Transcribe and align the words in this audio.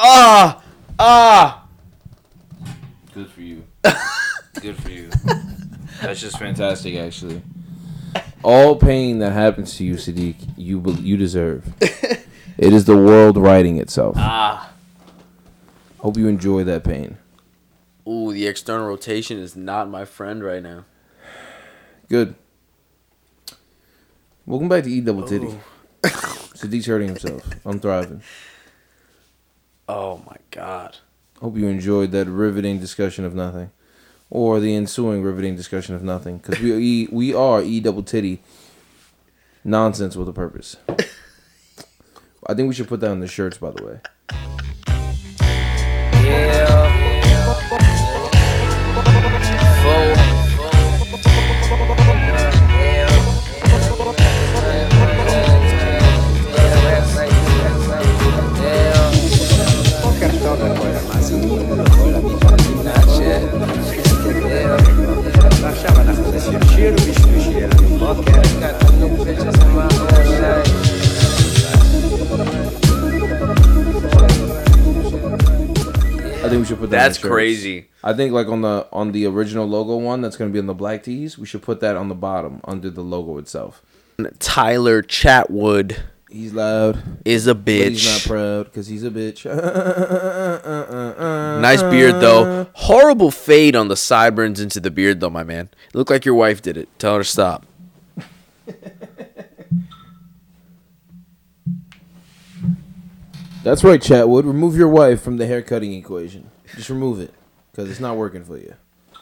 Ah, 0.00 0.62
ah. 0.98 1.66
Good 3.12 3.28
for 3.30 3.40
you. 3.40 3.64
Good 4.60 4.76
for 4.76 4.90
you. 4.90 5.10
That's 6.00 6.20
just 6.20 6.38
fantastic, 6.38 6.94
actually. 6.94 7.42
All 8.44 8.76
pain 8.76 9.18
that 9.18 9.32
happens 9.32 9.76
to 9.78 9.84
you, 9.84 9.94
Sadiq, 9.94 10.36
you 10.56 10.78
be- 10.78 10.92
you 10.92 11.16
deserve. 11.16 11.74
it 11.80 12.72
is 12.72 12.84
the 12.84 12.96
world 12.96 13.36
writing 13.36 13.78
itself. 13.78 14.14
Ah. 14.16 14.72
Hope 15.98 16.16
you 16.16 16.28
enjoy 16.28 16.62
that 16.62 16.84
pain. 16.84 17.18
Ooh, 18.08 18.32
the 18.32 18.46
external 18.46 18.86
rotation 18.86 19.38
is 19.38 19.56
not 19.56 19.90
my 19.90 20.04
friend 20.04 20.44
right 20.44 20.62
now. 20.62 20.84
Good. 22.08 22.36
Welcome 24.46 24.68
back 24.68 24.84
to 24.84 24.90
E 24.90 25.00
Double 25.00 25.26
Titty. 25.26 25.58
Sadiq's 26.02 26.86
hurting 26.86 27.08
himself. 27.08 27.42
I'm 27.66 27.80
thriving. 27.80 28.22
Oh 29.88 30.22
my 30.26 30.36
god. 30.50 30.98
Hope 31.40 31.56
you 31.56 31.66
enjoyed 31.66 32.10
that 32.12 32.26
riveting 32.26 32.78
discussion 32.78 33.24
of 33.24 33.34
nothing, 33.34 33.70
or 34.28 34.60
the 34.60 34.74
ensuing 34.74 35.22
riveting 35.22 35.56
discussion 35.56 35.94
of 35.94 36.02
nothing, 36.02 36.38
because 36.38 36.60
we 36.60 36.74
e, 36.74 37.08
we 37.10 37.32
are 37.32 37.62
E 37.62 37.80
Double 37.80 38.02
Titty. 38.02 38.42
Nonsense 39.64 40.16
with 40.16 40.28
a 40.28 40.32
purpose. 40.32 40.76
I 42.46 42.54
think 42.54 42.68
we 42.68 42.74
should 42.74 42.88
put 42.88 43.00
that 43.00 43.10
on 43.10 43.20
the 43.20 43.26
shirts, 43.26 43.58
by 43.58 43.70
the 43.70 43.84
way. 43.84 44.47
I 76.48 76.50
think 76.50 76.62
we 76.62 76.66
should 76.66 76.78
put 76.78 76.90
that. 76.90 77.02
That's 77.02 77.18
crazy. 77.18 77.88
I 78.02 78.14
think 78.14 78.32
like 78.32 78.48
on 78.48 78.62
the 78.62 78.88
on 78.90 79.12
the 79.12 79.26
original 79.26 79.66
logo 79.66 79.96
one 79.96 80.22
that's 80.22 80.36
gonna 80.36 80.50
be 80.50 80.58
on 80.58 80.66
the 80.66 80.74
black 80.74 81.02
tees, 81.02 81.38
we 81.38 81.46
should 81.46 81.62
put 81.62 81.80
that 81.80 81.96
on 81.96 82.08
the 82.08 82.14
bottom 82.14 82.60
under 82.64 82.88
the 82.88 83.02
logo 83.02 83.36
itself. 83.38 83.82
Tyler 84.38 85.02
Chatwood 85.02 85.98
He's 86.30 86.52
loud, 86.52 87.20
is 87.24 87.46
a 87.46 87.54
but 87.54 87.72
he's 87.72 88.04
not 88.04 88.26
proud 88.26 88.64
because 88.64 88.86
he's 88.86 89.02
a 89.02 89.10
bitch. 89.10 89.46
Nice 91.60 91.82
beard 91.82 92.20
though. 92.20 92.68
Horrible 92.74 93.30
fade 93.30 93.74
on 93.74 93.88
the 93.88 93.96
sideburns 93.96 94.60
into 94.60 94.78
the 94.78 94.90
beard 94.90 95.20
though, 95.20 95.30
my 95.30 95.42
man. 95.42 95.70
Look 95.94 96.10
like 96.10 96.24
your 96.24 96.34
wife 96.34 96.60
did 96.60 96.76
it. 96.76 96.88
Tell 96.98 97.14
her 97.14 97.20
to 97.20 97.24
stop. 97.24 97.64
That's 103.68 103.84
right, 103.84 104.00
Chatwood. 104.00 104.46
Remove 104.46 104.78
your 104.78 104.88
wife 104.88 105.20
from 105.20 105.36
the 105.36 105.46
haircutting 105.46 105.92
equation. 105.92 106.50
Just 106.74 106.88
remove 106.88 107.20
it 107.20 107.34
because 107.70 107.90
it's 107.90 108.00
not 108.00 108.16
working 108.16 108.42
for 108.42 108.56
you. 108.56 108.74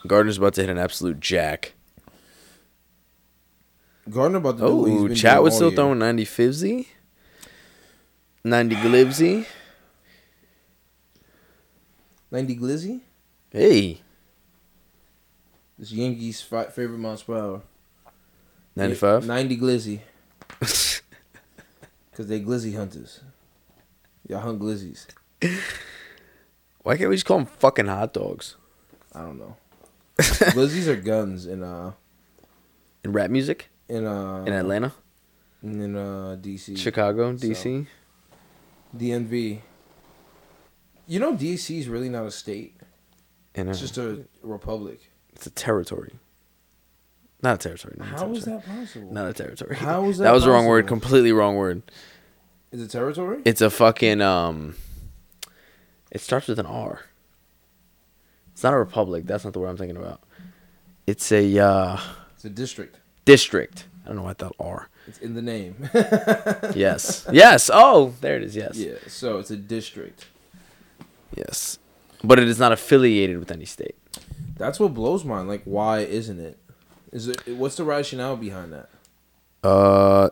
Gardner's 0.06 0.38
about 0.38 0.54
to 0.54 0.60
hit 0.60 0.70
an 0.70 0.78
absolute 0.78 1.18
jack. 1.18 1.72
Gardner 4.08 4.38
about 4.38 4.58
to 4.58 4.66
do 4.68 4.76
what 4.76 4.86
he's 4.88 5.00
Oh, 5.00 5.08
been 5.08 5.16
doing 5.16 5.42
was 5.42 5.52
all 5.54 5.56
still 5.58 5.68
year. 5.70 5.76
throwing 5.76 5.98
90 5.98 6.24
fivsy. 6.26 6.86
90 8.44 8.76
glibsy. 8.76 9.46
90 12.30 12.56
glizzy. 12.56 13.00
Hey. 13.50 14.00
This 15.76 15.90
Yankees' 15.90 16.40
fi- 16.40 16.66
favorite 16.66 16.98
miles 16.98 17.24
per 17.24 17.36
hour. 17.36 17.62
95. 18.76 19.26
90 19.26 19.56
glizzy. 19.58 20.00
Because 22.12 22.28
they 22.28 22.40
glizzy 22.40 22.74
hunters. 22.76 23.20
Y'all 24.28 24.40
hunt 24.40 24.60
glizzies. 24.60 25.06
Why 26.82 26.96
can't 26.96 27.10
we 27.10 27.16
just 27.16 27.26
call 27.26 27.38
them 27.38 27.46
fucking 27.46 27.86
hot 27.86 28.12
dogs? 28.12 28.56
I 29.14 29.20
don't 29.20 29.38
know. 29.38 29.56
glizzies 30.18 30.86
are 30.86 30.96
guns 30.96 31.46
in 31.46 31.62
uh 31.62 31.92
In 33.04 33.12
rap 33.12 33.30
music? 33.30 33.68
in 33.88 34.06
uh 34.06 34.44
In 34.46 34.52
Atlanta? 34.52 34.92
in 35.62 35.96
uh 35.96 36.36
DC 36.40 36.76
Chicago? 36.78 37.36
So- 37.36 37.46
DC? 37.46 37.86
DNV. 38.96 39.60
You 41.06 41.20
know 41.20 41.34
DC 41.34 41.78
is 41.78 41.88
really 41.88 42.08
not 42.08 42.26
a 42.26 42.30
state. 42.30 42.76
In 43.54 43.68
It's 43.68 43.80
just 43.80 43.96
a 43.98 44.24
republic. 44.42 45.00
it's 45.34 45.46
a 45.46 45.50
territory. 45.50 46.14
Not 47.42 47.54
a 47.56 47.58
territory. 47.58 47.94
Not 47.98 48.06
a 48.08 48.10
How 48.10 48.30
is 48.32 48.44
territory. 48.44 48.56
that 48.56 48.66
possible? 48.86 49.12
Not 49.12 49.26
a 49.28 49.32
territory. 49.34 49.76
How 49.76 50.04
is 50.08 50.18
that 50.18 50.24
that 50.24 50.32
was 50.32 50.44
the 50.44 50.50
wrong 50.50 50.66
word. 50.66 50.86
Completely 50.86 51.32
wrong 51.32 51.56
word. 51.56 51.82
Is 52.72 52.82
it 52.82 52.90
territory? 52.90 53.42
It's 53.44 53.60
a 53.60 53.70
fucking 53.70 54.20
um. 54.20 54.74
It 56.10 56.20
starts 56.20 56.48
with 56.48 56.58
an 56.58 56.66
R. 56.66 57.00
It's 58.52 58.62
not 58.62 58.72
a 58.74 58.78
republic. 58.78 59.26
That's 59.26 59.44
not 59.44 59.52
the 59.52 59.58
word 59.60 59.68
I'm 59.68 59.76
thinking 59.76 59.96
about. 59.96 60.20
It's 61.06 61.30
a 61.32 61.58
uh, 61.58 62.00
It's 62.34 62.44
a 62.44 62.50
district. 62.50 62.96
district. 63.24 63.86
I 64.04 64.08
don't 64.08 64.16
know 64.16 64.22
why 64.22 64.32
that 64.34 64.52
R. 64.58 64.88
It's 65.06 65.18
in 65.18 65.34
the 65.34 65.42
name. 65.42 65.88
Yes. 66.74 67.26
yes. 67.32 67.70
Oh, 67.72 68.14
there 68.20 68.36
it 68.36 68.42
is. 68.42 68.56
Yes. 68.56 68.76
yeah, 68.76 68.94
so 69.06 69.38
it's 69.38 69.50
a 69.50 69.56
district. 69.56 70.26
Yes. 71.36 71.78
But 72.24 72.38
it 72.38 72.48
is 72.48 72.58
not 72.58 72.72
affiliated 72.72 73.38
with 73.38 73.50
any 73.50 73.64
state. 73.66 73.94
That's 74.56 74.80
what 74.80 74.94
blows 74.94 75.24
mine. 75.24 75.46
Like, 75.48 75.62
why 75.64 76.00
isn't 76.00 76.40
it? 76.40 76.58
Is 77.12 77.28
it? 77.28 77.46
What's 77.48 77.76
the 77.76 77.84
rationale 77.84 78.36
behind 78.36 78.72
that? 78.72 78.88
Uh, 79.62 80.30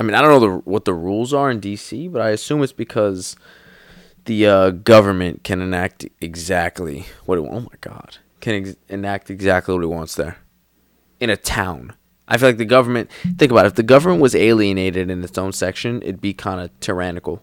I 0.00 0.02
mean, 0.02 0.14
I 0.14 0.22
don't 0.22 0.30
know 0.30 0.40
the, 0.40 0.56
what 0.64 0.86
the 0.86 0.94
rules 0.94 1.34
are 1.34 1.50
in 1.50 1.60
DC, 1.60 2.10
but 2.10 2.22
I 2.22 2.30
assume 2.30 2.62
it's 2.62 2.72
because 2.72 3.36
the 4.24 4.46
uh, 4.46 4.70
government 4.70 5.44
can 5.44 5.60
enact 5.60 6.06
exactly 6.22 7.04
what 7.26 7.36
it. 7.38 7.42
Oh 7.42 7.60
my 7.60 7.76
God, 7.82 8.16
can 8.40 8.54
ex- 8.54 8.76
enact 8.88 9.28
exactly 9.28 9.74
what 9.74 9.84
it 9.84 9.88
wants 9.88 10.14
there 10.14 10.38
in 11.20 11.28
a 11.28 11.36
town. 11.36 11.92
I 12.26 12.38
feel 12.38 12.48
like 12.48 12.56
the 12.56 12.64
government. 12.64 13.10
Think 13.36 13.52
about 13.52 13.66
it. 13.66 13.68
If 13.68 13.74
the 13.74 13.82
government 13.82 14.22
was 14.22 14.34
alienated 14.34 15.10
in 15.10 15.22
its 15.22 15.36
own 15.36 15.52
section, 15.52 16.00
it'd 16.00 16.22
be 16.22 16.32
kind 16.32 16.62
of 16.62 16.70
tyrannical. 16.80 17.42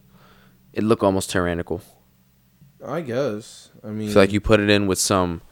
It'd 0.72 0.88
look 0.88 1.04
almost 1.04 1.30
tyrannical. 1.30 1.80
I 2.84 3.02
guess. 3.02 3.70
I 3.84 3.88
mean, 3.90 4.08
I 4.08 4.12
feel 4.12 4.22
like 4.22 4.32
you 4.32 4.40
put 4.40 4.58
it 4.58 4.68
in 4.68 4.88
with 4.88 4.98
some 4.98 5.42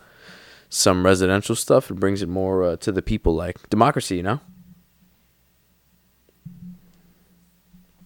some 0.69 1.06
residential 1.06 1.55
stuff, 1.55 1.88
it 1.88 1.94
brings 1.94 2.21
it 2.21 2.28
more 2.28 2.65
uh, 2.65 2.77
to 2.78 2.91
the 2.91 3.00
people, 3.00 3.33
like 3.33 3.71
democracy. 3.71 4.17
You 4.17 4.25
know. 4.25 4.41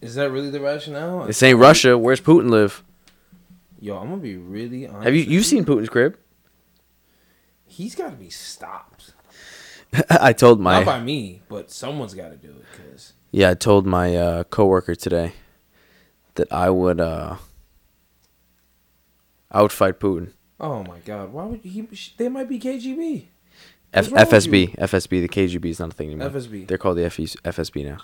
Is 0.01 0.15
that 0.15 0.31
really 0.31 0.51
the 0.51 0.61
rationale? 0.61 1.27
This 1.27 1.43
ain't 1.43 1.59
Russia. 1.59 1.97
Where's 1.99 2.21
Putin 2.21 2.51
live? 2.51 2.83
Yo, 3.81 3.97
I'm 3.97 4.11
gonna 4.11 4.21
be 4.23 4.37
really 4.37 4.87
honest. 4.87 5.05
Have 5.05 5.15
you 5.15 5.23
you 5.23 5.43
seen 5.43 5.65
Putin's 5.65 5.89
crib? 5.89 6.17
He's 7.65 7.95
got 7.95 8.11
to 8.11 8.17
be 8.17 8.31
stopped. 8.31 9.15
I 10.11 10.33
told 10.33 10.61
my 10.61 10.79
Not 10.79 10.87
by 10.87 11.01
me, 11.01 11.43
but 11.49 11.71
someone's 11.71 12.15
got 12.15 12.31
to 12.31 12.37
do 12.37 12.49
it. 12.49 12.65
Cause 12.77 13.13
yeah, 13.31 13.51
I 13.51 13.55
told 13.55 13.87
my 13.87 14.17
uh, 14.17 14.45
coworker 14.45 14.95
today 14.95 15.33
that 16.35 16.53
I 16.53 16.69
would 16.71 17.01
uh, 17.01 17.37
I 19.51 19.63
would 19.63 19.73
fight 19.73 19.99
Putin. 19.99 20.33
oh 20.61 20.83
my 20.85 20.99
god, 21.01 21.33
why 21.33 21.45
would 21.45 21.61
he? 21.61 21.87
They 22.17 22.29
might 22.29 22.49
be 22.49 22.59
KGB. 22.59 23.25
F- 23.93 24.11
FSB, 24.11 24.77
FSB, 24.77 25.21
the 25.21 25.29
KGB 25.29 25.65
is 25.67 25.81
not 25.81 25.91
a 25.91 25.93
thing 25.93 26.09
anymore. 26.09 26.31
FSB. 26.31 26.69
They're 26.69 26.79
called 26.79 26.97
the 26.99 27.11
FEs 27.11 27.35
FSB 27.45 27.97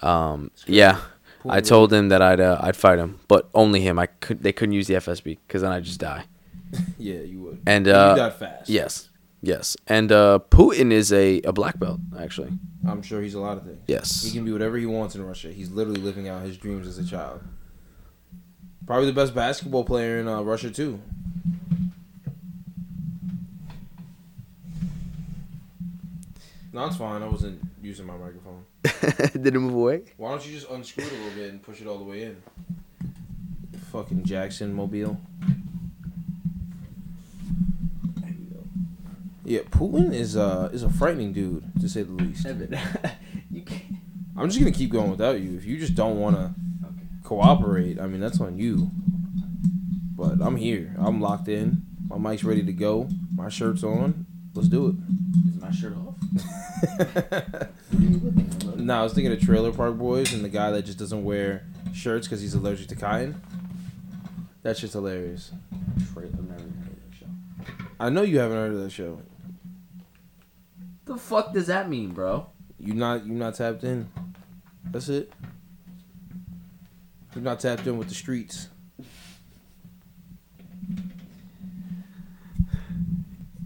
now. 0.00 0.08
Um, 0.08 0.52
yeah, 0.66 1.00
I 1.46 1.60
told 1.60 1.92
him 1.92 2.08
that 2.08 2.22
I'd 2.22 2.40
uh, 2.40 2.58
I'd 2.60 2.76
fight 2.76 2.98
him, 2.98 3.20
but 3.28 3.48
only 3.54 3.80
him. 3.80 3.98
I 3.98 4.06
could 4.06 4.42
they 4.42 4.52
couldn't 4.52 4.74
use 4.74 4.86
the 4.86 4.94
FSB 4.94 5.38
because 5.46 5.62
then 5.62 5.72
I'd 5.72 5.84
just 5.84 6.00
die. 6.00 6.24
Yeah, 6.98 7.20
you 7.20 7.40
would. 7.40 7.62
And, 7.66 7.86
you 7.86 7.92
uh, 7.92 8.14
died 8.14 8.34
fast. 8.34 8.68
Yes, 8.68 9.08
yes, 9.40 9.74
and 9.86 10.12
uh, 10.12 10.40
Putin 10.50 10.92
is 10.92 11.10
a, 11.12 11.40
a 11.42 11.52
black 11.52 11.78
belt 11.78 12.00
actually. 12.20 12.50
I'm 12.86 13.00
sure 13.02 13.22
he's 13.22 13.34
a 13.34 13.40
lot 13.40 13.56
of 13.56 13.64
things. 13.64 13.78
Yes. 13.86 14.22
He 14.22 14.32
can 14.32 14.44
be 14.44 14.52
whatever 14.52 14.76
he 14.76 14.84
wants 14.84 15.14
in 15.14 15.24
Russia. 15.24 15.50
He's 15.50 15.70
literally 15.70 16.00
living 16.00 16.28
out 16.28 16.42
his 16.42 16.58
dreams 16.58 16.86
as 16.86 16.98
a 16.98 17.04
child. 17.04 17.40
Probably 18.86 19.06
the 19.06 19.12
best 19.12 19.34
basketball 19.34 19.84
player 19.84 20.18
in 20.18 20.28
uh, 20.28 20.42
Russia 20.42 20.70
too. 20.70 21.00
No, 26.72 26.86
it's 26.86 26.96
fine. 26.96 27.22
I 27.22 27.28
wasn't 27.28 27.60
using 27.82 28.06
my 28.06 28.16
microphone. 28.16 28.64
Did 28.82 29.46
it 29.46 29.58
move 29.58 29.74
away? 29.74 30.02
Why 30.16 30.30
don't 30.30 30.46
you 30.46 30.52
just 30.52 30.70
unscrew 30.70 31.04
it 31.04 31.12
a 31.12 31.16
little 31.16 31.30
bit 31.30 31.50
and 31.50 31.62
push 31.62 31.80
it 31.80 31.86
all 31.86 31.98
the 31.98 32.04
way 32.04 32.22
in? 32.22 32.42
Fucking 33.92 34.24
Jackson 34.24 34.72
Mobile. 34.72 35.20
There 38.20 38.30
you 38.30 38.46
go. 38.52 38.62
Yeah, 39.44 39.60
Putin 39.70 40.12
is 40.12 40.36
uh 40.36 40.70
is 40.72 40.82
a 40.82 40.90
frightening 40.90 41.32
dude 41.32 41.64
to 41.80 41.88
say 41.88 42.02
the 42.02 42.12
least. 42.12 42.46
you 43.50 43.62
can't. 43.62 43.82
I'm 44.36 44.48
just 44.48 44.60
gonna 44.60 44.70
keep 44.70 44.92
going 44.92 45.10
without 45.10 45.40
you. 45.40 45.56
If 45.56 45.64
you 45.64 45.78
just 45.78 45.94
don't 45.94 46.18
want 46.20 46.36
to 46.36 46.54
cooperate, 47.24 47.98
I 48.00 48.06
mean 48.06 48.20
that's 48.20 48.40
on 48.40 48.58
you. 48.58 48.90
But 50.16 50.40
I'm 50.40 50.56
here. 50.56 50.94
I'm 50.98 51.20
locked 51.20 51.48
in. 51.48 51.82
My 52.08 52.18
mic's 52.18 52.44
ready 52.44 52.62
to 52.64 52.72
go. 52.72 53.08
My 53.34 53.48
shirt's 53.48 53.82
on. 53.84 54.26
Let's 54.54 54.68
do 54.68 54.88
it. 54.88 54.94
Is 55.48 55.60
my 55.60 55.70
shirt 55.70 55.94
off? 55.96 56.14
Nah, 58.88 59.00
I 59.00 59.02
was 59.02 59.12
thinking 59.12 59.30
of 59.34 59.40
Trailer 59.42 59.70
Park 59.70 59.98
Boys 59.98 60.32
and 60.32 60.42
the 60.42 60.48
guy 60.48 60.70
that 60.70 60.86
just 60.86 60.98
doesn't 60.98 61.22
wear 61.22 61.66
shirts 61.92 62.26
because 62.26 62.40
he's 62.40 62.54
allergic 62.54 62.88
to 62.88 62.96
cotton. 62.96 63.38
That 64.62 64.78
shit's 64.78 64.94
hilarious. 64.94 65.52
I 68.00 68.08
know 68.08 68.22
you 68.22 68.38
haven't 68.38 68.56
heard 68.56 68.72
of 68.72 68.82
that 68.82 68.90
show. 68.90 69.20
The 71.04 71.18
fuck 71.18 71.52
does 71.52 71.66
that 71.66 71.90
mean, 71.90 72.12
bro? 72.12 72.46
You 72.80 72.94
not 72.94 73.26
you 73.26 73.34
not 73.34 73.56
tapped 73.56 73.84
in. 73.84 74.08
That's 74.86 75.10
it. 75.10 75.34
You're 77.34 77.44
not 77.44 77.60
tapped 77.60 77.86
in 77.86 77.98
with 77.98 78.08
the 78.08 78.14
streets. 78.14 78.68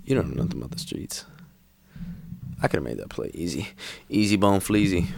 You 0.04 0.16
don't 0.16 0.34
know 0.34 0.42
nothing 0.42 0.58
about 0.58 0.72
the 0.72 0.80
streets. 0.80 1.26
I 2.62 2.68
could 2.68 2.76
have 2.76 2.84
made 2.84 2.98
that 2.98 3.08
play 3.08 3.30
easy. 3.34 3.68
Easy 4.08 4.36
bone 4.36 4.60
fleazy. 4.60 5.08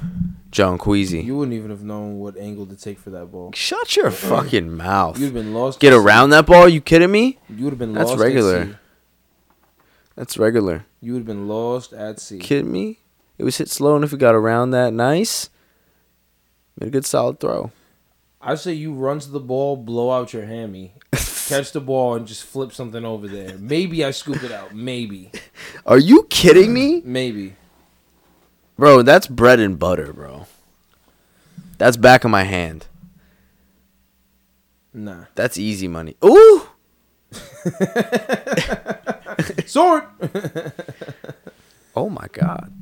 John 0.50 0.78
Queasy. 0.78 1.20
You 1.20 1.36
wouldn't 1.36 1.54
even 1.56 1.70
have 1.70 1.82
known 1.82 2.18
what 2.20 2.36
angle 2.36 2.64
to 2.66 2.76
take 2.76 2.98
for 2.98 3.10
that 3.10 3.26
ball. 3.26 3.50
Shut 3.54 3.96
your 3.96 4.10
fucking 4.10 4.74
mouth. 4.76 5.18
You'd 5.18 5.26
have 5.26 5.34
been 5.34 5.52
lost. 5.52 5.80
Get 5.80 5.92
around 5.92 6.30
that 6.30 6.46
ball? 6.46 6.68
You 6.68 6.80
kidding 6.80 7.10
me? 7.10 7.38
You 7.50 7.64
would 7.64 7.72
have 7.72 7.78
been 7.78 7.92
That's 7.92 8.10
lost. 8.10 8.20
regular. 8.22 8.56
At 8.60 8.66
sea. 8.68 8.74
That's 10.16 10.38
regular. 10.38 10.86
You 11.00 11.12
would 11.12 11.20
have 11.20 11.26
been 11.26 11.48
lost 11.48 11.92
at 11.92 12.20
sea. 12.20 12.38
Kidding 12.38 12.70
me? 12.72 13.00
It 13.36 13.44
was 13.44 13.58
hit 13.58 13.68
slow, 13.68 13.96
and 13.96 14.04
if 14.04 14.12
we 14.12 14.18
got 14.18 14.34
around 14.36 14.70
that 14.70 14.92
nice, 14.92 15.50
made 16.78 16.86
a 16.86 16.90
good 16.90 17.04
solid 17.04 17.40
throw. 17.40 17.72
I 18.46 18.56
say 18.56 18.74
you 18.74 18.92
run 18.92 19.20
to 19.20 19.30
the 19.30 19.40
ball, 19.40 19.74
blow 19.74 20.10
out 20.10 20.34
your 20.34 20.44
hammy, 20.44 20.92
catch 21.12 21.72
the 21.72 21.80
ball, 21.80 22.14
and 22.14 22.26
just 22.26 22.44
flip 22.44 22.72
something 22.72 23.02
over 23.02 23.26
there. 23.26 23.56
Maybe 23.56 24.04
I 24.04 24.10
scoop 24.10 24.42
it 24.42 24.52
out. 24.52 24.74
Maybe. 24.74 25.32
Are 25.86 25.98
you 25.98 26.24
kidding 26.24 26.74
me? 26.74 27.00
Maybe. 27.06 27.56
Bro, 28.76 29.02
that's 29.02 29.26
bread 29.26 29.60
and 29.60 29.78
butter, 29.78 30.12
bro. 30.12 30.46
That's 31.78 31.96
back 31.96 32.24
of 32.24 32.30
my 32.30 32.42
hand. 32.42 32.86
Nah. 34.92 35.24
That's 35.34 35.56
easy 35.56 35.88
money. 35.88 36.14
Ooh! 36.24 36.68
Sword. 39.66 40.04
Oh 41.96 42.08
my 42.08 42.26
god. 42.32 42.72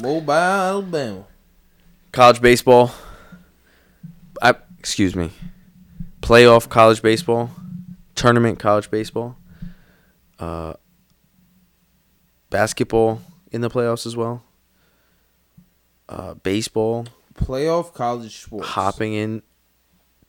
Mobile 0.00 0.32
Alabama. 0.32 1.24
College 2.12 2.40
baseball. 2.40 2.92
Excuse 4.80 5.14
me. 5.14 5.30
Playoff 6.22 6.68
college 6.68 7.02
baseball. 7.02 7.50
Tournament 8.14 8.58
college 8.58 8.90
baseball. 8.90 9.36
Uh 10.38 10.72
basketball 12.48 13.20
in 13.52 13.60
the 13.60 13.68
playoffs 13.70 14.06
as 14.06 14.16
well. 14.16 14.42
Uh 16.08 16.34
baseball 16.34 17.06
Playoff 17.34 17.92
college 17.94 18.38
sports. 18.42 18.68
hopping 18.68 19.12
in 19.14 19.42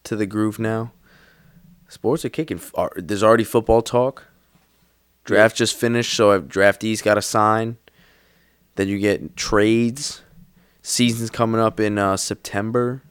to 0.03 0.15
the 0.15 0.25
groove 0.25 0.59
now. 0.59 0.92
Sports 1.88 2.24
are 2.25 2.30
kicking. 2.30 2.62
There's 2.95 3.24
already 3.24 3.44
football 3.44 3.81
talk. 3.81 4.27
Draft 5.24 5.56
just 5.56 5.75
finished, 5.75 6.13
so 6.13 6.31
if 6.31 6.44
draftees 6.44 7.03
got 7.03 7.15
to 7.15 7.21
sign. 7.21 7.77
Then 8.75 8.88
you 8.88 8.98
get 8.98 9.36
trades. 9.36 10.21
Season's 10.81 11.30
coming 11.30 11.59
up 11.59 11.80
in 11.80 11.98
uh, 11.98 12.18
September. 12.18 13.01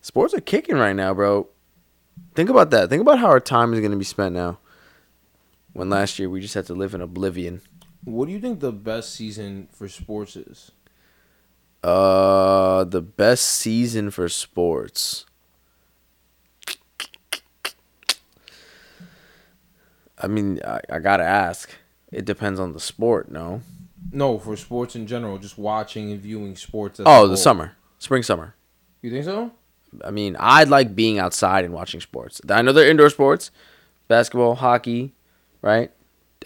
Sports 0.00 0.34
are 0.34 0.40
kicking 0.40 0.76
right 0.76 0.94
now, 0.96 1.12
bro. 1.14 1.48
Think 2.34 2.50
about 2.50 2.70
that. 2.70 2.88
Think 2.88 3.02
about 3.02 3.18
how 3.18 3.26
our 3.26 3.40
time 3.40 3.74
is 3.74 3.80
going 3.80 3.92
to 3.92 3.98
be 3.98 4.04
spent 4.04 4.34
now. 4.34 4.58
When 5.72 5.90
last 5.90 6.18
year 6.18 6.28
we 6.28 6.40
just 6.40 6.54
had 6.54 6.66
to 6.66 6.74
live 6.74 6.94
in 6.94 7.00
oblivion. 7.00 7.60
What 8.04 8.26
do 8.26 8.32
you 8.32 8.40
think 8.40 8.60
the 8.60 8.72
best 8.72 9.14
season 9.14 9.68
for 9.72 9.88
sports 9.88 10.36
is? 10.36 10.72
Uh, 11.82 12.84
the 12.84 13.00
best 13.00 13.44
season 13.44 14.10
for 14.10 14.28
sports. 14.28 15.26
I 20.18 20.26
mean, 20.26 20.60
I, 20.64 20.80
I 20.90 20.98
gotta 20.98 21.24
ask. 21.24 21.70
It 22.12 22.24
depends 22.24 22.60
on 22.60 22.72
the 22.72 22.80
sport, 22.80 23.30
no? 23.30 23.62
No, 24.12 24.38
for 24.38 24.56
sports 24.56 24.96
in 24.96 25.06
general, 25.06 25.38
just 25.38 25.56
watching 25.56 26.10
and 26.10 26.20
viewing 26.20 26.56
sports. 26.56 27.00
Oh, 27.00 27.22
the 27.22 27.28
whole. 27.28 27.36
summer, 27.36 27.72
spring, 27.98 28.22
summer. 28.22 28.54
You 29.02 29.10
think 29.10 29.24
so? 29.24 29.52
I 30.04 30.10
mean, 30.10 30.36
I 30.38 30.64
like 30.64 30.94
being 30.94 31.18
outside 31.18 31.64
and 31.64 31.74
watching 31.74 32.00
sports. 32.00 32.40
I 32.48 32.62
know 32.62 32.72
they're 32.72 32.88
indoor 32.88 33.10
sports, 33.10 33.50
basketball, 34.08 34.54
hockey, 34.56 35.14
right? 35.62 35.90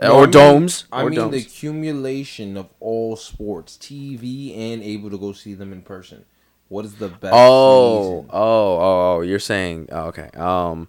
No, 0.03 0.13
or 0.13 0.19
I 0.19 0.21
mean- 0.23 0.31
domes. 0.31 0.85
I 0.91 1.03
or 1.03 1.11
mean 1.11 1.15
the 1.19 1.25
domes. 1.31 1.47
accumulation 1.47 2.57
of 2.57 2.69
all 2.81 3.17
sports, 3.17 3.77
TV, 3.77 4.57
and 4.57 4.83
able 4.83 5.11
to 5.11 5.19
go 5.19 5.33
see 5.33 5.55
them 5.55 5.73
in 5.73 5.83
person. 5.83 6.25
What 6.69 6.85
is 6.85 6.95
the 6.97 7.09
best? 7.09 7.33
Oh, 7.37 8.21
season? 8.23 8.31
oh, 8.33 8.77
oh, 8.79 9.17
oh, 9.17 9.21
you're 9.21 9.39
saying 9.39 9.89
oh, 9.93 10.07
okay. 10.07 10.31
Um, 10.35 10.89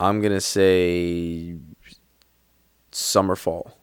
I'm 0.00 0.20
gonna 0.20 0.40
say 0.42 1.54
summer 2.90 3.36
fall. 3.36 3.78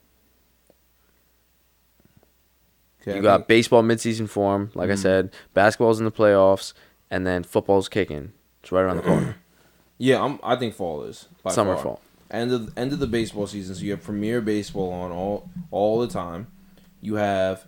Okay, 3.01 3.13
I 3.13 3.15
You 3.15 3.21
got 3.21 3.37
think- 3.39 3.47
baseball 3.47 3.83
midseason 3.83 4.29
form, 4.29 4.71
like 4.75 4.89
I 4.89 4.93
Mhm. 4.93 4.97
said. 4.99 5.33
Basketball's 5.53 5.99
in 5.99 6.05
the 6.05 6.11
playoffs, 6.11 6.73
and 7.13 7.27
then 7.27 7.43
football's 7.43 7.87
kicking. 7.87 8.33
It's 8.61 8.71
right 8.71 8.81
around 8.81 8.97
the 8.97 9.03
corner. 9.03 9.35
yeah, 9.97 10.21
I'm, 10.23 10.39
I 10.43 10.55
think 10.55 10.73
fall 10.73 11.03
is 11.03 11.27
by 11.43 11.51
Summer 11.51 11.75
far. 11.75 11.83
fall. 11.83 12.01
End 12.31 12.51
of 12.51 12.75
end 12.75 12.91
of 12.93 12.99
the 12.99 13.07
baseball 13.07 13.45
season, 13.45 13.75
so 13.75 13.83
you 13.83 13.91
have 13.91 14.01
Premier 14.03 14.41
Baseball 14.41 14.91
on 14.91 15.11
all 15.11 15.49
all 15.69 15.99
the 16.01 16.07
time. 16.07 16.47
You 17.01 17.15
have 17.15 17.67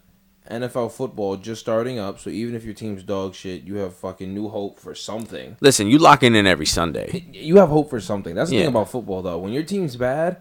NFL 0.49 0.91
football 0.91 1.37
just 1.37 1.61
starting 1.61 1.99
up, 1.99 2.19
so 2.19 2.29
even 2.31 2.55
if 2.55 2.63
your 2.63 2.73
team's 2.73 3.03
dog 3.03 3.35
shit, 3.35 3.63
you 3.63 3.75
have 3.75 3.93
fucking 3.95 4.33
new 4.33 4.47
hope 4.49 4.79
for 4.79 4.95
something. 4.95 5.57
Listen, 5.61 5.87
you 5.87 5.99
locking 5.99 6.33
in 6.35 6.47
every 6.47 6.65
Sunday. 6.65 7.25
You 7.33 7.57
have 7.57 7.69
hope 7.69 7.89
for 7.91 7.99
something. 8.01 8.33
That's 8.35 8.49
the 8.49 8.55
Yeah. 8.55 8.61
thing 8.63 8.69
about 8.69 8.89
football, 8.89 9.21
though. 9.21 9.37
When 9.37 9.53
your 9.53 9.63
team's 9.63 9.95
bad, 9.97 10.37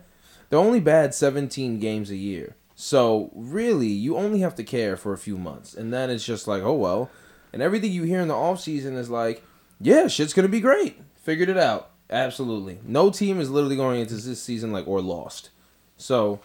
they're 0.48 0.58
only 0.58 0.80
bad 0.80 1.14
17 1.14 1.78
games 1.80 2.10
a 2.10 2.16
year. 2.16 2.56
So 2.74 3.30
really, 3.34 3.88
you 3.88 4.16
only 4.16 4.40
have 4.40 4.54
to 4.56 4.64
care 4.64 4.96
for 4.96 5.12
a 5.12 5.18
few 5.18 5.36
months, 5.36 5.74
and 5.74 5.92
then 5.92 6.08
it's 6.10 6.24
just 6.24 6.46
like, 6.48 6.62
oh 6.62 6.74
well. 6.74 7.10
And 7.54 7.62
everything 7.62 7.92
you 7.92 8.02
hear 8.02 8.20
in 8.20 8.26
the 8.26 8.34
off 8.34 8.60
season 8.60 8.96
is 8.96 9.08
like, 9.08 9.40
yeah, 9.80 10.08
shit's 10.08 10.34
gonna 10.34 10.48
be 10.48 10.60
great. 10.60 11.00
Figured 11.14 11.48
it 11.48 11.56
out. 11.56 11.90
Absolutely. 12.10 12.80
No 12.84 13.10
team 13.10 13.40
is 13.40 13.48
literally 13.48 13.76
going 13.76 14.00
into 14.00 14.14
this 14.16 14.42
season 14.42 14.72
like 14.72 14.88
or 14.88 15.00
lost. 15.00 15.50
So, 15.96 16.40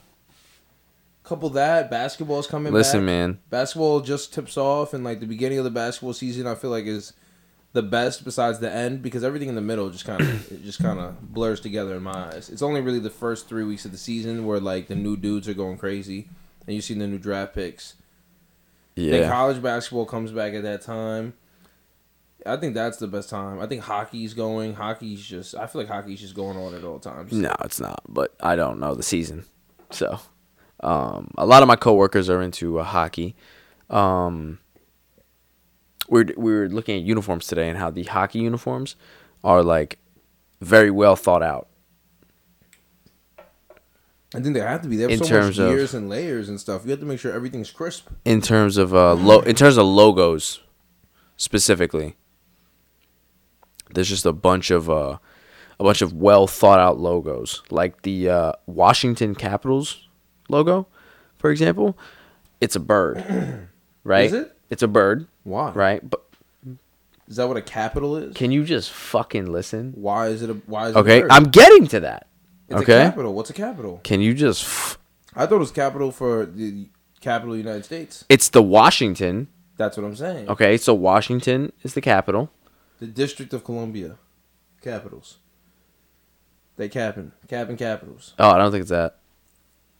couple 1.23 1.49
that 1.49 1.89
basketball's 1.89 2.45
coming. 2.45 2.71
Listen, 2.71 2.99
back. 3.01 3.05
man. 3.05 3.39
basketball 3.49 4.01
just 4.01 4.33
tips 4.33 4.55
off 4.55 4.93
and 4.93 5.03
like 5.03 5.19
the 5.19 5.25
beginning 5.25 5.57
of 5.57 5.63
the 5.63 5.69
basketball 5.69 6.13
season 6.13 6.47
i 6.47 6.55
feel 6.55 6.71
like 6.71 6.85
is 6.85 7.13
the 7.73 7.83
best 7.83 8.25
besides 8.25 8.57
the 8.57 8.71
end 8.71 9.03
because 9.03 9.23
everything 9.23 9.47
in 9.47 9.53
the 9.53 9.61
middle 9.61 9.91
just 9.91 10.05
kind 10.05 10.21
of 10.21 10.51
it 10.51 10.63
just 10.63 10.81
kind 10.81 10.99
of 10.99 11.31
blurs 11.31 11.59
together 11.59 11.95
in 11.95 12.01
my 12.01 12.29
eyes 12.33 12.49
it's 12.49 12.63
only 12.63 12.81
really 12.81 12.97
the 12.97 13.11
first 13.11 13.47
three 13.47 13.63
weeks 13.63 13.85
of 13.85 13.91
the 13.91 13.97
season 13.97 14.43
where 14.43 14.59
like 14.59 14.87
the 14.87 14.95
new 14.95 15.15
dudes 15.15 15.47
are 15.47 15.53
going 15.53 15.77
crazy 15.77 16.27
and 16.65 16.75
you 16.75 16.81
see 16.81 16.95
the 16.95 17.05
new 17.05 17.19
draft 17.19 17.53
picks 17.53 17.93
then 19.07 19.21
Yeah. 19.21 19.29
college 19.29 19.61
basketball 19.61 20.05
comes 20.05 20.31
back 20.31 20.53
at 20.53 20.63
that 20.63 20.81
time 20.81 21.33
i 22.45 22.55
think 22.55 22.73
that's 22.73 22.97
the 22.97 23.07
best 23.07 23.29
time 23.29 23.59
i 23.59 23.65
think 23.67 23.81
hockey's 23.83 24.33
going 24.33 24.73
hockey's 24.73 25.21
just 25.21 25.55
i 25.55 25.67
feel 25.67 25.81
like 25.81 25.89
hockey's 25.89 26.21
just 26.21 26.35
going 26.35 26.57
on 26.57 26.73
at 26.73 26.83
all 26.83 26.99
times 26.99 27.31
No, 27.31 27.53
it's 27.63 27.79
not. 27.79 28.01
But 28.07 28.33
I 28.39 28.55
don't 28.55 28.79
know 28.79 28.95
the 28.95 29.03
season, 29.03 29.45
so 29.91 30.19
um, 30.81 31.31
a 31.37 31.45
lot 31.45 31.61
of 31.61 31.67
my 31.67 31.75
coworkers 31.75 32.29
are 32.29 32.41
into 32.41 32.79
uh, 32.79 32.83
hockey. 32.83 33.35
Um, 33.89 34.59
we're 36.07 36.25
we 36.37 36.53
were 36.53 36.69
looking 36.69 36.97
at 36.97 37.03
uniforms 37.03 37.47
today 37.47 37.69
and 37.69 37.77
how 37.77 37.89
the 37.89 38.03
hockey 38.03 38.39
uniforms 38.39 38.95
are 39.43 39.61
like 39.63 39.99
very 40.61 40.89
well 40.91 41.15
thought 41.15 41.43
out. 41.43 41.67
I 44.35 44.39
think 44.39 44.53
they 44.53 44.59
have 44.61 44.81
to 44.83 44.87
be. 44.87 44.95
They 44.95 45.03
have 45.03 45.11
In 45.11 45.19
so 45.19 45.25
terms 45.25 45.57
much 45.57 45.65
of- 45.67 45.75
gears 45.75 45.93
and 45.93 46.09
layers 46.09 46.49
and 46.49 46.59
stuff. 46.59 46.83
You 46.85 46.91
have 46.91 46.99
to 46.99 47.05
make 47.05 47.19
sure 47.19 47.31
everything's 47.33 47.71
crisp. 47.71 48.07
In 48.25 48.41
terms 48.41 48.77
of 48.77 48.93
uh 48.93 49.13
lo- 49.15 49.41
in 49.41 49.55
terms 49.55 49.77
of 49.77 49.85
logos 49.85 50.61
specifically 51.37 52.15
there's 53.93 54.09
just 54.09 54.25
a 54.25 54.33
bunch 54.33 54.69
of 54.71 54.89
uh 54.89 55.17
a 55.79 55.83
bunch 55.83 56.01
of 56.01 56.13
well 56.13 56.45
thought 56.47 56.79
out 56.79 56.99
logos. 56.99 57.63
Like 57.71 58.01
the 58.03 58.29
uh 58.29 58.51
Washington 58.67 59.33
Capitals 59.35 60.07
logo 60.49 60.87
for 61.37 61.49
example 61.51 61.97
it's 62.61 62.75
a 62.75 62.79
bird 62.79 63.23
right? 64.03 64.25
Is 64.25 64.33
it? 64.33 64.57
it's 64.69 64.83
a 64.83 64.87
bird 64.87 65.27
why? 65.43 65.71
right? 65.71 66.07
But 66.07 66.21
is 67.27 67.35
that 67.37 67.47
what 67.47 67.57
a 67.57 67.61
capital 67.61 68.15
is? 68.17 68.35
can 68.35 68.51
you 68.51 68.63
just 68.63 68.91
fucking 68.91 69.51
listen? 69.51 69.93
Why 69.95 70.27
is 70.27 70.41
it 70.43 70.49
a 70.49 70.53
why 70.65 70.89
is 70.89 70.95
it 70.95 70.97
a 70.97 70.99
okay? 71.01 71.23
I'm 71.29 71.45
getting 71.45 71.87
to 71.87 71.99
that 72.01 72.27
It's 72.69 72.81
okay 72.81 73.01
a 73.01 73.09
capital. 73.09 73.33
What's 73.33 73.49
a 73.49 73.53
capital? 73.53 73.99
can 74.03 74.21
you 74.21 74.33
just 74.33 74.63
f- 74.63 74.99
I 75.35 75.45
thought 75.45 75.55
it 75.55 75.59
was 75.59 75.71
capital 75.71 76.11
for 76.11 76.45
the 76.45 76.89
capital 77.21 77.53
of 77.53 77.57
the 77.57 77.63
United 77.63 77.85
States. 77.85 78.25
it's 78.29 78.49
the 78.49 78.61
Washington 78.63 79.47
That's 79.77 79.97
what 79.97 80.05
I'm 80.05 80.15
saying. 80.15 80.49
okay 80.49 80.77
so 80.77 80.93
Washington 80.93 81.71
is 81.83 81.93
the 81.93 82.01
capital 82.01 82.51
The 82.99 83.07
District 83.07 83.53
of 83.53 83.63
Columbia, 83.63 84.17
Capitals. 84.81 85.37
They 86.77 86.87
capping, 86.89 87.31
capping 87.47 87.75
Capitals, 87.77 88.33
Oh, 88.39 88.49
I 88.51 88.57
don't 88.57 88.71
think 88.71 88.81
it's 88.83 88.89
that. 88.91 89.17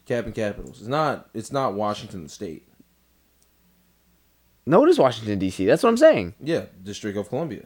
capping 0.05 0.31
Capitals. 0.33 0.79
It's 0.79 0.87
not. 0.87 1.29
It's 1.33 1.51
not 1.51 1.73
Washington 1.73 2.27
State. 2.29 2.65
No, 4.65 4.85
it 4.85 4.89
is 4.89 4.99
Washington 4.99 5.39
D.C. 5.39 5.65
That's 5.65 5.83
what 5.83 5.89
I'm 5.89 5.97
saying. 5.97 6.35
Yeah, 6.41 6.65
District 6.83 7.17
of 7.17 7.27
Columbia. 7.29 7.65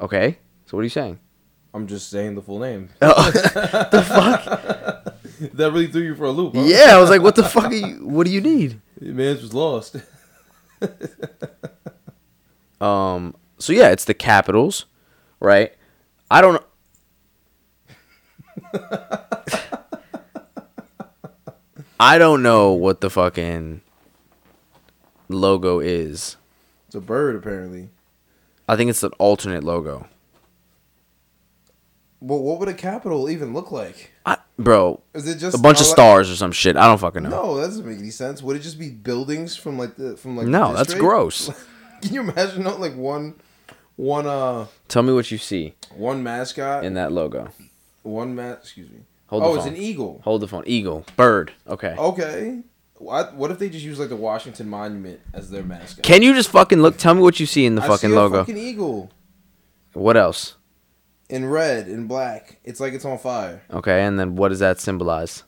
Okay. 0.00 0.38
So 0.66 0.76
what 0.76 0.80
are 0.80 0.84
you 0.84 0.88
saying? 0.90 1.18
I'm 1.74 1.86
just 1.86 2.10
saying 2.10 2.34
the 2.34 2.42
full 2.42 2.58
name. 2.58 2.88
Oh, 3.02 3.30
the 3.30 4.04
fuck? 4.06 4.44
that 5.54 5.72
really 5.72 5.88
threw 5.88 6.02
you 6.02 6.14
for 6.14 6.24
a 6.24 6.30
loop. 6.30 6.54
Huh? 6.54 6.62
Yeah, 6.62 6.96
I 6.96 6.98
was 6.98 7.10
like, 7.10 7.22
what 7.22 7.36
the 7.36 7.44
fuck? 7.44 7.66
Are 7.66 7.74
you, 7.74 8.06
what 8.06 8.26
do 8.26 8.32
you 8.32 8.40
need? 8.40 8.80
Man's 9.00 9.42
was 9.42 9.54
lost. 9.54 9.96
Um. 12.80 13.34
So 13.58 13.72
yeah, 13.72 13.88
it's 13.88 14.04
the 14.04 14.12
Capitals, 14.12 14.84
right? 15.40 15.72
I 16.30 16.42
don't. 16.42 16.62
I 21.98 22.18
don't 22.18 22.42
know 22.42 22.72
what 22.72 23.00
the 23.00 23.08
fucking 23.08 23.80
logo 25.28 25.80
is. 25.80 26.36
It's 26.86 26.94
a 26.94 27.00
bird, 27.00 27.34
apparently. 27.34 27.88
I 28.68 28.76
think 28.76 28.90
it's 28.90 29.02
an 29.02 29.12
alternate 29.18 29.64
logo. 29.64 30.06
Well, 32.20 32.38
what 32.42 32.58
would 32.60 32.68
a 32.68 32.74
capital 32.74 33.28
even 33.28 33.52
look 33.52 33.70
like? 33.70 34.12
I, 34.24 34.38
bro, 34.58 35.00
Is 35.14 35.28
it 35.28 35.38
just 35.38 35.56
a 35.56 35.60
bunch 35.60 35.80
of 35.80 35.86
stars 35.86 36.30
or 36.30 36.36
some 36.36 36.52
shit. 36.52 36.76
I 36.76 36.86
don't 36.86 36.98
fucking 36.98 37.22
know. 37.22 37.28
No, 37.28 37.56
that 37.56 37.66
doesn't 37.66 37.86
make 37.86 37.98
any 37.98 38.10
sense. 38.10 38.42
Would 38.42 38.56
it 38.56 38.60
just 38.60 38.78
be 38.78 38.90
buildings 38.90 39.56
from 39.56 39.78
like 39.78 39.96
the 39.96 40.16
from 40.16 40.36
like? 40.36 40.46
the 40.46 40.50
No, 40.52 40.74
that's 40.74 40.94
gross. 40.94 41.50
Can 42.02 42.14
you 42.14 42.20
imagine 42.20 42.62
not 42.62 42.80
like 42.80 42.94
one, 42.94 43.34
one 43.96 44.26
uh, 44.26 44.66
Tell 44.88 45.02
me 45.02 45.12
what 45.12 45.30
you 45.30 45.38
see 45.38 45.74
one 45.94 46.22
mascot, 46.22 46.84
in 46.84 46.94
that 46.94 47.12
logo. 47.12 47.48
one 48.02 48.34
mat. 48.34 48.58
Excuse 48.62 48.90
me. 48.90 49.00
Hold 49.28 49.42
oh, 49.42 49.56
it's 49.56 49.66
an 49.66 49.76
eagle. 49.76 50.20
Hold 50.24 50.42
the 50.42 50.48
phone. 50.48 50.62
Eagle, 50.66 51.04
bird. 51.16 51.52
Okay. 51.66 51.94
Okay. 51.98 52.60
What, 52.98 53.34
what 53.34 53.50
if 53.50 53.58
they 53.58 53.68
just 53.68 53.84
use 53.84 53.98
like 53.98 54.08
the 54.08 54.16
Washington 54.16 54.68
Monument 54.70 55.20
as 55.34 55.50
their 55.50 55.62
mascot? 55.62 56.02
Can 56.04 56.22
you 56.22 56.32
just 56.32 56.48
fucking 56.50 56.80
look? 56.80 56.96
Tell 56.96 57.14
me 57.14 57.20
what 57.20 57.38
you 57.40 57.44
see 57.46 57.66
in 57.66 57.74
the 57.74 57.82
I 57.82 57.88
fucking 57.88 58.10
see 58.10 58.16
a 58.16 58.18
logo. 58.18 58.38
fucking 58.38 58.56
eagle 58.56 59.10
What 59.92 60.16
else? 60.16 60.56
In 61.28 61.46
red 61.46 61.86
and 61.86 62.08
black. 62.08 62.58
It's 62.64 62.80
like 62.80 62.92
it's 62.92 63.04
on 63.04 63.18
fire. 63.18 63.62
Okay, 63.70 64.02
and 64.04 64.18
then 64.18 64.36
what 64.36 64.48
does 64.48 64.58
that 64.60 64.80
symbolize? 64.80 65.42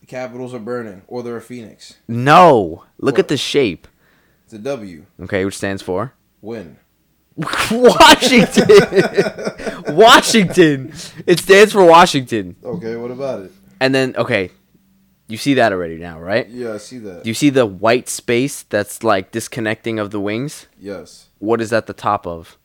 The 0.00 0.06
capitals 0.06 0.54
are 0.54 0.58
burning, 0.60 1.02
or 1.08 1.22
they're 1.22 1.36
a 1.36 1.40
phoenix. 1.42 1.96
No. 2.06 2.84
Look 2.98 3.14
What? 3.14 3.20
at 3.20 3.28
the 3.28 3.36
shape. 3.36 3.88
It's 4.44 4.52
a 4.54 4.58
W. 4.58 5.06
Okay, 5.22 5.44
which 5.44 5.56
stands 5.56 5.82
for 5.82 6.12
Win. 6.40 6.76
Washington. 7.36 8.68
Washington. 9.88 10.92
It 11.26 11.38
stands 11.40 11.72
for 11.72 11.84
Washington. 11.84 12.56
Okay, 12.64 12.96
what 12.96 13.10
about 13.10 13.40
it? 13.40 13.52
And 13.80 13.94
then 13.94 14.14
okay, 14.16 14.50
you 15.28 15.36
see 15.36 15.54
that 15.54 15.72
already 15.72 15.96
now, 15.96 16.18
right? 16.20 16.48
Yeah, 16.48 16.74
I 16.74 16.76
see 16.78 16.98
that. 16.98 17.24
Do 17.24 17.30
you 17.30 17.34
see 17.34 17.50
the 17.50 17.66
white 17.66 18.08
space 18.08 18.62
that's 18.62 19.02
like 19.02 19.32
disconnecting 19.32 19.98
of 19.98 20.10
the 20.10 20.20
wings? 20.20 20.66
yes. 20.78 21.24
What 21.38 21.60
is 21.60 21.70
at 21.72 21.86
the 21.86 21.92
top 21.92 22.26
of? 22.26 22.56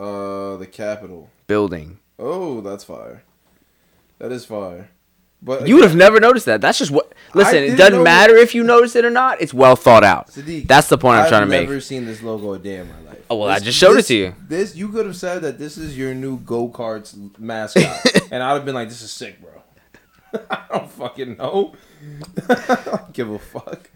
Uh, 0.00 0.56
the 0.56 0.66
capital. 0.70 1.30
Building. 1.46 1.98
Oh, 2.18 2.60
that's 2.60 2.84
fire. 2.84 3.22
That 4.18 4.32
is 4.32 4.44
fire. 4.44 4.90
But 5.42 5.68
You 5.68 5.76
would 5.76 5.84
have 5.84 5.96
never 5.96 6.20
noticed 6.20 6.46
that. 6.46 6.60
That's 6.62 6.78
just 6.78 6.90
what. 6.90 7.12
Listen, 7.34 7.58
it 7.64 7.76
doesn't 7.76 8.02
matter 8.02 8.34
if 8.36 8.54
you 8.54 8.62
notice 8.62 8.96
it 8.96 9.04
or 9.04 9.10
not. 9.10 9.42
It's 9.42 9.52
well 9.52 9.76
thought 9.76 10.02
out. 10.04 10.28
Sadiq, 10.28 10.66
That's 10.66 10.88
the 10.88 10.96
point 10.96 11.18
I'm 11.18 11.24
I've 11.24 11.28
trying 11.28 11.42
to 11.42 11.46
make. 11.46 11.62
I've 11.62 11.68
never 11.68 11.80
seen 11.80 12.06
this 12.06 12.22
logo 12.22 12.54
a 12.54 12.58
day 12.58 12.76
in 12.76 12.88
my 12.88 13.00
life. 13.10 13.24
Oh, 13.28 13.36
well, 13.36 13.48
I 13.48 13.58
just 13.58 13.78
showed 13.78 13.98
it 13.98 14.04
to 14.06 14.14
you. 14.14 14.34
This 14.48 14.74
you 14.74 14.88
could 14.88 15.04
have 15.06 15.16
said 15.16 15.42
that 15.42 15.58
this 15.58 15.76
is 15.76 15.98
your 15.98 16.14
new 16.14 16.38
go 16.38 16.68
karts 16.68 17.38
mascot, 17.38 18.00
and 18.30 18.42
I'd 18.42 18.54
have 18.54 18.64
been 18.64 18.74
like, 18.74 18.88
"This 18.88 19.02
is 19.02 19.10
sick, 19.10 19.40
bro." 19.40 19.50
I 20.50 20.62
don't 20.70 20.90
fucking 20.90 21.36
know. 21.36 21.74
I 22.48 22.78
don't 22.84 23.12
give 23.12 23.30
a 23.30 23.38
fuck. 23.38 23.90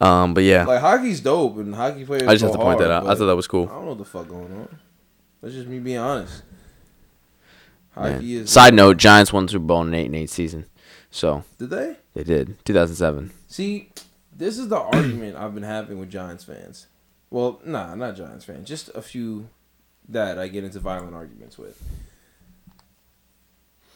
Um, 0.00 0.34
but 0.34 0.44
yeah, 0.44 0.64
Like 0.64 0.80
hockey's 0.80 1.20
dope, 1.20 1.56
and 1.58 1.74
hockey 1.74 2.04
players. 2.04 2.24
I 2.24 2.32
just 2.34 2.42
have 2.42 2.52
to 2.52 2.58
point 2.58 2.78
that 2.80 2.90
out. 2.90 3.06
I 3.06 3.14
thought 3.14 3.26
that 3.26 3.36
was 3.36 3.46
cool. 3.46 3.64
I 3.64 3.74
don't 3.74 3.82
know 3.82 3.88
what 3.90 3.98
the 3.98 4.04
fuck 4.04 4.28
going 4.28 4.52
on. 4.52 4.78
That's 5.40 5.54
just 5.54 5.68
me 5.68 5.78
being 5.78 5.98
honest. 5.98 6.42
Man. 7.96 8.14
Hockey 8.14 8.36
is. 8.36 8.50
Side 8.50 8.74
note: 8.74 8.96
Giants 8.96 9.32
won 9.32 9.46
Super 9.48 9.64
Bowl 9.64 9.82
in 9.82 9.88
an 9.88 9.94
eight 9.94 10.06
and 10.06 10.16
eight 10.16 10.30
season, 10.30 10.66
so 11.10 11.44
Did 11.58 11.70
they? 11.70 11.96
they 12.14 12.24
did. 12.24 12.64
2007. 12.64 13.30
See, 13.46 13.90
this 14.36 14.58
is 14.58 14.68
the 14.68 14.78
argument 14.80 15.36
I've 15.36 15.54
been 15.54 15.62
having 15.62 15.98
with 15.98 16.10
Giants 16.10 16.44
fans. 16.44 16.86
Well, 17.30 17.60
nah, 17.64 17.94
not 17.94 18.16
Giants 18.16 18.44
fans. 18.44 18.68
Just 18.68 18.88
a 18.94 19.02
few 19.02 19.48
that 20.08 20.38
I 20.38 20.48
get 20.48 20.64
into 20.64 20.80
violent 20.80 21.14
arguments 21.14 21.56
with. 21.56 21.82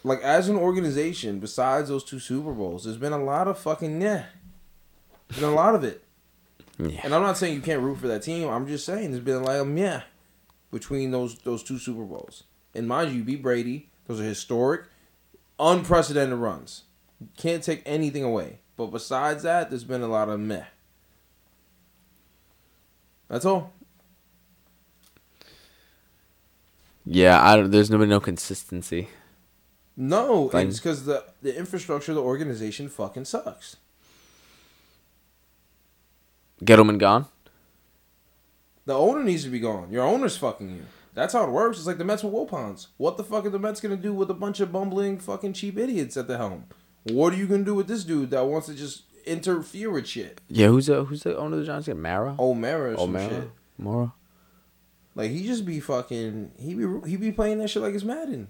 Like 0.04 0.20
as 0.22 0.48
an 0.48 0.56
organization, 0.56 1.38
besides 1.40 1.88
those 1.88 2.04
two 2.04 2.18
Super 2.20 2.52
Bowls, 2.52 2.84
there's 2.84 2.96
been 2.96 3.12
a 3.12 3.22
lot 3.22 3.48
of 3.48 3.58
fucking 3.58 4.00
yeah. 4.00 4.26
Been 5.34 5.44
a 5.44 5.50
lot 5.50 5.74
of 5.74 5.84
it. 5.84 6.02
Yeah. 6.78 7.00
And 7.04 7.14
I'm 7.14 7.22
not 7.22 7.36
saying 7.36 7.54
you 7.54 7.60
can't 7.60 7.82
root 7.82 7.98
for 7.98 8.08
that 8.08 8.22
team. 8.22 8.48
I'm 8.48 8.66
just 8.66 8.86
saying 8.86 9.10
there's 9.10 9.24
been 9.24 9.42
like 9.42 9.60
a 9.60 9.66
yeah 9.74 10.02
between 10.70 11.10
those 11.10 11.36
those 11.38 11.62
two 11.62 11.78
Super 11.78 12.04
Bowls. 12.04 12.44
And 12.74 12.86
mind 12.86 13.10
you, 13.10 13.18
you 13.18 13.24
beat 13.24 13.42
Brady. 13.42 13.90
Those 14.06 14.20
are 14.20 14.24
historic, 14.24 14.82
unprecedented 15.58 16.38
runs. 16.38 16.84
Can't 17.36 17.62
take 17.62 17.82
anything 17.84 18.22
away. 18.22 18.60
But 18.76 18.86
besides 18.86 19.42
that, 19.42 19.70
there's 19.70 19.84
been 19.84 20.02
a 20.02 20.08
lot 20.08 20.28
of 20.28 20.38
meh. 20.38 20.64
That's 23.28 23.44
all. 23.44 23.72
Yeah, 27.04 27.42
I 27.42 27.56
don't, 27.56 27.70
there's 27.70 27.90
no 27.90 27.98
no 27.98 28.20
consistency. 28.20 29.08
No, 29.96 30.48
Fine. 30.50 30.68
it's 30.68 30.78
because 30.78 31.06
the 31.06 31.24
the 31.42 31.56
infrastructure 31.56 32.12
of 32.12 32.16
the 32.16 32.22
organization 32.22 32.88
fucking 32.88 33.24
sucks. 33.24 33.76
Gettleman 36.64 36.98
gone. 36.98 37.26
The 38.86 38.94
owner 38.96 39.22
needs 39.22 39.44
to 39.44 39.50
be 39.50 39.60
gone. 39.60 39.90
Your 39.92 40.04
owner's 40.04 40.36
fucking 40.36 40.70
you. 40.70 40.82
That's 41.14 41.32
how 41.34 41.44
it 41.44 41.50
works. 41.50 41.78
It's 41.78 41.86
like 41.86 41.98
the 41.98 42.04
Mets 42.04 42.22
with 42.22 42.32
Wilpons. 42.32 42.88
What 42.96 43.16
the 43.16 43.24
fuck 43.24 43.44
are 43.44 43.50
the 43.50 43.58
Mets 43.58 43.80
gonna 43.80 43.96
do 43.96 44.14
with 44.14 44.30
a 44.30 44.34
bunch 44.34 44.60
of 44.60 44.72
bumbling 44.72 45.18
fucking 45.18 45.52
cheap 45.52 45.76
idiots 45.78 46.16
at 46.16 46.26
the 46.28 46.38
helm? 46.38 46.64
What 47.04 47.32
are 47.32 47.36
you 47.36 47.46
gonna 47.46 47.64
do 47.64 47.74
with 47.74 47.88
this 47.88 48.04
dude 48.04 48.30
that 48.30 48.46
wants 48.46 48.66
to 48.68 48.74
just 48.74 49.02
interfere 49.26 49.90
with 49.90 50.06
shit? 50.06 50.40
Yeah, 50.48 50.68
who's 50.68 50.86
the 50.86 51.04
who's 51.04 51.22
the 51.24 51.36
owner 51.36 51.54
of 51.56 51.60
the 51.60 51.66
Giants? 51.66 51.88
again? 51.88 52.00
Mara. 52.00 52.34
O'Mara 52.38 52.92
or 52.92 52.96
some 52.96 53.10
O'Mara. 53.10 53.28
shit. 53.28 53.50
Mara. 53.78 54.12
Like 55.14 55.30
he 55.32 55.46
just 55.46 55.66
be 55.66 55.80
fucking. 55.80 56.52
He 56.58 56.74
be 56.74 56.86
he 57.08 57.16
be 57.16 57.32
playing 57.32 57.58
that 57.58 57.68
shit 57.68 57.82
like 57.82 57.94
it's 57.94 58.04
Madden. 58.04 58.48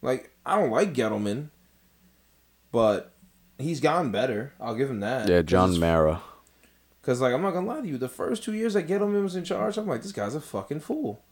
Like 0.00 0.32
I 0.44 0.58
don't 0.58 0.70
like 0.70 0.92
Gettleman, 0.94 1.48
but 2.72 3.11
he's 3.62 3.80
gotten 3.80 4.10
better. 4.12 4.52
I'll 4.60 4.74
give 4.74 4.90
him 4.90 5.00
that. 5.00 5.28
Yeah, 5.28 5.42
John 5.42 5.78
Mara. 5.78 6.22
Because 7.00 7.20
like 7.20 7.34
I'm 7.34 7.42
not 7.42 7.52
gonna 7.52 7.66
lie 7.66 7.80
to 7.80 7.86
you, 7.88 7.98
the 7.98 8.08
first 8.08 8.42
two 8.44 8.52
years 8.54 8.74
that 8.74 8.86
Gettleman 8.86 9.22
was 9.22 9.34
in 9.36 9.44
charge, 9.44 9.76
I'm 9.76 9.86
like 9.88 10.02
this 10.02 10.12
guy's 10.12 10.34
a 10.34 10.40
fucking 10.40 10.80
fool. 10.80 11.22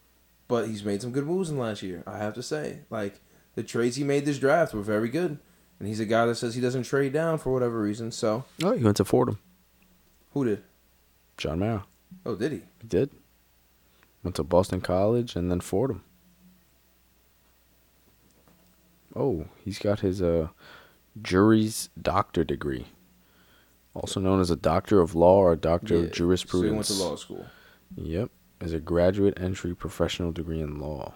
But 0.49 0.67
he's 0.67 0.85
made 0.85 1.01
some 1.01 1.13
good 1.13 1.27
moves 1.27 1.49
in 1.51 1.59
last 1.59 1.83
year. 1.83 2.03
I 2.07 2.19
have 2.19 2.35
to 2.35 2.43
say, 2.43 2.81
like 2.91 3.21
the 3.55 3.63
trades 3.63 3.97
he 3.97 4.03
made 4.05 4.25
this 4.25 4.39
draft 4.39 4.75
were 4.75 4.83
very 4.83 5.09
good, 5.09 5.39
and 5.79 5.87
he's 5.89 6.01
a 6.01 6.07
guy 6.07 6.27
that 6.27 6.35
says 6.35 6.55
he 6.57 6.61
doesn't 6.61 6.83
trade 6.85 7.13
down 7.13 7.39
for 7.39 7.53
whatever 7.53 7.81
reason. 7.81 8.11
So 8.11 8.45
Oh, 8.63 8.73
he 8.73 8.83
went 8.83 8.97
to 8.97 9.05
Fordham. 9.05 9.39
who 10.33 10.45
did? 10.45 10.65
John 11.37 11.61
Mara. 11.61 11.85
Oh, 12.27 12.35
did 12.35 12.51
he? 12.53 12.63
He 12.83 12.89
did. 12.89 13.11
Went 14.25 14.35
to 14.37 14.43
Boston 14.45 14.81
College 14.81 15.37
and 15.37 15.51
then 15.51 15.61
Fordham. 15.61 16.03
Oh, 19.15 19.47
he's 19.65 19.79
got 19.79 20.01
his 20.01 20.21
uh 20.23 20.49
juris 21.23 21.89
doctor 22.01 22.45
degree. 22.45 22.87
Also 23.95 24.21
known 24.21 24.41
as 24.41 24.51
a 24.51 24.57
doctor 24.57 25.01
of 25.01 25.15
law 25.15 25.37
or 25.39 25.53
a 25.53 25.57
doctor 25.57 25.97
Yeah, 25.97 26.03
of 26.05 26.13
jurisprudence. 26.13 26.89
So 26.89 26.95
he 26.95 27.01
went 27.01 27.03
to 27.03 27.11
law 27.11 27.17
school. 27.17 27.47
Yep, 27.97 28.31
is 28.61 28.73
a 28.73 28.79
graduate 28.81 29.35
entry 29.41 29.75
professional 29.75 30.31
degree 30.33 30.61
in 30.61 30.79
law. 30.79 31.15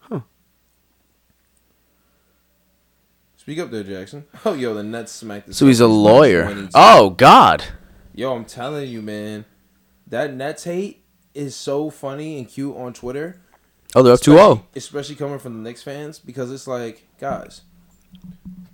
Huh. 0.00 0.20
Speak 3.36 3.58
up 3.58 3.70
there, 3.70 3.82
Jackson. 3.84 4.26
Oh, 4.44 4.52
yo, 4.54 4.74
the 4.74 4.82
Nets 4.82 5.12
smacked. 5.12 5.46
the 5.48 5.54
So 5.54 5.66
he's 5.66 5.80
a 5.80 5.86
lawyer. 5.86 6.44
22. 6.44 6.70
Oh 6.74 7.10
God. 7.10 7.64
Yo, 8.14 8.34
I'm 8.34 8.44
telling 8.44 8.90
you, 8.90 9.00
man, 9.00 9.44
that 10.06 10.34
Nets 10.34 10.64
hate 10.64 11.04
is 11.34 11.54
so 11.54 11.88
funny 11.88 12.38
and 12.38 12.48
cute 12.48 12.76
on 12.76 12.92
Twitter. 12.92 13.40
Oh, 13.94 14.02
they're 14.02 14.12
up 14.12 14.20
2-0. 14.20 14.64
Especially 14.74 15.14
coming 15.14 15.38
from 15.38 15.54
the 15.54 15.60
Knicks 15.68 15.82
fans 15.82 16.18
because 16.18 16.50
it's 16.52 16.66
like, 16.66 17.06
guys, 17.18 17.62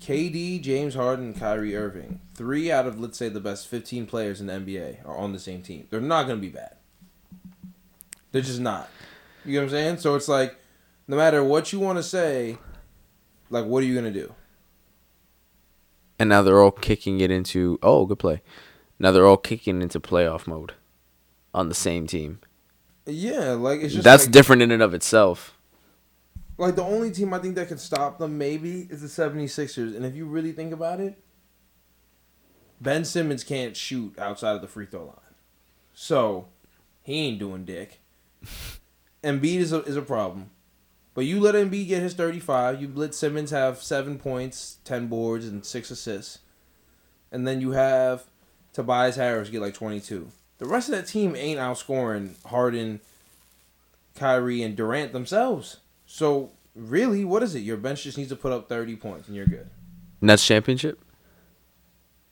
KD, 0.00 0.60
James 0.60 0.94
Harden, 0.94 1.34
Kyrie 1.34 1.76
Irving, 1.76 2.20
three 2.34 2.70
out 2.70 2.86
of 2.86 3.00
let's 3.00 3.16
say 3.18 3.28
the 3.28 3.40
best 3.40 3.68
15 3.68 4.06
players 4.06 4.40
in 4.40 4.46
the 4.46 4.52
NBA 4.52 5.06
are 5.06 5.16
on 5.16 5.32
the 5.32 5.38
same 5.38 5.62
team. 5.62 5.86
They're 5.90 6.00
not 6.00 6.26
gonna 6.26 6.40
be 6.40 6.50
bad. 6.50 6.76
They're 8.32 8.42
just 8.42 8.60
not. 8.60 8.90
You 9.44 9.54
know 9.54 9.60
what 9.60 9.64
I'm 9.64 9.70
saying? 9.70 9.98
So 9.98 10.14
it's 10.14 10.28
like, 10.28 10.56
no 11.08 11.16
matter 11.16 11.42
what 11.44 11.72
you 11.72 11.80
want 11.80 11.98
to 11.98 12.02
say, 12.02 12.58
like, 13.50 13.64
what 13.66 13.82
are 13.82 13.86
you 13.86 13.94
gonna 13.94 14.10
do? 14.10 14.34
and 16.18 16.28
now 16.28 16.42
they're 16.42 16.62
all 16.62 16.70
kicking 16.70 17.20
it 17.20 17.30
into 17.30 17.78
oh 17.82 18.06
good 18.06 18.18
play 18.18 18.42
Now 18.98 19.10
they're 19.10 19.26
all 19.26 19.36
kicking 19.36 19.82
into 19.82 20.00
playoff 20.00 20.46
mode 20.46 20.74
on 21.52 21.68
the 21.68 21.74
same 21.74 22.06
team. 22.06 22.40
Yeah, 23.06 23.50
like 23.50 23.80
it's 23.80 23.94
just 23.94 24.04
That's 24.04 24.24
like, 24.24 24.32
different 24.32 24.62
in 24.62 24.70
and 24.70 24.82
of 24.82 24.94
itself. 24.94 25.53
Like 26.56 26.76
the 26.76 26.82
only 26.82 27.10
team 27.10 27.34
I 27.34 27.38
think 27.38 27.54
that 27.56 27.68
could 27.68 27.80
stop 27.80 28.18
them 28.18 28.38
maybe 28.38 28.86
is 28.90 29.00
the 29.02 29.08
76ers. 29.08 29.96
And 29.96 30.04
if 30.04 30.14
you 30.14 30.26
really 30.26 30.52
think 30.52 30.72
about 30.72 31.00
it, 31.00 31.22
Ben 32.80 33.04
Simmons 33.04 33.44
can't 33.44 33.76
shoot 33.76 34.18
outside 34.18 34.54
of 34.54 34.60
the 34.60 34.68
free 34.68 34.86
throw 34.86 35.06
line. 35.06 35.34
So 35.94 36.48
he 37.02 37.20
ain't 37.20 37.38
doing 37.38 37.64
dick. 37.64 38.00
Embiid 39.22 39.56
is 39.56 39.72
a, 39.72 39.82
is 39.84 39.96
a 39.96 40.02
problem. 40.02 40.50
But 41.14 41.24
you 41.24 41.40
let 41.40 41.54
Embiid 41.54 41.88
get 41.88 42.02
his 42.02 42.14
35. 42.14 42.80
You 42.80 42.90
let 42.92 43.14
Simmons 43.14 43.52
have 43.52 43.82
seven 43.82 44.18
points, 44.18 44.78
10 44.84 45.06
boards, 45.06 45.46
and 45.46 45.64
six 45.64 45.90
assists. 45.90 46.40
And 47.30 47.46
then 47.46 47.60
you 47.60 47.70
have 47.70 48.24
Tobias 48.72 49.16
Harris 49.16 49.48
get 49.48 49.62
like 49.62 49.74
22. 49.74 50.28
The 50.58 50.66
rest 50.66 50.88
of 50.88 50.94
that 50.94 51.06
team 51.06 51.34
ain't 51.36 51.60
outscoring 51.60 52.34
Harden, 52.46 53.00
Kyrie, 54.16 54.62
and 54.62 54.76
Durant 54.76 55.12
themselves. 55.12 55.78
So 56.14 56.52
really, 56.76 57.24
what 57.24 57.42
is 57.42 57.56
it? 57.56 57.64
Your 57.64 57.76
bench 57.76 58.04
just 58.04 58.16
needs 58.16 58.30
to 58.30 58.36
put 58.36 58.52
up 58.52 58.68
30 58.68 58.94
points 58.94 59.26
and 59.26 59.36
you're 59.36 59.46
good. 59.46 59.68
Nets 60.20 60.46
championship. 60.46 61.00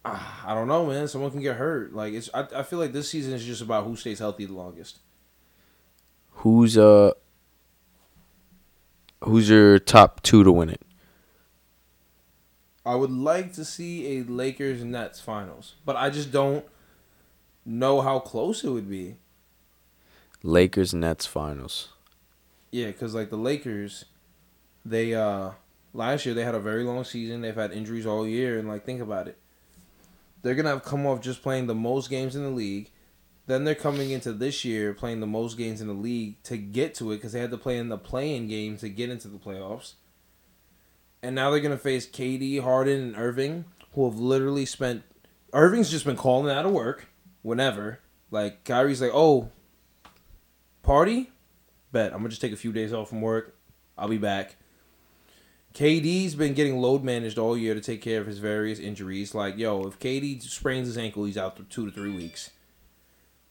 Ah, 0.05 0.45
I 0.47 0.55
don't 0.55 0.69
know, 0.69 0.87
man. 0.87 1.09
Someone 1.09 1.33
can 1.33 1.41
get 1.41 1.57
hurt. 1.57 1.93
Like 1.93 2.15
it's. 2.15 2.31
I, 2.33 2.47
I 2.55 2.63
feel 2.63 2.79
like 2.79 2.93
this 2.93 3.09
season 3.09 3.33
is 3.33 3.45
just 3.45 3.61
about 3.61 3.85
who 3.85 3.97
stays 3.97 4.21
healthy 4.21 4.45
the 4.45 4.53
longest. 4.53 5.01
Who's 6.31 6.79
uh 6.79 7.11
Who's 9.25 9.51
your 9.51 9.81
top 9.81 10.23
two 10.23 10.45
to 10.45 10.53
win 10.53 10.71
it? 10.71 10.83
I 12.87 12.95
would 12.95 13.11
like 13.11 13.53
to 13.55 13.65
see 13.65 14.17
a 14.17 14.23
Lakers 14.23 14.85
Nets 14.85 15.21
finals, 15.21 15.75
but 15.85 15.97
I 15.97 16.09
just 16.09 16.31
don't 16.31 16.65
know 17.65 18.01
how 18.01 18.21
close 18.21 18.63
it 18.63 18.71
would 18.71 18.89
be. 18.89 19.17
Lakers 20.45 20.95
Nets 20.95 21.27
finals. 21.27 21.92
Yeah, 22.73 22.87
because 22.87 23.15
like 23.15 23.31
the 23.31 23.37
Lakers, 23.37 24.07
they 24.85 25.15
uh 25.15 25.51
last 25.93 26.27
year 26.27 26.35
they 26.35 26.43
had 26.43 26.55
a 26.55 26.61
very 26.61 26.83
long 26.83 27.05
season. 27.05 27.43
They've 27.43 27.55
had 27.55 27.71
injuries 27.71 28.07
all 28.07 28.27
year, 28.27 28.59
and 28.59 28.67
like 28.67 28.85
think 28.85 29.01
about 29.01 29.29
it, 29.29 29.39
they're 30.41 30.55
gonna 30.55 30.71
have 30.71 30.83
come 30.83 31.07
off 31.07 31.21
just 31.21 31.43
playing 31.43 31.67
the 31.67 31.75
most 31.75 32.11
games 32.11 32.35
in 32.35 32.43
the 32.43 32.51
league. 32.51 32.91
Then 33.47 33.65
they're 33.65 33.75
coming 33.75 34.11
into 34.11 34.33
this 34.33 34.65
year 34.65 34.95
playing 34.95 35.21
the 35.21 35.27
most 35.27 35.59
games 35.59 35.81
in 35.81 35.89
the 35.89 35.93
league 35.93 36.43
to 36.45 36.57
get 36.57 36.95
to 36.95 37.11
it 37.13 37.17
because 37.17 37.33
they 37.33 37.41
had 37.41 37.51
to 37.51 37.59
play 37.59 37.77
in 37.77 37.89
the 37.89 37.99
play-in 37.99 38.47
game 38.47 38.77
to 38.79 38.89
get 38.89 39.11
into 39.11 39.27
the 39.29 39.39
playoffs. 39.39 39.95
And 41.23 41.35
now 41.35 41.51
they're 41.51 41.61
gonna 41.61 41.77
face 41.77 42.09
KD, 42.09 42.63
Harden, 42.63 43.01
and 43.03 43.17
Irving, 43.17 43.67
who 43.95 44.09
have 44.09 44.19
literally 44.19 44.65
spent. 44.65 45.03
Irving's 45.53 45.91
just 45.91 46.07
been 46.07 46.17
calling 46.17 46.51
out 46.51 46.65
of 46.65 46.73
work 46.73 47.09
whenever. 47.43 47.99
Like 48.31 48.65
Kyrie's 48.65 49.03
like, 49.03 49.11
oh, 49.13 49.51
party, 50.83 51.32
bet 51.93 52.13
I'm 52.13 52.19
gonna 52.19 52.31
just 52.31 52.41
take 52.41 52.53
a 52.53 52.57
few 52.57 52.73
days 52.73 52.93
off 52.93 53.09
from 53.11 53.21
work. 53.21 53.55
I'll 53.97 54.09
be 54.09 54.19
back. 54.19 54.57
KD's 55.75 56.35
been 56.35 56.53
getting 56.55 56.79
load 56.79 57.03
managed 57.03 57.39
all 57.39 57.57
year 57.57 57.73
to 57.75 57.81
take 57.81 58.03
care 58.03 58.21
of 58.21 58.27
his 58.27 58.39
various 58.39 58.79
injuries. 58.79 59.35
Like, 59.35 59.57
yo, 59.57 59.85
if 59.87 59.99
KD 59.99 60.43
sprains 60.43 60.87
his 60.87 60.99
ankle, 60.99 61.25
he's 61.25 61.39
out 61.39 61.57
for 61.57 61.63
two 61.65 61.87
to 61.87 61.93
three 61.93 62.11
weeks. 62.11 62.51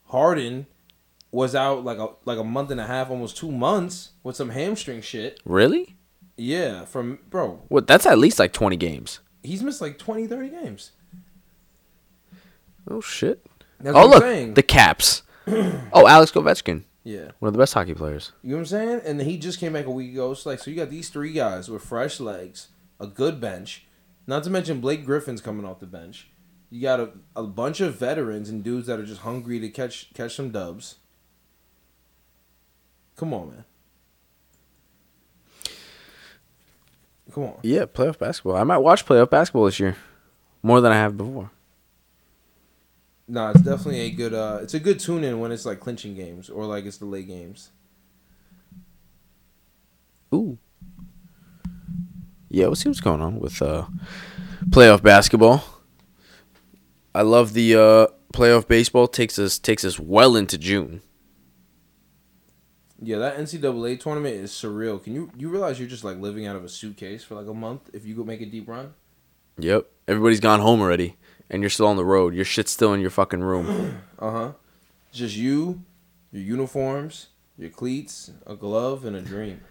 Harden 0.08 0.68
was 1.32 1.56
out 1.56 1.84
like 1.84 1.98
a 1.98 2.10
like 2.26 2.38
a 2.38 2.44
month 2.44 2.70
and 2.72 2.80
a 2.80 2.86
half, 2.86 3.10
almost 3.10 3.38
two 3.38 3.52
months 3.52 4.12
with 4.24 4.36
some 4.36 4.50
hamstring 4.50 5.02
shit. 5.02 5.40
Really? 5.46 5.96
Yeah, 6.38 6.86
from 6.86 7.20
bro, 7.30 7.62
What? 7.70 7.88
That's 7.88 8.06
at 8.06 8.18
least 8.18 8.40
like 8.40 8.52
twenty 8.54 8.76
games. 8.78 9.20
he's 9.44 9.62
missed 9.64 9.82
like 9.82 9.98
20, 9.98 10.28
30 10.28 10.50
games. 10.50 10.92
Oh 12.90 13.02
shit. 13.02 13.46
That's 13.80 13.96
oh 13.96 14.08
look, 14.08 14.56
the 14.56 14.64
Caps. 14.64 15.24
oh, 15.48 16.08
Alex 16.08 16.32
Ovechkin, 16.32 16.84
yeah. 17.04 17.32
one 17.40 17.48
of 17.48 17.54
the 17.54 17.60
best 17.60 17.74
hockey 17.74 17.94
players. 17.94 18.32
You 18.44 18.52
know 18.52 18.56
what 18.58 18.60
I'm 18.62 18.66
saying? 18.68 19.02
And 19.06 19.22
he 19.22 19.38
just 19.38 19.60
came 19.60 19.74
back 19.74 19.86
a 19.86 19.92
week 19.92 20.12
ago. 20.12 20.32
It's 20.32 20.46
like 20.46 20.60
so 20.60 20.70
you 20.70 20.78
got 20.78 20.90
these 20.90 21.10
three 21.10 21.34
guys 21.34 21.70
with 21.70 21.84
fresh 21.84 22.20
legs, 22.20 22.70
a 23.00 23.08
good 23.08 23.40
bench. 23.40 23.86
Not 24.28 24.44
to 24.44 24.50
mention 24.50 24.82
Blake 24.82 25.06
Griffin's 25.06 25.42
coming 25.42 25.66
off 25.66 25.80
the 25.80 25.88
bench. 25.88 26.30
You 26.70 26.82
got 26.82 27.00
a, 27.00 27.12
a 27.36 27.44
bunch 27.44 27.82
of 27.82 27.96
veterans 27.96 28.50
and 28.50 28.64
dudes 28.64 28.88
that 28.88 29.00
are 29.00 29.06
just 29.06 29.22
hungry 29.22 29.60
to 29.60 29.70
catch 29.70 30.14
catch 30.14 30.36
some 30.36 30.52
dubs. 30.52 30.96
Come 33.18 33.34
on, 33.34 33.50
man. 33.50 33.66
Come 37.34 37.44
on. 37.44 37.60
Yeah, 37.62 37.86
playoff 37.86 38.18
basketball. 38.20 38.56
I 38.56 38.64
might 38.64 38.80
watch 38.80 39.06
playoff 39.06 39.30
basketball 39.30 39.66
this 39.66 39.80
year, 39.80 39.96
more 40.64 40.82
than 40.82 40.92
I 40.92 40.96
have 40.96 41.18
before. 41.18 41.52
Nah, 43.32 43.52
it's 43.52 43.62
definitely 43.62 44.02
a 44.02 44.12
good 44.12 44.34
uh 44.34 44.60
it's 44.62 44.74
a 44.74 44.80
good 44.80 45.00
tune 45.00 45.24
in 45.24 45.40
when 45.40 45.54
it's 45.54 45.66
like 45.66 45.80
clinching 45.80 46.16
games 46.16 46.50
or 46.50 46.66
like 46.66 46.84
it's 46.84 46.98
the 46.98 47.06
late 47.06 47.28
games. 47.28 47.72
Ooh. 50.36 50.58
Yeah, 52.50 52.66
we'll 52.66 52.76
see 52.76 52.90
what's 52.90 53.00
going 53.00 53.22
on 53.22 53.40
with 53.40 53.62
uh, 53.62 53.86
playoff 54.70 55.02
basketball. 55.02 55.64
I 57.16 57.22
love 57.22 57.54
the 57.54 57.76
uh, 57.76 58.08
playoff 58.34 58.68
baseball 58.68 59.08
takes 59.08 59.40
us 59.40 59.58
takes 59.58 59.86
us 59.86 59.98
well 59.98 60.36
into 60.36 60.58
June. 60.58 61.02
Yeah, 63.02 63.18
that 63.20 63.38
NCAA 63.38 63.98
tournament 64.02 64.36
is 64.36 64.52
surreal. 64.52 65.02
Can 65.02 65.16
you 65.16 65.32
you 65.38 65.48
realize 65.48 65.80
you're 65.80 65.88
just 65.88 66.04
like 66.04 66.18
living 66.18 66.46
out 66.46 66.58
of 66.58 66.66
a 66.66 66.70
suitcase 66.70 67.24
for 67.24 67.36
like 67.36 67.48
a 67.48 67.54
month 67.54 67.90
if 67.94 68.06
you 68.06 68.14
go 68.14 68.26
make 68.26 68.42
a 68.42 68.46
deep 68.46 68.68
run? 68.68 68.94
Yep, 69.58 69.88
everybody's 70.10 70.42
gone 70.42 70.60
home 70.60 70.82
already, 70.82 71.16
and 71.52 71.62
you're 71.62 71.70
still 71.70 71.86
on 71.88 71.98
the 71.98 72.06
road. 72.06 72.34
Your 72.34 72.46
shit's 72.46 72.72
still 72.72 72.94
in 72.94 73.02
your 73.02 73.12
fucking 73.12 73.42
room. 73.42 74.02
Uh 74.22 74.32
huh. 74.32 74.52
Just 75.12 75.36
you, 75.36 75.82
your 76.32 76.44
uniforms, 76.44 77.30
your 77.58 77.72
cleats, 77.72 78.30
a 78.46 78.56
glove, 78.56 79.04
and 79.04 79.16
a 79.16 79.22
dream. 79.22 79.62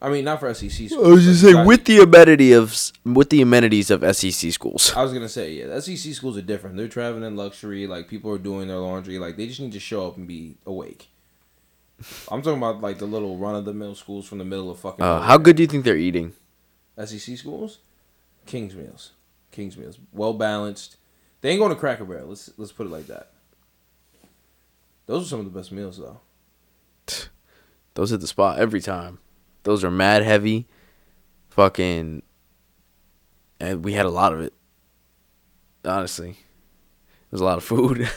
I 0.00 0.08
mean, 0.08 0.24
not 0.24 0.40
for 0.40 0.54
SEC 0.54 0.70
schools. 0.70 0.92
I 0.94 1.08
was 1.10 1.24
just 1.24 1.42
saying 1.42 1.66
with 1.66 1.84
the 1.84 2.00
amenities 2.00 2.56
of 2.56 3.14
with 3.14 3.28
the 3.28 3.42
amenities 3.42 3.90
of 3.90 4.00
SEC 4.16 4.52
schools. 4.52 4.94
I 4.96 5.02
was 5.02 5.12
gonna 5.12 5.28
say, 5.28 5.52
yeah, 5.52 5.78
SEC 5.80 6.14
schools 6.14 6.38
are 6.38 6.42
different. 6.42 6.78
They're 6.78 6.88
traveling 6.88 7.24
in 7.24 7.36
luxury. 7.36 7.86
Like 7.86 8.08
people 8.08 8.30
are 8.30 8.38
doing 8.38 8.68
their 8.68 8.78
laundry. 8.78 9.18
Like 9.18 9.36
they 9.36 9.46
just 9.46 9.60
need 9.60 9.72
to 9.72 9.80
show 9.80 10.06
up 10.06 10.16
and 10.16 10.26
be 10.26 10.56
awake. 10.64 11.10
I'm 12.32 12.40
talking 12.40 12.56
about 12.56 12.80
like 12.80 12.98
the 12.98 13.06
little 13.06 13.36
run 13.36 13.54
of 13.54 13.66
the 13.66 13.74
mill 13.74 13.94
schools 13.94 14.26
from 14.26 14.38
the 14.38 14.46
middle 14.46 14.70
of 14.70 14.78
fucking. 14.80 15.04
Uh, 15.04 15.20
how 15.20 15.36
good 15.36 15.56
do 15.56 15.62
you 15.62 15.66
think 15.66 15.84
they're 15.84 15.98
eating? 15.98 16.32
SEC 17.04 17.36
schools? 17.36 17.80
King's 18.46 18.74
meals. 18.74 19.10
King's 19.50 19.76
meals. 19.76 19.98
Well 20.12 20.32
balanced. 20.32 20.96
They 21.40 21.50
ain't 21.50 21.60
going 21.60 21.70
to 21.70 21.78
Cracker 21.78 22.04
Barrel. 22.04 22.28
Let's 22.28 22.50
let's 22.56 22.72
put 22.72 22.86
it 22.86 22.90
like 22.90 23.06
that. 23.06 23.32
Those 25.06 25.24
are 25.26 25.28
some 25.28 25.40
of 25.40 25.44
the 25.44 25.58
best 25.58 25.72
meals 25.72 25.98
though. 25.98 26.20
Those 27.94 28.10
hit 28.10 28.20
the 28.20 28.26
spot 28.26 28.58
every 28.58 28.80
time. 28.80 29.18
Those 29.64 29.84
are 29.84 29.90
mad 29.90 30.22
heavy. 30.22 30.68
Fucking. 31.50 32.22
And 33.58 33.84
we 33.84 33.92
had 33.92 34.06
a 34.06 34.10
lot 34.10 34.32
of 34.32 34.40
it. 34.40 34.54
Honestly. 35.84 36.38
There's 37.30 37.40
a 37.40 37.44
lot 37.44 37.58
of 37.58 37.64
food. 37.64 38.08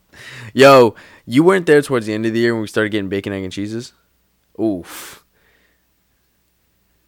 Yo, 0.54 0.94
you 1.26 1.42
weren't 1.42 1.66
there 1.66 1.82
towards 1.82 2.06
the 2.06 2.14
end 2.14 2.24
of 2.26 2.32
the 2.32 2.38
year 2.38 2.54
when 2.54 2.62
we 2.62 2.68
started 2.68 2.90
getting 2.90 3.08
bacon, 3.08 3.32
egg, 3.32 3.44
and 3.44 3.52
cheeses? 3.52 3.92
Oof. 4.60 5.24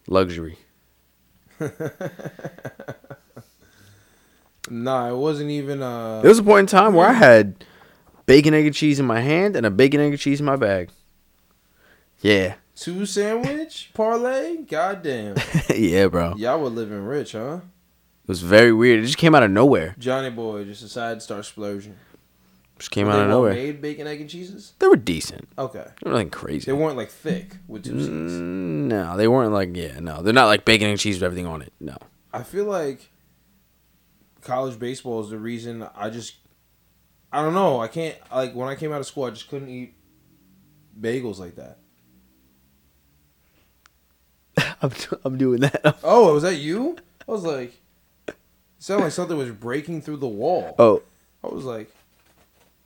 Luxury. 0.07 0.59
Nah, 4.70 5.11
it 5.11 5.16
wasn't 5.16 5.50
even 5.50 5.83
uh 5.83 6.20
There 6.22 6.28
was 6.31 6.38
a 6.38 6.42
point 6.42 6.61
in 6.61 6.66
time 6.66 6.94
where 6.94 7.07
I 7.09 7.12
had 7.12 7.64
bacon, 8.26 8.54
egg, 8.54 8.66
and 8.66 8.74
cheese 8.74 8.98
in 9.00 9.07
my 9.07 9.20
hand 9.20 9.57
and 9.57 9.64
a 9.66 9.70
bacon, 9.70 10.00
egg, 10.00 10.11
and 10.12 10.18
cheese 10.20 10.40
in 10.40 10.46
my 10.46 10.57
bag. 10.57 10.90
Yeah. 12.20 12.54
two 12.74 13.07
sandwich 13.07 13.90
parlay? 13.94 14.57
Goddamn. 14.59 15.37
yeah, 15.74 16.09
bro. 16.09 16.35
Y'all 16.37 16.61
were 16.61 16.68
living 16.68 17.04
rich, 17.04 17.33
huh? 17.33 17.61
It 18.24 18.28
was 18.28 18.42
very 18.42 18.72
weird. 18.72 19.00
It 19.00 19.07
just 19.07 19.18
came 19.18 19.35
out 19.35 19.42
of 19.42 19.50
nowhere. 19.50 19.94
Johnny 19.98 20.31
Boy 20.31 20.64
just 20.64 20.83
decided 20.83 21.16
to 21.16 21.20
start 21.20 21.44
splurging. 21.46 21.96
Just 22.78 22.90
came 22.92 23.07
Were 23.07 23.12
out 23.14 23.22
of 23.22 23.28
nowhere. 23.28 23.54
Made 23.54 23.81
bacon, 23.81 24.07
egg, 24.07 24.20
and 24.20 24.31
cheeses? 24.31 24.74
They 24.78 24.87
were 24.87 24.94
decent. 24.96 25.48
Okay. 25.59 25.85
They 26.02 26.11
were 26.11 26.12
nothing 26.14 26.31
crazy. 26.31 26.66
They 26.66 26.76
weren't 26.76 26.96
like 26.96 27.11
thick 27.11 27.57
with 27.66 27.85
two 27.85 27.92
Mm, 27.94 28.87
No, 28.87 29.16
they 29.16 29.26
weren't 29.26 29.52
like 29.52 29.74
yeah, 29.76 29.98
no. 29.98 30.22
They're 30.22 30.33
not 30.33 30.46
like 30.46 30.64
bacon 30.64 30.88
and 30.88 30.98
cheese 30.98 31.16
with 31.16 31.24
everything 31.24 31.46
on 31.46 31.62
it. 31.62 31.72
No. 31.81 31.96
I 32.33 32.42
feel 32.44 32.66
like 32.66 33.11
college 34.49 34.79
baseball 34.79 35.21
is 35.21 35.31
the 35.31 35.39
reason 35.39 35.87
I 35.95 36.11
just 36.11 36.37
I 37.31 37.43
don't 37.43 37.55
know. 37.55 37.81
I 37.81 37.89
can't 37.89 38.17
like 38.35 38.55
when 38.55 38.69
I 38.69 38.75
came 38.75 38.93
out 38.93 39.01
of 39.01 39.07
school 39.07 39.25
I 39.25 39.31
just 39.31 39.49
couldn't 39.49 39.69
eat 39.69 39.95
bagels 40.99 41.39
like 41.39 41.55
that. 41.57 41.79
I'm, 44.83 44.91
I'm 45.25 45.39
doing 45.39 45.61
that. 45.61 45.99
Oh, 46.03 46.33
was 46.35 46.43
that 46.43 46.57
you? 46.57 46.97
I 47.29 47.31
was 47.31 47.45
like 47.45 47.79
it 48.27 48.35
sounded 48.79 49.05
like 49.05 49.13
something 49.13 49.37
was 49.37 49.51
breaking 49.51 50.01
through 50.01 50.17
the 50.17 50.29
wall. 50.29 50.75
Oh, 50.79 51.03
I 51.45 51.49
was 51.49 51.65
like, 51.65 51.91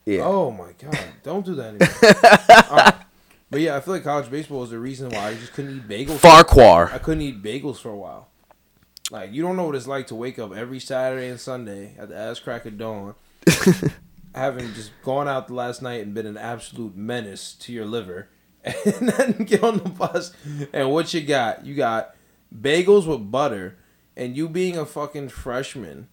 yeah. 0.04 0.24
oh 0.24 0.50
my 0.50 0.72
god, 0.82 0.98
don't 1.22 1.46
do 1.46 1.54
that 1.54 1.74
anymore. 1.74 2.68
Alright. 2.70 2.94
Uh, 2.98 3.04
but 3.50 3.60
yeah, 3.60 3.76
I 3.76 3.80
feel 3.80 3.92
like 3.92 4.02
college 4.02 4.30
baseball 4.30 4.64
is 4.64 4.70
the 4.70 4.78
reason 4.78 5.10
why 5.10 5.28
I 5.28 5.34
just 5.34 5.52
couldn't 5.52 5.76
eat 5.76 5.86
bagels. 5.86 6.16
Farquhar. 6.18 6.90
I 6.90 6.96
couldn't 6.96 7.20
eat 7.20 7.42
bagels 7.42 7.76
for 7.76 7.90
a 7.90 7.96
while. 7.96 8.31
Like 9.12 9.34
you 9.34 9.42
don't 9.42 9.56
know 9.56 9.66
what 9.66 9.74
it's 9.74 9.86
like 9.86 10.06
to 10.06 10.14
wake 10.14 10.38
up 10.38 10.56
every 10.56 10.80
Saturday 10.80 11.28
and 11.28 11.38
Sunday 11.38 11.94
at 11.98 12.08
the 12.08 12.16
ass 12.16 12.40
crack 12.40 12.64
of 12.64 12.78
dawn, 12.78 13.14
having 14.34 14.72
just 14.72 14.90
gone 15.04 15.28
out 15.28 15.48
the 15.48 15.54
last 15.54 15.82
night 15.82 16.02
and 16.02 16.14
been 16.14 16.24
an 16.24 16.38
absolute 16.38 16.96
menace 16.96 17.52
to 17.56 17.74
your 17.74 17.84
liver, 17.84 18.30
and 18.64 19.10
then 19.10 19.32
get 19.44 19.62
on 19.62 19.76
the 19.76 19.90
bus 19.90 20.32
and 20.72 20.90
what 20.90 21.12
you 21.12 21.20
got? 21.20 21.66
You 21.66 21.74
got 21.74 22.16
bagels 22.58 23.06
with 23.06 23.30
butter, 23.30 23.76
and 24.16 24.34
you 24.34 24.48
being 24.48 24.78
a 24.78 24.86
fucking 24.86 25.28
freshman 25.28 26.08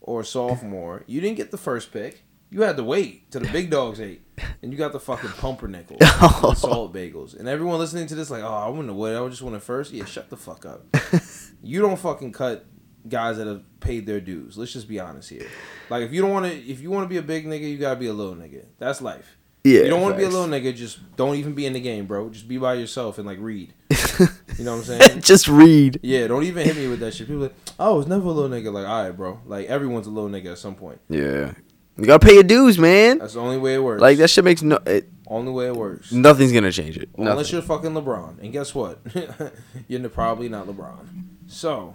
or 0.00 0.22
sophomore, 0.22 1.02
you 1.08 1.20
didn't 1.20 1.36
get 1.36 1.50
the 1.50 1.58
first 1.58 1.92
pick. 1.92 2.22
You 2.50 2.62
had 2.62 2.76
to 2.76 2.84
wait 2.84 3.32
till 3.32 3.40
the 3.40 3.50
big 3.50 3.68
dogs 3.68 4.00
ate, 4.00 4.22
and 4.62 4.72
you 4.72 4.78
got 4.78 4.92
the 4.92 5.00
fucking 5.00 5.30
pumpernickel, 5.30 5.96
the 6.00 6.54
salt 6.54 6.92
bagels, 6.94 7.38
and 7.38 7.48
everyone 7.48 7.78
listening 7.78 8.06
to 8.08 8.14
this 8.14 8.30
like, 8.30 8.42
oh, 8.42 8.46
I 8.46 8.68
wouldn't 8.68 8.88
have 8.88 8.96
waited. 8.96 9.20
I 9.20 9.28
just 9.28 9.42
went 9.42 9.62
first. 9.62 9.92
Yeah, 9.92 10.04
shut 10.04 10.30
the 10.30 10.36
fuck 10.36 10.66
up. 10.66 10.84
you 11.62 11.80
don't 11.80 11.98
fucking 11.98 12.32
cut 12.32 12.66
guys 13.08 13.36
that 13.36 13.46
have 13.46 13.62
paid 13.80 14.06
their 14.06 14.20
dues. 14.20 14.56
Let's 14.56 14.72
just 14.72 14.88
be 14.88 14.98
honest 14.98 15.30
here. 15.30 15.46
Like 15.90 16.02
if 16.02 16.12
you 16.12 16.22
don't 16.22 16.32
want 16.32 16.46
to, 16.46 16.52
if 16.52 16.80
you 16.80 16.90
want 16.90 17.04
to 17.04 17.08
be 17.08 17.18
a 17.18 17.22
big 17.22 17.46
nigga, 17.46 17.70
you 17.70 17.78
gotta 17.78 17.98
be 17.98 18.06
a 18.06 18.14
little 18.14 18.34
nigga. 18.34 18.66
That's 18.78 19.00
life. 19.00 19.36
Yeah, 19.62 19.80
you 19.80 19.88
don't 19.88 20.02
want 20.02 20.14
to 20.14 20.18
be 20.18 20.24
a 20.24 20.28
little 20.28 20.46
nigga. 20.46 20.74
Just 20.76 20.98
don't 21.16 21.36
even 21.36 21.54
be 21.54 21.64
in 21.64 21.72
the 21.72 21.80
game, 21.80 22.04
bro. 22.04 22.28
Just 22.28 22.46
be 22.46 22.58
by 22.58 22.74
yourself 22.74 23.16
and 23.16 23.26
like 23.26 23.38
read. 23.40 23.72
You 24.58 24.64
know 24.64 24.76
what 24.76 24.88
I'm 24.88 24.98
saying? 24.98 25.20
Just 25.22 25.48
read. 25.48 26.00
Yeah, 26.02 26.26
don't 26.26 26.44
even 26.44 26.64
hit 26.64 26.76
me 26.76 26.86
with 26.86 27.00
that 27.00 27.14
shit. 27.14 27.26
People 27.26 27.42
like, 27.44 27.54
oh, 27.78 27.98
it's 27.98 28.08
never 28.08 28.26
a 28.26 28.30
little 28.30 28.50
nigga. 28.50 28.72
Like, 28.72 28.86
all 28.86 29.04
right, 29.04 29.10
bro. 29.10 29.40
Like 29.46 29.66
everyone's 29.66 30.06
a 30.06 30.10
little 30.10 30.28
nigga 30.28 30.52
at 30.52 30.58
some 30.58 30.74
point. 30.74 31.00
Yeah. 31.08 31.54
You 31.96 32.06
gotta 32.06 32.24
pay 32.26 32.34
your 32.34 32.42
dues, 32.42 32.78
man. 32.78 33.18
That's 33.18 33.34
the 33.34 33.40
only 33.40 33.58
way 33.58 33.74
it 33.74 33.82
works. 33.82 34.00
Like 34.02 34.18
that 34.18 34.28
shit 34.28 34.44
makes 34.44 34.62
no. 34.62 34.78
It, 34.86 35.08
only 35.26 35.52
way 35.52 35.66
it 35.68 35.76
works. 35.76 36.12
nothing's 36.12 36.52
gonna 36.52 36.72
change 36.72 36.98
it. 36.98 37.08
Unless 37.16 37.36
Nothing. 37.36 37.52
you're 37.52 37.62
fucking 37.62 37.90
LeBron, 37.92 38.42
and 38.42 38.52
guess 38.52 38.74
what? 38.74 38.98
you're 39.88 40.08
probably 40.08 40.48
not 40.48 40.66
LeBron. 40.66 41.06
So 41.46 41.94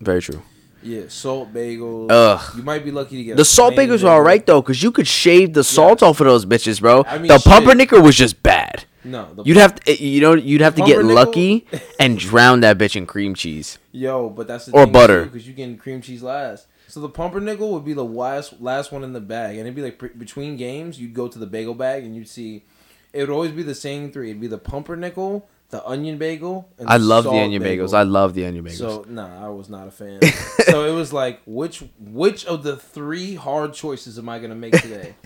Very 0.00 0.20
true. 0.22 0.42
yeah, 0.82 1.02
salt 1.08 1.52
bagels. 1.52 2.08
Ugh. 2.10 2.56
You 2.56 2.62
might 2.62 2.84
be 2.84 2.90
lucky 2.90 3.16
to 3.18 3.24
get 3.24 3.36
The 3.36 3.44
salt 3.44 3.74
bagels 3.74 4.02
are 4.02 4.08
all 4.08 4.22
right 4.22 4.44
though, 4.44 4.60
cause 4.62 4.82
you 4.82 4.90
could 4.90 5.06
shave 5.06 5.52
the 5.52 5.62
salt 5.64 6.02
off 6.02 6.20
of 6.20 6.26
those 6.26 6.46
bitches, 6.46 6.80
bro. 6.80 7.04
I 7.06 7.18
mean, 7.18 7.28
the 7.28 7.38
shit. 7.38 7.44
pumpernickel 7.52 8.00
was 8.02 8.16
just 8.16 8.42
bad. 8.42 8.84
No, 9.04 9.32
the 9.34 9.44
You'd 9.44 9.56
have 9.58 9.74
to, 9.76 10.02
you 10.04 10.20
know, 10.20 10.34
you'd 10.34 10.60
have 10.60 10.74
to 10.74 10.82
get 10.84 11.04
lucky 11.04 11.66
and 12.00 12.18
drown 12.18 12.60
that 12.60 12.76
bitch 12.78 12.96
in 12.96 13.06
cream 13.06 13.34
cheese. 13.34 13.78
Yo, 13.92 14.28
but 14.28 14.48
that's 14.48 14.66
the 14.66 14.72
Or 14.72 14.84
thing 14.84 14.92
butter. 14.92 15.24
because 15.24 15.46
you 15.46 15.54
getting 15.54 15.76
cream 15.78 16.00
cheese 16.02 16.22
last. 16.22 16.66
So 16.88 17.00
the 17.00 17.08
pumpernickel 17.08 17.70
would 17.72 17.84
be 17.84 17.92
the 17.92 18.04
last 18.04 18.60
last 18.60 18.90
one 18.92 19.04
in 19.04 19.12
the 19.12 19.20
bag, 19.20 19.52
and 19.56 19.60
it'd 19.60 19.74
be 19.74 19.82
like 19.82 19.98
pre- 19.98 20.08
between 20.08 20.56
games, 20.56 20.98
you'd 21.00 21.14
go 21.14 21.28
to 21.28 21.38
the 21.38 21.46
bagel 21.46 21.74
bag 21.74 22.04
and 22.04 22.16
you'd 22.16 22.28
see. 22.28 22.64
It 23.12 23.20
would 23.20 23.30
always 23.30 23.52
be 23.52 23.62
the 23.62 23.74
same 23.74 24.10
three. 24.10 24.30
It'd 24.30 24.40
be 24.40 24.48
the 24.48 24.58
pumpernickel, 24.58 25.48
the 25.70 25.86
onion 25.86 26.18
bagel, 26.18 26.68
and 26.78 26.88
I 26.88 26.98
the 26.98 27.04
love 27.04 27.24
the 27.24 27.30
onion 27.30 27.62
bagel. 27.62 27.86
bagels. 27.86 27.94
I 27.94 28.02
love 28.02 28.34
the 28.34 28.44
onion 28.46 28.64
bagels. 28.64 28.78
So 28.78 29.04
nah, 29.08 29.46
I 29.46 29.48
was 29.48 29.68
not 29.68 29.86
a 29.86 29.90
fan. 29.90 30.20
so 30.66 30.84
it 30.84 30.92
was 30.94 31.12
like, 31.12 31.40
which 31.46 31.84
which 31.98 32.44
of 32.46 32.62
the 32.62 32.76
three 32.76 33.34
hard 33.34 33.74
choices 33.74 34.18
am 34.18 34.28
I 34.28 34.38
gonna 34.38 34.54
make 34.54 34.72
today? 34.80 35.14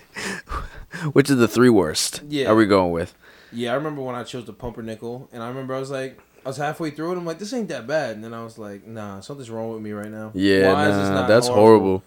Which 1.13 1.29
is 1.29 1.37
the 1.37 1.47
three 1.47 1.69
worst? 1.69 2.21
Yeah. 2.29 2.47
Are 2.49 2.55
we 2.55 2.65
going 2.65 2.91
with? 2.91 3.15
yeah, 3.51 3.71
I 3.71 3.75
remember 3.75 4.01
when 4.01 4.15
I 4.15 4.23
chose 4.23 4.45
the 4.45 4.53
pumpernickel, 4.53 5.27
and 5.33 5.43
I 5.43 5.47
remember 5.49 5.75
I 5.75 5.79
was 5.79 5.91
like, 5.91 6.17
I 6.45 6.49
was 6.49 6.57
halfway 6.57 6.91
through 6.91 7.13
it. 7.13 7.17
I'm 7.17 7.25
like, 7.25 7.39
this 7.39 7.53
ain't 7.53 7.69
that 7.69 7.87
bad, 7.87 8.15
and 8.15 8.23
then 8.23 8.33
I 8.33 8.43
was 8.43 8.57
like, 8.57 8.85
nah, 8.85 9.21
something's 9.21 9.49
wrong 9.49 9.71
with 9.71 9.81
me 9.81 9.91
right 9.91 10.11
now. 10.11 10.31
Yeah, 10.33 10.73
Why 10.73 10.89
is 10.89 10.97
this 10.97 11.09
nah, 11.09 11.27
that's 11.27 11.47
horrible? 11.47 11.69
horrible. 11.69 12.03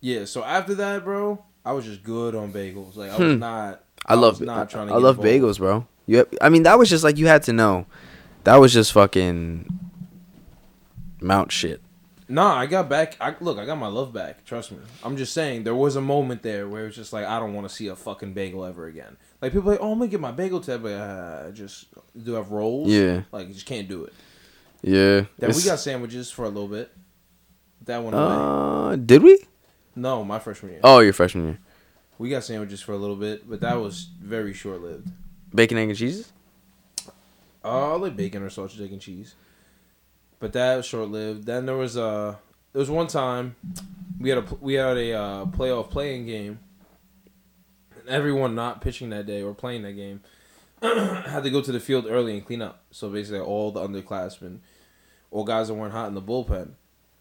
Yeah, 0.00 0.24
so 0.24 0.44
after 0.44 0.74
that, 0.76 1.04
bro, 1.04 1.42
I 1.64 1.72
was 1.72 1.84
just 1.84 2.02
good 2.02 2.34
on 2.34 2.52
bagels. 2.52 2.96
Like 2.96 3.10
I 3.10 3.16
was 3.16 3.34
hmm. 3.34 3.38
not. 3.38 3.82
I 4.04 4.14
love 4.14 4.40
not 4.40 4.70
trying 4.70 4.88
to 4.88 4.94
I 4.94 4.98
love 4.98 5.18
bagels, 5.18 5.58
bro. 5.58 5.86
You 6.06 6.18
have, 6.18 6.28
I 6.40 6.48
mean, 6.48 6.62
that 6.62 6.78
was 6.78 6.88
just 6.88 7.02
like 7.02 7.16
you 7.16 7.26
had 7.26 7.42
to 7.44 7.52
know. 7.52 7.86
That 8.44 8.56
was 8.56 8.72
just 8.72 8.92
fucking 8.92 9.66
mount 11.20 11.50
shit. 11.50 11.80
Nah, 12.28 12.56
I 12.56 12.66
got 12.66 12.88
back. 12.88 13.16
I 13.20 13.34
look, 13.40 13.58
I 13.58 13.66
got 13.66 13.78
my 13.78 13.86
love 13.88 14.12
back. 14.12 14.44
Trust 14.44 14.72
me. 14.72 14.78
I'm 15.02 15.16
just 15.16 15.32
saying 15.32 15.64
there 15.64 15.74
was 15.74 15.96
a 15.96 16.00
moment 16.00 16.42
there 16.42 16.68
where 16.68 16.84
it 16.84 16.86
was 16.86 16.96
just 16.96 17.12
like 17.12 17.24
I 17.24 17.38
don't 17.38 17.54
want 17.54 17.68
to 17.68 17.74
see 17.74 17.88
a 17.88 17.96
fucking 17.96 18.32
bagel 18.32 18.64
ever 18.64 18.86
again. 18.86 19.16
Like 19.40 19.52
people 19.52 19.68
are 19.68 19.72
like, 19.72 19.82
oh, 19.82 19.92
I'm 19.92 19.98
gonna 19.98 20.10
get 20.10 20.20
my 20.20 20.32
bagel 20.32 20.60
tab, 20.60 20.82
but 20.82 20.92
uh, 20.92 21.50
just 21.50 21.86
do 22.20 22.34
I 22.34 22.38
have 22.38 22.50
rolls. 22.50 22.88
Yeah. 22.88 23.22
like 23.32 23.48
you 23.48 23.54
just 23.54 23.66
can't 23.66 23.88
do 23.88 24.04
it. 24.04 24.12
Yeah. 24.82 25.26
Then 25.38 25.54
we 25.54 25.62
got 25.62 25.78
sandwiches 25.78 26.30
for 26.30 26.44
a 26.44 26.48
little 26.48 26.68
bit. 26.68 26.90
That 27.84 28.02
went 28.02 28.14
away. 28.14 28.24
Uh, 28.24 28.96
did 28.96 29.22
we? 29.22 29.38
No, 29.94 30.24
my 30.24 30.38
freshman 30.38 30.72
year. 30.72 30.80
Oh, 30.82 31.00
your 31.00 31.12
freshman 31.12 31.44
year. 31.44 31.58
We 32.18 32.30
got 32.30 32.44
sandwiches 32.44 32.80
for 32.80 32.92
a 32.92 32.96
little 32.96 33.16
bit, 33.16 33.48
but 33.48 33.60
that 33.60 33.74
was 33.74 34.08
very 34.20 34.54
short 34.54 34.80
lived. 34.80 35.08
Bacon, 35.54 35.78
egg, 35.78 35.90
and 35.90 35.98
cheese. 35.98 36.32
Uh, 37.64 37.94
I 37.94 37.96
like 37.96 38.16
bacon 38.16 38.42
or 38.42 38.50
sausage, 38.50 38.80
egg, 38.80 38.92
and 38.92 39.00
cheese. 39.00 39.34
But 40.38 40.52
that 40.52 40.76
was 40.76 40.86
short 40.86 41.08
lived. 41.08 41.44
Then 41.44 41.66
there 41.66 41.76
was 41.76 41.96
uh 41.96 42.36
there 42.72 42.80
was 42.80 42.90
one 42.90 43.06
time 43.06 43.56
we 44.18 44.30
had 44.30 44.38
a 44.38 44.44
we 44.60 44.74
had 44.74 44.96
a 44.96 45.12
uh, 45.12 45.44
playoff 45.46 45.90
playing 45.90 46.26
game. 46.26 46.58
Everyone 48.08 48.54
not 48.54 48.80
pitching 48.80 49.10
that 49.10 49.26
day 49.26 49.42
or 49.42 49.54
playing 49.54 49.82
that 49.82 49.92
game 49.92 50.20
had 50.82 51.42
to 51.42 51.50
go 51.50 51.60
to 51.62 51.72
the 51.72 51.80
field 51.80 52.06
early 52.08 52.36
and 52.36 52.46
clean 52.46 52.62
up. 52.62 52.82
So 52.90 53.08
basically, 53.10 53.40
all 53.40 53.70
the 53.72 53.80
underclassmen 53.86 54.58
or 55.30 55.44
guys 55.44 55.68
that 55.68 55.74
weren't 55.74 55.92
hot 55.92 56.08
in 56.08 56.14
the 56.14 56.22
bullpen. 56.22 56.70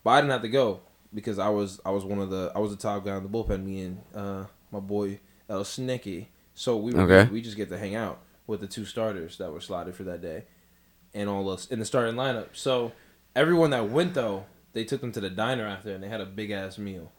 But 0.03 0.11
I 0.11 0.21
didn't 0.21 0.31
have 0.31 0.41
to 0.43 0.49
go 0.49 0.81
because 1.13 1.39
I 1.39 1.49
was 1.49 1.79
I 1.85 1.91
was 1.91 2.03
one 2.05 2.19
of 2.19 2.29
the 2.29 2.51
I 2.55 2.59
was 2.59 2.71
the 2.71 2.77
top 2.77 3.05
guy 3.05 3.17
in 3.17 3.23
the 3.23 3.29
bullpen. 3.29 3.63
Me 3.65 3.81
and 3.81 4.01
uh, 4.13 4.45
my 4.71 4.79
boy 4.79 5.19
El 5.49 5.63
Snicky. 5.63 6.27
So 6.53 6.77
we 6.77 6.93
were 6.93 7.01
Okay. 7.01 7.31
we 7.31 7.41
just 7.41 7.57
get 7.57 7.69
to 7.69 7.77
hang 7.77 7.95
out 7.95 8.19
with 8.47 8.61
the 8.61 8.67
two 8.67 8.85
starters 8.85 9.37
that 9.39 9.51
were 9.51 9.59
slotted 9.61 9.95
for 9.95 10.03
that 10.03 10.21
day, 10.21 10.43
and 11.13 11.27
all 11.27 11.49
us 11.49 11.67
in 11.67 11.79
the 11.79 11.85
starting 11.85 12.15
lineup. 12.15 12.49
So 12.53 12.91
everyone 13.35 13.71
that 13.71 13.89
went 13.89 14.13
though, 14.13 14.45
they 14.73 14.83
took 14.83 15.01
them 15.01 15.11
to 15.13 15.19
the 15.19 15.29
diner 15.29 15.65
after, 15.65 15.91
and 15.93 16.03
they 16.03 16.07
had 16.09 16.21
a 16.21 16.25
big 16.25 16.51
ass 16.51 16.77
meal. 16.77 17.11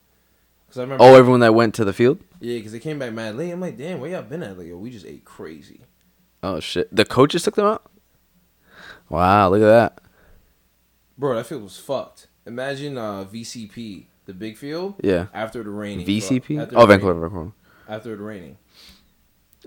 Cause 0.69 0.79
I 0.79 0.83
remember, 0.83 1.05
Oh, 1.05 1.15
everyone 1.15 1.41
that 1.41 1.55
went 1.55 1.75
to 1.77 1.85
the 1.85 1.93
field. 1.93 2.19
yeah, 2.41 2.57
because 2.59 2.73
they 2.73 2.79
came 2.81 2.99
back 2.99 3.13
mad 3.13 3.37
late. 3.37 3.51
I'm 3.53 3.61
like, 3.61 3.77
damn, 3.79 4.01
where 4.01 4.11
y'all 4.11 4.23
been 4.23 4.43
at? 4.43 4.59
Like, 4.59 4.67
yo, 4.67 4.77
we 4.77 4.91
just 4.91 5.07
ate 5.07 5.25
crazy. 5.25 5.81
Oh 6.43 6.61
shit! 6.61 6.95
The 6.95 7.05
coaches 7.05 7.43
took 7.45 7.55
them 7.55 7.67
out. 7.67 7.91
Wow, 9.09 9.51
look 9.51 9.63
at 9.63 9.67
that. 9.67 9.99
Bro, 11.19 11.37
that 11.37 11.47
field 11.47 11.63
was 11.63 11.79
fucked. 11.79 12.27
Imagine 12.45 12.99
uh, 12.99 13.25
VCP, 13.25 14.07
the 14.27 14.35
big 14.35 14.57
field, 14.57 14.95
Yeah. 15.03 15.27
after 15.33 15.63
the 15.63 15.71
raining. 15.71 16.07
VCP. 16.07 16.61
After 16.61 16.77
Oh, 16.79 16.87
Van 16.87 17.01
Cortlandt, 17.01 17.21
Vancouver. 17.23 17.53
After 17.89 18.17
the 18.17 18.23
raining. 18.23 18.59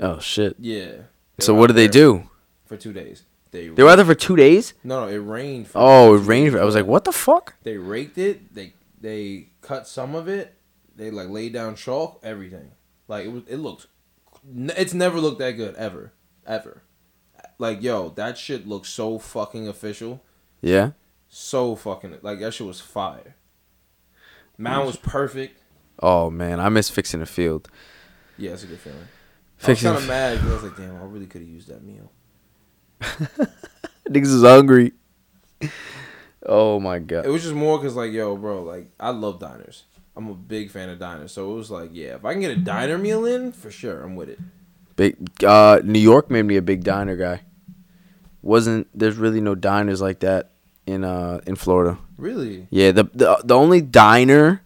Oh 0.01 0.19
shit. 0.19 0.55
Yeah. 0.59 0.91
So 1.39 1.53
what 1.53 1.67
did 1.67 1.75
they 1.75 1.87
do? 1.87 2.29
For 2.65 2.77
two 2.77 2.93
days. 2.93 3.23
They, 3.51 3.69
They 3.69 3.81
were 3.83 3.89
out 3.89 3.95
there 3.95 4.05
for 4.05 4.13
two 4.15 4.35
days. 4.35 4.73
No, 4.83 5.05
no, 5.05 5.07
it 5.11 5.17
rained. 5.17 5.67
For 5.69 5.79
Oh, 5.81 6.15
it 6.15 6.19
rained. 6.19 6.51
days. 6.51 6.61
I 6.61 6.65
was 6.65 6.75
like, 6.75 6.85
what 6.85 7.03
the 7.03 7.11
fuck? 7.11 7.55
They 7.63 7.77
raked 7.77 8.17
it. 8.17 8.53
They 8.53 8.73
they 9.01 9.47
cut 9.61 9.87
some 9.87 10.13
of 10.15 10.27
it. 10.27 10.53
They 10.99 11.11
like 11.11 11.29
laid 11.29 11.53
down 11.53 11.75
chalk. 11.75 12.19
Everything. 12.23 12.71
Like 13.07 13.25
it 13.25 13.29
was. 13.29 13.43
It 13.47 13.55
looked. 13.55 13.87
It's 14.53 14.93
never 14.93 15.19
looked 15.19 15.39
that 15.39 15.51
good 15.51 15.75
ever, 15.75 16.11
ever. 16.45 16.83
Like 17.57 17.81
yo, 17.81 18.09
that 18.09 18.37
shit 18.37 18.67
looks 18.67 18.89
so 18.89 19.17
fucking 19.17 19.65
official. 19.67 20.21
Yeah. 20.61 20.91
So 21.29 21.75
fucking 21.77 22.17
like 22.21 22.39
that 22.41 22.53
shit 22.53 22.67
was 22.67 22.81
fire. 22.81 23.35
Mound 24.57 24.87
was 24.87 24.97
perfect. 24.97 25.61
Oh 26.01 26.29
man, 26.29 26.59
I 26.59 26.67
miss 26.67 26.89
fixing 26.89 27.21
the 27.21 27.25
field. 27.25 27.69
Yeah, 28.37 28.51
it's 28.51 28.63
a 28.63 28.67
good 28.67 28.79
feeling. 28.79 29.07
Fixing. 29.55 29.87
I 29.87 29.91
was 29.93 29.99
kind 30.01 30.03
of 30.03 30.07
mad 30.09 30.33
because 30.35 30.51
I 30.51 30.53
was 30.55 30.63
like, 30.63 30.77
damn, 30.77 30.95
I 30.97 31.05
really 31.05 31.27
could 31.27 31.41
have 31.41 31.49
used 31.49 31.69
that 31.69 31.81
meal. 31.81 32.11
Niggas 34.09 34.33
is 34.33 34.43
hungry. 34.43 34.91
Oh 36.45 36.79
my 36.79 36.99
god. 36.99 37.25
It 37.25 37.29
was 37.29 37.43
just 37.43 37.53
more 37.53 37.77
because 37.77 37.97
like, 37.97 38.13
yo, 38.13 38.37
bro, 38.37 38.63
like 38.63 38.89
I 38.97 39.09
love 39.09 39.41
diners. 39.41 39.83
I'm 40.15 40.27
a 40.29 40.33
big 40.33 40.69
fan 40.71 40.89
of 40.89 40.99
diners, 40.99 41.31
so 41.31 41.51
it 41.51 41.55
was 41.55 41.71
like, 41.71 41.91
yeah, 41.93 42.15
if 42.15 42.25
I 42.25 42.33
can 42.33 42.41
get 42.41 42.51
a 42.51 42.55
diner 42.57 42.97
meal 42.97 43.25
in, 43.25 43.51
for 43.51 43.71
sure, 43.71 44.03
I'm 44.03 44.15
with 44.15 44.29
it. 44.29 44.39
Big. 44.95 45.15
Uh, 45.43 45.79
New 45.83 45.99
York 45.99 46.29
made 46.29 46.43
me 46.43 46.57
a 46.57 46.61
big 46.61 46.83
diner 46.83 47.15
guy. 47.15 47.41
Wasn't 48.41 48.87
there's 48.97 49.17
really 49.17 49.41
no 49.41 49.53
diners 49.55 50.01
like 50.01 50.19
that 50.19 50.51
in 50.85 51.03
uh 51.03 51.41
in 51.45 51.55
Florida. 51.55 51.97
Really? 52.17 52.67
Yeah, 52.69 52.91
the 52.91 53.03
the 53.13 53.41
the 53.43 53.55
only 53.55 53.81
diner 53.81 54.61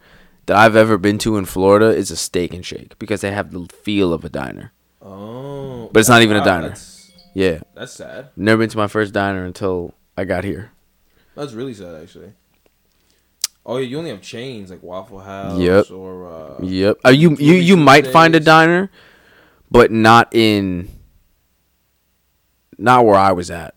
that 0.45 0.57
I've 0.57 0.75
ever 0.75 0.97
been 0.97 1.17
to 1.19 1.37
in 1.37 1.45
Florida 1.45 1.87
is 1.87 2.11
a 2.11 2.15
Steak 2.15 2.53
and 2.53 2.65
Shake 2.65 2.97
because 2.99 3.21
they 3.21 3.31
have 3.31 3.51
the 3.51 3.65
feel 3.67 4.13
of 4.13 4.23
a 4.25 4.29
diner. 4.29 4.71
Oh, 5.01 5.89
But 5.91 6.01
it's 6.01 6.09
not 6.09 6.21
even 6.21 6.37
a 6.37 6.43
diner. 6.45 6.69
That's, 6.69 7.11
Yeah, 7.33 7.59
that's 7.73 7.93
sad. 7.93 8.29
never 8.35 8.59
been 8.59 8.69
to 8.69 8.77
my 8.77 8.87
first 8.87 9.13
diner 9.13 9.43
until 9.43 9.93
I 10.17 10.23
got 10.25 10.43
here. 10.43 10.71
That's 11.35 11.53
really 11.53 11.73
sad, 11.73 12.01
actually. 12.01 12.33
Oh 13.65 13.77
you 13.77 13.97
only 13.97 14.09
have 14.09 14.21
chains 14.21 14.69
like 14.69 14.83
Waffle 14.83 15.19
House 15.19 15.59
Yep. 15.59 15.91
or 15.91 16.27
uh, 16.31 16.61
Yep. 16.61 16.97
Uh, 17.05 17.09
you 17.09 17.35
you 17.37 17.53
you 17.53 17.77
might 17.77 18.07
find 18.07 18.35
a 18.35 18.39
diner, 18.39 18.91
but 19.71 19.91
not 19.91 20.27
in. 20.35 20.89
Not 22.77 23.05
where 23.05 23.15
I 23.15 23.31
was 23.31 23.49
at. 23.51 23.75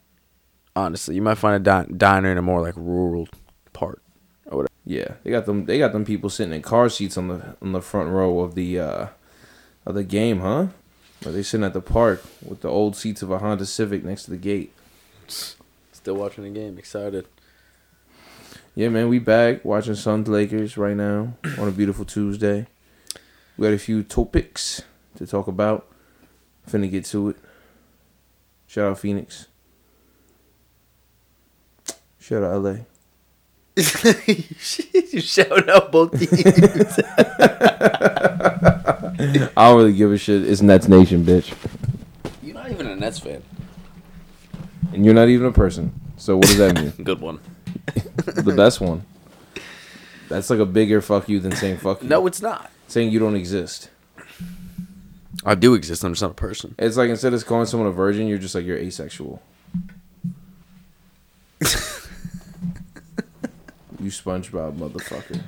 Honestly, 0.74 1.14
you 1.14 1.22
might 1.22 1.36
find 1.38 1.56
a 1.56 1.58
di- 1.60 1.92
diner 1.96 2.30
in 2.32 2.38
a 2.38 2.42
more 2.42 2.60
like 2.60 2.74
rural 2.76 3.28
part. 3.72 4.02
or 4.46 4.58
whatever. 4.58 4.72
yeah. 4.84 5.14
They 5.22 5.30
got 5.30 5.46
them. 5.46 5.66
They 5.66 5.78
got 5.78 5.92
them 5.92 6.04
people 6.04 6.30
sitting 6.30 6.52
in 6.52 6.62
car 6.62 6.88
seats 6.88 7.16
on 7.16 7.28
the 7.28 7.56
on 7.62 7.72
the 7.72 7.80
front 7.82 8.10
row 8.10 8.40
of 8.40 8.54
the 8.54 8.80
uh 8.80 9.06
of 9.84 9.94
the 9.94 10.04
game, 10.04 10.40
huh? 10.40 10.68
Or 11.24 11.32
they 11.32 11.42
sitting 11.42 11.64
at 11.64 11.72
the 11.72 11.80
park 11.80 12.22
with 12.44 12.60
the 12.60 12.68
old 12.68 12.96
seats 12.96 13.22
of 13.22 13.30
a 13.30 13.38
Honda 13.38 13.64
Civic 13.66 14.04
next 14.04 14.24
to 14.24 14.30
the 14.30 14.36
gate. 14.36 14.72
Still 15.28 16.16
watching 16.16 16.44
the 16.44 16.50
game, 16.50 16.76
excited. 16.78 17.26
Yeah, 18.76 18.90
man, 18.90 19.08
we 19.08 19.18
back 19.18 19.64
watching 19.64 19.94
Suns 19.94 20.28
Lakers 20.28 20.76
right 20.76 20.94
now 20.94 21.32
on 21.58 21.66
a 21.66 21.70
beautiful 21.70 22.04
Tuesday. 22.04 22.66
We 23.56 23.66
got 23.66 23.72
a 23.72 23.78
few 23.78 24.02
topics 24.02 24.82
to 25.16 25.26
talk 25.26 25.48
about. 25.48 25.86
Finna 26.70 26.90
get 26.90 27.06
to 27.06 27.30
it. 27.30 27.36
Shout 28.66 28.90
out 28.90 28.98
Phoenix. 28.98 29.46
Shout 32.18 32.42
out 32.42 32.62
LA. 32.62 32.76
you 34.26 35.22
shout 35.22 35.70
out 35.70 35.90
both 35.90 36.10
teams. 36.18 37.00
I 39.56 39.68
don't 39.68 39.78
really 39.78 39.94
give 39.94 40.12
a 40.12 40.18
shit. 40.18 40.46
It's 40.46 40.60
Nets 40.60 40.86
Nation, 40.86 41.24
bitch. 41.24 41.54
You're 42.42 42.54
not 42.54 42.70
even 42.70 42.88
a 42.88 42.96
Nets 42.96 43.20
fan. 43.20 43.42
And 44.92 45.02
you're 45.02 45.14
not 45.14 45.28
even 45.28 45.46
a 45.46 45.52
person. 45.52 45.98
So 46.18 46.36
what 46.36 46.48
does 46.48 46.58
that 46.58 46.74
mean? 46.78 46.90
Good 47.02 47.22
one. 47.22 47.40
the 48.16 48.54
best 48.56 48.80
one. 48.80 49.04
That's 50.28 50.50
like 50.50 50.58
a 50.58 50.66
bigger 50.66 51.00
fuck 51.00 51.28
you 51.28 51.38
than 51.40 51.52
saying 51.52 51.78
fuck 51.78 52.02
you. 52.02 52.08
No, 52.08 52.26
it's 52.26 52.42
not. 52.42 52.70
Saying 52.88 53.10
you 53.10 53.18
don't 53.18 53.36
exist. 53.36 53.90
I 55.44 55.54
do 55.54 55.74
exist. 55.74 56.02
I'm 56.02 56.12
just 56.12 56.22
not 56.22 56.32
a 56.32 56.34
person. 56.34 56.74
It's 56.78 56.96
like 56.96 57.10
instead 57.10 57.32
of 57.34 57.46
calling 57.46 57.66
someone 57.66 57.88
a 57.88 57.92
virgin, 57.92 58.26
you're 58.26 58.38
just 58.38 58.54
like 58.54 58.64
you're 58.64 58.76
asexual. 58.78 59.40
you 64.00 64.10
SpongeBob 64.10 64.76
motherfucker. 64.76 65.42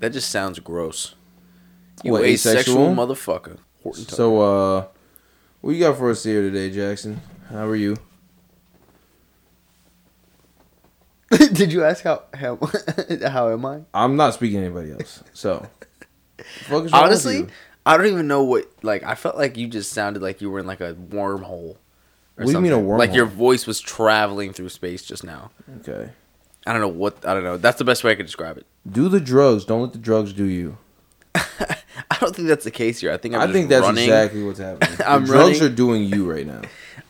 That 0.00 0.10
just 0.12 0.30
sounds 0.30 0.58
gross. 0.60 1.14
You 2.02 2.12
What, 2.12 2.24
asexual, 2.24 2.88
asexual? 2.90 2.94
motherfucker. 2.94 3.58
Horton 3.82 4.08
So 4.08 4.40
uh 4.40 4.86
what 5.60 5.72
you 5.74 5.80
got 5.80 5.96
for 5.96 6.10
us 6.10 6.24
here 6.24 6.42
today, 6.42 6.70
Jackson? 6.70 7.20
How 7.50 7.66
are 7.66 7.76
you? 7.76 7.96
did 11.52 11.72
you 11.72 11.84
ask 11.84 12.04
how 12.04 12.22
how 12.34 12.58
how 13.26 13.50
am 13.50 13.64
I? 13.66 13.80
I'm 13.94 14.16
not 14.16 14.34
speaking 14.34 14.60
to 14.60 14.66
anybody 14.66 14.92
else. 14.92 15.22
So 15.32 15.66
fuck 16.38 16.46
is 16.46 16.70
wrong 16.70 16.82
with 16.84 16.94
Honestly. 16.94 17.46
I 17.86 17.96
don't 17.98 18.06
even 18.06 18.26
know 18.28 18.42
what. 18.44 18.66
Like, 18.82 19.02
I 19.02 19.14
felt 19.14 19.36
like 19.36 19.56
you 19.58 19.66
just 19.66 19.92
sounded 19.92 20.22
like 20.22 20.40
you 20.40 20.50
were 20.50 20.58
in 20.58 20.66
like 20.66 20.80
a 20.80 20.94
wormhole. 20.94 21.76
or 21.76 21.76
What 22.36 22.46
do 22.46 22.52
you 22.52 22.60
mean 22.60 22.72
a 22.72 22.76
something. 22.76 22.96
Like 22.96 23.12
your 23.14 23.26
voice 23.26 23.66
was 23.66 23.78
traveling 23.80 24.52
through 24.54 24.70
space 24.70 25.02
just 25.04 25.22
now. 25.22 25.50
Okay. 25.80 26.10
I 26.66 26.72
don't 26.72 26.80
know 26.80 26.88
what. 26.88 27.26
I 27.26 27.34
don't 27.34 27.44
know. 27.44 27.58
That's 27.58 27.76
the 27.78 27.84
best 27.84 28.02
way 28.02 28.12
I 28.12 28.14
could 28.14 28.26
describe 28.26 28.56
it. 28.56 28.66
Do 28.90 29.08
the 29.10 29.20
drugs. 29.20 29.64
Don't 29.66 29.82
let 29.82 29.92
the 29.92 29.98
drugs 29.98 30.32
do 30.32 30.44
you. 30.44 30.78
I 31.34 32.16
don't 32.20 32.34
think 32.34 32.48
that's 32.48 32.64
the 32.64 32.70
case 32.70 33.00
here. 33.00 33.12
I 33.12 33.16
think 33.18 33.34
I'm 33.34 33.48
I 33.48 33.52
think 33.52 33.68
that's 33.68 33.82
running. 33.84 34.04
exactly 34.04 34.42
what's 34.44 34.58
happening. 34.60 34.96
The 34.96 35.10
I'm 35.10 35.24
drugs 35.24 35.60
running- 35.60 35.62
are 35.62 35.74
doing 35.74 36.04
you 36.04 36.30
right 36.30 36.46
now. 36.46 36.62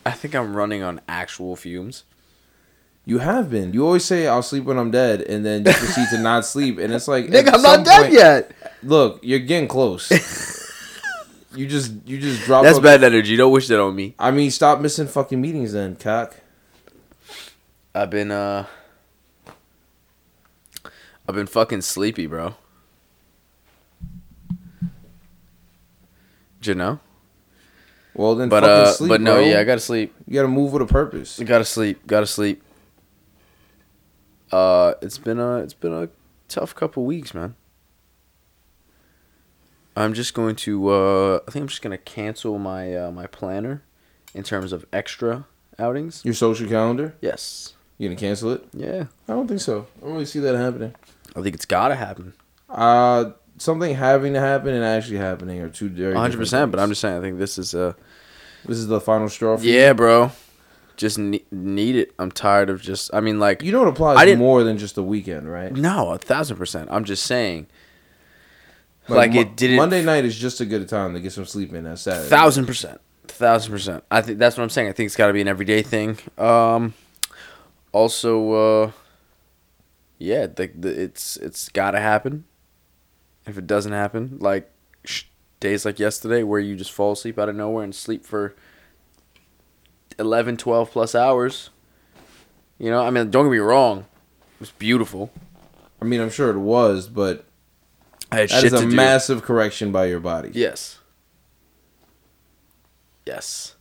I 0.05 0.11
think 0.11 0.35
I'm 0.35 0.57
running 0.57 0.83
on 0.83 1.01
actual 1.09 1.55
fumes. 1.57 2.05
You 3.07 3.19
have 3.19 3.51
been. 3.51 3.73
You 3.75 3.85
always 3.85 4.05
say 4.05 4.27
I'll 4.27 4.43
sleep 4.43 4.65
when 4.65 4.79
I'm 4.79 4.91
dead, 4.91 5.21
and 5.23 5.45
then 5.45 5.65
you 5.67 5.73
proceed 5.73 6.07
to 6.11 6.19
not 6.19 6.47
sleep, 6.47 6.79
and 6.79 6.93
it's 6.93 7.07
like 7.07 7.27
Nigga, 7.29 7.53
I'm 7.55 7.63
not 7.63 7.85
dead 7.85 8.03
point- 8.03 8.13
yet. 8.15 8.53
Look, 8.83 9.21
you're 9.23 9.41
getting 9.41 9.69
close. 9.69 10.11
you 11.55 11.67
just 11.67 11.93
you 12.07 12.19
just 12.19 12.45
drop. 12.45 12.63
That's 12.65 12.79
up- 12.79 12.83
bad 12.85 13.05
energy. 13.05 13.37
Don't 13.37 13.53
wish 13.53 13.69
that 13.69 13.79
on 13.81 13.95
me. 13.95 14.15
I 14.19 14.31
mean, 14.31 14.51
stop 14.51 14.81
missing 14.81 15.07
fucking 15.07 15.39
meetings, 15.41 15.73
then, 15.73 15.97
cock. 15.97 16.35
I've 17.95 18.11
been 18.11 18.31
uh. 18.31 18.67
I've 21.29 21.35
been 21.35 21.47
fucking 21.47 21.83
sleepy, 21.83 22.27
bro. 22.27 22.55
Did 26.61 26.67
you 26.69 26.75
know? 26.75 27.01
Well, 28.15 28.35
then, 28.35 28.49
But 28.49 28.63
fucking 28.63 28.87
uh, 28.87 28.93
sleep, 28.93 29.09
but 29.11 29.21
no, 29.21 29.35
bro. 29.35 29.45
yeah, 29.45 29.61
I 29.61 29.65
gotta 29.65 29.81
sleep. 29.81 30.15
You 30.27 30.35
gotta 30.35 30.49
move 30.49 30.73
with 30.73 30.83
a 30.83 30.87
purpose. 30.87 31.39
You 31.39 31.45
gotta 31.45 31.65
sleep. 31.65 32.07
Gotta 32.07 32.27
sleep. 32.27 32.63
Uh, 34.55 34.95
it's 35.03 35.19
been 35.19 35.41
a 35.41 35.57
it's 35.57 35.75
been 35.75 35.93
a 35.93 36.09
tough 36.47 36.77
couple 36.77 37.05
weeks, 37.05 37.35
man. 37.35 37.57
I'm 39.97 40.15
just 40.15 40.33
going 40.33 40.55
to. 40.57 40.91
Uh, 40.91 41.41
I 41.49 41.51
think 41.51 41.63
I'm 41.65 41.69
just 41.69 41.83
gonna 41.83 41.99
cancel 41.99 42.57
my 42.59 42.97
uh, 42.97 43.11
my 43.11 43.27
planner, 43.27 43.83
in 44.33 44.45
terms 44.45 44.73
of 44.73 44.87
extra 44.93 45.47
outings. 45.77 46.25
Your 46.25 46.35
social 46.35 46.69
calendar. 46.69 47.17
Yes. 47.21 47.75
You 47.99 48.09
gonna 48.09 48.21
cancel 48.21 48.53
it? 48.53 48.65
Yeah. 48.73 49.07
I 49.29 49.33
don't 49.33 49.49
think 49.49 49.61
so. 49.61 49.89
I 49.99 50.05
don't 50.05 50.13
really 50.13 50.25
see 50.25 50.39
that 50.39 50.55
happening. 50.55 50.95
I 51.35 51.43
think 51.43 51.57
it's 51.57 51.67
gotta 51.67 51.97
happen. 51.97 52.35
Uh, 52.69 53.33
something 53.59 53.93
having 53.97 54.35
to 54.35 54.41
happen 54.41 54.73
and 54.73 54.85
actually 54.85 55.17
happening 55.17 55.61
are 55.63 55.69
two 55.69 55.89
very. 55.89 56.15
100. 56.15 56.29
different 56.29 56.41
percent 56.43 56.71
But 56.71 56.79
I'm 56.79 56.91
just 56.91 57.01
saying. 57.01 57.19
I 57.19 57.21
think 57.21 57.39
this 57.39 57.59
is 57.59 57.75
uh. 57.75 57.95
This 58.67 58.79
is 58.79 58.87
the 58.87 59.01
final 59.01 59.29
straw. 59.29 59.57
For 59.57 59.65
you. 59.65 59.73
Yeah, 59.73 59.95
bro. 59.95 60.31
Just 60.97 61.19
ne- 61.19 61.45
need 61.51 61.97
it. 61.97 62.13
I'm 62.19 62.31
tired 62.31 62.71
of 62.71 62.81
just. 62.81 63.13
I 63.13 63.21
mean, 63.21 63.41
like 63.41 63.63
You 63.63 63.73
know 63.73 63.83
it 63.83 63.89
applies 63.89 64.17
I 64.17 64.25
didn't- 64.25 64.39
more 64.41 64.63
than 64.63 64.79
just 64.79 64.95
the 64.95 65.03
weekend, 65.03 65.51
right? 65.51 65.73
no, 65.73 66.11
a 66.13 66.19
thousand 66.19 66.57
percent. 66.57 66.89
I'm 66.93 67.05
just 67.05 67.25
saying. 67.27 67.67
Like, 69.09 69.33
Mo- 69.35 69.41
it 69.41 69.57
didn't. 69.57 69.77
Monday 69.77 70.03
night 70.05 70.25
is 70.25 70.37
just 70.39 70.61
a 70.61 70.65
good 70.67 70.89
time 70.89 71.13
to 71.15 71.21
get 71.21 71.33
some 71.33 71.45
sleep 71.45 71.75
in. 71.75 71.85
That 71.85 71.99
Saturday. 71.99 72.29
Thousand 72.29 72.67
percent, 72.67 73.01
thousand 73.29 73.73
percent. 73.73 74.05
I 74.11 74.23
think 74.23 74.39
that's 74.39 74.57
what 74.57 74.63
I'm 74.63 74.71
saying. 74.71 74.89
I 74.89 74.93
think 74.93 75.09
it's 75.09 75.17
got 75.17 75.27
to 75.27 75.33
be 75.35 75.41
an 75.43 75.49
everyday 75.49 75.83
thing. 75.83 76.17
Um, 76.39 76.95
also, 77.93 78.53
uh, 78.53 78.91
yeah, 80.19 80.47
the, 80.47 80.71
the, 80.75 80.89
it's 81.03 81.37
it's 81.37 81.69
got 81.69 81.91
to 81.91 82.01
happen. 82.01 82.45
If 83.47 83.59
it 83.59 83.67
doesn't 83.67 83.93
happen, 83.93 84.39
like 84.41 84.71
sh- 85.05 85.25
days 85.61 85.85
like 85.85 85.99
yesterday, 85.99 86.43
where 86.43 86.61
you 86.61 86.75
just 86.77 86.93
fall 86.93 87.13
asleep 87.13 87.39
out 87.39 87.49
of 87.51 87.57
nowhere 87.57 87.85
and 87.85 87.95
sleep 87.95 88.25
for 88.25 88.55
11, 90.19 90.57
12 90.57 90.91
plus 90.91 91.15
hours. 91.15 91.71
You 92.79 92.91
know, 92.91 93.03
I 93.03 93.11
mean, 93.11 93.31
don't 93.31 93.47
get 93.47 93.53
me 93.53 93.59
wrong, 93.59 94.01
it 94.01 94.61
was 94.61 94.71
beautiful. 94.73 95.31
I 96.03 96.05
mean, 96.05 96.21
I'm 96.21 96.31
sure 96.31 96.51
it 96.51 96.59
was, 96.59 97.09
but 97.09 97.45
I 98.31 98.41
had 98.41 98.49
that 98.51 98.55
shit 98.55 98.65
is 98.73 98.81
to 98.81 98.87
a 98.87 98.91
do. 98.91 98.97
massive 98.97 99.43
correction 99.43 99.93
by 99.93 100.07
your 100.07 100.21
body. 100.21 100.51
Yes. 100.53 100.99
Yes. 103.25 103.75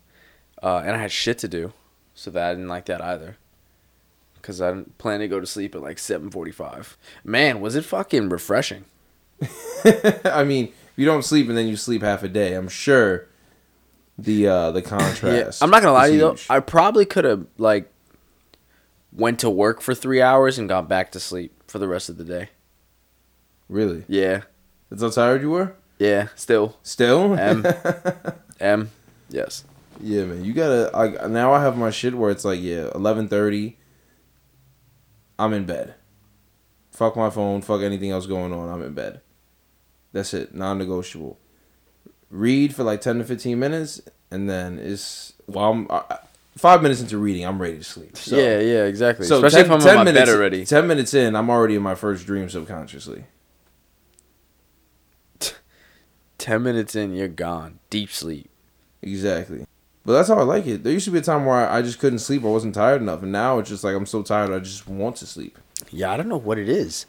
Uh, 0.61 0.81
and 0.85 0.95
I 0.95 0.97
had 0.99 1.11
shit 1.11 1.37
to 1.39 1.47
do, 1.47 1.73
so 2.13 2.31
that 2.31 2.51
I 2.51 2.53
didn't 2.53 2.69
like 2.69 2.85
that 2.85 3.01
either. 3.01 3.37
Cause 4.41 4.59
I 4.59 4.71
didn't 4.71 4.97
plan 4.97 5.21
to 5.21 5.27
go 5.29 5.39
to 5.39 5.45
sleep 5.45 5.73
at 5.73 5.81
like 5.81 5.97
seven 5.97 6.29
forty-five. 6.29 6.97
Man, 7.23 7.61
was 7.61 7.75
it 7.75 7.85
fucking 7.85 8.27
refreshing? 8.27 8.83
I 10.25 10.43
mean, 10.45 10.65
if 10.67 10.93
you 10.97 11.05
don't 11.05 11.23
sleep 11.23 11.47
and 11.47 11.57
then 11.57 11.67
you 11.67 11.77
sleep 11.77 12.01
half 12.01 12.23
a 12.23 12.27
day, 12.27 12.53
I'm 12.53 12.67
sure 12.67 13.27
the 14.17 14.47
uh 14.47 14.71
the 14.71 14.81
Yeah. 15.23 15.51
I'm 15.61 15.69
not 15.69 15.81
gonna 15.81 15.93
lie 15.93 16.07
to 16.09 16.13
you 16.13 16.19
though. 16.19 16.35
I 16.49 16.59
probably 16.59 17.05
could 17.05 17.25
have 17.25 17.45
like 17.57 17.91
went 19.11 19.39
to 19.39 19.49
work 19.49 19.81
for 19.81 19.93
three 19.95 20.21
hours 20.21 20.57
and 20.57 20.67
got 20.69 20.87
back 20.87 21.11
to 21.13 21.19
sleep 21.19 21.53
for 21.67 21.79
the 21.79 21.87
rest 21.87 22.09
of 22.09 22.17
the 22.17 22.23
day. 22.23 22.49
really. 23.69 24.03
Yeah, 24.07 24.41
That's 24.89 25.01
how 25.01 25.09
tired 25.09 25.41
you 25.41 25.49
were. 25.51 25.75
yeah. 25.99 26.27
Still, 26.35 26.77
Still. 26.83 27.33
M. 27.37 27.65
M. 28.59 28.91
Yes. 29.29 29.63
yeah, 29.99 30.25
man. 30.25 30.43
You 30.45 30.53
gotta. 30.53 30.91
I 30.95 31.27
now 31.27 31.53
I 31.53 31.61
have 31.61 31.77
my 31.77 31.89
shit 31.89 32.13
where 32.15 32.29
it's 32.31 32.45
like 32.45 32.61
yeah, 32.61 32.89
eleven 32.93 33.27
thirty. 33.27 33.77
I'm 35.39 35.53
in 35.53 35.65
bed. 35.65 35.95
Fuck 36.91 37.15
my 37.15 37.31
phone. 37.31 37.63
Fuck 37.63 37.81
anything 37.81 38.11
else 38.11 38.27
going 38.27 38.53
on. 38.53 38.69
I'm 38.69 38.83
in 38.83 38.93
bed. 38.93 39.21
That's 40.11 40.31
it. 40.35 40.53
Non-negotiable. 40.53 41.39
Read 42.33 42.73
for 42.73 42.83
like 42.83 42.99
ten 42.99 43.19
to 43.19 43.23
fifteen 43.23 43.59
minutes, 43.59 44.01
and 44.31 44.49
then 44.49 44.79
it's 44.79 45.33
well, 45.47 45.71
I'm 45.71 45.87
I, 45.89 46.17
five 46.57 46.81
minutes 46.81 47.01
into 47.01 47.17
reading. 47.17 47.45
I'm 47.45 47.61
ready 47.61 47.77
to 47.77 47.83
sleep. 47.83 48.17
So, 48.17 48.35
yeah, 48.37 48.59
yeah, 48.59 48.85
exactly. 48.85 49.25
So 49.25 49.35
Especially 49.37 49.63
10, 49.63 49.65
if 49.65 49.71
I'm 49.71 49.79
10 49.79 49.97
on 49.99 50.05
minutes, 50.05 50.25
bed 50.25 50.35
already. 50.35 50.65
Ten 50.65 50.87
minutes 50.87 51.13
in, 51.13 51.35
I'm 51.35 51.49
already 51.49 51.75
in 51.75 51.83
my 51.83 51.95
first 51.95 52.25
dream 52.25 52.49
subconsciously. 52.49 53.25
Ten 56.37 56.63
minutes 56.63 56.95
in, 56.95 57.13
you're 57.13 57.27
gone. 57.27 57.79
Deep 57.89 58.09
sleep. 58.09 58.49
Exactly. 59.01 59.65
But 60.05 60.13
that's 60.13 60.27
how 60.27 60.39
I 60.39 60.43
like 60.43 60.67
it. 60.67 60.83
There 60.83 60.91
used 60.91 61.05
to 61.05 61.11
be 61.11 61.19
a 61.19 61.21
time 61.21 61.45
where 61.45 61.69
I, 61.69 61.77
I 61.77 61.81
just 61.81 61.99
couldn't 61.99 62.19
sleep. 62.19 62.43
I 62.43 62.47
wasn't 62.47 62.75
tired 62.75 63.01
enough, 63.01 63.23
and 63.23 63.31
now 63.31 63.59
it's 63.59 63.69
just 63.69 63.83
like 63.83 63.95
I'm 63.95 64.05
so 64.05 64.21
tired. 64.21 64.51
I 64.51 64.59
just 64.59 64.87
want 64.87 65.15
to 65.17 65.25
sleep. 65.25 65.57
Yeah, 65.91 66.11
I 66.11 66.17
don't 66.17 66.29
know 66.29 66.37
what 66.37 66.57
it 66.57 66.67
is. 66.67 67.05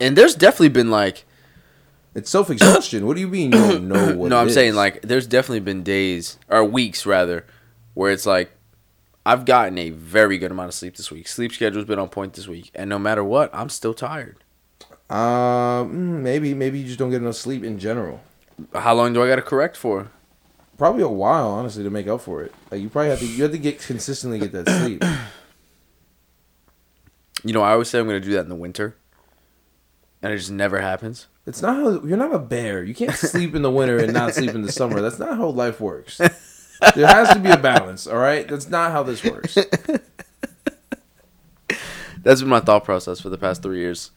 And 0.00 0.16
there's 0.16 0.34
definitely 0.36 0.68
been 0.68 0.90
like 0.90 1.24
It's 2.18 2.30
self 2.30 2.50
exhaustion. 2.50 3.06
what 3.06 3.14
do 3.14 3.20
you 3.20 3.28
mean 3.28 3.52
you 3.52 3.58
don't 3.58 3.88
know 3.88 4.14
what? 4.16 4.28
no, 4.28 4.38
I'm 4.38 4.50
saying 4.50 4.74
like 4.74 5.02
there's 5.02 5.26
definitely 5.26 5.60
been 5.60 5.82
days 5.82 6.38
or 6.48 6.64
weeks 6.64 7.06
rather 7.06 7.46
where 7.94 8.12
it's 8.12 8.26
like 8.26 8.50
I've 9.24 9.44
gotten 9.44 9.76
a 9.78 9.90
very 9.90 10.38
good 10.38 10.50
amount 10.50 10.68
of 10.68 10.74
sleep 10.74 10.96
this 10.96 11.10
week. 11.10 11.28
Sleep 11.28 11.52
schedule's 11.52 11.84
been 11.84 11.98
on 11.98 12.08
point 12.08 12.32
this 12.34 12.48
week, 12.48 12.70
and 12.74 12.88
no 12.88 12.98
matter 12.98 13.22
what, 13.22 13.50
I'm 13.52 13.68
still 13.68 13.92
tired. 13.92 14.38
Um, 15.10 16.22
maybe 16.22 16.54
maybe 16.54 16.78
you 16.78 16.86
just 16.86 16.98
don't 16.98 17.10
get 17.10 17.22
enough 17.22 17.36
sleep 17.36 17.64
in 17.64 17.78
general. 17.78 18.20
How 18.74 18.94
long 18.94 19.12
do 19.12 19.22
I 19.22 19.28
got 19.28 19.36
to 19.36 19.42
correct 19.42 19.76
for? 19.76 20.10
Probably 20.76 21.02
a 21.02 21.08
while, 21.08 21.48
honestly, 21.48 21.82
to 21.84 21.90
make 21.90 22.06
up 22.06 22.20
for 22.20 22.42
it. 22.42 22.54
Like 22.70 22.80
you 22.80 22.88
probably 22.88 23.10
have 23.10 23.18
to 23.20 23.26
you 23.26 23.42
have 23.42 23.52
to 23.52 23.58
get 23.58 23.80
consistently 23.80 24.38
get 24.38 24.52
that 24.52 24.68
sleep. 24.68 25.04
You 27.44 27.52
know, 27.52 27.62
I 27.62 27.70
always 27.70 27.88
say 27.88 28.00
I'm 28.00 28.08
going 28.08 28.20
to 28.20 28.26
do 28.26 28.34
that 28.34 28.40
in 28.40 28.48
the 28.48 28.56
winter, 28.56 28.96
and 30.20 30.32
it 30.32 30.38
just 30.38 30.50
never 30.50 30.80
happens. 30.80 31.28
It's 31.48 31.62
not 31.62 31.76
how 31.76 32.02
you're 32.04 32.18
not 32.18 32.34
a 32.34 32.38
bear. 32.38 32.84
You 32.84 32.94
can't 32.94 33.14
sleep 33.14 33.54
in 33.54 33.62
the 33.62 33.70
winter 33.70 33.96
and 33.98 34.12
not 34.12 34.34
sleep 34.34 34.50
in 34.50 34.60
the 34.62 34.70
summer. 34.70 35.00
That's 35.00 35.18
not 35.18 35.38
how 35.38 35.48
life 35.48 35.80
works. 35.80 36.20
There 36.94 37.08
has 37.08 37.30
to 37.30 37.40
be 37.40 37.50
a 37.50 37.56
balance, 37.56 38.06
all 38.06 38.18
right? 38.18 38.46
That's 38.46 38.68
not 38.68 38.92
how 38.92 39.02
this 39.02 39.24
works. 39.24 39.58
That's 42.22 42.40
been 42.40 42.48
my 42.48 42.60
thought 42.60 42.84
process 42.84 43.20
for 43.20 43.30
the 43.30 43.36
past 43.36 43.64
three 43.64 43.80
years. 43.80 44.12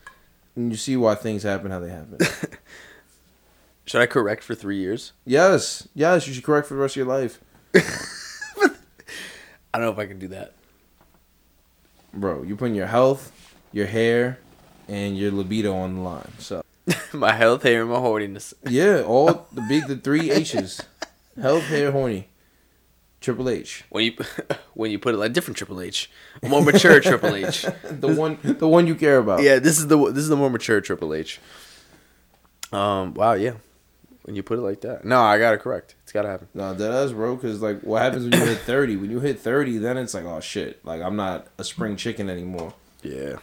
And 0.55 0.71
you 0.71 0.77
see 0.77 0.95
why 0.95 1.15
things 1.15 1.41
happen 1.41 1.71
how 1.71 1.79
they 1.79 1.89
happen. 1.89 2.19
Should 3.85 4.01
I 4.01 4.05
correct 4.05 4.43
for 4.43 4.53
three 4.53 4.77
years? 4.77 5.13
yes, 5.25 5.87
yes, 5.95 6.27
you 6.27 6.35
should 6.35 6.43
correct 6.43 6.67
for 6.67 6.75
the 6.75 6.81
rest 6.81 6.95
of 6.95 6.97
your 6.97 7.07
life, 7.07 7.39
I 7.73 7.79
don't 9.73 9.81
know 9.81 9.91
if 9.91 9.97
I 9.97 10.05
can 10.05 10.19
do 10.19 10.27
that. 10.27 10.53
bro. 12.13 12.43
You're 12.43 12.57
putting 12.57 12.75
your 12.75 12.85
health, 12.85 13.31
your 13.71 13.87
hair, 13.87 14.37
and 14.87 15.17
your 15.17 15.31
libido 15.31 15.75
on 15.75 15.95
the 15.95 16.01
line. 16.01 16.29
So 16.37 16.63
my 17.13 17.33
health, 17.33 17.63
hair, 17.63 17.81
and 17.81 17.89
my 17.91 17.97
horniness. 17.97 18.53
yeah, 18.67 19.01
all 19.01 19.47
the 19.51 19.61
big 19.69 19.87
the 19.87 19.95
three 19.95 20.31
H's: 20.31 20.81
health, 21.39 21.63
hair, 21.63 21.91
horny. 21.91 22.27
Triple 23.19 23.49
H, 23.49 23.83
When 23.89 24.03
you 24.05 24.13
when 24.73 24.89
you 24.89 24.97
put 24.97 25.13
it 25.13 25.17
like 25.17 25.31
different 25.31 25.55
Triple 25.57 25.79
H, 25.79 26.09
a 26.41 26.49
more 26.49 26.63
mature 26.63 26.99
Triple 26.99 27.35
H. 27.35 27.67
the 27.83 28.07
one, 28.07 28.39
the 28.41 28.67
one 28.67 28.87
you 28.87 28.95
care 28.95 29.19
about. 29.19 29.43
Yeah, 29.43 29.59
this 29.59 29.77
is 29.77 29.87
the 29.87 29.97
this 30.11 30.23
is 30.23 30.29
the 30.29 30.35
more 30.35 30.49
mature 30.49 30.81
Triple 30.81 31.13
H. 31.13 31.39
Um. 32.71 33.13
Wow. 33.13 33.33
Yeah. 33.33 33.53
When 34.23 34.35
you 34.35 34.43
put 34.43 34.57
it 34.59 34.61
like 34.61 34.81
that, 34.81 35.03
no, 35.05 35.19
I 35.21 35.37
gotta 35.39 35.57
correct. 35.57 35.95
It's 36.03 36.11
gotta 36.11 36.29
happen. 36.29 36.47
No, 36.53 36.73
that 36.73 37.03
is, 37.03 37.13
bro. 37.13 37.35
Because 37.35 37.61
like, 37.61 37.81
what 37.81 38.01
happens 38.01 38.23
when 38.23 38.39
you 38.39 38.45
hit 38.47 38.59
thirty? 38.59 38.95
When 38.95 39.09
you 39.11 39.19
hit 39.19 39.39
thirty, 39.39 39.77
then 39.77 39.97
it's 39.97 40.13
like, 40.15 40.25
oh 40.25 40.39
shit! 40.39 40.83
Like 40.83 41.01
I'm 41.01 41.15
not 41.15 41.47
a 41.59 41.63
spring 41.63 41.95
chicken 41.97 42.27
anymore. 42.29 42.73
Yeah. 43.03 43.37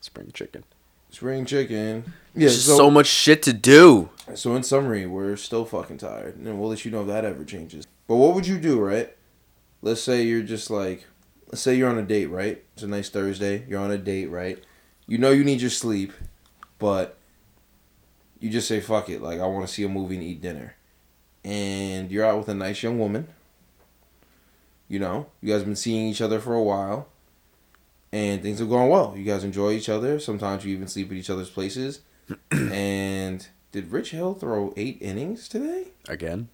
Spring 0.00 0.30
chicken. 0.32 0.64
Spring 1.10 1.44
chicken. 1.46 2.12
Yeah. 2.34 2.48
There's 2.48 2.64
so, 2.64 2.90
much 2.90 3.06
shit 3.06 3.42
to 3.42 3.52
do. 3.52 4.08
So 4.34 4.56
in 4.56 4.62
summary, 4.62 5.06
we're 5.06 5.36
still 5.36 5.64
fucking 5.64 5.98
tired, 5.98 6.36
and 6.36 6.58
we'll 6.58 6.70
let 6.70 6.84
you 6.84 6.90
know 6.90 7.02
if 7.02 7.08
that 7.08 7.24
ever 7.24 7.44
changes. 7.44 7.86
But 8.06 8.16
what 8.16 8.34
would 8.34 8.46
you 8.46 8.58
do, 8.58 8.80
right? 8.80 9.14
Let's 9.82 10.02
say 10.02 10.22
you're 10.22 10.42
just 10.42 10.70
like, 10.70 11.06
let's 11.46 11.60
say 11.60 11.74
you're 11.74 11.90
on 11.90 11.98
a 11.98 12.02
date, 12.02 12.26
right? 12.26 12.62
It's 12.74 12.82
a 12.82 12.86
nice 12.86 13.10
Thursday. 13.10 13.64
You're 13.68 13.80
on 13.80 13.90
a 13.90 13.98
date, 13.98 14.26
right? 14.26 14.62
You 15.06 15.18
know 15.18 15.30
you 15.30 15.44
need 15.44 15.60
your 15.60 15.70
sleep, 15.70 16.12
but 16.78 17.18
you 18.40 18.48
just 18.48 18.68
say 18.68 18.80
fuck 18.80 19.08
it. 19.08 19.20
Like 19.20 19.40
I 19.40 19.46
want 19.46 19.66
to 19.66 19.72
see 19.72 19.84
a 19.84 19.88
movie 19.88 20.14
and 20.14 20.24
eat 20.24 20.40
dinner, 20.40 20.76
and 21.44 22.10
you're 22.10 22.24
out 22.24 22.38
with 22.38 22.48
a 22.48 22.54
nice 22.54 22.82
young 22.82 22.98
woman. 22.98 23.28
You 24.88 24.98
know, 24.98 25.26
you 25.40 25.48
guys 25.48 25.60
have 25.60 25.66
been 25.66 25.76
seeing 25.76 26.08
each 26.08 26.20
other 26.20 26.40
for 26.40 26.54
a 26.54 26.62
while, 26.62 27.08
and 28.12 28.42
things 28.42 28.60
are 28.60 28.66
going 28.66 28.88
well. 28.88 29.14
You 29.16 29.24
guys 29.24 29.44
enjoy 29.44 29.72
each 29.72 29.88
other. 29.88 30.18
Sometimes 30.20 30.64
you 30.64 30.74
even 30.74 30.88
sleep 30.88 31.10
at 31.10 31.16
each 31.16 31.30
other's 31.30 31.50
places. 31.50 32.00
and 32.50 33.48
did 33.72 33.90
Rich 33.90 34.10
Hill 34.10 34.34
throw 34.34 34.72
eight 34.76 34.98
innings 35.00 35.48
today? 35.48 35.88
Again. 36.08 36.48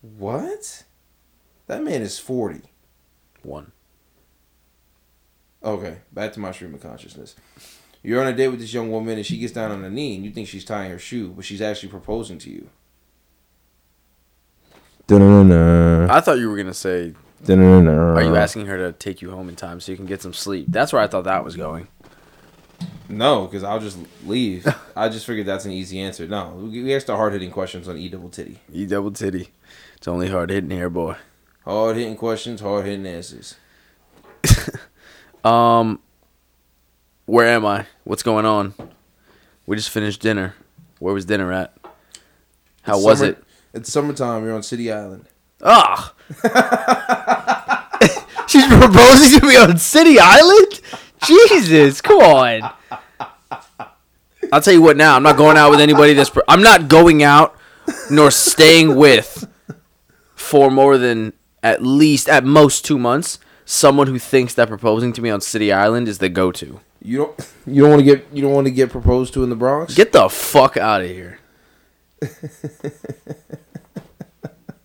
What? 0.00 0.84
That 1.66 1.82
man 1.82 2.02
is 2.02 2.18
40. 2.18 2.62
One. 3.42 3.72
Okay, 5.62 5.98
back 6.12 6.32
to 6.34 6.40
my 6.40 6.52
stream 6.52 6.74
of 6.74 6.80
consciousness. 6.80 7.34
You're 8.02 8.20
on 8.20 8.28
a 8.28 8.32
date 8.32 8.48
with 8.48 8.60
this 8.60 8.72
young 8.72 8.90
woman 8.92 9.16
and 9.16 9.26
she 9.26 9.38
gets 9.38 9.52
down 9.52 9.72
on 9.72 9.82
her 9.82 9.90
knee 9.90 10.14
and 10.14 10.24
you 10.24 10.30
think 10.30 10.46
she's 10.46 10.64
tying 10.64 10.90
her 10.90 10.98
shoe, 10.98 11.30
but 11.30 11.44
she's 11.44 11.60
actually 11.60 11.88
proposing 11.88 12.38
to 12.38 12.50
you. 12.50 12.70
Dun-dun-dun-dun. 15.08 16.10
I 16.10 16.20
thought 16.20 16.38
you 16.38 16.48
were 16.48 16.56
gonna 16.56 16.74
say, 16.74 17.14
Dun-dun-dun-dun. 17.44 17.98
"Are 18.16 18.22
you 18.22 18.36
asking 18.36 18.66
her 18.66 18.76
to 18.76 18.92
take 18.92 19.20
you 19.20 19.30
home 19.30 19.48
in 19.48 19.56
time 19.56 19.80
so 19.80 19.90
you 19.90 19.96
can 19.96 20.06
get 20.06 20.22
some 20.22 20.32
sleep?" 20.32 20.66
That's 20.68 20.92
where 20.92 21.02
I 21.02 21.06
thought 21.06 21.24
that 21.24 21.44
was 21.44 21.56
going. 21.56 21.88
No, 23.08 23.46
because 23.46 23.64
I'll 23.64 23.80
just 23.80 23.98
leave. 24.26 24.66
I 24.96 25.08
just 25.08 25.26
figured 25.26 25.46
that's 25.46 25.64
an 25.64 25.72
easy 25.72 26.00
answer. 26.00 26.26
No, 26.26 26.50
we 26.70 26.94
asked 26.94 27.06
the 27.06 27.16
hard 27.16 27.32
hitting 27.32 27.50
questions 27.50 27.88
on 27.88 27.96
E 27.96 28.08
double 28.08 28.28
titty. 28.28 28.58
E 28.72 28.86
double 28.86 29.10
titty. 29.10 29.48
It's 29.96 30.08
only 30.08 30.28
hard 30.28 30.50
hitting 30.50 30.70
here, 30.70 30.90
boy. 30.90 31.16
Hard 31.64 31.96
hitting 31.96 32.16
questions, 32.16 32.60
hard 32.60 32.84
hitting 32.86 33.06
answers. 33.06 33.56
Um, 35.44 36.00
where 37.26 37.46
am 37.46 37.64
I? 37.64 37.86
What's 38.04 38.24
going 38.24 38.44
on? 38.44 38.74
We 39.66 39.76
just 39.76 39.88
finished 39.90 40.20
dinner. 40.20 40.54
Where 40.98 41.14
was 41.14 41.24
dinner 41.24 41.52
at? 41.52 41.74
How 42.82 42.96
It's 42.96 43.04
was 43.06 43.18
summer- 43.20 43.30
it? 43.30 43.44
It's 43.72 43.92
summertime. 43.92 44.44
You're 44.44 44.56
on 44.56 44.64
City 44.64 44.90
Island. 44.90 45.26
Ah! 45.62 46.12
She's 48.48 48.66
proposing 48.66 49.40
to 49.40 49.46
me 49.46 49.56
on 49.56 49.78
City 49.78 50.16
Island? 50.20 50.80
Jesus, 51.24 52.00
come 52.00 52.20
on. 52.20 52.72
I'll 54.52 54.60
tell 54.60 54.72
you 54.74 54.82
what 54.82 54.96
now. 54.96 55.16
I'm 55.16 55.22
not 55.22 55.36
going 55.36 55.56
out 55.56 55.70
with 55.70 55.80
anybody 55.80 56.14
that's. 56.14 56.30
Pro- 56.30 56.42
I'm 56.48 56.62
not 56.62 56.88
going 56.88 57.22
out 57.22 57.56
nor 58.10 58.30
staying 58.30 58.94
with 58.96 59.46
for 60.34 60.70
more 60.70 60.96
than 60.98 61.32
at 61.62 61.82
least, 61.82 62.28
at 62.28 62.44
most, 62.44 62.84
two 62.84 62.98
months. 62.98 63.38
Someone 63.64 64.06
who 64.06 64.18
thinks 64.18 64.54
that 64.54 64.68
proposing 64.68 65.12
to 65.14 65.20
me 65.20 65.28
on 65.28 65.40
City 65.42 65.72
Island 65.72 66.08
is 66.08 66.18
the 66.18 66.28
go 66.30 66.50
to. 66.52 66.80
You 67.02 67.18
don't. 67.18 67.52
You 67.66 67.82
don't 67.82 67.90
want 67.90 68.00
to 68.00 68.04
get. 68.04 68.26
You 68.32 68.42
don't 68.42 68.52
want 68.54 68.66
to 68.66 68.70
get 68.70 68.90
proposed 68.90 69.34
to 69.34 69.44
in 69.44 69.50
the 69.50 69.56
Bronx. 69.56 69.94
Get 69.94 70.12
the 70.12 70.28
fuck 70.28 70.76
out 70.76 71.02
of 71.02 71.08
here. 71.08 71.38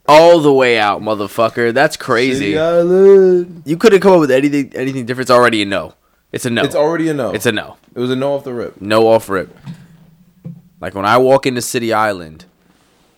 All 0.05 0.41
the 0.41 0.51
way 0.51 0.77
out, 0.77 1.01
motherfucker. 1.01 1.73
That's 1.73 1.95
crazy. 1.95 2.51
City 2.51 2.59
Island. 2.59 3.63
You 3.65 3.77
couldn't 3.77 4.01
come 4.01 4.11
up 4.11 4.19
with 4.19 4.31
anything 4.31 4.73
anything 4.75 5.05
different. 5.05 5.25
It's 5.25 5.31
already 5.31 5.61
a 5.61 5.65
no. 5.65 5.93
It's 6.33 6.45
a 6.45 6.49
no. 6.49 6.63
It's 6.63 6.75
already 6.75 7.07
a 7.09 7.13
no. 7.13 7.31
It's 7.31 7.45
a 7.45 7.51
no. 7.51 7.77
It 7.95 7.99
was 7.99 8.09
a 8.09 8.15
no 8.15 8.33
off 8.33 8.43
the 8.43 8.53
rip. 8.53 8.81
No 8.81 9.07
off 9.07 9.29
rip. 9.29 9.55
Like 10.81 10.95
when 10.95 11.05
I 11.05 11.17
walk 11.17 11.45
into 11.45 11.61
City 11.61 11.93
Island, 11.93 12.45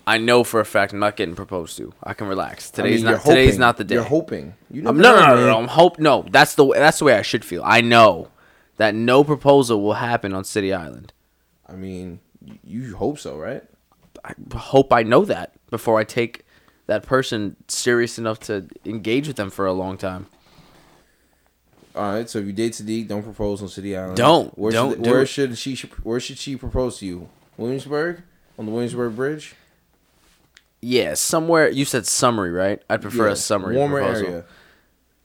I 0.06 0.18
know 0.18 0.44
for 0.44 0.60
a 0.60 0.66
fact 0.66 0.94
I'm 0.94 1.00
not 1.00 1.16
getting 1.16 1.34
proposed 1.34 1.78
to. 1.78 1.94
I 2.04 2.14
can 2.14 2.28
relax. 2.28 2.72
I 2.78 2.84
mean, 2.84 2.92
Today's 2.92 3.04
not 3.04 3.22
today's 3.24 3.58
not 3.58 3.78
the 3.78 3.86
day. 3.86 3.96
You're 3.96 4.04
hoping. 4.04 4.54
You 4.70 4.88
I'm, 4.88 4.98
never 4.98 5.18
no, 5.18 5.26
no, 5.28 5.28
no, 5.28 5.36
no, 5.36 5.48
no. 5.48 5.58
I'm 5.60 5.68
hope 5.70 5.98
no. 5.98 6.26
That's 6.30 6.56
the 6.56 6.66
way, 6.66 6.78
that's 6.78 7.00
the 7.00 7.06
way 7.06 7.16
I 7.16 7.22
should 7.22 7.46
feel. 7.46 7.64
I 7.66 7.82
know 7.82 8.28
that 8.78 8.94
no 8.94 9.24
proposal 9.24 9.82
will 9.82 9.94
happen 9.94 10.34
on 10.34 10.44
City 10.44 10.74
Island. 10.74 11.14
I 11.68 11.74
mean, 11.74 12.20
you 12.64 12.98
hope 12.98 13.18
so, 13.18 13.38
right? 13.38 13.64
I 14.26 14.34
hope 14.56 14.92
I 14.92 15.04
know 15.04 15.24
that 15.26 15.54
before 15.70 16.00
I 16.00 16.04
take 16.04 16.46
that 16.88 17.04
person 17.04 17.56
serious 17.68 18.20
enough 18.20 18.40
to 18.42 18.68
engage 18.86 19.28
with 19.28 19.38
them 19.38 19.50
for 19.50 19.66
a 19.66 19.74
long 19.74 19.98
time. 19.98 20.28
All 21.96 22.14
right. 22.14 22.30
So 22.30 22.40
if 22.40 22.46
you 22.46 22.54
date 22.54 22.74
Sadiq, 22.74 23.08
don't 23.08 23.24
propose 23.24 23.62
on 23.62 23.70
City 23.70 23.96
Island. 23.96 24.18
Don't. 24.18 24.58
Where 24.58 24.72
Don't 24.72 24.92
Should, 24.96 25.04
do 25.04 25.12
where 25.12 25.22
it. 25.22 25.26
should 25.28 25.58
she? 25.58 25.76
Where 26.04 26.20
should 26.20 26.38
she 26.38 26.56
propose 26.58 26.98
to 27.00 27.06
you? 27.06 27.30
Williamsburg 27.58 28.22
on 28.60 28.66
the 28.66 28.72
Williamsburg 28.72 29.16
Bridge. 29.16 29.56
Yeah, 30.82 31.14
somewhere 31.16 31.70
you 31.70 31.86
said 31.86 32.06
summary, 32.06 32.52
right? 32.52 32.82
I'd 32.90 33.02
prefer 33.02 33.28
Yeah, 33.28 33.34
a 33.34 33.36
summary 33.38 33.76
warmer 33.78 34.00
proposal. 34.02 34.28
area. 34.28 34.46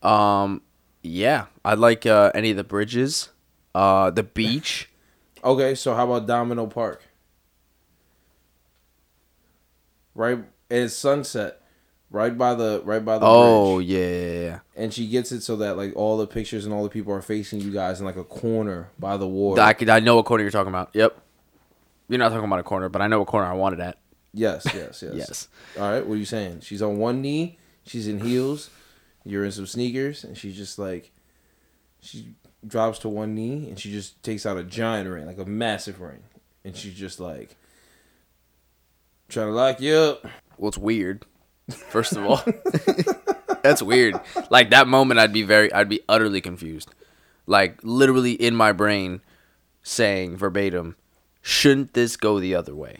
Um, 0.02 0.62
yeah, 1.02 1.46
I'd 1.64 1.78
like 1.78 2.06
uh, 2.06 2.30
any 2.34 2.50
of 2.50 2.56
the 2.56 2.64
bridges, 2.64 3.28
uh, 3.74 4.10
the 4.10 4.22
beach. 4.22 4.86
Okay, 5.42 5.74
so 5.74 5.94
how 5.94 6.04
about 6.04 6.26
Domino 6.26 6.66
Park? 6.66 7.02
Right, 10.14 10.36
and 10.36 10.46
it's 10.68 10.94
sunset, 10.94 11.59
right 12.10 12.36
by 12.36 12.54
the 12.54 12.82
right 12.84 13.04
by 13.04 13.18
the 13.18 13.26
Oh 13.26 13.76
bridge. 13.76 13.88
yeah, 13.88 13.98
yeah, 13.98 14.40
yeah. 14.40 14.58
And 14.76 14.92
she 14.92 15.06
gets 15.08 15.32
it 15.32 15.42
so 15.42 15.56
that 15.56 15.76
like 15.76 15.94
all 15.96 16.16
the 16.16 16.26
pictures 16.26 16.64
and 16.64 16.74
all 16.74 16.82
the 16.82 16.88
people 16.90 17.12
are 17.12 17.22
facing 17.22 17.60
you 17.60 17.70
guys 17.70 18.00
in 18.00 18.06
like 18.06 18.16
a 18.16 18.24
corner 18.24 18.88
by 18.98 19.16
the 19.16 19.26
water. 19.28 19.60
I 19.62 19.72
could, 19.72 19.88
I 19.88 20.00
know 20.00 20.16
what 20.16 20.24
corner 20.26 20.42
you're 20.42 20.50
talking 20.50 20.68
about. 20.70 20.90
Yep. 20.94 21.16
You're 22.08 22.18
not 22.18 22.30
talking 22.30 22.44
about 22.44 22.58
a 22.58 22.64
corner, 22.64 22.88
but 22.88 23.00
I 23.02 23.06
know 23.06 23.20
what 23.20 23.28
corner 23.28 23.46
I 23.46 23.52
wanted 23.54 23.80
at. 23.80 23.98
yes, 24.34 24.66
yes, 24.74 25.02
yes. 25.06 25.14
Yes. 25.14 25.48
All 25.78 25.90
right, 25.90 26.04
what 26.04 26.14
are 26.14 26.18
you 26.18 26.24
saying? 26.24 26.60
She's 26.62 26.82
on 26.82 26.98
one 26.98 27.22
knee, 27.22 27.58
she's 27.84 28.08
in 28.08 28.20
heels, 28.20 28.70
you're 29.24 29.44
in 29.44 29.52
some 29.52 29.66
sneakers, 29.66 30.24
and 30.24 30.36
she's 30.36 30.56
just 30.56 30.78
like, 30.78 31.12
she 32.00 32.34
drops 32.66 32.98
to 33.00 33.08
one 33.08 33.34
knee 33.34 33.68
and 33.68 33.78
she 33.78 33.90
just 33.92 34.20
takes 34.22 34.44
out 34.44 34.56
a 34.56 34.64
giant 34.64 35.08
ring, 35.08 35.24
like 35.26 35.38
a 35.38 35.44
massive 35.44 36.00
ring, 36.00 36.22
and 36.64 36.74
she's 36.76 36.94
just 36.94 37.20
like, 37.20 37.54
trying 39.28 39.46
to 39.46 39.52
lock 39.52 39.80
you 39.80 39.94
up. 39.94 40.26
Well, 40.58 40.68
it's 40.68 40.78
weird. 40.78 41.24
First 41.74 42.16
of 42.16 42.24
all, 42.24 42.42
that's 43.62 43.82
weird. 43.82 44.20
Like 44.50 44.70
that 44.70 44.86
moment, 44.88 45.20
I'd 45.20 45.32
be 45.32 45.42
very, 45.42 45.72
I'd 45.72 45.88
be 45.88 46.00
utterly 46.08 46.40
confused. 46.40 46.90
Like 47.46 47.78
literally 47.82 48.32
in 48.32 48.54
my 48.54 48.72
brain, 48.72 49.20
saying 49.82 50.36
verbatim, 50.36 50.96
"Shouldn't 51.42 51.94
this 51.94 52.16
go 52.16 52.38
the 52.40 52.54
other 52.54 52.74
way?" 52.74 52.98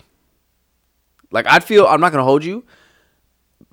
Like 1.31 1.47
I'd 1.47 1.63
feel, 1.65 1.87
I'm 1.87 2.01
not 2.01 2.11
gonna 2.13 2.25
hold 2.25 2.45
you, 2.45 2.65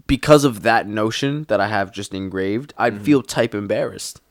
because 0.05 0.43
of 0.43 0.61
that 0.63 0.87
notion 0.87 1.45
that 1.49 1.59
I 1.59 1.67
have 1.67 1.91
just 1.91 2.13
engraved. 2.13 2.73
I'd 2.77 2.95
Mm-hmm. 2.95 3.03
feel 3.03 3.21
type 3.23 3.55
embarrassed. 3.55 4.21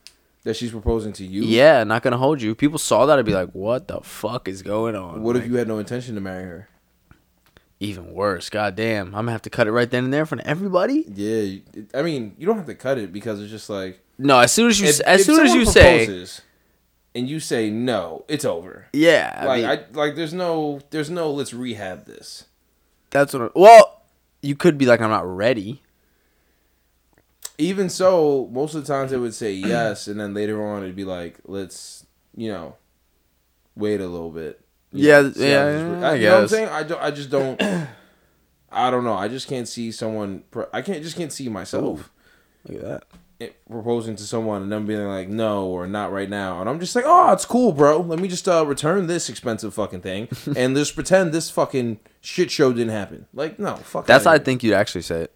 That 0.44 0.54
she's 0.54 0.70
proposing 0.70 1.12
to 1.14 1.24
you. 1.26 1.42
Yeah, 1.42 1.82
not 1.82 2.04
gonna 2.04 2.18
hold 2.18 2.40
you. 2.40 2.54
People 2.54 2.78
saw 2.78 3.06
that, 3.06 3.18
I'd 3.18 3.24
be 3.24 3.34
like, 3.34 3.50
"What 3.50 3.88
the 3.88 4.00
fuck 4.02 4.46
is 4.46 4.62
going 4.62 4.94
on?" 4.94 5.22
What 5.22 5.34
if 5.36 5.44
you 5.46 5.56
had 5.56 5.66
no 5.66 5.78
intention 5.78 6.14
to 6.14 6.20
marry 6.20 6.44
her? 6.44 6.68
Even 7.78 8.14
worse. 8.14 8.48
God 8.48 8.74
damn, 8.74 9.08
I'm 9.08 9.12
gonna 9.12 9.32
have 9.32 9.42
to 9.42 9.50
cut 9.50 9.66
it 9.66 9.72
right 9.72 9.90
then 9.90 10.04
and 10.04 10.12
there 10.12 10.20
in 10.20 10.26
front 10.26 10.40
of 10.42 10.46
everybody. 10.46 11.04
Yeah, 11.12 11.58
I 11.94 12.02
mean, 12.02 12.34
you 12.38 12.46
don't 12.46 12.56
have 12.56 12.66
to 12.66 12.74
cut 12.74 12.96
it 12.98 13.12
because 13.12 13.40
it's 13.40 13.50
just 13.50 13.68
like 13.68 14.00
No, 14.18 14.38
as 14.38 14.50
soon 14.52 14.68
as 14.70 14.80
you, 14.80 14.88
if- 14.88 15.00
as 15.02 15.20
if 15.20 15.26
soon 15.26 15.44
as 15.44 15.52
you 15.54 15.66
say, 15.66 16.26
and 17.14 17.28
you 17.28 17.38
say 17.40 17.68
no, 17.70 18.24
it's 18.28 18.44
over. 18.46 18.86
yeah, 18.94 19.38
I 19.40 19.44
like 19.46 19.60
mean, 19.60 19.70
I 19.70 19.98
like, 19.98 20.16
there's 20.16 20.32
no, 20.32 20.80
there's 20.90 21.10
no, 21.10 21.30
let's 21.30 21.52
rehab 21.52 22.06
this. 22.06 22.44
that's 23.10 23.32
what. 23.34 23.42
I, 23.42 23.48
well, 23.54 24.02
you 24.42 24.54
could 24.56 24.78
be 24.78 24.86
like, 24.86 25.00
I'm 25.02 25.10
not 25.10 25.26
ready. 25.26 25.82
Even 27.58 27.88
so, 27.88 28.48
most 28.52 28.74
of 28.74 28.86
the 28.86 28.92
times 28.92 29.10
they 29.10 29.16
would 29.16 29.34
say 29.34 29.52
yes, 29.52 30.08
and 30.08 30.20
then 30.20 30.34
later 30.34 30.62
on 30.66 30.82
it'd 30.82 30.94
be 30.96 31.04
like, 31.04 31.38
let's 31.46 32.04
you 32.34 32.50
know, 32.52 32.76
wait 33.74 34.00
a 34.00 34.06
little 34.06 34.30
bit. 34.30 34.60
Yeah, 34.96 35.30
yeah, 35.36 35.64
I 36.02 36.14
you 36.14 36.26
know 36.26 36.34
what 36.34 36.42
I'm 36.42 36.48
saying? 36.48 36.68
I 36.68 36.82
don't. 36.82 37.02
I 37.02 37.10
just 37.10 37.30
don't. 37.30 37.62
I 38.70 38.90
don't 38.90 39.04
know. 39.04 39.14
I 39.14 39.28
just 39.28 39.48
can't 39.48 39.66
see 39.68 39.90
someone. 39.92 40.42
I 40.72 40.82
can't 40.82 41.02
just 41.02 41.16
can't 41.16 41.32
see 41.32 41.48
myself 41.48 42.10
Look 42.68 42.82
at 42.82 42.84
that. 42.88 43.02
it- 43.38 43.56
proposing 43.70 44.16
to 44.16 44.24
someone 44.24 44.62
and 44.62 44.72
them 44.72 44.86
being 44.86 45.06
like 45.06 45.28
no 45.28 45.66
or 45.66 45.86
not 45.86 46.12
right 46.12 46.28
now, 46.28 46.60
and 46.60 46.68
I'm 46.68 46.80
just 46.80 46.94
like, 46.96 47.04
oh, 47.06 47.32
it's 47.32 47.44
cool, 47.46 47.72
bro. 47.72 48.00
Let 48.00 48.18
me 48.18 48.28
just 48.28 48.48
uh, 48.48 48.66
return 48.66 49.06
this 49.06 49.28
expensive 49.28 49.72
fucking 49.74 50.00
thing 50.02 50.28
and 50.56 50.76
just 50.76 50.94
pretend 50.94 51.32
this 51.32 51.48
fucking 51.50 52.00
shit 52.20 52.50
show 52.50 52.72
didn't 52.72 52.92
happen. 52.92 53.26
Like, 53.32 53.58
no, 53.58 53.76
fuck. 53.76 54.06
That's 54.06 54.24
how 54.24 54.32
I 54.32 54.38
think 54.38 54.62
you'd 54.62 54.74
actually 54.74 55.02
say 55.02 55.22
it 55.22 55.32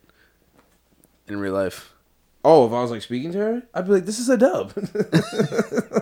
in 1.28 1.38
real 1.38 1.54
life. 1.54 1.89
Oh, 2.44 2.66
if 2.66 2.72
I 2.72 2.80
was 2.80 2.90
like 2.90 3.02
speaking 3.02 3.32
to 3.32 3.38
her, 3.38 3.62
I'd 3.74 3.86
be 3.86 3.92
like, 3.92 4.06
"This 4.06 4.18
is 4.18 4.28
a 4.28 4.36
dub. 4.36 4.72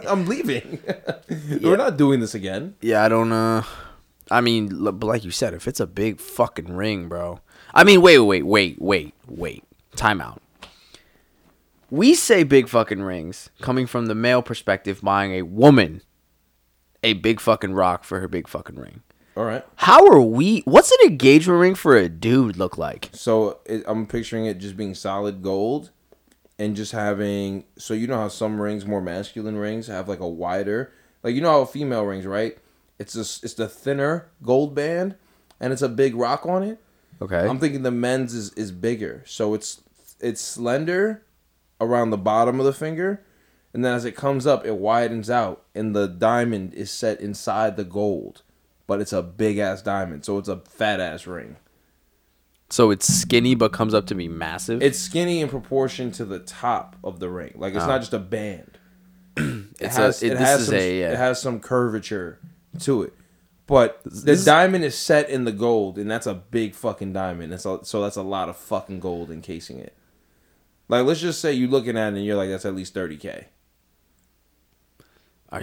I'm 0.09 0.27
leaving. 0.27 0.81
We're 1.63 1.77
not 1.77 1.97
doing 1.97 2.21
this 2.21 2.35
again." 2.35 2.77
Yeah, 2.81 3.05
I 3.05 3.09
don't 3.09 3.33
uh 3.33 3.63
I 4.31 4.41
mean, 4.41 4.69
but 4.85 5.07
like 5.07 5.25
you 5.25 5.31
said, 5.31 5.55
if 5.55 5.67
it's 5.67 5.81
a 5.81 5.87
big 5.87 6.21
fucking 6.21 6.77
ring, 6.77 7.09
bro. 7.09 7.41
I 7.75 7.85
mean, 7.85 8.03
wait, 8.03 8.19
wait, 8.19 8.45
wait, 8.45 8.81
wait, 8.81 9.15
wait. 9.27 9.65
Time 9.97 10.21
out. 10.21 10.43
We 11.91 12.15
say 12.15 12.43
big 12.43 12.69
fucking 12.69 13.03
rings 13.03 13.49
coming 13.63 13.87
from 13.87 14.07
the 14.07 14.15
male 14.15 14.43
perspective 14.43 15.01
buying 15.03 15.33
a 15.33 15.43
woman 15.43 16.03
a 17.03 17.15
big 17.15 17.41
fucking 17.41 17.73
rock 17.73 18.05
for 18.05 18.21
her 18.21 18.29
big 18.29 18.49
fucking 18.49 18.77
ring. 18.77 19.03
All 19.37 19.45
right. 19.45 19.65
How 19.77 20.07
are 20.09 20.21
we 20.21 20.63
what's 20.65 20.91
an 20.91 21.11
engagement 21.11 21.61
ring 21.61 21.75
for 21.75 21.97
a 21.97 22.09
dude 22.09 22.57
look 22.57 22.77
like? 22.77 23.09
So 23.13 23.61
it, 23.65 23.85
I'm 23.87 24.07
picturing 24.07 24.47
it 24.47 24.59
just 24.59 24.77
being 24.77 24.95
solid 24.95 25.43
gold, 25.43 25.91
and 26.59 26.75
just 26.77 26.93
having. 26.93 27.65
So 27.77 27.95
you 27.95 28.07
know 28.07 28.19
how 28.19 28.29
some 28.29 28.61
rings, 28.61 28.85
more 28.85 29.01
masculine 29.01 29.57
rings, 29.57 29.87
have 29.87 30.09
like 30.09 30.21
a 30.21 30.29
wider, 30.29 30.93
like 31.23 31.35
you 31.35 31.41
know 31.41 31.51
how 31.51 31.65
female 31.65 32.05
rings, 32.05 32.27
right? 32.27 32.59
It's 32.99 33.15
just 33.15 33.45
it's 33.45 33.55
the 33.55 33.69
thinner 33.69 34.29
gold 34.43 34.75
band, 34.75 35.15
and 35.61 35.73
it's 35.73 35.83
a 35.83 35.89
big 35.89 36.15
rock 36.15 36.47
on 36.47 36.63
it. 36.63 36.81
Okay. 37.21 37.47
I'm 37.49 37.59
thinking 37.59 37.83
the 37.83 37.91
men's 37.91 38.35
is, 38.35 38.53
is 38.55 38.73
bigger, 38.73 39.23
so 39.27 39.55
it's 39.55 39.83
it's 40.21 40.41
slender 40.41 41.23
around 41.81 42.11
the 42.11 42.19
bottom 42.19 42.59
of 42.59 42.67
the 42.67 42.73
finger, 42.73 43.23
and 43.73 43.85
then 43.85 43.95
as 43.95 44.05
it 44.05 44.17
comes 44.17 44.47
up, 44.47 44.67
it 44.67 44.77
widens 44.77 45.31
out, 45.31 45.65
and 45.75 45.95
the 45.95 46.09
diamond 46.09 46.75
is 46.75 46.91
set 46.91 47.21
inside 47.21 47.77
the 47.77 47.85
gold, 47.85 48.43
but 48.87 49.01
it's 49.01 49.13
a 49.13 49.23
big 49.23 49.59
ass 49.59 49.83
diamond, 49.83 50.25
so 50.25 50.39
it's 50.39 50.49
a 50.49 50.59
fat 50.59 51.01
ass 51.01 51.27
ring. 51.27 51.57
So 52.71 52.91
it's 52.91 53.07
skinny 53.07 53.55
but 53.55 53.73
comes 53.73 53.95
up 53.95 54.07
to 54.07 54.15
be 54.15 54.29
massive. 54.29 54.83
It's 54.83 54.99
skinny 54.99 55.41
in 55.41 55.49
proportion 55.49 56.11
to 56.13 56.25
the 56.25 56.39
top 56.39 56.97
of 57.03 57.19
the 57.21 57.29
ring, 57.29 57.53
like 57.57 57.75
it's 57.75 57.85
Oh. 57.85 57.89
not 57.89 58.01
just 58.01 58.13
a 58.15 58.19
band. 58.19 58.79
It 59.37 59.65
It's 59.81 59.97
has 59.97 60.23
a- 60.23 60.27
it- 60.27 60.33
it 60.33 60.39
has 60.39 60.67
some 60.67 60.75
a, 60.75 61.01
yeah. 61.01 61.13
it 61.13 61.17
has 61.17 61.41
some 61.41 61.61
curvature 61.61 62.41
to 62.81 63.03
it. 63.05 63.15
But 63.69 64.01
the 64.05 64.11
This 64.11 64.45
diamond 64.45 64.83
is 64.85 64.97
set 64.97 65.29
in 65.31 65.45
the 65.45 65.53
gold, 65.53 65.99
and 65.99 66.11
that's 66.11 66.27
a 66.27 66.35
big 66.35 66.75
fucking 66.75 67.13
diamond. 67.13 67.53
That's 67.53 67.67
a, 67.67 67.81
so 67.85 68.03
that's 68.03 68.17
a 68.17 68.23
lot 68.23 68.49
of 68.49 68.57
fucking 68.57 68.99
gold 69.01 69.31
encasing 69.31 69.79
it. 69.79 69.95
Like, 70.89 71.05
let's 71.05 71.21
just 71.21 71.41
say 71.41 71.53
you're 71.53 71.69
looking 71.69 71.97
at 71.99 72.15
it 72.15 72.17
and 72.17 72.25
you're 72.25 72.35
like, 72.37 72.49
that's 72.49 72.65
at 72.65 72.75
least 72.75 72.95
thirty 72.95 73.17
k. 73.19 73.49
Are 75.51 75.63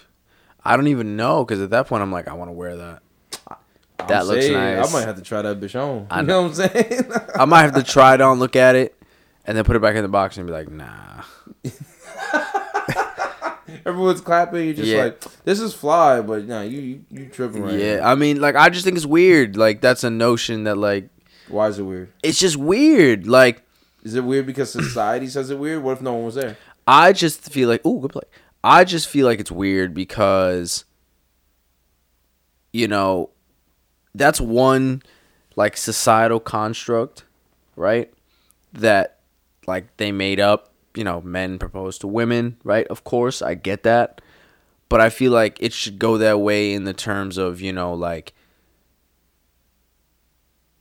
I 0.64 0.76
don't 0.76 0.86
even 0.86 1.16
know 1.16 1.44
because 1.44 1.60
at 1.60 1.70
that 1.70 1.88
point 1.88 2.02
I'm 2.02 2.12
like, 2.12 2.28
I 2.28 2.34
want 2.34 2.48
to 2.48 2.52
wear 2.52 2.76
that. 2.76 3.02
That 4.08 4.26
looks 4.26 4.48
nice. 4.48 4.88
I 4.88 4.92
might 4.92 5.06
have 5.06 5.16
to 5.16 5.22
try 5.22 5.42
that 5.42 5.60
bitch 5.60 5.74
on. 5.80 6.06
I 6.10 6.20
you 6.22 6.26
know 6.26 6.42
what 6.42 6.48
I'm 6.48 6.54
saying? 6.54 7.10
I 7.34 7.44
might 7.44 7.62
have 7.62 7.74
to 7.74 7.82
try 7.82 8.14
it 8.14 8.20
on, 8.20 8.38
look 8.38 8.56
at 8.56 8.74
it, 8.76 8.96
and 9.44 9.56
then 9.56 9.64
put 9.64 9.76
it 9.76 9.82
back 9.82 9.96
in 9.96 10.02
the 10.02 10.08
box 10.08 10.36
and 10.36 10.46
be 10.46 10.52
like, 10.52 10.70
nah. 10.70 11.22
Everyone's 13.86 14.20
clapping. 14.20 14.64
You're 14.66 14.74
just 14.74 14.88
Yeah. 14.88 15.04
like, 15.04 15.20
this 15.44 15.58
is 15.60 15.74
fly, 15.74 16.20
but 16.20 16.46
nah, 16.46 16.62
you 16.62 16.80
you, 16.80 17.04
you 17.10 17.26
tripping 17.26 17.62
right 17.62 17.74
yeah, 17.78 17.96
now. 17.96 18.10
I 18.10 18.14
mean, 18.14 18.40
like, 18.40 18.54
I 18.54 18.68
just 18.68 18.84
think 18.84 18.96
it's 18.96 19.06
weird. 19.06 19.56
Like, 19.56 19.80
that's 19.80 20.04
a 20.04 20.10
notion 20.10 20.64
that, 20.64 20.76
like, 20.76 21.08
Why 21.48 21.68
is 21.68 21.78
it 21.78 21.82
weird? 21.84 22.12
it's 22.22 22.38
just 22.38 22.56
weird. 22.56 23.26
Like, 23.26 23.62
Is 24.04 24.14
it 24.14 24.24
weird 24.24 24.46
because 24.46 24.70
society 24.70 25.26
says 25.28 25.50
it 25.50 25.58
weird? 25.58 25.82
What 25.82 25.92
if 25.92 26.02
no 26.02 26.12
one 26.14 26.24
was 26.26 26.34
there? 26.34 26.56
I 26.86 27.12
just 27.12 27.50
feel 27.50 27.68
like, 27.68 27.84
ooh, 27.86 28.00
good 28.00 28.12
play. 28.12 28.22
I 28.62 28.84
just 28.84 29.08
feel 29.08 29.26
like 29.26 29.40
it's 29.40 29.50
weird 29.50 29.94
because, 29.94 30.84
you 32.72 32.86
know, 32.88 33.30
that's 34.14 34.40
one, 34.40 35.02
like, 35.56 35.76
societal 35.76 36.40
construct, 36.40 37.24
right? 37.76 38.12
That, 38.72 39.18
like, 39.66 39.96
they 39.96 40.12
made 40.12 40.40
up. 40.40 40.68
You 40.94 41.04
know, 41.04 41.22
men 41.22 41.58
propose 41.58 41.96
to 42.00 42.06
women, 42.06 42.58
right? 42.64 42.86
Of 42.88 43.02
course, 43.02 43.40
I 43.40 43.54
get 43.54 43.82
that. 43.84 44.20
But 44.90 45.00
I 45.00 45.08
feel 45.08 45.32
like 45.32 45.56
it 45.58 45.72
should 45.72 45.98
go 45.98 46.18
that 46.18 46.40
way 46.40 46.74
in 46.74 46.84
the 46.84 46.92
terms 46.92 47.38
of, 47.38 47.62
you 47.62 47.72
know, 47.72 47.94
like, 47.94 48.34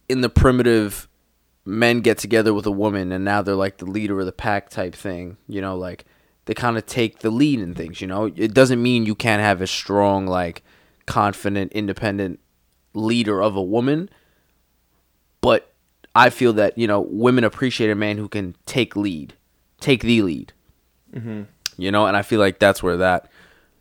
in 0.09 0.19
the 0.19 0.29
primitive 0.29 1.07
men 1.63 2.01
get 2.01 2.17
together 2.17 2.53
with 2.53 2.65
a 2.65 2.71
woman 2.71 3.13
and 3.13 3.23
now 3.23 3.41
they're 3.41 3.55
like 3.55 3.77
the 3.77 3.85
leader 3.85 4.19
of 4.19 4.25
the 4.25 4.31
pack 4.31 4.69
type 4.69 4.93
thing 4.95 5.37
you 5.47 5.61
know 5.61 5.75
like 5.75 6.05
they 6.45 6.53
kind 6.53 6.77
of 6.77 6.85
take 6.85 7.19
the 7.19 7.29
lead 7.29 7.59
in 7.59 7.73
things 7.73 8.01
you 8.01 8.07
know 8.07 8.25
it 8.35 8.53
doesn't 8.53 8.81
mean 8.81 9.05
you 9.05 9.15
can't 9.15 9.41
have 9.41 9.61
a 9.61 9.67
strong 9.67 10.25
like 10.25 10.63
confident 11.05 11.71
independent 11.71 12.39
leader 12.93 13.41
of 13.41 13.55
a 13.55 13.61
woman 13.61 14.09
but 15.39 15.73
i 16.15 16.29
feel 16.29 16.53
that 16.53 16.77
you 16.77 16.87
know 16.87 17.01
women 17.01 17.43
appreciate 17.43 17.89
a 17.89 17.95
man 17.95 18.17
who 18.17 18.27
can 18.27 18.55
take 18.65 18.95
lead 18.95 19.33
take 19.79 20.01
the 20.01 20.21
lead. 20.21 20.53
You 21.77 21.91
know 21.91 22.05
and 22.05 22.15
i 22.17 22.21
feel 22.21 22.39
like 22.39 22.59
that's 22.59 22.83
where 22.83 22.97
that 22.97 23.29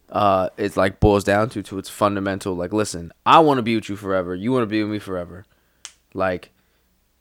uh 0.08 0.48
it's 0.56 0.76
like 0.76 0.98
boils 1.00 1.24
down 1.24 1.48
to 1.50 1.62
to 1.62 1.78
its 1.78 1.88
fundamental 1.88 2.54
like 2.54 2.72
listen 2.72 3.12
i 3.26 3.38
want 3.38 3.58
to 3.58 3.62
be 3.62 3.74
with 3.76 3.88
you 3.88 3.96
forever. 3.96 4.34
You 4.34 4.50
want 4.52 4.62
to 4.62 4.66
be 4.66 4.82
with 4.82 4.90
me 4.92 4.98
forever. 4.98 5.44
Like 6.14 6.50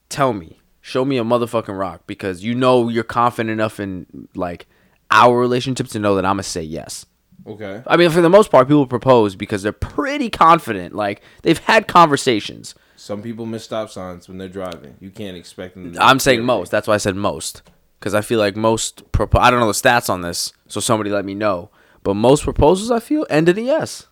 tell 0.09 0.33
me. 0.33 0.57
Show 0.81 1.05
me 1.05 1.17
a 1.17 1.23
motherfucking 1.23 1.77
rock 1.77 2.03
because 2.07 2.43
you 2.43 2.55
know 2.55 2.87
you're 2.89 3.03
confident 3.03 3.51
enough 3.51 3.79
in 3.79 4.27
like 4.33 4.65
our 5.11 5.37
relationship 5.37 5.87
to 5.87 5.99
know 5.99 6.15
that 6.15 6.25
i'm 6.25 6.33
gonna 6.35 6.43
say 6.43 6.61
yes 6.63 7.05
Okay. 7.49 7.81
i 7.87 7.97
mean 7.97 8.09
for 8.11 8.21
the 8.21 8.29
most 8.29 8.51
part 8.51 8.67
people 8.67 8.85
propose 8.87 9.35
because 9.35 9.63
they're 9.63 9.71
pretty 9.71 10.29
confident 10.29 10.93
like 10.95 11.21
they've 11.41 11.57
had 11.59 11.87
conversations 11.87 12.75
Some 12.95 13.21
people 13.21 13.45
miss 13.45 13.63
stop 13.63 13.89
signs 13.89 14.27
when 14.27 14.37
they're 14.37 14.49
driving. 14.61 14.95
You 14.99 15.09
can't 15.09 15.35
expect 15.37 15.75
them. 15.75 15.93
to- 15.93 16.03
i'm 16.03 16.19
saying 16.19 16.43
most 16.45 16.69
that's 16.71 16.87
why 16.87 16.93
i 16.95 16.97
said 16.97 17.15
most 17.15 17.61
because 17.99 18.13
i 18.13 18.21
feel 18.21 18.39
like 18.39 18.55
most 18.55 19.09
propo- 19.11 19.39
i 19.39 19.49
don't 19.49 19.59
know 19.59 19.67
the 19.67 19.73
stats 19.73 20.09
on 20.09 20.21
this 20.21 20.53
so 20.67 20.79
somebody 20.79 21.09
let 21.09 21.25
me 21.25 21.33
know 21.33 21.69
but 22.03 22.13
most 22.13 22.43
proposals 22.43 22.91
i 22.91 22.99
feel 22.99 23.25
ended 23.29 23.57
in 23.57 23.65
yes 23.65 24.05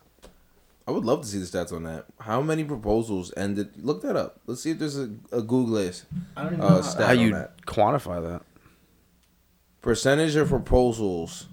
I 0.86 0.90
would 0.90 1.04
love 1.04 1.20
to 1.20 1.26
see 1.28 1.36
the 1.38 1.44
stats 1.44 1.70
on 1.70 1.82
that. 1.82 2.06
How 2.18 2.40
many 2.40 2.64
proposals 2.64 3.30
ended? 3.36 3.68
Look 3.76 4.00
that 4.04 4.16
up. 4.16 4.40
Let's 4.46 4.62
see 4.62 4.70
if 4.70 4.78
there's 4.78 4.96
a, 4.98 5.10
a 5.32 5.42
Google 5.42 5.74
list. 5.74 6.06
I 6.34 6.44
don't 6.44 6.54
even 6.54 6.64
Uh, 6.64 6.76
know 6.76 6.80
stat 6.80 7.06
how 7.08 7.12
you 7.12 7.32
that. 7.34 7.60
quantify 7.66 8.22
that 8.26 8.40
Percentage 9.82 10.34
of 10.36 10.48
proposals 10.48 11.46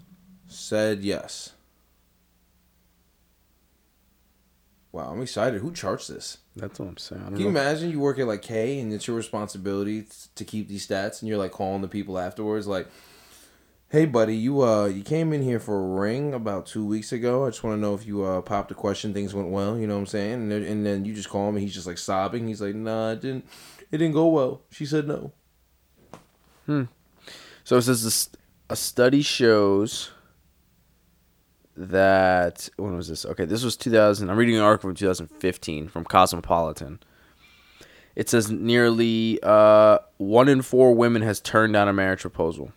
said 0.48 1.04
yes. 1.04 1.52
Wow, 4.96 5.12
I'm 5.12 5.22
excited. 5.22 5.60
Who 5.62 5.74
charts 5.74 6.08
this? 6.08 6.38
that's 6.58 6.80
what 6.80 6.88
i'm 6.88 6.96
saying 6.96 7.22
I 7.22 7.26
don't 7.26 7.34
Can 7.34 7.42
you 7.42 7.52
know. 7.52 7.60
imagine 7.60 7.92
you 7.92 8.00
work 8.00 8.18
at 8.18 8.28
like 8.28 8.42
Kay 8.42 8.80
and 8.80 8.94
it's 8.94 9.08
your 9.08 9.18
responsibility 9.18 10.06
to 10.36 10.46
keep 10.46 10.70
these 10.70 10.88
stats 10.88 11.22
and 11.22 11.28
you're 11.28 11.38
like 11.38 11.52
calling 11.52 11.82
the 11.82 11.90
people 11.90 12.18
afterwards 12.18 12.66
like 12.66 12.88
Hey 13.90 14.06
buddy, 14.06 14.36
you 14.36 14.62
uh 14.62 14.86
you 14.86 15.04
came 15.04 15.34
in 15.34 15.42
here 15.44 15.60
for 15.60 15.78
a 15.78 16.00
ring 16.00 16.34
about 16.34 16.66
two 16.66 16.86
weeks 16.86 17.12
ago. 17.12 17.46
I 17.46 17.50
just 17.50 17.64
want 17.64 17.76
to 17.78 17.82
know 17.82 17.94
if 17.94 18.06
you 18.06 18.24
uh 18.24 18.42
popped 18.42 18.72
a 18.72 18.74
question, 18.74 19.14
things 19.14 19.34
went 19.34 19.50
well. 19.50 19.78
You 19.78 19.86
know 19.86 19.94
what 19.96 20.00
I'm 20.00 20.06
saying? 20.08 20.34
And 20.34 20.52
then, 20.52 20.64
and 20.64 20.86
then 20.86 21.06
you 21.06 21.14
just 21.14 21.30
call 21.30 21.48
him 21.50 21.56
and 21.56 21.64
he's 21.64 21.74
just 21.74 21.88
like 21.88 21.98
sobbing. 21.98 22.48
He's 22.48 22.62
like, 22.62 22.74
Nah, 22.76 23.12
it 23.12 23.22
didn't. 23.22 23.46
It 23.92 23.98
didn't 24.00 24.14
go 24.14 24.28
well. 24.28 24.62
She 24.72 24.86
said 24.86 25.08
no. 25.08 25.34
Hmm. 26.66 26.84
So 27.64 27.78
it 27.78 27.84
says 27.84 28.04
this, 28.04 28.30
a 28.70 28.76
study 28.76 29.22
shows 29.22 30.12
that 31.78 32.70
when 32.78 32.96
was 32.96 33.08
this? 33.08 33.26
Okay, 33.26 33.46
this 33.46 33.64
was 33.64 33.76
2000. 33.78 34.30
I'm 34.30 34.38
reading 34.38 34.56
an 34.56 34.62
article 34.62 34.90
from 34.90 34.96
2015 34.96 35.88
from 35.88 36.04
Cosmopolitan. 36.04 37.00
It 38.16 38.30
says 38.30 38.50
nearly 38.50 39.40
uh, 39.44 40.00
one 40.18 40.48
in 40.48 40.62
four 40.62 40.94
women 40.96 41.22
has 41.22 41.42
turned 41.42 41.74
down 41.74 41.88
a 41.88 41.94
marriage 41.94 42.22
proposal. 42.22 42.72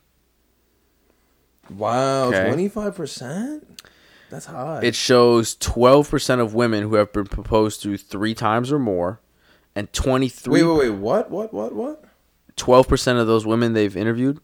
Wow, 1.71 2.31
twenty 2.31 2.69
five 2.69 2.97
percent. 2.97 3.83
That's 4.31 4.47
high. 4.47 4.81
It 4.83 4.95
shows 4.95 5.57
12% 5.57 6.41
of 6.41 6.55
women 6.55 6.83
who 6.83 6.97
have 6.97 7.13
been 7.13 7.27
proposed 7.27 7.83
to 7.83 7.97
three 7.97 8.35
times 8.35 8.71
or 8.71 8.79
more, 8.79 9.21
and 9.75 9.91
23 9.93 10.53
wait, 10.53 10.63
wait, 10.63 10.91
wait. 10.91 10.99
What? 10.99 11.31
What? 11.31 11.55
What? 11.55 11.75
What? 11.75 12.05
12% 12.57 13.21
of 13.21 13.27
those 13.27 13.47
women 13.47 13.73
they've 13.73 13.97
interviewed 13.97 14.41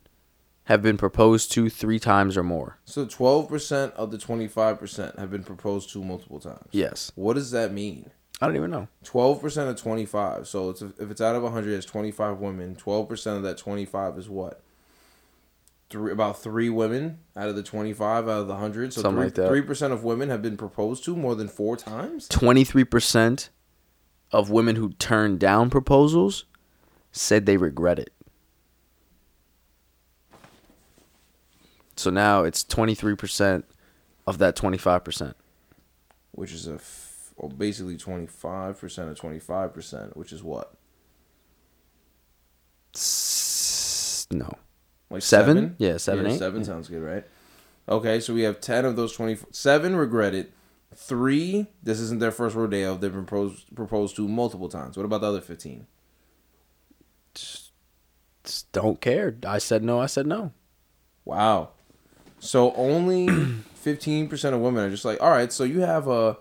have 0.65 0.83
been 0.83 0.97
proposed 0.97 1.53
to 1.53 1.69
three 1.69 1.99
times 1.99 2.37
or 2.37 2.43
more. 2.43 2.79
So 2.85 3.05
twelve 3.07 3.49
percent 3.49 3.93
of 3.95 4.11
the 4.11 4.19
twenty 4.19 4.49
five 4.49 4.79
percent 4.79 5.19
have 5.19 5.31
been 5.31 5.45
proposed 5.45 5.91
to 5.93 6.03
multiple 6.03 6.41
times. 6.41 6.69
Yes, 6.73 7.13
What 7.15 7.35
does 7.35 7.51
that 7.51 7.73
mean? 7.73 8.11
I 8.41 8.47
don't 8.47 8.57
even 8.57 8.71
know. 8.71 8.89
Twelve 9.05 9.41
percent 9.41 9.71
of 9.71 9.81
twenty 9.81 10.07
five. 10.07 10.49
So 10.49 10.71
it's 10.71 10.83
if 10.83 11.11
it's 11.11 11.21
out 11.21 11.37
of 11.37 11.51
hundred, 11.51 11.75
it's 11.75 11.87
twenty 11.87 12.11
five 12.11 12.39
women. 12.39 12.77
Twelve 12.77 13.09
percent 13.09 13.37
of 13.37 13.43
that 13.45 13.59
twenty 13.59 13.85
five 13.85 14.19
is 14.19 14.29
what? 14.29 14.61
three 15.91 16.11
about 16.11 16.43
three 16.43 16.69
women 16.69 17.19
out 17.37 17.49
of 17.49 17.57
the 17.57 17.63
twenty 17.63 17.93
five 17.93 18.25
out 18.25 18.41
of 18.41 18.49
the 18.49 18.57
hundred. 18.57 18.93
So 18.93 19.03
Something 19.03 19.19
three 19.19 19.25
like 19.27 19.35
that. 19.35 19.49
three 19.49 19.63
percent 19.63 19.93
of 19.93 20.03
women 20.03 20.29
have 20.31 20.43
been 20.43 20.57
proposed 20.57 21.05
to 21.05 21.15
more 21.17 21.35
than 21.35 21.47
four 21.49 21.77
times. 21.77 22.29
23% 22.31 23.51
of 24.33 24.51
women 24.51 24.77
who 24.77 24.93
turned 24.95 25.39
down 25.39 25.71
proposals 25.71 26.45
said 27.13 27.47
they 27.47 27.57
regret 27.57 27.99
it. 27.99 28.11
So 31.97 32.11
now 32.11 32.43
it's 32.45 32.65
23% 32.65 33.63
of 34.27 34.39
that 34.39 34.57
25%. 34.57 35.35
which 36.33 36.53
is 36.53 36.67
a 36.67 36.75
f- 36.75 37.33
well, 37.37 37.49
basically 37.51 37.97
25% 37.97 39.09
of 39.09 39.19
25%, 39.21 40.17
which 40.17 40.33
is 40.33 40.43
what? 40.43 40.75
S- 42.95 44.27
No. 44.31 44.51
Like 45.11 45.23
Seven? 45.23 45.77
Yeah, 45.79 45.97
seven, 45.99 46.27
eight? 46.27 46.39
seven 46.39 46.61
Yeah. 46.63 46.67
sounds 46.67 46.89
good, 46.89 47.03
right? 47.03 47.25
Okay, 47.89 48.19
so 48.21 48.35
we 48.35 48.43
have 48.43 48.61
10 48.61 48.85
of 48.85 48.97
those 48.97 49.13
20 49.13 49.39
seven 49.53 49.95
regret 49.97 50.35
it. 50.35 50.53
3 50.97 51.67
this 51.83 51.99
isn't 52.01 52.21
their 52.21 52.31
first 52.31 52.55
rodeo, 52.57 52.97
they've 52.97 53.13
been 53.13 53.27
proposed 53.27 53.75
proposed 53.75 54.17
to 54.17 54.27
multiple 54.29 54.69
times. 54.69 54.97
What 54.97 55.05
about 55.05 55.21
the 55.21 55.27
other 55.29 55.41
15? 55.41 55.87
Just 57.35 57.73
don't 58.73 59.01
care. 59.01 59.37
I 59.47 59.59
said 59.59 59.83
no, 59.83 60.01
I 60.01 60.07
said 60.07 60.27
no. 60.27 60.53
Wow. 61.25 61.71
So 62.45 62.75
only 62.75 63.27
15% 63.85 64.53
of 64.53 64.61
women 64.61 64.85
are 64.85 64.91
just 64.91 65.05
like, 65.05 65.23
"All 65.23 65.31
right, 65.31 65.53
so 65.53 65.65
you 65.65 65.81
have 65.81 66.07
a 66.07 66.39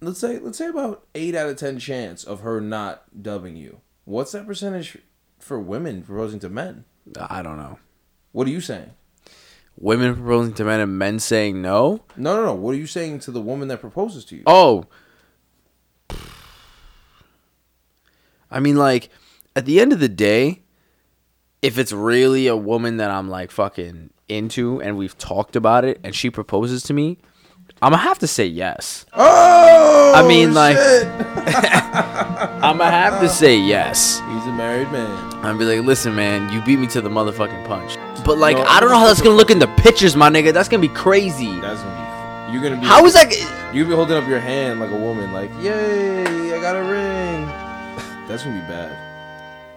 let's 0.00 0.18
say 0.18 0.38
let's 0.38 0.58
say 0.58 0.66
about 0.66 1.06
8 1.14 1.34
out 1.34 1.48
of 1.48 1.56
10 1.56 1.78
chance 1.78 2.24
of 2.24 2.40
her 2.40 2.60
not 2.60 3.22
dubbing 3.22 3.56
you. 3.56 3.80
What's 4.04 4.32
that 4.32 4.46
percentage 4.46 4.98
for 5.38 5.58
women 5.58 6.02
proposing 6.02 6.40
to 6.40 6.48
men? 6.48 6.84
I 7.18 7.42
don't 7.42 7.56
know. 7.56 7.78
What 8.32 8.46
are 8.46 8.50
you 8.50 8.60
saying? 8.60 8.90
Women 9.78 10.14
proposing 10.14 10.54
to 10.54 10.64
men 10.64 10.80
and 10.80 10.98
men 10.98 11.18
saying 11.18 11.60
no? 11.60 12.02
No, 12.16 12.36
no, 12.36 12.46
no. 12.46 12.54
What 12.54 12.74
are 12.74 12.78
you 12.78 12.86
saying 12.86 13.20
to 13.20 13.30
the 13.30 13.40
woman 13.40 13.68
that 13.68 13.80
proposes 13.80 14.24
to 14.26 14.36
you? 14.36 14.42
Oh. 14.46 14.86
I 18.50 18.60
mean, 18.60 18.76
like, 18.76 19.10
at 19.54 19.66
the 19.66 19.80
end 19.80 19.92
of 19.92 20.00
the 20.00 20.08
day, 20.08 20.62
if 21.62 21.78
it's 21.78 21.92
really 21.92 22.46
a 22.46 22.56
woman 22.56 22.96
that 22.98 23.10
I'm 23.10 23.28
like 23.28 23.50
fucking 23.50 24.10
into 24.28 24.80
and 24.82 24.96
we've 24.96 25.16
talked 25.18 25.56
about 25.56 25.84
it 25.84 26.00
and 26.04 26.14
she 26.14 26.30
proposes 26.30 26.82
to 26.84 26.94
me, 26.94 27.18
I'm 27.82 27.92
gonna 27.92 28.02
have 28.02 28.18
to 28.20 28.26
say 28.26 28.46
yes. 28.46 29.06
Oh, 29.12 30.12
I 30.14 30.26
mean, 30.26 30.54
like- 30.54 30.76
I'm 32.62 32.78
gonna 32.78 32.90
have 32.90 33.20
to 33.20 33.28
say 33.28 33.56
yes. 33.58 34.18
he's 34.18 34.46
a 34.46 34.52
married 34.52 34.90
man. 34.90 35.34
I'm 35.44 35.58
be 35.58 35.64
like, 35.64 35.86
listen, 35.86 36.14
man, 36.14 36.52
you 36.52 36.60
beat 36.62 36.78
me 36.78 36.86
to 36.88 37.00
the 37.00 37.08
motherfucking 37.08 37.66
punch. 37.66 37.96
But 38.24 38.38
like, 38.38 38.56
No, 38.56 38.64
I 38.64 38.80
don't 38.80 38.90
know 38.90 38.98
how 38.98 39.06
that's 39.06 39.20
gonna 39.22 39.36
look 39.36 39.50
in 39.50 39.58
the 39.58 39.68
pictures, 39.78 40.16
my 40.16 40.28
nigga. 40.28 40.52
That's 40.52 40.68
gonna 40.68 40.80
be 40.80 40.88
crazy. 40.88 41.58
That's 41.60 41.80
gonna 41.80 42.46
be. 42.48 42.52
You're 42.52 42.62
gonna 42.62 42.80
be. 42.80 42.86
How 42.86 43.04
is 43.04 43.14
that? 43.14 43.30
You're 43.74 43.84
gonna 43.84 43.94
be 43.94 43.96
holding 43.96 44.16
up 44.16 44.28
your 44.28 44.40
hand 44.40 44.80
like 44.80 44.90
a 44.90 44.96
woman, 44.96 45.32
like, 45.32 45.50
yay, 45.62 46.54
I 46.54 46.60
got 46.60 46.76
a 46.76 46.82
ring. 46.82 47.46
That's 48.28 48.42
gonna 48.44 48.60
be 48.60 48.66
bad. 48.66 48.96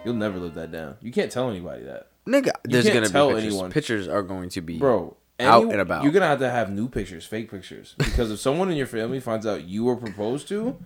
You'll 0.05 0.15
never 0.15 0.39
live 0.39 0.55
that 0.55 0.71
down. 0.71 0.95
You 1.01 1.11
can't 1.11 1.31
tell 1.31 1.49
anybody 1.49 1.83
that, 1.83 2.07
Nigga, 2.29 2.51
there's 2.63 2.87
gonna 2.87 3.09
tell 3.09 3.29
be 3.29 3.35
pictures. 3.35 3.53
anyone. 3.53 3.71
Pictures 3.71 4.07
are 4.07 4.21
going 4.21 4.49
to 4.49 4.61
be 4.61 4.77
bro. 4.77 5.17
out 5.39 5.63
and 5.71 5.81
about. 5.81 6.03
You're 6.03 6.11
gonna 6.11 6.27
have 6.27 6.39
to 6.39 6.49
have 6.49 6.69
new 6.71 6.87
pictures, 6.87 7.25
fake 7.25 7.49
pictures, 7.49 7.95
because 7.97 8.29
if 8.31 8.39
someone 8.39 8.69
in 8.69 8.77
your 8.77 8.87
family 8.87 9.19
finds 9.19 9.45
out 9.47 9.63
you 9.65 9.83
were 9.85 9.95
proposed 9.95 10.47
to, 10.49 10.77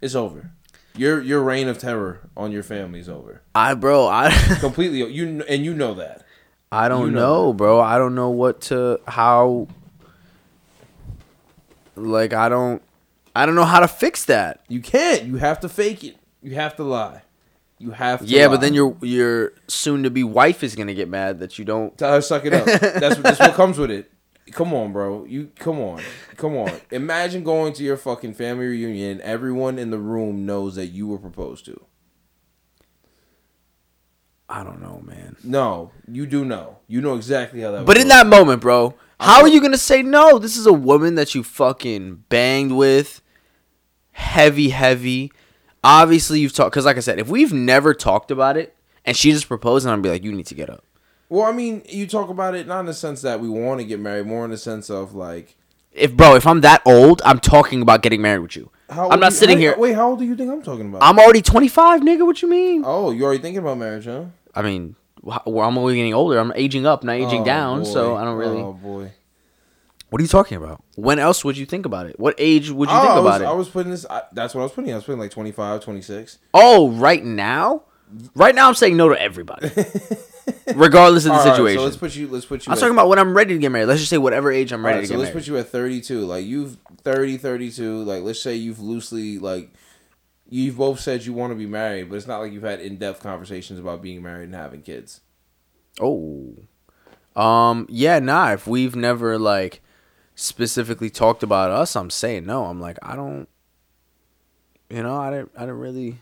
it's 0.00 0.14
over. 0.14 0.50
Your 0.96 1.22
your 1.22 1.42
reign 1.42 1.68
of 1.68 1.78
terror 1.78 2.28
on 2.36 2.52
your 2.52 2.62
family 2.62 3.00
is 3.00 3.08
over. 3.08 3.42
I, 3.54 3.74
bro, 3.74 4.06
I. 4.08 4.30
Completely. 4.60 4.98
You 5.10 5.42
and 5.48 5.64
you 5.64 5.72
know 5.72 5.94
that. 5.94 6.26
I 6.72 6.88
don't 6.88 7.06
You 7.06 7.10
know, 7.12 7.20
know 7.46 7.52
bro. 7.52 7.80
I 7.80 7.96
don't 7.96 8.14
know 8.14 8.30
what 8.30 8.60
to 8.62 9.00
how 9.06 9.66
like 11.96 12.32
I 12.32 12.48
don't 12.48 12.82
I 13.34 13.46
don't 13.46 13.54
know 13.54 13.64
how 13.64 13.80
to 13.80 13.88
fix 13.88 14.24
that. 14.26 14.60
You 14.68 14.80
can't. 14.80 15.24
You 15.24 15.36
have 15.36 15.60
to 15.60 15.68
fake 15.68 16.04
it. 16.04 16.16
You 16.42 16.54
have 16.56 16.76
to 16.76 16.84
lie. 16.84 17.22
You 17.80 17.92
have 17.92 18.20
to. 18.20 18.26
Yeah, 18.26 18.48
but 18.48 18.60
then 18.60 18.74
your 18.74 18.94
your 19.00 19.54
soon 19.66 20.02
to 20.02 20.10
be 20.10 20.22
wife 20.22 20.62
is 20.62 20.76
gonna 20.76 20.92
get 20.92 21.08
mad 21.08 21.38
that 21.38 21.58
you 21.58 21.64
don't 21.64 21.96
Tell 21.96 22.12
her 22.12 22.20
suck 22.20 22.44
it 22.44 22.52
up. 22.52 22.66
That's 22.66 23.16
what, 23.16 23.22
that's 23.22 23.40
what 23.40 23.54
comes 23.54 23.78
with 23.78 23.90
it. 23.90 24.12
Come 24.52 24.74
on, 24.74 24.92
bro. 24.92 25.24
You 25.24 25.50
come 25.58 25.80
on, 25.80 26.02
come 26.36 26.58
on. 26.58 26.72
Imagine 26.90 27.42
going 27.42 27.72
to 27.72 27.82
your 27.82 27.96
fucking 27.96 28.34
family 28.34 28.66
reunion. 28.66 29.22
Everyone 29.22 29.78
in 29.78 29.90
the 29.90 29.98
room 29.98 30.44
knows 30.44 30.74
that 30.74 30.88
you 30.88 31.06
were 31.06 31.18
proposed 31.18 31.64
to. 31.66 31.86
I 34.46 34.62
don't 34.62 34.82
know, 34.82 35.00
man. 35.02 35.36
No, 35.42 35.90
you 36.06 36.26
do 36.26 36.44
know. 36.44 36.80
You 36.86 37.00
know 37.00 37.14
exactly 37.14 37.62
how 37.62 37.70
that. 37.70 37.86
But 37.86 37.96
in 37.96 38.08
that 38.08 38.26
moment, 38.26 38.60
bro, 38.60 38.94
how 39.18 39.40
are 39.40 39.48
you 39.48 39.62
gonna 39.62 39.78
say 39.78 40.02
no? 40.02 40.38
This 40.38 40.58
is 40.58 40.66
a 40.66 40.72
woman 40.72 41.14
that 41.14 41.34
you 41.34 41.42
fucking 41.42 42.24
banged 42.28 42.72
with, 42.72 43.22
heavy, 44.12 44.68
heavy. 44.68 45.32
Obviously, 45.82 46.40
you've 46.40 46.52
talked 46.52 46.72
because, 46.72 46.84
like 46.84 46.96
I 46.96 47.00
said, 47.00 47.18
if 47.18 47.28
we've 47.28 47.52
never 47.52 47.94
talked 47.94 48.30
about 48.30 48.56
it 48.56 48.76
and 49.04 49.16
she 49.16 49.30
just 49.32 49.48
proposed, 49.48 49.86
and 49.86 49.94
I'd 49.94 50.02
be 50.02 50.10
like, 50.10 50.22
you 50.24 50.32
need 50.32 50.46
to 50.46 50.54
get 50.54 50.68
up. 50.68 50.84
well, 51.30 51.44
I 51.44 51.52
mean, 51.52 51.82
you 51.88 52.06
talk 52.06 52.28
about 52.28 52.54
it 52.54 52.66
not 52.66 52.80
in 52.80 52.86
the 52.86 52.94
sense 52.94 53.22
that 53.22 53.40
we 53.40 53.48
want 53.48 53.80
to 53.80 53.86
get 53.86 53.98
married, 53.98 54.26
more 54.26 54.44
in 54.44 54.50
the 54.50 54.58
sense 54.58 54.90
of 54.90 55.14
like, 55.14 55.56
If 55.92 56.14
bro, 56.16 56.34
if 56.34 56.46
I'm 56.46 56.60
that 56.60 56.82
old, 56.84 57.22
I'm 57.24 57.38
talking 57.40 57.80
about 57.80 58.02
getting 58.02 58.20
married 58.20 58.40
with 58.40 58.56
you. 58.56 58.70
how 58.90 59.08
I'm 59.08 59.20
not 59.20 59.32
you- 59.32 59.38
sitting 59.38 59.56
wait, 59.56 59.62
here. 59.62 59.74
Wait, 59.78 59.94
how 59.94 60.10
old 60.10 60.18
do 60.18 60.26
you 60.26 60.36
think 60.36 60.52
I'm 60.52 60.62
talking 60.62 60.88
about? 60.88 61.02
I'm 61.02 61.18
already 61.18 61.40
25, 61.42 62.02
nigga. 62.02 62.26
What 62.26 62.42
you 62.42 62.48
mean? 62.50 62.82
oh, 62.84 63.10
you 63.10 63.24
already 63.24 63.40
thinking 63.40 63.60
about 63.62 63.78
marriage, 63.78 64.04
huh? 64.04 64.24
I 64.54 64.60
mean, 64.62 64.96
well, 65.22 65.40
I'm 65.60 65.78
only 65.78 65.94
getting 65.96 66.12
older. 66.14 66.38
I'm 66.38 66.52
aging 66.56 66.84
up, 66.86 67.04
not 67.04 67.12
aging 67.14 67.42
Oh, 67.42 67.44
down. 67.44 67.84
So. 67.86 68.16
I 68.16 68.24
don't 68.24 68.36
really. 68.36 68.60
Oh 68.60 68.72
boy. 68.74 69.12
What 70.10 70.20
are 70.20 70.22
you 70.22 70.28
talking 70.28 70.58
about? 70.58 70.82
When 70.96 71.18
else 71.18 71.44
would 71.44 71.56
you 71.56 71.64
think 71.66 71.86
about 71.86 72.06
it? 72.06 72.18
What 72.18 72.34
age 72.36 72.70
would 72.70 72.88
you 72.90 72.94
Oh, 72.96 73.00
think 73.00 73.10
I 73.12 73.14
was, 73.20 73.24
about 73.26 73.40
it? 73.42 73.44
I 73.46 73.52
was 73.52 73.68
putting 73.68 73.92
this. 73.92 74.04
I, 74.10 74.22
that's 74.32 74.54
what 74.54 74.60
I 74.60 74.64
was 74.64 74.72
putting. 74.72 74.92
I 74.92 74.96
was 74.96 75.04
putting 75.04 75.20
like 75.20 75.30
25, 75.30 75.80
26. 75.82 76.38
oh, 76.54 76.90
right 76.90 77.24
now? 77.24 77.82
Right 78.34 78.54
now, 78.56 78.66
I'm 78.66 78.74
saying 78.74 78.96
no 78.96 79.08
to 79.08 79.20
everybody, 79.22 79.68
regardless 80.74 81.26
of 81.26 81.30
the 81.32 81.38
All 81.38 81.44
right, 81.44 81.50
situation. 81.52 81.78
so 81.78 81.84
let's 81.84 81.96
put 81.96 82.16
you. 82.16 82.26
Let's 82.26 82.44
put 82.44 82.66
you. 82.66 82.70
I'm 82.72 82.76
at- 82.76 82.80
talking 82.80 82.92
about 82.94 83.08
when 83.08 83.20
I'm 83.20 83.36
ready 83.36 83.54
to 83.54 83.60
get 83.60 83.70
married. 83.70 83.86
Let's 83.86 84.00
just 84.00 84.10
say 84.10 84.18
whatever 84.18 84.50
age 84.50 84.72
I'm 84.72 84.80
all 84.80 84.86
ready 84.86 84.96
right, 84.96 85.00
to 85.02 85.06
so 85.06 85.12
get 85.14 85.18
let's 85.20 85.28
married. 85.34 85.44
put 85.44 85.48
you 85.48 85.58
at 85.58 85.68
32. 85.68 86.20
Like 86.26 86.44
you've 86.44 86.76
30, 87.02 87.36
32. 87.38 88.02
Like 88.02 88.22
let's 88.24 88.42
say 88.42 88.56
you've 88.56 88.80
loosely 88.80 89.38
like 89.38 89.70
you've 90.48 90.76
both 90.76 90.98
said 90.98 91.24
you 91.24 91.32
want 91.32 91.52
to 91.52 91.54
be 91.54 91.66
married, 91.66 92.08
but 92.10 92.16
it's 92.16 92.26
not 92.26 92.38
like 92.40 92.52
you've 92.52 92.64
had 92.64 92.80
in 92.80 92.96
depth 92.96 93.22
conversations 93.22 93.78
about 93.78 94.02
being 94.02 94.22
married 94.24 94.46
and 94.46 94.54
having 94.56 94.82
kids. 94.82 95.20
Oh, 96.00 96.56
um, 97.36 97.86
yeah, 97.88 98.18
nah. 98.18 98.50
If 98.52 98.66
we've 98.66 98.96
never 98.96 99.38
like 99.38 99.82
specifically 100.40 101.10
talked 101.10 101.42
about 101.42 101.70
us, 101.70 101.96
I'm 101.96 102.10
saying 102.10 102.46
no. 102.46 102.66
I'm 102.66 102.80
like 102.80 102.98
I 103.02 103.16
don't. 103.16 103.48
You 104.88 105.02
know, 105.02 105.16
I 105.16 105.30
didn't. 105.30 105.52
I 105.56 105.60
didn't 105.60 105.78
really. 105.78 106.18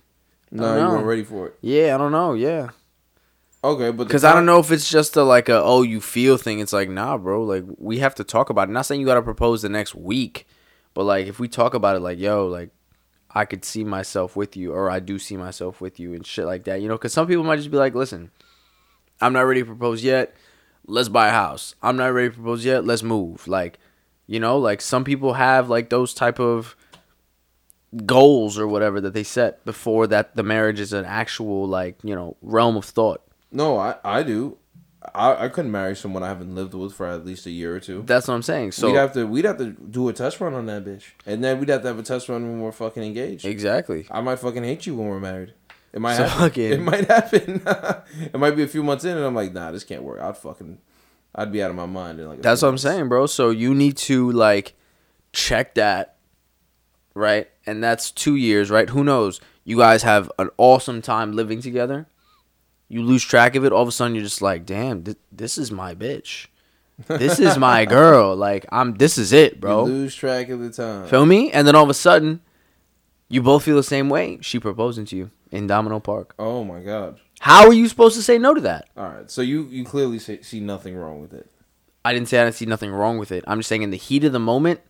No, 0.50 0.76
you 0.76 0.88
weren't 0.88 1.06
ready 1.06 1.24
for 1.24 1.48
it. 1.48 1.58
Yeah, 1.60 1.94
I 1.94 1.98
don't 1.98 2.12
know. 2.12 2.34
Yeah. 2.34 2.70
Okay, 3.64 3.90
but 3.90 4.04
Because 4.04 4.24
I 4.24 4.32
don't 4.32 4.46
know 4.46 4.60
if 4.60 4.70
it's 4.70 4.88
just 4.88 5.16
a 5.16 5.22
like 5.22 5.48
a 5.48 5.60
oh 5.62 5.82
you 5.82 6.00
feel 6.00 6.36
thing. 6.36 6.60
It's 6.60 6.72
like 6.72 6.88
nah, 6.88 7.18
bro. 7.18 7.42
Like 7.42 7.64
we 7.76 7.98
have 7.98 8.14
to 8.16 8.24
talk 8.24 8.50
about 8.50 8.68
it. 8.68 8.72
Not 8.72 8.86
saying 8.86 9.00
you 9.00 9.06
gotta 9.06 9.22
propose 9.22 9.62
the 9.62 9.68
next 9.68 9.94
week, 9.94 10.46
but 10.94 11.04
like 11.04 11.26
if 11.26 11.38
we 11.38 11.48
talk 11.48 11.74
about 11.74 11.96
it, 11.96 12.00
like 12.00 12.18
yo, 12.18 12.46
like 12.46 12.70
I 13.30 13.44
could 13.44 13.64
see 13.64 13.84
myself 13.84 14.36
with 14.36 14.56
you, 14.56 14.72
or 14.72 14.90
I 14.90 15.00
do 15.00 15.18
see 15.18 15.36
myself 15.36 15.80
with 15.80 16.00
you, 16.00 16.14
and 16.14 16.26
shit 16.26 16.46
like 16.46 16.64
that. 16.64 16.80
You 16.80 16.88
know, 16.88 16.96
because 16.96 17.12
some 17.12 17.26
people 17.26 17.44
might 17.44 17.56
just 17.56 17.70
be 17.70 17.76
like, 17.76 17.94
listen, 17.94 18.30
I'm 19.20 19.32
not 19.32 19.42
ready 19.42 19.60
to 19.60 19.66
propose 19.66 20.02
yet. 20.02 20.34
Let's 20.86 21.08
buy 21.08 21.28
a 21.28 21.32
house. 21.32 21.74
I'm 21.82 21.96
not 21.96 22.12
ready 22.12 22.30
to 22.30 22.34
propose 22.34 22.64
yet. 22.64 22.84
Let's 22.84 23.02
move. 23.02 23.46
Like, 23.46 23.78
you 24.28 24.38
know, 24.38 24.58
like 24.58 24.80
some 24.80 25.02
people 25.02 25.32
have 25.32 25.68
like 25.68 25.88
those 25.90 26.14
type 26.14 26.38
of 26.38 26.76
goals 28.04 28.58
or 28.58 28.68
whatever 28.68 29.00
that 29.00 29.14
they 29.14 29.22
set 29.22 29.64
before 29.64 30.06
that 30.06 30.36
the 30.36 30.42
marriage 30.42 30.78
is 30.78 30.92
an 30.92 31.04
actual 31.06 31.66
like 31.66 31.96
you 32.04 32.14
know 32.14 32.36
realm 32.42 32.76
of 32.76 32.84
thought. 32.84 33.22
No, 33.50 33.78
I 33.78 33.96
I 34.04 34.22
do. 34.22 34.58
I, 35.14 35.44
I 35.46 35.48
couldn't 35.48 35.70
marry 35.70 35.96
someone 35.96 36.22
I 36.22 36.28
haven't 36.28 36.54
lived 36.54 36.74
with 36.74 36.92
for 36.92 37.06
at 37.06 37.24
least 37.24 37.46
a 37.46 37.50
year 37.50 37.74
or 37.74 37.80
two. 37.80 38.02
That's 38.04 38.28
what 38.28 38.34
I'm 38.34 38.42
saying. 38.42 38.72
So 38.72 38.88
we'd 38.90 38.96
have 38.98 39.12
to 39.14 39.26
we'd 39.26 39.46
have 39.46 39.56
to 39.58 39.70
do 39.70 40.08
a 40.08 40.12
test 40.12 40.38
run 40.40 40.52
on 40.54 40.66
that 40.66 40.84
bitch, 40.84 41.04
and 41.24 41.42
then 41.42 41.58
we'd 41.60 41.70
have 41.70 41.80
to 41.82 41.88
have 41.88 41.98
a 41.98 42.02
test 42.02 42.28
run 42.28 42.42
when 42.42 42.60
we're 42.60 42.72
fucking 42.72 43.02
engaged. 43.02 43.46
exactly. 43.46 44.06
I 44.10 44.20
might 44.20 44.38
fucking 44.38 44.64
hate 44.64 44.84
you 44.86 44.94
when 44.96 45.08
we're 45.08 45.20
married. 45.20 45.54
It 45.94 46.00
might 46.02 46.16
So 46.16 46.24
happen. 46.24 46.40
fucking- 46.48 46.72
It 46.72 46.80
might 46.82 47.06
happen. 47.06 47.62
it 48.34 48.38
might 48.38 48.50
be 48.56 48.62
a 48.64 48.68
few 48.68 48.82
months 48.82 49.04
in, 49.06 49.16
and 49.16 49.24
I'm 49.24 49.34
like, 49.34 49.54
nah, 49.54 49.70
this 49.72 49.84
can't 49.84 50.02
work. 50.02 50.20
I'd 50.20 50.36
fucking, 50.36 50.78
I'd 51.38 51.52
be 51.52 51.62
out 51.62 51.70
of 51.70 51.76
my 51.76 51.86
mind. 51.86 52.18
In 52.20 52.28
like 52.28 52.42
That's 52.42 52.62
what 52.62 52.68
I'm 52.68 52.78
saying, 52.78 53.08
bro. 53.08 53.26
So 53.26 53.50
you 53.50 53.74
need 53.74 53.96
to 53.98 54.30
like 54.32 54.74
check 55.32 55.74
that, 55.76 56.16
right? 57.14 57.48
And 57.64 57.82
that's 57.82 58.10
two 58.10 58.34
years, 58.36 58.70
right? 58.70 58.90
Who 58.90 59.04
knows? 59.04 59.40
You 59.64 59.76
guys 59.78 60.02
have 60.02 60.30
an 60.38 60.50
awesome 60.58 61.00
time 61.00 61.32
living 61.32 61.60
together. 61.62 62.06
You 62.88 63.02
lose 63.02 63.22
track 63.22 63.54
of 63.54 63.64
it. 63.64 63.72
All 63.72 63.82
of 63.82 63.88
a 63.88 63.92
sudden, 63.92 64.14
you're 64.14 64.24
just 64.24 64.42
like, 64.42 64.64
damn, 64.66 65.04
th- 65.04 65.18
this 65.30 65.58
is 65.58 65.70
my 65.70 65.94
bitch. 65.94 66.46
This 67.06 67.38
is 67.38 67.56
my 67.58 67.84
girl. 67.98 68.34
Like 68.34 68.66
I'm. 68.72 68.94
This 68.94 69.18
is 69.18 69.32
it, 69.32 69.54
You 69.54 69.58
bro. 69.60 69.84
lose 69.84 70.14
track 70.14 70.48
of 70.48 70.58
the 70.60 70.70
time. 70.70 71.06
Feel 71.06 71.26
me? 71.26 71.52
And 71.52 71.68
then 71.68 71.74
all 71.76 71.84
of 71.84 71.90
a 71.90 71.94
sudden, 71.94 72.40
you 73.28 73.42
both 73.42 73.62
feel 73.64 73.76
the 73.76 73.82
same 73.82 74.08
way. 74.08 74.38
She 74.40 74.58
proposing 74.58 75.04
to 75.06 75.16
you 75.16 75.30
in 75.52 75.66
Domino 75.66 76.00
Park. 76.00 76.34
Oh 76.38 76.64
my 76.64 76.80
god. 76.80 77.20
How 77.40 77.66
are 77.66 77.72
you 77.72 77.88
supposed 77.88 78.16
to 78.16 78.22
say 78.22 78.38
no 78.38 78.54
to 78.54 78.60
that? 78.62 78.88
All 78.96 79.08
right, 79.08 79.30
so 79.30 79.42
you 79.42 79.64
you 79.70 79.84
clearly 79.84 80.18
say, 80.18 80.42
see 80.42 80.60
nothing 80.60 80.96
wrong 80.96 81.20
with 81.20 81.32
it. 81.32 81.50
I 82.04 82.12
didn't 82.12 82.28
say 82.28 82.40
I 82.40 82.44
didn't 82.44 82.56
see 82.56 82.66
nothing 82.66 82.90
wrong 82.90 83.18
with 83.18 83.32
it. 83.32 83.44
I'm 83.46 83.58
just 83.58 83.68
saying 83.68 83.82
in 83.82 83.90
the 83.90 83.96
heat 83.96 84.24
of 84.24 84.32
the 84.32 84.38
moment, 84.40 84.80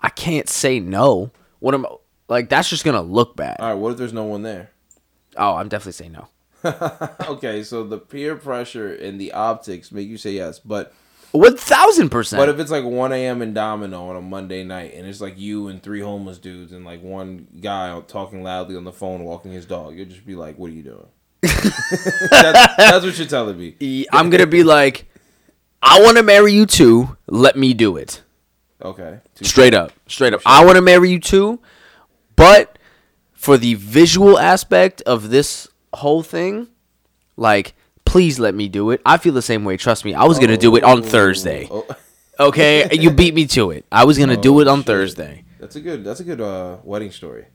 I 0.00 0.08
can't 0.08 0.48
say 0.48 0.80
no. 0.80 1.30
What 1.58 1.74
am 1.74 1.86
like? 2.28 2.48
That's 2.48 2.68
just 2.68 2.84
gonna 2.84 3.02
look 3.02 3.36
bad. 3.36 3.56
All 3.58 3.68
right, 3.68 3.74
what 3.74 3.92
if 3.92 3.98
there's 3.98 4.12
no 4.12 4.24
one 4.24 4.42
there? 4.42 4.70
Oh, 5.36 5.56
I'm 5.56 5.68
definitely 5.68 5.92
saying 5.92 6.12
no. 6.12 6.28
okay, 7.28 7.62
so 7.62 7.84
the 7.84 7.98
peer 7.98 8.36
pressure 8.36 8.94
and 8.94 9.20
the 9.20 9.32
optics 9.32 9.92
make 9.92 10.08
you 10.08 10.16
say 10.16 10.32
yes, 10.32 10.58
but 10.58 10.94
One 11.32 11.56
thousand 11.56 12.08
percent. 12.10 12.40
But 12.40 12.48
if 12.48 12.58
it's 12.58 12.70
like 12.70 12.84
1 12.84 13.12
a.m. 13.12 13.42
in 13.42 13.52
Domino 13.52 14.08
on 14.08 14.16
a 14.16 14.22
Monday 14.22 14.64
night 14.64 14.94
and 14.94 15.06
it's 15.06 15.20
like 15.20 15.38
you 15.38 15.68
and 15.68 15.82
three 15.82 16.00
homeless 16.00 16.38
dudes 16.38 16.72
and 16.72 16.84
like 16.84 17.02
one 17.02 17.48
guy 17.60 18.00
talking 18.06 18.42
loudly 18.42 18.76
on 18.76 18.84
the 18.84 18.92
phone 18.92 19.24
walking 19.24 19.52
his 19.52 19.66
dog, 19.66 19.96
you'll 19.96 20.08
just 20.08 20.24
be 20.24 20.36
like, 20.36 20.56
what 20.56 20.70
are 20.70 20.74
you 20.74 20.82
doing? 20.84 21.08
That's, 22.30 22.76
that's 22.76 23.04
what 23.04 23.18
you're 23.18 23.26
telling 23.26 23.58
me. 23.58 24.06
I'm 24.12 24.30
gonna 24.30 24.46
be 24.46 24.62
like, 24.64 25.06
I 25.82 26.00
want 26.02 26.16
to 26.16 26.22
marry 26.22 26.52
you 26.52 26.66
too. 26.66 27.16
Let 27.26 27.56
me 27.56 27.74
do 27.74 27.96
it. 27.96 28.22
Okay. 28.82 29.20
Two- 29.34 29.44
Straight 29.44 29.74
up, 29.74 29.92
straight 30.06 30.34
up. 30.34 30.40
I 30.46 30.64
want 30.64 30.76
to 30.76 30.82
marry 30.82 31.10
you 31.10 31.20
too, 31.20 31.60
but 32.36 32.78
for 33.32 33.56
the 33.58 33.74
visual 33.74 34.38
aspect 34.38 35.00
of 35.02 35.30
this 35.30 35.68
whole 35.92 36.22
thing, 36.22 36.68
like, 37.36 37.74
please 38.04 38.38
let 38.38 38.54
me 38.54 38.68
do 38.68 38.90
it. 38.90 39.00
I 39.06 39.16
feel 39.18 39.32
the 39.32 39.42
same 39.42 39.64
way. 39.64 39.76
Trust 39.76 40.04
me. 40.04 40.14
I 40.14 40.24
was 40.24 40.38
gonna 40.38 40.56
do 40.56 40.76
it 40.76 40.84
on 40.84 41.02
Thursday. 41.02 41.68
Oh, 41.70 41.86
Okay, 42.40 42.88
you 42.92 43.10
beat 43.12 43.32
me 43.32 43.46
to 43.48 43.70
it. 43.70 43.84
I 43.92 44.04
was 44.04 44.18
gonna 44.18 44.36
do 44.36 44.56
Oh, 44.56 44.60
it 44.60 44.66
on 44.68 44.78
shit. 44.80 44.86
Thursday. 44.86 45.44
that's 45.60 45.76
a 45.76 45.80
good 45.80 46.02
that's 46.04 46.18
a 46.20 46.24
good 46.24 46.40
uh 46.40 46.78
wedding 46.82 47.12
story. 47.12 47.46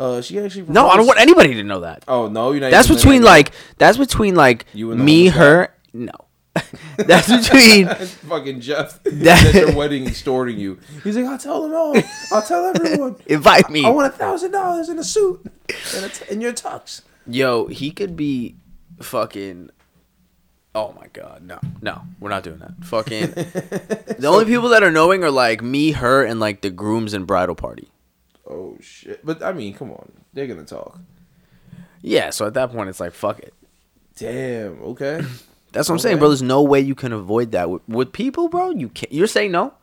Uh 0.00 0.22
she 0.22 0.38
actually 0.40 0.64
No, 0.66 0.88
I 0.88 0.96
don't 0.96 1.06
want 1.06 1.20
anybody 1.20 1.52
to 1.54 1.62
know 1.62 1.80
that. 1.80 2.04
Oh 2.08 2.26
no, 2.28 2.52
you're 2.52 2.62
not 2.62 2.70
That's 2.70 2.88
between 2.88 3.22
like 3.22 3.52
that's 3.76 3.98
between 3.98 4.34
like 4.34 4.64
You 4.72 4.90
and 4.92 5.00
the 5.00 5.04
me, 5.04 5.26
her. 5.28 5.74
No, 5.92 6.12
that's 6.96 7.28
between 7.28 7.84
That's 7.92 8.14
fucking 8.14 8.60
Jeff 8.60 9.02
That- 9.04 9.44
at 9.46 9.54
your 9.54 9.74
wedding 9.76 10.06
extorting 10.06 10.58
you. 10.58 10.78
He's 11.04 11.16
like, 11.16 11.26
I'll 11.26 11.36
tell 11.38 11.62
them 11.62 11.74
all. 11.74 11.94
I'll 12.32 12.40
tell 12.42 12.64
everyone. 12.74 13.16
invite 13.26 13.68
me. 13.68 13.84
I 13.84 13.90
want 13.90 14.12
a 14.12 14.16
thousand 14.16 14.52
dollars 14.52 14.88
in 14.88 14.98
a 14.98 15.04
suit 15.04 15.44
and 15.94 16.04
a 16.06 16.08
t- 16.08 16.24
in 16.32 16.40
your 16.40 16.52
tux. 16.54 17.02
Yo, 17.26 17.66
he 17.66 17.90
could 17.90 18.16
be 18.16 18.56
fucking. 19.02 19.68
Oh 20.74 20.94
my 20.98 21.08
god, 21.12 21.42
no, 21.44 21.58
no, 21.82 22.02
we're 22.20 22.30
not 22.30 22.42
doing 22.44 22.58
that. 22.60 22.72
Fucking. 22.84 23.32
the 23.32 24.26
only 24.28 24.44
people 24.46 24.68
that 24.70 24.82
are 24.82 24.90
knowing 24.92 25.24
are 25.24 25.30
like 25.30 25.62
me, 25.62 25.90
her, 25.92 26.24
and 26.24 26.38
like 26.40 26.62
the 26.62 26.70
grooms 26.70 27.12
and 27.12 27.26
bridal 27.26 27.54
party. 27.56 27.88
Oh 28.50 28.76
shit! 28.80 29.24
But 29.24 29.42
I 29.42 29.52
mean, 29.52 29.74
come 29.74 29.90
on, 29.92 30.10
they're 30.32 30.46
gonna 30.46 30.64
talk. 30.64 30.98
Yeah, 32.02 32.30
so 32.30 32.46
at 32.46 32.54
that 32.54 32.72
point, 32.72 32.88
it's 32.88 33.00
like 33.00 33.12
fuck 33.12 33.38
it. 33.38 33.54
Damn. 34.16 34.82
Okay. 34.82 35.22
That's 35.72 35.88
what 35.88 35.94
I'm 35.94 35.98
saying, 36.00 36.18
bro. 36.18 36.28
There's 36.28 36.42
no 36.42 36.62
way 36.62 36.80
you 36.80 36.94
can 36.96 37.12
avoid 37.12 37.52
that 37.52 37.70
with, 37.70 37.88
with 37.88 38.12
people, 38.12 38.48
bro. 38.48 38.70
You 38.70 38.88
can't. 38.88 39.12
You're 39.12 39.28
saying 39.28 39.52
no. 39.52 39.74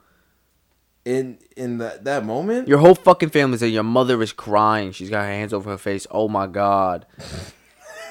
In 1.06 1.38
in 1.56 1.78
that 1.78 2.04
that 2.04 2.26
moment, 2.26 2.68
Your 2.68 2.80
whole 2.80 2.96
fucking 2.96 3.30
family's 3.30 3.62
there. 3.62 3.70
Your 3.70 3.84
mother 3.84 4.22
is 4.22 4.34
crying. 4.34 4.92
She's 4.92 5.10
got 5.10 5.22
her 5.22 5.30
hands 5.32 5.54
over 5.54 5.70
her 5.70 5.78
face. 5.78 6.06
Oh 6.12 6.28
my 6.28 6.48
god. 6.48 7.06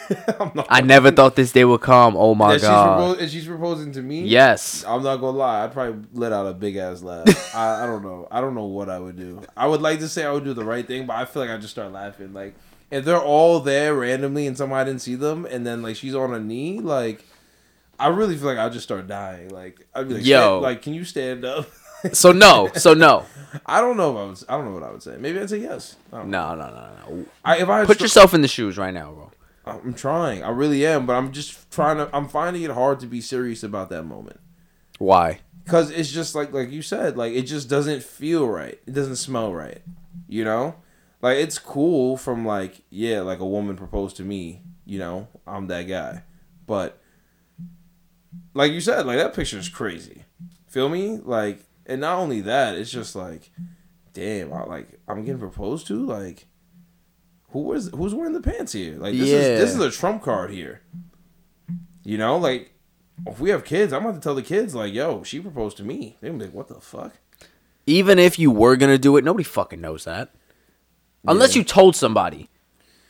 I'm 0.40 0.52
not. 0.54 0.66
I 0.68 0.80
never 0.80 1.10
thought 1.10 1.34
this 1.36 1.52
day 1.52 1.64
would 1.64 1.80
come. 1.80 2.16
Oh 2.16 2.34
my 2.34 2.52
that 2.52 2.60
she's, 2.60 2.68
god. 2.68 3.18
and 3.18 3.30
she's 3.30 3.46
proposing 3.46 3.92
to 3.92 4.02
me. 4.02 4.22
Yes. 4.22 4.84
I'm 4.86 5.02
not 5.02 5.16
gonna 5.16 5.36
lie. 5.36 5.64
I'd 5.64 5.72
probably 5.72 6.04
let 6.12 6.32
out 6.32 6.46
a 6.46 6.52
big 6.54 6.76
ass 6.76 7.02
laugh. 7.02 7.26
I, 7.54 7.84
I 7.84 7.86
don't 7.86 8.02
know. 8.02 8.28
I 8.30 8.40
don't 8.40 8.54
know 8.54 8.64
what 8.66 8.88
I 8.88 8.98
would 8.98 9.16
do. 9.16 9.42
I 9.56 9.66
would 9.66 9.82
like 9.82 9.98
to 10.00 10.08
say 10.08 10.24
I 10.24 10.32
would 10.32 10.44
do 10.44 10.54
the 10.54 10.64
right 10.64 10.86
thing, 10.86 11.06
but 11.06 11.16
I 11.16 11.24
feel 11.24 11.42
like 11.42 11.50
I 11.50 11.56
just 11.56 11.72
start 11.72 11.92
laughing. 11.92 12.32
Like 12.32 12.54
if 12.90 13.04
they're 13.04 13.20
all 13.20 13.60
there 13.60 13.94
randomly 13.94 14.46
and 14.46 14.56
somehow 14.56 14.76
I 14.76 14.84
didn't 14.84 15.02
see 15.02 15.14
them, 15.16 15.46
and 15.46 15.66
then 15.66 15.82
like 15.82 15.96
she's 15.96 16.14
on 16.14 16.32
a 16.34 16.40
knee, 16.40 16.80
like 16.80 17.24
I 17.98 18.08
really 18.08 18.36
feel 18.36 18.46
like 18.46 18.58
I'd 18.58 18.72
just 18.72 18.84
start 18.84 19.06
dying. 19.06 19.48
Like 19.50 19.86
I'd 19.94 20.08
be 20.08 20.14
like, 20.14 20.26
Yo. 20.26 20.38
"Stand- 20.38 20.62
like 20.62 20.82
can 20.82 20.94
you 20.94 21.04
stand 21.04 21.44
up? 21.44 21.68
So 22.12 22.30
no. 22.30 22.70
So 22.76 22.94
no. 22.94 23.24
I 23.64 23.80
don't 23.80 23.96
know 23.96 24.10
if 24.12 24.16
I 24.16 24.24
would. 24.26 24.44
I 24.50 24.56
don't 24.56 24.66
know 24.66 24.72
what 24.78 24.82
I 24.88 24.92
would 24.92 25.02
say. 25.02 25.16
Maybe 25.18 25.40
I'd 25.40 25.50
say 25.50 25.58
yes. 25.58 25.96
I 26.12 26.18
don't 26.18 26.30
know. 26.30 26.54
No. 26.54 26.66
No. 26.66 26.70
No. 26.70 27.16
No. 27.16 27.24
I, 27.44 27.56
if 27.56 27.68
I 27.68 27.78
had 27.78 27.86
Put 27.86 27.96
str- 27.96 28.04
yourself 28.04 28.34
in 28.34 28.42
the 28.42 28.48
shoes 28.48 28.76
right 28.78 28.94
now, 28.94 29.10
bro. 29.10 29.32
I'm 29.66 29.94
trying. 29.94 30.44
I 30.44 30.50
really 30.50 30.86
am, 30.86 31.06
but 31.06 31.14
I'm 31.14 31.32
just 31.32 31.70
trying 31.70 31.96
to. 31.96 32.08
I'm 32.14 32.28
finding 32.28 32.62
it 32.62 32.70
hard 32.70 33.00
to 33.00 33.06
be 33.06 33.20
serious 33.20 33.62
about 33.62 33.90
that 33.90 34.04
moment 34.04 34.40
Why? 34.98 35.40
because 35.64 35.90
it's 35.90 36.12
just 36.12 36.34
like 36.34 36.52
like 36.52 36.70
you 36.70 36.82
said, 36.82 37.16
like 37.16 37.34
it 37.34 37.42
just 37.42 37.68
doesn't 37.68 38.02
feel 38.02 38.48
right. 38.48 38.78
It 38.86 38.92
doesn't 38.92 39.16
smell 39.16 39.52
right. 39.52 39.82
You 40.28 40.44
know, 40.44 40.76
like 41.20 41.38
it's 41.38 41.58
cool 41.58 42.16
from 42.16 42.46
like 42.46 42.82
yeah, 42.88 43.20
like 43.20 43.40
a 43.40 43.46
woman 43.46 43.76
proposed 43.76 44.16
to 44.16 44.22
me. 44.22 44.62
You 44.84 45.00
know, 45.00 45.28
I'm 45.46 45.66
that 45.66 45.82
guy, 45.82 46.22
but 46.66 47.00
like 48.54 48.72
you 48.72 48.80
said, 48.80 49.06
like 49.06 49.18
that 49.18 49.34
picture 49.34 49.58
is 49.58 49.68
crazy. 49.68 50.24
Feel 50.68 50.88
me? 50.88 51.18
Like, 51.22 51.64
and 51.86 52.00
not 52.00 52.18
only 52.18 52.40
that, 52.42 52.76
it's 52.76 52.90
just 52.90 53.16
like, 53.16 53.50
damn, 54.12 54.52
I, 54.52 54.64
like 54.64 55.00
I'm 55.08 55.24
getting 55.24 55.40
proposed 55.40 55.88
to. 55.88 56.06
Like, 56.06 56.46
who 57.50 57.60
was 57.60 57.88
who's 57.90 58.14
wearing 58.14 58.32
the 58.32 58.40
pants 58.40 58.72
here? 58.72 58.96
Like, 58.96 59.14
this 59.14 59.28
is 59.30 59.60
this 59.60 59.74
is 59.74 59.80
a 59.80 59.90
trump 59.90 60.22
card 60.22 60.50
here. 60.50 60.82
You 62.04 62.18
know, 62.18 62.36
like 62.36 62.72
if 63.26 63.40
we 63.40 63.50
have 63.50 63.64
kids, 63.64 63.92
I'm 63.92 64.02
about 64.04 64.14
to 64.14 64.20
tell 64.20 64.34
the 64.34 64.42
kids 64.42 64.74
like, 64.74 64.92
yo, 64.92 65.22
she 65.22 65.40
proposed 65.40 65.76
to 65.78 65.84
me. 65.84 66.16
They're 66.20 66.30
gonna 66.30 66.38
be 66.38 66.46
like, 66.46 66.54
what 66.54 66.68
the 66.68 66.80
fuck? 66.80 67.14
Even 67.86 68.18
if 68.18 68.38
you 68.38 68.50
were 68.50 68.76
gonna 68.76 68.98
do 68.98 69.16
it, 69.16 69.24
nobody 69.24 69.44
fucking 69.44 69.80
knows 69.80 70.04
that. 70.04 70.34
Unless 71.26 71.56
you 71.56 71.64
told 71.64 71.96
somebody, 71.96 72.48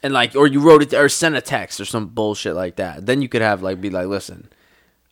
and 0.03 0.15
like, 0.15 0.35
or 0.35 0.47
you 0.47 0.61
wrote 0.61 0.83
it 0.83 0.95
or 0.95 1.09
sent 1.09 1.35
a 1.35 1.41
text 1.41 1.81
or 1.81 1.85
some 1.85 2.07
bullshit 2.07 2.55
like 2.55 2.77
that. 2.77 3.05
Then 3.05 3.21
you 3.21 3.29
could 3.29 3.43
have 3.43 3.63
like 3.63 3.81
be 3.81 3.91
like, 3.91 4.07
listen, 4.07 4.49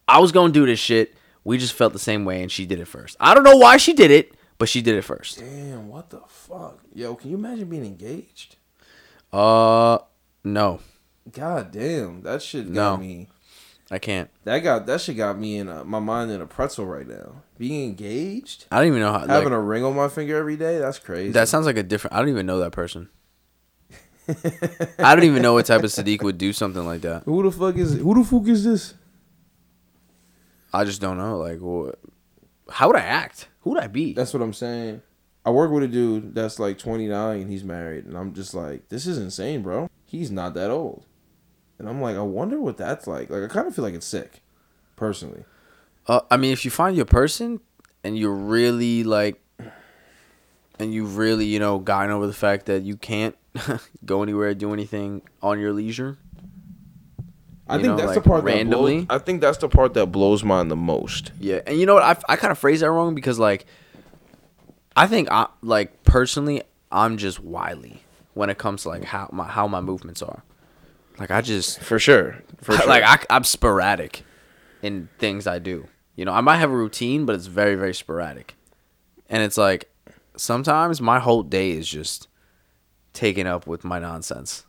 I 0.08 0.20
was 0.20 0.32
gonna 0.32 0.52
do 0.52 0.66
this 0.66 0.78
shit. 0.78 1.14
We 1.42 1.58
just 1.58 1.74
felt 1.74 1.92
the 1.92 1.98
same 1.98 2.24
way, 2.24 2.42
and 2.42 2.50
she 2.50 2.64
did 2.64 2.80
it 2.80 2.88
first. 2.88 3.16
I 3.20 3.34
don't 3.34 3.44
know 3.44 3.56
why 3.56 3.76
she 3.76 3.92
did 3.92 4.10
it, 4.10 4.34
but 4.56 4.68
she 4.68 4.80
did 4.80 4.94
it 4.94 5.02
first. 5.02 5.38
Damn, 5.38 5.88
what 5.88 6.08
the 6.08 6.22
fuck? 6.26 6.80
Yo, 6.94 7.14
can 7.14 7.30
you 7.30 7.36
imagine 7.36 7.68
being 7.68 7.84
engaged? 7.84 8.56
Uh, 9.34 9.98
no, 10.44 10.78
God 11.32 11.72
damn, 11.72 12.22
that 12.22 12.40
shit 12.42 12.66
got 12.72 12.92
No. 12.92 12.96
me. 12.98 13.28
I 13.90 13.98
can't. 13.98 14.30
That 14.44 14.60
got 14.60 14.86
that 14.86 15.00
shit 15.00 15.16
got 15.16 15.38
me 15.38 15.58
in 15.58 15.68
a, 15.68 15.84
my 15.84 15.98
mind 15.98 16.30
in 16.30 16.40
a 16.40 16.46
pretzel 16.46 16.86
right 16.86 17.06
now. 17.06 17.42
Being 17.58 17.88
engaged, 17.90 18.66
I 18.70 18.78
don't 18.78 18.88
even 18.88 19.00
know 19.00 19.12
how. 19.12 19.20
having 19.20 19.44
Like, 19.44 19.52
a 19.52 19.60
ring 19.60 19.84
on 19.84 19.94
my 19.96 20.08
finger 20.08 20.36
every 20.36 20.56
day, 20.56 20.78
that's 20.78 20.98
crazy. 20.98 21.32
that 21.32 21.48
sounds 21.48 21.66
like 21.66 21.76
a 21.76 21.82
different. 21.82 22.14
I 22.14 22.20
don't 22.20 22.28
even 22.28 22.46
know 22.46 22.60
that 22.60 22.70
person. 22.72 23.08
I 24.98 25.14
don't 25.14 25.24
even 25.24 25.42
know 25.42 25.52
what 25.52 25.66
type 25.66 25.82
of 25.84 25.90
Sadiq 25.90 26.22
would 26.22 26.38
do 26.38 26.52
something 26.54 26.86
like 26.86 27.02
that. 27.02 27.24
who 27.24 27.42
the 27.42 27.50
fuck 27.50 27.76
is 27.76 27.94
who 27.98 28.14
the 28.14 28.24
fuck 28.24 28.46
is 28.48 28.64
this? 28.64 28.94
I 30.72 30.84
just 30.84 31.00
don't 31.00 31.18
know. 31.18 31.38
Like, 31.38 31.58
what? 31.60 31.98
How 32.70 32.86
would 32.86 32.96
I 32.96 33.00
act? 33.04 33.48
Who 33.60 33.70
would 33.70 33.82
I 33.82 33.86
be? 33.88 34.14
That's 34.14 34.32
what 34.32 34.42
I'm 34.42 34.54
saying. 34.54 35.02
I 35.44 35.50
work 35.50 35.70
with 35.70 35.82
a 35.82 35.88
dude 35.88 36.34
that's 36.34 36.58
like 36.58 36.78
29 36.78 37.40
and 37.40 37.50
he's 37.50 37.64
married, 37.64 38.06
and 38.06 38.16
I'm 38.16 38.32
just 38.32 38.54
like, 38.54 38.88
this 38.88 39.06
is 39.06 39.18
insane, 39.18 39.62
bro. 39.62 39.90
He's 40.06 40.30
not 40.30 40.54
that 40.54 40.70
old, 40.70 41.04
and 41.78 41.88
I'm 41.88 42.00
like, 42.00 42.16
I 42.16 42.22
wonder 42.22 42.60
what 42.60 42.76
that's 42.76 43.06
like. 43.06 43.30
Like, 43.30 43.42
I 43.42 43.48
kind 43.48 43.66
of 43.66 43.74
feel 43.74 43.84
like 43.84 43.94
it's 43.94 44.06
sick, 44.06 44.42
personally. 44.96 45.44
Uh, 46.06 46.20
I 46.30 46.36
mean, 46.36 46.52
if 46.52 46.64
you 46.64 46.70
find 46.70 46.96
your 46.96 47.06
person 47.06 47.60
and 48.02 48.18
you're 48.18 48.34
really 48.34 49.04
like, 49.04 49.40
and 50.78 50.92
you've 50.92 51.16
really, 51.16 51.46
you 51.46 51.58
know, 51.58 51.78
gotten 51.78 52.10
over 52.10 52.26
the 52.26 52.32
fact 52.32 52.66
that 52.66 52.82
you 52.82 52.96
can't 52.96 53.36
go 54.04 54.22
anywhere, 54.22 54.54
do 54.54 54.72
anything 54.72 55.22
on 55.42 55.60
your 55.60 55.72
leisure. 55.72 56.18
I 57.66 57.76
think 57.76 57.88
know, 57.88 57.96
that's 57.96 58.08
like, 58.08 58.22
the 58.22 58.28
part 58.28 58.44
randomly? 58.44 59.00
That 59.00 59.08
blows, 59.08 59.20
I 59.20 59.24
think 59.24 59.40
that's 59.40 59.58
the 59.58 59.68
part 59.68 59.94
that 59.94 60.06
blows 60.06 60.44
mine 60.44 60.68
the 60.68 60.76
most. 60.76 61.32
Yeah, 61.40 61.60
and 61.66 61.78
you 61.78 61.86
know 61.86 61.94
what? 61.94 62.02
I, 62.02 62.32
I 62.32 62.36
kind 62.36 62.50
of 62.50 62.58
phrase 62.58 62.80
that 62.80 62.90
wrong 62.90 63.14
because 63.14 63.38
like, 63.38 63.64
I 64.96 65.06
think 65.06 65.28
I 65.30 65.48
like 65.62 66.04
personally, 66.04 66.62
I'm 66.90 67.16
just 67.16 67.40
wily 67.40 68.02
when 68.34 68.50
it 68.50 68.58
comes 68.58 68.82
to 68.82 68.90
like 68.90 69.04
how 69.04 69.28
my 69.32 69.44
how 69.46 69.66
my 69.66 69.80
movements 69.80 70.22
are. 70.22 70.42
Like 71.18 71.30
I 71.30 71.40
just 71.40 71.80
For 71.80 71.98
sure. 71.98 72.42
For 72.62 72.72
sure. 72.76 72.86
like 72.86 73.04
I, 73.04 73.18
I'm 73.34 73.44
sporadic 73.44 74.24
in 74.82 75.08
things 75.18 75.46
I 75.46 75.58
do. 75.58 75.88
You 76.16 76.24
know, 76.24 76.32
I 76.32 76.40
might 76.40 76.58
have 76.58 76.70
a 76.70 76.76
routine, 76.76 77.24
but 77.26 77.34
it's 77.34 77.46
very, 77.46 77.74
very 77.74 77.94
sporadic. 77.94 78.54
And 79.28 79.42
it's 79.42 79.56
like 79.56 79.90
sometimes 80.36 81.00
my 81.00 81.18
whole 81.18 81.42
day 81.42 81.70
is 81.70 81.88
just 81.88 82.28
taken 83.12 83.46
up 83.46 83.66
with 83.66 83.84
my 83.84 83.98
nonsense, 83.98 84.64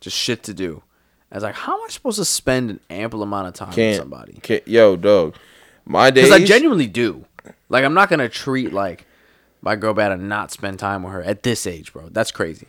just 0.00 0.16
shit 0.16 0.42
to 0.44 0.54
do. 0.54 0.82
And 1.30 1.36
it's 1.36 1.44
like, 1.44 1.54
how 1.54 1.74
am 1.74 1.84
I 1.84 1.88
supposed 1.90 2.18
to 2.18 2.24
spend 2.24 2.70
an 2.70 2.80
ample 2.90 3.22
amount 3.22 3.48
of 3.48 3.54
time 3.54 3.68
with 3.68 3.76
can't 3.76 3.98
somebody? 3.98 4.34
Can't, 4.42 4.66
yo, 4.66 4.96
dog. 4.96 5.36
My 5.84 6.10
days. 6.10 6.24
Because 6.24 6.42
I 6.42 6.44
genuinely 6.44 6.86
do. 6.86 7.24
Like, 7.68 7.84
I'm 7.84 7.94
not 7.94 8.08
gonna 8.08 8.28
treat 8.28 8.72
like 8.72 9.06
my 9.64 9.76
girl 9.76 9.94
bad 9.94 10.12
and 10.12 10.28
not 10.28 10.50
spend 10.50 10.78
time 10.78 11.02
with 11.02 11.12
her 11.14 11.22
at 11.22 11.42
this 11.42 11.66
age, 11.66 11.92
bro. 11.92 12.10
That's 12.10 12.30
crazy. 12.30 12.66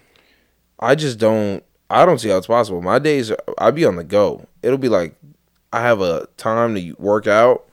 I 0.80 0.96
just 0.96 1.20
don't. 1.20 1.64
I 1.89 2.06
don't 2.06 2.20
see 2.20 2.30
how 2.30 2.38
it's 2.38 2.48
possible. 2.48 2.82
My 2.82 2.98
days, 2.98 3.32
I 3.60 3.70
be 3.70 3.86
on 3.86 3.98
the 3.98 4.04
go. 4.04 4.48
It'll 4.64 4.80
be 4.80 4.89
like 4.89 5.16
I 5.72 5.82
have 5.82 6.02
a 6.02 6.28
time 6.38 6.74
to 6.76 6.93
work 6.93 7.28
out 7.28 7.68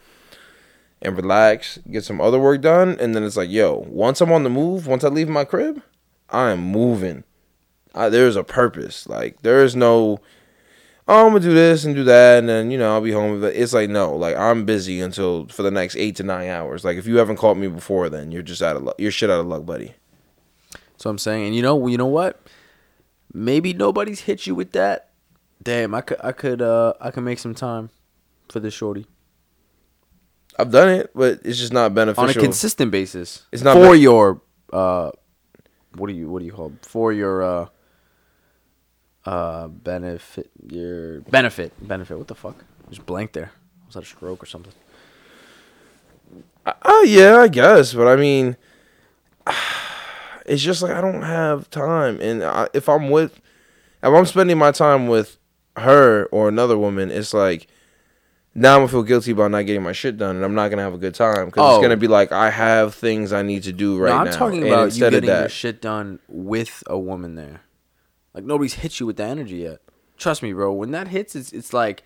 and 1.00 1.16
relax, 1.16 1.78
get 1.90 2.04
some 2.04 2.20
other 2.20 2.38
work 2.38 2.60
done, 2.60 2.96
and 3.00 3.14
then 3.14 3.22
it's 3.22 3.36
like, 3.36 3.48
yo, 3.48 3.86
once 3.88 4.20
I'm 4.20 4.32
on 4.32 4.42
the 4.42 4.50
move, 4.50 4.86
once 4.86 5.04
I 5.04 5.08
leave 5.08 5.28
my 5.28 5.44
crib, 5.44 5.82
I 6.28 6.50
am 6.50 6.60
moving. 6.60 7.24
I, 7.94 8.08
there's 8.08 8.36
a 8.36 8.44
purpose. 8.44 9.08
Like 9.08 9.42
there 9.42 9.64
is 9.64 9.76
no, 9.76 10.18
oh, 11.08 11.26
I'm 11.26 11.32
gonna 11.32 11.40
do 11.40 11.54
this 11.54 11.84
and 11.84 11.94
do 11.94 12.04
that, 12.04 12.38
and 12.38 12.48
then 12.48 12.70
you 12.70 12.78
know 12.78 12.92
I'll 12.92 13.00
be 13.00 13.12
home. 13.12 13.40
But 13.40 13.54
It's 13.54 13.72
like 13.72 13.90
no, 13.90 14.14
like 14.16 14.36
I'm 14.36 14.64
busy 14.64 15.00
until 15.00 15.46
for 15.48 15.62
the 15.62 15.70
next 15.70 15.96
eight 15.96 16.16
to 16.16 16.22
nine 16.22 16.48
hours. 16.48 16.84
Like 16.84 16.96
if 16.96 17.06
you 17.06 17.16
haven't 17.16 17.36
called 17.36 17.58
me 17.58 17.68
before, 17.68 18.08
then 18.08 18.30
you're 18.32 18.42
just 18.42 18.62
out 18.62 18.76
of 18.76 18.82
luck. 18.82 18.96
You're 18.98 19.10
shit 19.10 19.30
out 19.30 19.40
of 19.40 19.46
luck, 19.46 19.64
buddy. 19.66 19.94
So 20.96 21.10
I'm 21.10 21.18
saying, 21.18 21.46
and 21.46 21.56
you 21.56 21.62
know, 21.62 21.86
you 21.88 21.96
know 21.98 22.06
what? 22.06 22.40
Maybe 23.32 23.72
nobody's 23.72 24.20
hit 24.20 24.46
you 24.46 24.54
with 24.54 24.72
that. 24.72 25.10
Damn, 25.62 25.94
I 25.94 26.00
could, 26.00 26.18
I 26.22 26.32
could, 26.32 26.60
uh, 26.60 26.92
I 27.00 27.10
could 27.10 27.22
make 27.24 27.38
some 27.38 27.54
time 27.54 27.90
for 28.48 28.60
this 28.60 28.74
shorty 28.74 29.06
I've 30.58 30.70
done 30.70 30.88
it, 30.90 31.10
but 31.14 31.40
it's 31.44 31.58
just 31.58 31.72
not 31.72 31.94
beneficial 31.94 32.24
on 32.24 32.30
a 32.30 32.34
consistent 32.34 32.90
basis. 32.90 33.46
It's 33.52 33.62
not 33.62 33.74
for 33.74 33.92
ben- 33.92 34.00
your, 34.00 34.42
uh, 34.72 35.10
what 35.96 36.08
do 36.08 36.12
you, 36.12 36.28
what 36.28 36.40
do 36.40 36.44
you 36.46 36.52
call 36.52 36.66
it? 36.66 36.84
for 36.84 37.12
your, 37.12 37.42
uh, 37.42 37.68
uh, 39.24 39.68
benefit, 39.68 40.50
your 40.68 41.20
benefit, 41.22 41.72
benefit. 41.86 42.18
What 42.18 42.28
the 42.28 42.34
fuck? 42.34 42.64
Just 42.90 43.06
blank 43.06 43.32
there. 43.32 43.52
Was 43.86 43.94
that 43.94 44.02
a 44.02 44.06
stroke 44.06 44.42
or 44.42 44.46
something? 44.46 44.72
Oh 46.84 47.04
yeah, 47.06 47.38
I 47.38 47.48
guess, 47.48 47.92
but 47.92 48.06
I 48.06 48.16
mean, 48.16 48.56
it's 50.46 50.62
just 50.62 50.82
like 50.82 50.92
I 50.92 51.00
don't 51.00 51.22
have 51.22 51.68
time, 51.70 52.20
and 52.20 52.42
I, 52.44 52.68
if 52.72 52.88
I'm 52.88 53.10
with, 53.10 53.36
if 54.02 54.12
I'm 54.12 54.26
spending 54.26 54.58
my 54.58 54.70
time 54.70 55.08
with 55.08 55.38
her 55.76 56.26
or 56.26 56.48
another 56.48 56.78
woman, 56.78 57.10
it's 57.10 57.34
like 57.34 57.66
now 58.54 58.74
I'm 58.74 58.80
gonna 58.80 58.88
feel 58.88 59.02
guilty 59.02 59.32
about 59.32 59.50
not 59.50 59.62
getting 59.66 59.82
my 59.82 59.92
shit 59.92 60.16
done, 60.18 60.36
and 60.36 60.44
I'm 60.44 60.54
not 60.54 60.68
gonna 60.68 60.82
have 60.82 60.94
a 60.94 60.98
good 60.98 61.14
time 61.14 61.46
because 61.46 61.62
Oh. 61.64 61.74
it's 61.76 61.82
gonna 61.82 61.96
be 61.96 62.08
like 62.08 62.30
I 62.32 62.50
have 62.50 62.94
things 62.94 63.32
I 63.32 63.42
need 63.42 63.64
to 63.64 63.72
do 63.72 63.98
right 63.98 64.10
now. 64.10 64.14
no, 64.14 64.20
I'm 64.20 64.26
now. 64.26 64.32
talking 64.36 64.62
about 64.66 64.78
you 64.80 64.84
instead 64.84 65.12
getting 65.12 65.18
of 65.30 65.34
your 65.34 65.42
that, 65.44 65.50
shit 65.52 65.80
done 65.80 66.18
with 66.28 66.82
a 66.86 66.98
woman 66.98 67.34
there. 67.34 67.62
Like 68.34 68.44
nobody's 68.44 68.74
hit 68.74 69.00
you 69.00 69.06
with 69.06 69.16
the 69.16 69.24
energy 69.24 69.56
yet. 69.56 69.80
Trust 70.16 70.42
me, 70.42 70.52
bro. 70.52 70.72
When 70.72 70.90
that 70.92 71.08
hits, 71.08 71.34
it's 71.34 71.52
it's 71.52 71.72
like, 71.72 72.02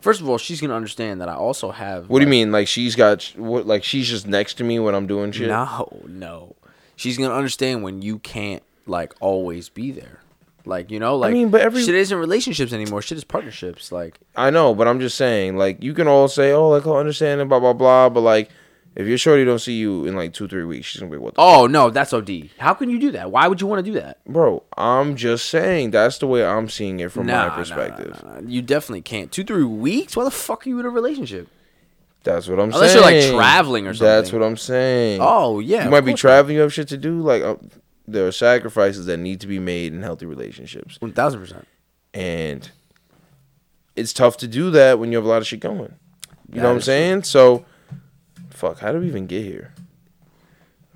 first 0.00 0.20
of 0.20 0.28
all, 0.28 0.38
she's 0.38 0.60
gonna 0.60 0.74
understand 0.74 1.20
that 1.20 1.28
I 1.28 1.34
also 1.34 1.70
have. 1.70 2.08
what 2.08 2.18
do 2.18 2.24
you 2.24 2.26
like, 2.26 2.30
mean? 2.30 2.52
Like 2.52 2.68
she's 2.68 2.96
got 2.96 3.22
what? 3.36 3.66
Like 3.66 3.84
she's 3.84 4.08
just 4.08 4.26
next 4.26 4.54
to 4.54 4.64
me 4.64 4.78
when 4.78 4.94
I'm 4.94 5.06
doing 5.06 5.32
shit. 5.32 5.48
No, 5.48 6.02
no. 6.06 6.56
She's 6.96 7.16
gonna 7.18 7.34
understand 7.34 7.82
when 7.82 8.02
you 8.02 8.18
can't 8.18 8.62
like 8.86 9.14
always 9.20 9.68
be 9.68 9.92
there. 9.92 10.20
Like 10.64 10.90
you 10.90 11.00
know, 11.00 11.16
like 11.16 11.30
I 11.30 11.32
mean, 11.34 11.50
but 11.50 11.60
every- 11.60 11.82
shit 11.82 11.94
isn't 11.94 12.16
relationships 12.16 12.72
anymore. 12.72 13.02
Shit 13.02 13.18
is 13.18 13.24
partnerships. 13.24 13.90
Like 13.90 14.18
I 14.36 14.50
know, 14.50 14.74
but 14.74 14.86
I'm 14.86 15.00
just 15.00 15.16
saying, 15.16 15.56
like, 15.56 15.82
you 15.82 15.94
can 15.94 16.06
all 16.06 16.28
say, 16.28 16.52
oh, 16.52 16.68
like, 16.68 16.86
I 16.86 16.90
understand 16.90 17.40
and 17.40 17.48
blah 17.48 17.58
blah 17.60 17.72
blah, 17.72 18.08
but 18.08 18.20
like, 18.20 18.50
if 18.94 19.06
your 19.06 19.16
shorty 19.18 19.44
don't 19.44 19.58
see 19.58 19.74
you 19.78 20.04
in 20.06 20.14
like 20.16 20.32
two 20.32 20.46
three 20.48 20.64
weeks, 20.64 20.86
she's 20.86 21.00
gonna 21.00 21.10
be 21.10 21.16
like, 21.16 21.24
what 21.24 21.34
the 21.34 21.40
oh 21.40 21.66
no, 21.66 21.90
that's 21.90 22.12
OD. 22.12 22.50
How 22.58 22.74
can 22.74 22.90
you 22.90 22.98
do 22.98 23.10
that? 23.12 23.30
Why 23.30 23.48
would 23.48 23.60
you 23.60 23.66
want 23.66 23.84
to 23.84 23.90
do 23.92 23.98
that? 24.00 24.24
Bro, 24.26 24.62
I'm 24.76 25.16
just 25.16 25.46
saying 25.46 25.90
that's 25.92 26.18
the 26.18 26.26
way 26.26 26.44
I'm 26.44 26.68
seeing 26.68 27.00
it 27.00 27.10
from 27.12 27.26
Nah, 27.26 27.48
my 27.48 27.54
perspective. 27.54 28.22
nah, 28.24 28.40
nah. 28.40 28.48
You 28.48 28.62
definitely 28.62 29.02
can't. 29.02 29.32
Two 29.32 29.44
three 29.44 29.64
weeks. 29.64 30.16
Why 30.16 30.24
the 30.24 30.30
fuck 30.30 30.66
are 30.66 30.68
you 30.68 30.78
in 30.80 30.86
a 30.86 30.90
relationship? 30.90 31.48
That's 32.24 32.46
what 32.46 32.60
I'm 32.60 32.72
Unless 32.72 32.92
saying. 32.92 33.04
you're, 33.04 33.32
like, 33.34 33.40
traveling 33.42 33.86
or 33.88 33.94
something. 33.94 34.06
That's 34.06 34.32
what 34.32 34.42
I'm 34.44 34.56
saying. 34.56 35.20
Oh 35.22 35.58
yeah, 35.58 35.84
you 35.84 35.90
might 35.90 36.02
be 36.02 36.14
traveling. 36.14 36.54
You 36.56 36.62
have 36.62 36.72
shit 36.72 36.88
to 36.88 36.96
do. 36.96 37.20
Like, 37.20 37.42
uh, 37.42 37.56
there 38.06 38.26
are 38.26 38.32
sacrifices 38.32 39.06
that 39.06 39.16
need 39.16 39.40
to 39.40 39.46
be 39.46 39.58
made 39.58 39.92
in 39.92 40.02
healthy 40.02 40.26
relationships, 40.26 40.96
One 41.00 41.12
thousand 41.12 41.40
percent. 41.40 41.66
and 42.14 42.70
it's 43.96 44.12
tough 44.12 44.36
to 44.38 44.46
do 44.48 44.70
that 44.70 44.98
when 44.98 45.10
you 45.12 45.18
have 45.18 45.24
a 45.24 45.28
lot 45.28 45.38
of 45.42 45.46
shit 45.46 45.60
going. 45.60 45.80
You 45.80 46.56
That 46.56 46.62
know 46.62 46.68
what 46.68 46.74
I'm 46.76 46.80
saying? 46.82 47.22
So, 47.24 47.64
fuck. 48.62 48.78
How 48.78 48.92
did 48.92 49.00
we 49.02 49.08
even 49.08 49.26
get 49.26 49.42
here? 49.44 49.74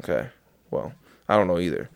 Okay. 0.03 0.29
Well, 0.71 0.93
I 1.29 1.37
don't 1.37 1.49
know 1.49 1.59
either. 1.59 1.91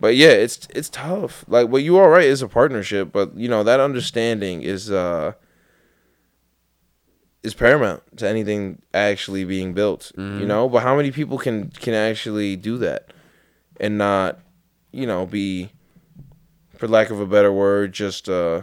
But 0.00 0.16
yeah, 0.16 0.28
it's 0.44 0.66
it's 0.74 0.88
tough. 0.88 1.44
Like, 1.48 1.68
well, 1.68 1.82
you 1.82 1.96
are 1.98 2.10
right. 2.10 2.28
It's 2.32 2.42
a 2.42 2.48
partnership, 2.48 3.12
but 3.12 3.36
you 3.36 3.48
know 3.48 3.62
that 3.62 3.80
understanding 3.80 4.62
is 4.62 4.90
uh 4.90 5.32
is 7.42 7.54
paramount 7.54 8.02
to 8.18 8.28
anything 8.28 8.82
actually 8.92 9.44
being 9.44 9.72
built. 9.74 10.12
You 10.16 10.46
know, 10.46 10.68
but 10.68 10.82
how 10.82 10.96
many 10.96 11.10
people 11.10 11.38
can 11.38 11.70
can 11.70 11.94
actually 11.94 12.56
do 12.56 12.78
that 12.78 13.12
and 13.78 13.98
not, 13.98 14.40
you 14.92 15.06
know, 15.06 15.26
be, 15.26 15.70
for 16.78 16.88
lack 16.88 17.10
of 17.10 17.20
a 17.20 17.26
better 17.26 17.52
word, 17.52 17.92
just 17.92 18.28
uh 18.28 18.62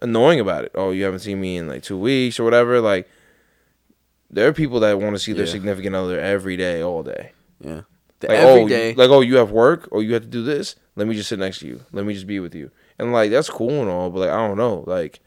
annoying 0.00 0.40
about 0.40 0.64
it. 0.64 0.72
Oh, 0.74 0.90
you 0.90 1.04
haven't 1.04 1.20
seen 1.20 1.40
me 1.40 1.56
in 1.56 1.66
like 1.68 1.82
two 1.82 1.98
weeks 1.98 2.38
or 2.38 2.44
whatever. 2.44 2.80
Like, 2.80 3.08
there 4.32 4.48
are 4.48 4.52
people 4.52 4.80
that 4.80 4.98
want 4.98 5.14
to 5.14 5.18
see 5.18 5.32
their 5.32 5.44
Yeah. 5.46 5.52
significant 5.52 5.94
other 5.94 6.18
every 6.18 6.56
day, 6.56 6.82
all 6.82 7.02
day. 7.02 7.32
Yeah. 7.60 7.82
The 8.20 8.28
Like, 8.28 8.38
every 8.38 8.62
oh, 8.62 8.68
day. 8.68 8.90
you- 8.90 8.96
like, 8.96 9.10
oh, 9.10 9.20
you 9.20 9.36
have 9.36 9.50
work, 9.50 9.88
or 9.92 10.02
you 10.02 10.14
have 10.14 10.22
to 10.22 10.28
do 10.28 10.42
this. 10.42 10.76
Let 10.96 11.06
me 11.06 11.14
just 11.14 11.28
sit 11.28 11.38
next 11.38 11.58
to 11.60 11.66
you. 11.66 11.80
Let 11.92 12.04
me 12.06 12.14
just 12.14 12.26
be 12.26 12.38
with 12.40 12.54
you. 12.54 12.70
And 12.98 13.12
like, 13.12 13.30
that's 13.30 13.50
cool 13.50 13.80
and 13.80 13.88
all, 13.90 14.10
but 14.10 14.20
like, 14.20 14.30
I 14.30 14.46
don't 14.46 14.56
know. 14.58 14.84
Like, 14.86 15.20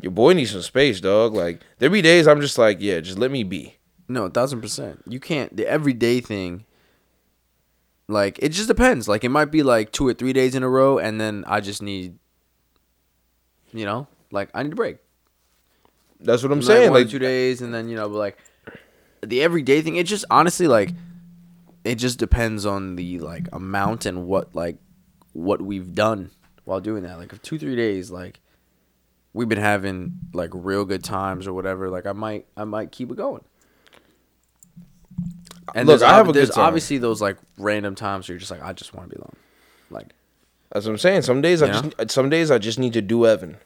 your 0.00 0.12
boy 0.12 0.32
needs 0.32 0.52
some 0.52 0.62
space, 0.62 1.00
dog. 1.00 1.34
Like, 1.34 1.60
there 1.78 1.90
be 1.90 2.00
days 2.02 2.26
I'm 2.26 2.40
just 2.40 2.56
like, 2.58 2.78
yeah, 2.80 3.00
just 3.00 3.18
let 3.18 3.30
me 3.30 3.42
be. 3.44 3.76
No, 4.08 4.24
a 4.24 4.30
thousand 4.30 4.60
percent. 4.60 5.02
You 5.06 5.20
can't 5.20 5.56
the 5.56 5.66
everyday 5.68 6.20
thing. 6.20 6.64
Like 8.08 8.38
it 8.42 8.48
just 8.48 8.66
depends. 8.66 9.06
Like 9.06 9.22
it 9.22 9.28
might 9.28 9.52
be 9.52 9.62
like 9.62 9.92
two 9.92 10.04
or 10.06 10.14
three 10.14 10.32
days 10.32 10.54
in 10.56 10.62
a 10.64 10.68
row, 10.68 10.98
and 10.98 11.20
then 11.20 11.44
I 11.46 11.60
just 11.60 11.80
need, 11.80 12.18
you 13.72 13.84
know, 13.84 14.08
like 14.32 14.50
I 14.52 14.62
need 14.64 14.72
a 14.72 14.76
break. 14.76 14.96
That's 16.22 16.42
what 16.42 16.52
I'm 16.52 16.62
saying. 16.62 16.92
Like, 16.92 17.08
two 17.08 17.18
days, 17.18 17.62
and 17.62 17.72
then 17.72 17.88
you 17.88 17.96
know, 17.96 18.08
but 18.08 18.16
like 18.18 18.38
the 19.22 19.42
everyday 19.42 19.80
thing. 19.82 19.96
It 19.96 20.06
just 20.06 20.24
honestly 20.30 20.66
like 20.68 20.90
it 21.84 21.94
just 21.96 22.18
depends 22.18 22.66
on 22.66 22.96
the 22.96 23.18
like 23.20 23.48
amount 23.52 24.06
and 24.06 24.26
what 24.26 24.54
like 24.54 24.76
what 25.32 25.62
we've 25.62 25.94
done 25.94 26.30
while 26.64 26.80
doing 26.80 27.02
that. 27.04 27.18
Like 27.18 27.32
if 27.32 27.40
two 27.42 27.58
three 27.58 27.76
days, 27.76 28.10
like 28.10 28.40
we've 29.32 29.48
been 29.48 29.58
having 29.58 30.18
like 30.34 30.50
real 30.52 30.84
good 30.84 31.02
times 31.04 31.46
or 31.46 31.52
whatever. 31.54 31.88
Like 31.88 32.06
I 32.06 32.12
might 32.12 32.46
I 32.56 32.64
might 32.64 32.92
keep 32.92 33.10
it 33.10 33.16
going. 33.16 33.44
And 35.74 35.86
Look, 35.86 36.00
there's 36.00 36.02
I 36.02 36.14
have 36.16 36.26
ob- 36.28 36.30
a 36.30 36.32
there's 36.38 36.50
time. 36.50 36.64
obviously 36.64 36.98
those 36.98 37.20
like 37.20 37.36
random 37.58 37.94
times 37.94 38.28
where 38.28 38.34
you're 38.34 38.40
just 38.40 38.50
like 38.50 38.62
I 38.62 38.72
just 38.72 38.92
want 38.94 39.08
to 39.10 39.16
be 39.16 39.20
alone. 39.20 39.36
Like 39.90 40.08
that's 40.72 40.84
what 40.86 40.92
I'm 40.92 40.98
saying. 40.98 41.22
Some 41.22 41.40
days 41.42 41.62
I 41.62 41.66
Yeah. 41.66 41.82
just, 41.98 42.10
some 42.10 42.28
days 42.30 42.50
I 42.50 42.58
just 42.58 42.78
need 42.78 42.92
to 42.94 43.02
do 43.02 43.26
Evan. 43.26 43.56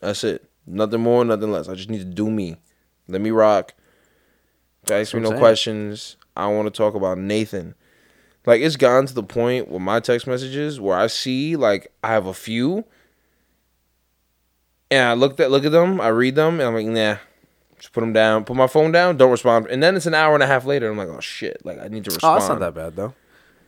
That's 0.00 0.22
it. 0.24 0.48
Nothing 0.68 1.00
more, 1.00 1.24
nothing 1.24 1.50
less. 1.50 1.68
I 1.68 1.74
just 1.74 1.90
need 1.90 1.98
to 1.98 2.04
do 2.04 2.30
me. 2.30 2.56
Let 3.08 3.20
me 3.20 3.30
rock. 3.30 3.74
Ask 4.90 5.14
me 5.14 5.20
no 5.20 5.30
saying. 5.30 5.40
questions. 5.40 6.16
I 6.36 6.46
want 6.48 6.66
to 6.66 6.76
talk 6.76 6.94
about 6.94 7.18
Nathan. 7.18 7.74
Like 8.46 8.60
it's 8.62 8.76
gotten 8.76 9.06
to 9.06 9.14
the 9.14 9.22
point 9.22 9.68
with 9.68 9.82
my 9.82 10.00
text 10.00 10.26
messages 10.26 10.80
where 10.80 10.96
I 10.96 11.08
see 11.08 11.56
like 11.56 11.92
I 12.02 12.08
have 12.08 12.26
a 12.26 12.34
few, 12.34 12.84
and 14.90 15.06
I 15.06 15.12
look 15.14 15.38
at 15.40 15.50
look 15.50 15.64
at 15.64 15.72
them, 15.72 16.00
I 16.00 16.08
read 16.08 16.34
them, 16.34 16.60
and 16.60 16.62
I'm 16.62 16.74
like, 16.74 16.86
nah, 16.86 17.16
just 17.78 17.92
put 17.92 18.00
them 18.00 18.12
down, 18.12 18.44
put 18.44 18.56
my 18.56 18.66
phone 18.66 18.92
down, 18.92 19.16
don't 19.16 19.30
respond, 19.30 19.66
and 19.66 19.82
then 19.82 19.96
it's 19.96 20.06
an 20.06 20.14
hour 20.14 20.32
and 20.34 20.42
a 20.42 20.46
half 20.46 20.64
later. 20.64 20.90
I'm 20.90 20.96
like, 20.96 21.08
oh 21.08 21.20
shit, 21.20 21.64
like 21.64 21.78
I 21.78 21.88
need 21.88 22.04
to 22.04 22.10
respond. 22.10 22.36
oh, 22.36 22.38
that's 22.38 22.48
not 22.48 22.60
that 22.60 22.74
bad 22.74 22.96
though. 22.96 23.14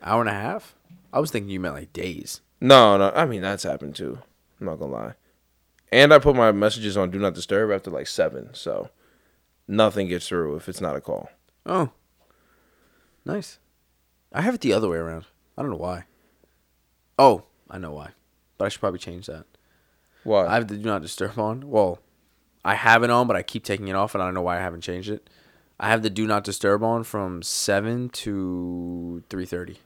Hour 0.02 0.20
and 0.20 0.30
a 0.30 0.34
half. 0.34 0.74
I 1.12 1.20
was 1.20 1.30
thinking 1.30 1.50
you 1.50 1.60
meant 1.60 1.74
like 1.74 1.92
days. 1.92 2.40
No, 2.60 2.96
no, 2.96 3.12
I 3.14 3.26
mean 3.26 3.42
that's 3.42 3.64
happened 3.64 3.96
too. 3.96 4.18
I'm 4.60 4.66
not 4.66 4.78
gonna 4.78 4.92
lie. 4.92 5.14
And 5.92 6.12
I 6.14 6.18
put 6.18 6.36
my 6.36 6.52
messages 6.52 6.96
on 6.96 7.10
do 7.10 7.18
not 7.18 7.34
disturb 7.34 7.72
after 7.72 7.90
like 7.90 8.06
seven, 8.06 8.50
so 8.52 8.90
nothing 9.66 10.08
gets 10.08 10.28
through 10.28 10.56
if 10.56 10.68
it's 10.68 10.80
not 10.80 10.96
a 10.96 11.00
call. 11.00 11.30
Oh, 11.66 11.90
nice. 13.24 13.58
I 14.32 14.42
have 14.42 14.54
it 14.54 14.60
the 14.60 14.72
other 14.72 14.88
way 14.88 14.98
around. 14.98 15.26
I 15.58 15.62
don't 15.62 15.72
know 15.72 15.76
why. 15.76 16.04
Oh, 17.18 17.44
I 17.68 17.78
know 17.78 17.92
why, 17.92 18.10
but 18.56 18.66
I 18.66 18.68
should 18.68 18.80
probably 18.80 19.00
change 19.00 19.26
that. 19.26 19.46
Why? 20.22 20.46
I 20.46 20.54
have 20.54 20.68
the 20.68 20.76
do 20.76 20.84
not 20.84 21.02
disturb 21.02 21.38
on. 21.38 21.68
Well, 21.68 21.98
I 22.64 22.74
have 22.74 23.02
it 23.02 23.10
on, 23.10 23.26
but 23.26 23.36
I 23.36 23.42
keep 23.42 23.64
taking 23.64 23.88
it 23.88 23.96
off, 23.96 24.14
and 24.14 24.22
I 24.22 24.26
don't 24.26 24.34
know 24.34 24.42
why 24.42 24.58
I 24.58 24.60
haven't 24.60 24.82
changed 24.82 25.10
it. 25.10 25.28
I 25.78 25.88
have 25.88 26.02
the 26.02 26.10
do 26.10 26.26
not 26.26 26.44
disturb 26.44 26.82
on 26.84 27.04
from 27.04 27.42
seven 27.42 28.10
to 28.10 29.24
three 29.28 29.46
thirty 29.46 29.78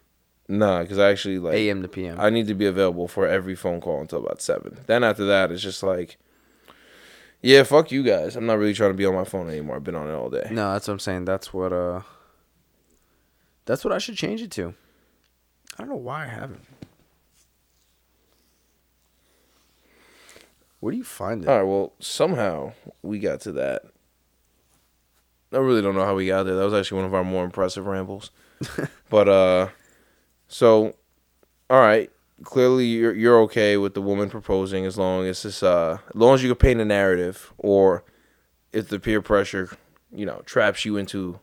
nah, 0.48 0.82
because 0.82 0.98
I 0.98 1.10
actually 1.10 1.38
like 1.38 1.54
a.m. 1.54 1.82
to 1.82 1.88
p.m. 1.88 2.16
I 2.18 2.30
need 2.30 2.46
to 2.48 2.54
be 2.54 2.66
available 2.66 3.08
for 3.08 3.26
every 3.26 3.54
phone 3.54 3.80
call 3.80 4.00
until 4.00 4.24
about 4.24 4.40
seven. 4.40 4.78
Then 4.86 5.04
after 5.04 5.24
that, 5.26 5.50
it's 5.50 5.62
just 5.62 5.82
like, 5.82 6.16
yeah, 7.42 7.62
fuck 7.62 7.90
you 7.90 8.02
guys. 8.02 8.36
I'm 8.36 8.46
not 8.46 8.58
really 8.58 8.74
trying 8.74 8.90
to 8.90 8.96
be 8.96 9.06
on 9.06 9.14
my 9.14 9.24
phone 9.24 9.48
anymore. 9.48 9.76
I've 9.76 9.84
been 9.84 9.94
on 9.94 10.08
it 10.08 10.14
all 10.14 10.30
day. 10.30 10.48
no, 10.50 10.72
that's 10.72 10.88
what 10.88 10.94
I'm 10.94 11.00
saying. 11.00 11.24
That's 11.24 11.52
what 11.52 11.72
uh. 11.72 12.00
That's 13.66 13.82
what 13.84 13.94
I 13.94 13.98
should 13.98 14.16
change 14.16 14.42
it 14.42 14.50
to. 14.52 14.74
I 15.78 15.82
don't 15.82 15.88
know 15.88 15.96
why 15.96 16.24
I 16.24 16.28
haven't. 16.28 16.64
Where 20.80 20.92
do 20.92 20.98
you 20.98 21.04
find 21.04 21.42
it? 21.42 21.48
All 21.48 21.56
right, 21.56 21.62
well, 21.62 21.94
somehow 21.98 22.74
we 23.02 23.18
got 23.18 23.40
to 23.40 23.52
that. 23.52 23.84
I 25.50 25.56
really 25.56 25.80
don't 25.80 25.94
know 25.94 26.04
how 26.04 26.14
we 26.14 26.26
got 26.26 26.42
there. 26.42 26.56
That 26.56 26.64
was 26.64 26.74
actually 26.74 26.96
one 26.96 27.06
of 27.06 27.14
our 27.14 27.24
more 27.24 27.42
impressive 27.44 27.86
rambles. 27.86 28.30
but 29.08 29.28
uh 29.28 29.68
so 30.48 30.94
all 31.70 31.80
right, 31.80 32.10
clearly 32.42 32.86
you're 32.86 33.14
you're 33.14 33.40
okay 33.42 33.76
with 33.76 33.94
the 33.94 34.02
woman 34.02 34.30
proposing 34.30 34.84
as 34.84 34.98
long 34.98 35.26
as 35.26 35.42
this 35.42 35.62
uh 35.62 35.98
as 36.08 36.14
long 36.14 36.34
as 36.34 36.42
you 36.42 36.48
can 36.48 36.58
paint 36.58 36.80
a 36.80 36.84
narrative 36.84 37.52
or 37.58 38.04
if 38.72 38.88
the 38.88 38.98
peer 38.98 39.22
pressure, 39.22 39.70
you 40.12 40.26
know, 40.26 40.42
traps 40.44 40.84
you 40.84 40.96
into 40.96 41.40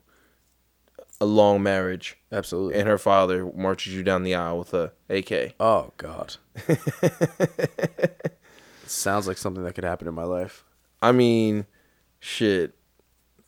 a 1.20 1.26
long 1.26 1.62
marriage 1.62 2.18
Absolutely. 2.32 2.80
and 2.80 2.88
her 2.88 2.97
father 2.97 3.45
marches 3.56 3.93
you 3.93 4.04
down 4.04 4.24
the 4.24 4.36
aisle 4.36 4.60
with 4.60 4.74
a 4.74 4.91
AK. 5.10 5.54
Oh 5.60 5.91
God. 5.97 6.38
Sounds 8.86 9.28
like 9.28 9.38
something 9.38 9.64
that 9.64 9.74
could 9.76 9.84
happen 9.84 10.08
in 10.08 10.14
my 10.14 10.24
life. 10.24 10.66
I 11.02 11.12
mean, 11.12 11.66
shit. 12.20 12.76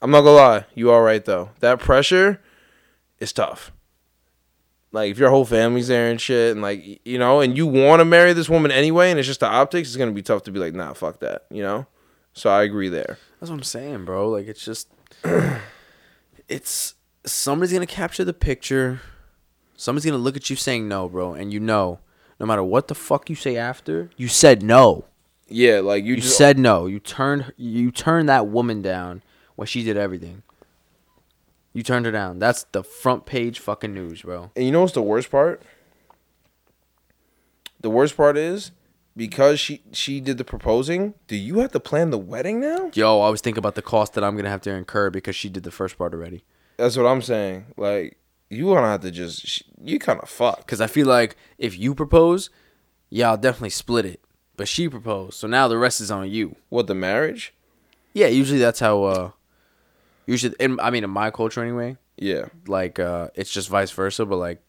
I'm 0.02 0.12
not 0.12 0.22
gonna 0.22 0.36
lie. 0.36 0.66
You 0.74 0.92
all 0.92 1.02
right 1.02 1.24
though? 1.24 1.50
That 1.60 1.80
pressure 1.80 2.42
is 3.20 3.34
tough. 3.34 3.72
Like 4.94 5.10
if 5.10 5.18
your 5.18 5.32
whole 5.32 5.44
family's 5.44 5.88
there 5.88 6.10
and 6.12 6.22
shit, 6.22 6.52
and 6.52 6.62
like 6.62 7.02
you 7.04 7.18
know, 7.18 7.42
and 7.42 7.58
you 7.58 7.66
want 7.66 8.00
to 8.00 8.06
marry 8.06 8.32
this 8.32 8.48
woman 8.48 8.72
anyway, 8.72 9.10
and 9.10 9.20
it's 9.20 9.28
just 9.28 9.40
the 9.42 9.48
optics, 9.48 9.90
it's 9.90 9.98
gonna 9.98 10.12
be 10.12 10.22
tough 10.22 10.44
to 10.44 10.52
be 10.52 10.60
like, 10.60 10.74
nah, 10.76 10.94
fuck 10.94 11.20
that, 11.20 11.46
you 11.50 11.64
know. 11.64 11.88
So 12.34 12.50
I 12.50 12.64
agree 12.64 12.90
there. 12.90 13.18
That's 13.40 13.50
what 13.50 13.58
I'm 13.58 13.64
saying, 13.64 14.06
bro. 14.06 14.30
Like 14.30 14.48
it's 14.48 14.64
just 14.64 14.88
it's 16.48 16.94
somebody's 17.26 17.74
gonna 17.74 17.88
capture 17.88 18.24
the 18.24 18.34
picture. 18.34 19.02
Somebody's 19.76 20.06
gonna 20.06 20.22
look 20.22 20.36
at 20.36 20.50
you 20.52 20.56
saying 20.56 20.88
no, 20.88 21.10
bro, 21.10 21.34
and 21.34 21.52
you 21.52 21.60
know, 21.60 22.00
no 22.40 22.46
matter 22.46 22.64
what 22.64 22.88
the 22.88 22.96
fuck 22.96 23.30
you 23.32 23.36
say 23.36 23.58
after, 23.58 24.12
you 24.16 24.28
said 24.28 24.62
no. 24.62 25.06
Yeah, 25.48 25.80
like 25.80 26.04
you, 26.04 26.16
You 26.16 26.22
just 26.22 26.38
said 26.38 26.58
no. 26.60 26.86
You 26.86 27.00
turned 27.00 27.52
you 27.58 27.92
turned 27.92 28.30
that 28.30 28.48
woman 28.48 28.84
down 28.84 29.24
when 29.56 29.66
she 29.68 29.84
did 29.84 29.98
everything. 29.98 30.44
You 31.74 31.82
turned 31.84 32.06
her 32.06 32.12
down. 32.12 32.40
That's 32.40 32.64
the 32.72 32.84
front 32.84 33.26
page 33.26 33.60
fucking 33.60 33.94
news, 33.94 34.22
bro. 34.22 34.52
And 34.56 34.66
you 34.66 34.72
know 34.72 34.82
what's 34.82 34.94
the 34.94 35.02
worst 35.02 35.32
part? 35.32 35.62
The 37.82 37.90
worst 37.90 38.16
part 38.16 38.38
is 38.38 38.72
because 39.18 39.60
she 39.60 39.82
she 39.92 40.20
did 40.20 40.38
the 40.38 40.44
proposing. 40.46 41.16
Do 41.28 41.36
you 41.36 41.60
have 41.60 41.72
to 41.72 41.80
plan 41.80 42.12
the 42.12 42.18
wedding 42.18 42.60
now? 42.62 42.92
Yo, 42.94 43.20
I 43.22 43.30
was 43.30 43.42
thinking 43.42 43.60
about 43.60 43.76
the 43.76 43.82
cost 43.82 44.14
that 44.14 44.24
I'm 44.24 44.36
gonna 44.36 44.50
have 44.50 44.62
to 44.62 44.72
incur 44.72 45.10
because 45.10 45.36
she 45.36 45.50
did 45.50 45.64
the 45.64 45.72
first 45.72 45.98
part 45.98 46.14
already. 46.14 46.44
That's 46.78 46.96
what 46.96 47.06
I'm 47.06 47.22
saying. 47.22 47.66
Like 47.76 48.18
you 48.50 48.66
gonna 48.66 48.88
have 48.88 49.02
to 49.02 49.12
just 49.12 49.64
you 49.82 50.00
kind 50.00 50.20
of 50.22 50.30
fuck. 50.30 50.60
Because 50.60 50.80
I 50.80 50.88
feel 50.88 51.08
like 51.08 51.36
if 51.58 51.78
you 51.78 51.94
propose, 51.96 52.50
yeah, 53.10 53.30
I'll 53.32 53.38
definitely 53.38 53.72
split 53.72 54.06
it. 54.06 54.22
But 54.56 54.68
she 54.68 54.88
proposed, 54.88 55.34
so 55.40 55.48
now 55.48 55.68
the 55.68 55.80
rest 55.80 56.00
is 56.00 56.12
on 56.12 56.30
you. 56.30 56.56
What 56.70 56.86
the 56.88 56.94
marriage? 56.94 57.54
Yeah, 58.14 58.28
usually 58.28 58.60
that's 58.60 58.80
how. 58.80 59.04
uh 59.04 59.32
Usually, 60.26 60.56
in, 60.60 60.80
I 60.80 60.90
mean, 60.90 61.04
in 61.04 61.10
my 61.10 61.32
culture 61.32 61.62
anyway, 61.62 61.98
Yeah. 62.18 62.46
like 62.68 63.00
uh 63.00 63.30
it's 63.36 63.52
just 63.52 63.70
vice 63.70 63.92
versa. 63.92 64.26
But 64.26 64.38
like, 64.38 64.62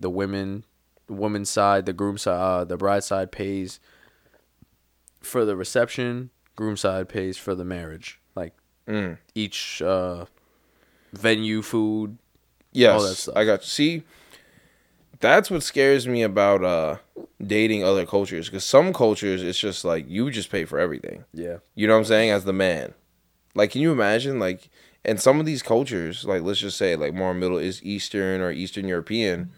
the 0.00 0.10
women, 0.10 0.64
the 1.06 1.14
woman's 1.14 1.50
side, 1.50 1.86
the 1.86 1.92
groom 1.92 2.18
side, 2.18 2.38
uh, 2.38 2.64
the 2.64 2.76
bride 2.76 3.04
side 3.04 3.32
pays 3.32 3.80
for 5.20 5.44
the 5.44 5.56
reception. 5.56 6.30
Groom 6.56 6.76
side 6.76 7.08
pays 7.08 7.36
for 7.38 7.54
the 7.54 7.64
marriage. 7.64 8.20
Like 8.34 8.54
Mm. 8.86 9.18
each 9.34 9.82
uh 9.82 10.24
venue, 11.12 11.62
food. 11.62 12.18
Yes, 12.72 12.94
all 13.00 13.08
that 13.08 13.14
stuff. 13.16 13.36
I 13.36 13.44
got 13.44 13.60
you. 13.62 13.66
See, 13.66 14.02
that's 15.20 15.50
what 15.50 15.62
scares 15.62 16.06
me 16.06 16.22
about 16.22 16.64
uh 16.64 16.96
dating 17.44 17.84
other 17.84 18.06
cultures. 18.06 18.46
Because 18.48 18.64
some 18.64 18.92
cultures, 18.92 19.42
it's 19.42 19.58
just 19.58 19.84
like 19.84 20.08
you 20.08 20.30
just 20.30 20.50
pay 20.50 20.64
for 20.64 20.78
everything. 20.78 21.24
Yeah. 21.32 21.58
You 21.74 21.86
know 21.86 21.94
what 21.94 22.00
I'm 22.00 22.04
saying? 22.06 22.30
As 22.30 22.44
the 22.44 22.52
man, 22.52 22.94
like, 23.54 23.70
can 23.72 23.80
you 23.80 23.92
imagine? 23.92 24.38
Like, 24.38 24.68
in 25.04 25.18
some 25.18 25.40
of 25.40 25.46
these 25.46 25.62
cultures, 25.62 26.24
like 26.24 26.42
let's 26.42 26.60
just 26.60 26.76
say, 26.76 26.96
like 26.96 27.14
more 27.14 27.34
Middle 27.34 27.58
is 27.58 27.82
Eastern 27.82 28.40
or 28.40 28.50
Eastern 28.50 28.88
European, 28.88 29.50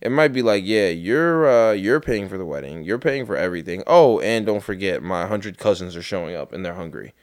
it 0.00 0.10
might 0.10 0.32
be 0.32 0.42
like, 0.42 0.64
yeah, 0.66 0.88
you're 0.88 1.48
uh 1.48 1.72
you're 1.72 2.00
paying 2.00 2.28
for 2.28 2.38
the 2.38 2.44
wedding, 2.44 2.82
you're 2.82 2.98
paying 2.98 3.26
for 3.26 3.36
everything. 3.36 3.82
Oh, 3.86 4.20
and 4.20 4.46
don't 4.46 4.62
forget, 4.62 5.02
my 5.02 5.26
hundred 5.26 5.58
cousins 5.58 5.96
are 5.96 6.02
showing 6.02 6.34
up 6.34 6.52
and 6.52 6.64
they're 6.64 6.74
hungry. 6.74 7.14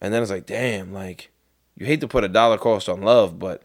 And 0.00 0.14
then 0.14 0.22
it's 0.22 0.30
like, 0.30 0.46
damn, 0.46 0.92
like, 0.92 1.32
you 1.76 1.86
hate 1.86 2.00
to 2.02 2.08
put 2.08 2.24
a 2.24 2.28
dollar 2.28 2.56
cost 2.56 2.88
on 2.88 3.02
love, 3.02 3.38
but 3.38 3.62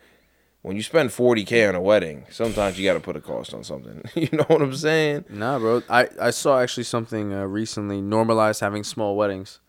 when 0.64 0.76
you 0.76 0.84
spend 0.84 1.12
forty 1.12 1.44
k 1.44 1.68
on 1.68 1.76
a 1.76 1.82
wedding, 1.82 2.26
sometimes 2.30 2.80
you 2.80 2.86
got 2.86 2.94
to 2.94 3.00
put 3.00 3.16
a 3.16 3.22
cost 3.22 3.54
on 3.54 3.64
something. 3.64 4.02
you 4.16 4.30
know 4.32 4.46
what 4.48 4.62
I'm 4.62 4.76
saying? 4.76 5.26
Nah, 5.30 5.60
bro. 5.60 5.84
I 5.90 6.08
I 6.20 6.30
saw 6.32 6.60
actually 6.60 6.86
something 6.86 7.34
uh, 7.34 7.46
recently 7.46 8.02
normalize 8.02 8.62
having 8.62 8.84
small 8.84 9.16
weddings. 9.16 9.60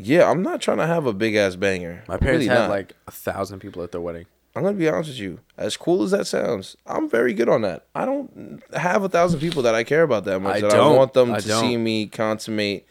Yeah, 0.00 0.30
I'm 0.30 0.42
not 0.42 0.60
trying 0.60 0.76
to 0.78 0.86
have 0.86 1.06
a 1.06 1.12
big 1.12 1.34
ass 1.34 1.56
banger. 1.56 2.04
My 2.06 2.16
parents 2.18 2.44
Really 2.44 2.46
had 2.46 2.68
not. 2.68 2.70
like 2.70 2.92
a 3.08 3.10
thousand 3.10 3.58
people 3.58 3.82
at 3.82 3.90
their 3.90 4.00
wedding. 4.00 4.26
I'm 4.54 4.62
gonna 4.62 4.76
be 4.76 4.88
honest 4.88 5.10
with 5.10 5.18
you. 5.18 5.40
As 5.56 5.76
cool 5.76 6.02
as 6.04 6.12
that 6.12 6.26
sounds, 6.26 6.76
I'm 6.86 7.08
very 7.10 7.34
good 7.34 7.48
on 7.48 7.62
that. 7.62 7.86
I 7.94 8.04
don't 8.06 8.62
have 8.74 9.02
a 9.02 9.08
thousand 9.08 9.40
people 9.40 9.62
that 9.62 9.74
I 9.74 9.82
care 9.84 10.02
about 10.04 10.24
that 10.26 10.40
much. 10.40 10.56
I 10.56 10.60
that 10.60 10.70
don't. 10.70 10.96
want 10.96 11.12
them 11.14 11.32
I 11.32 11.40
to 11.40 11.48
don't. 11.48 11.60
see 11.60 11.76
me 11.76 12.06
consummate 12.06 12.86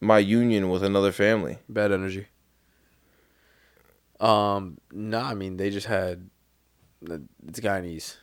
my 0.00 0.18
union 0.18 0.70
with 0.70 0.82
another 0.82 1.12
family. 1.12 1.58
Bad 1.68 1.92
energy. 1.92 2.26
Um, 4.18 4.78
no, 4.92 5.20
I 5.20 5.34
mean 5.34 5.56
they 5.56 5.70
just 5.70 5.86
had 5.86 6.28
it's 7.02 7.60
Guyanese, 7.60 8.16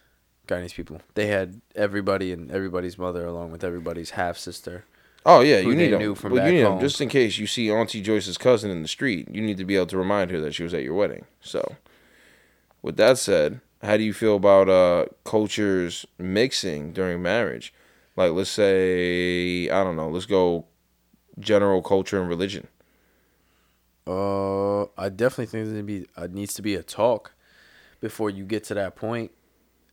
Guyanese 0.47 0.75
people. 0.75 1.01
They 1.15 1.27
had 1.27 1.61
everybody 1.75 2.31
and 2.31 2.51
everybody's 2.51 2.97
mother 2.97 3.25
along 3.25 3.51
with 3.51 3.63
everybody's 3.63 4.11
half 4.11 4.37
sister. 4.37 4.85
Oh 5.29 5.41
yeah, 5.41 5.59
Who 5.61 5.71
you 5.71 5.75
need 5.75 5.89
them. 5.91 5.99
knew 5.99 6.15
from 6.15 6.31
but 6.31 6.37
back 6.37 6.47
you 6.47 6.53
need 6.53 6.61
'em 6.63 6.71
home. 6.73 6.79
just 6.79 7.01
in 7.01 7.09
case 7.09 7.37
you 7.37 7.47
see 7.47 7.69
Auntie 7.69 8.01
Joyce's 8.01 8.37
cousin 8.37 8.71
in 8.71 8.81
the 8.81 8.87
street. 8.87 9.27
You 9.29 9.41
need 9.41 9.57
to 9.57 9.65
be 9.65 9.75
able 9.75 9.87
to 9.87 9.97
remind 9.97 10.31
her 10.31 10.39
that 10.39 10.53
she 10.53 10.63
was 10.63 10.73
at 10.73 10.83
your 10.83 10.93
wedding. 10.93 11.25
So, 11.41 11.75
with 12.81 12.95
that 12.95 13.17
said, 13.17 13.59
how 13.83 13.97
do 13.97 14.03
you 14.03 14.13
feel 14.13 14.37
about 14.37 14.69
uh 14.69 15.07
cultures 15.25 16.05
mixing 16.17 16.93
during 16.93 17.21
marriage? 17.21 17.73
Like, 18.15 18.31
let's 18.31 18.49
say 18.49 19.69
I 19.69 19.83
don't 19.83 19.97
know. 19.97 20.09
Let's 20.09 20.25
go 20.25 20.65
general 21.39 21.81
culture 21.81 22.19
and 22.19 22.29
religion. 22.29 22.67
Uh, 24.07 24.83
I 24.97 25.09
definitely 25.09 25.47
think 25.47 25.67
there 25.73 25.83
be 25.83 26.07
uh, 26.15 26.27
needs 26.31 26.53
to 26.53 26.61
be 26.61 26.75
a 26.75 26.81
talk 26.83 27.33
before 27.99 28.29
you 28.29 28.45
get 28.45 28.63
to 28.65 28.73
that 28.75 28.95
point, 28.95 29.31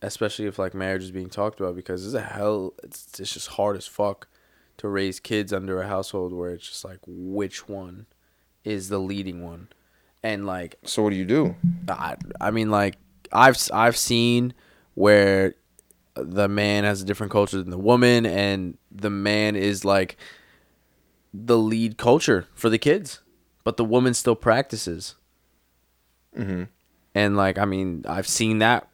especially 0.01 0.45
if 0.45 0.57
like 0.57 0.73
marriage 0.73 1.03
is 1.03 1.11
being 1.11 1.29
talked 1.29 1.59
about 1.59 1.75
because 1.75 2.05
it's 2.05 2.15
a 2.15 2.21
hell. 2.21 2.73
It's 2.81 3.19
it's 3.19 3.33
just 3.33 3.47
hard 3.49 3.75
as 3.75 3.85
fuck 3.85 4.29
to 4.77 4.87
raise 4.87 5.19
kids 5.19 5.53
under 5.53 5.81
a 5.81 5.87
household 5.87 6.33
where 6.33 6.51
it's 6.51 6.67
just 6.67 6.83
like 6.85 6.99
which 7.07 7.67
one 7.69 8.05
is 8.63 8.89
the 8.89 8.99
leading 8.99 9.43
one, 9.43 9.69
and 10.23 10.45
like 10.45 10.75
So 10.83 11.03
what 11.03 11.11
do 11.11 11.15
you 11.15 11.25
do? 11.25 11.55
I, 11.87 12.15
I 12.41 12.51
mean 12.51 12.69
like 12.71 12.97
I've 13.31 13.57
I've 13.73 13.97
seen 13.97 14.53
where 14.95 15.55
the 16.15 16.47
man 16.47 16.83
has 16.85 17.01
a 17.01 17.05
different 17.05 17.31
culture 17.31 17.57
than 17.57 17.69
the 17.71 17.77
woman 17.77 18.25
and 18.25 18.77
the 18.91 19.09
man 19.09 19.55
is 19.55 19.83
like 19.83 20.17
the 21.33 21.57
lead 21.57 21.97
culture 21.97 22.47
for 22.55 22.69
the 22.69 22.77
kids 22.77 23.19
but 23.65 23.75
the 23.75 23.83
woman 23.83 24.13
still 24.13 24.35
practices 24.35 25.15
Mm-hmm. 26.37 26.63
and 27.13 27.37
like 27.37 27.57
I 27.57 27.65
mean 27.65 28.03
I've 28.07 28.27
seen 28.27 28.59
that 28.59 28.87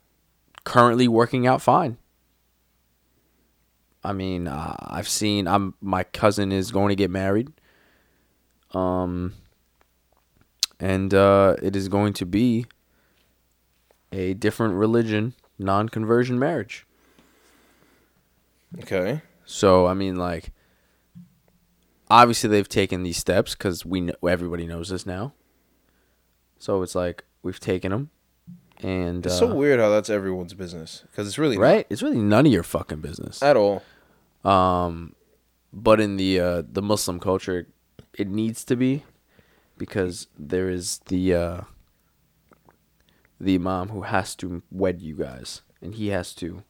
currently 0.63 1.07
working 1.07 1.47
out 1.47 1.61
fine 1.61 1.97
I 4.03 4.13
mean 4.13 4.47
uh, 4.47 4.75
I've 4.79 5.07
seen 5.07 5.47
I'm 5.47 5.75
my 5.81 6.03
cousin 6.03 6.51
is 6.51 6.71
going 6.71 6.89
to 6.89 6.95
get 6.95 7.11
married. 7.11 7.51
Um 8.71 9.33
and 10.79 11.13
uh 11.13 11.55
it 11.61 11.75
is 11.75 11.87
going 11.87 12.13
to 12.13 12.25
be 12.25 12.65
a 14.11 14.33
different 14.33 14.75
religion 14.75 15.33
non-conversion 15.59 16.39
marriage. 16.39 16.85
Okay. 18.79 19.21
so 19.45 19.85
I 19.85 19.93
mean 19.93 20.15
like 20.15 20.51
obviously 22.09 22.49
they've 22.49 22.67
taken 22.67 23.03
these 23.03 23.17
steps 23.17 23.53
cuz 23.55 23.85
we 23.85 24.01
know, 24.01 24.13
everybody 24.27 24.65
knows 24.65 24.89
this 24.89 25.05
now. 25.05 25.33
So 26.57 26.81
it's 26.81 26.95
like 26.95 27.25
we've 27.43 27.59
taken 27.59 27.91
them 27.91 28.09
and 28.81 29.25
It's 29.25 29.35
uh, 29.35 29.39
so 29.39 29.53
weird 29.55 29.79
how 29.79 29.89
that's 29.89 30.09
everyone's 30.09 30.53
business 30.53 31.03
because 31.11 31.27
it's 31.27 31.37
really 31.37 31.57
not 31.57 31.63
right 31.63 31.87
it's 31.89 32.01
really 32.01 32.17
none 32.19 32.45
of 32.45 32.51
your 32.51 32.63
fucking 32.63 33.01
business 33.01 33.41
at 33.43 33.55
all. 33.57 33.83
Um, 34.43 35.15
but 35.73 35.99
in 36.01 36.17
the 36.17 36.39
uh, 36.39 36.63
the 36.69 36.81
Muslim 36.81 37.19
culture, 37.19 37.67
it 38.17 38.27
needs 38.27 38.65
to 38.65 38.75
be 38.75 39.03
because 39.77 40.27
there 40.37 40.69
is 40.69 40.99
the 41.07 41.33
uh, 41.35 41.61
the 43.39 43.55
imam 43.55 43.89
who 43.89 44.01
has 44.01 44.35
to 44.35 44.61
wed 44.71 45.01
you 45.01 45.15
guys, 45.15 45.61
and 45.81 45.95
he 45.95 46.07
has 46.09 46.33
to 46.35 46.63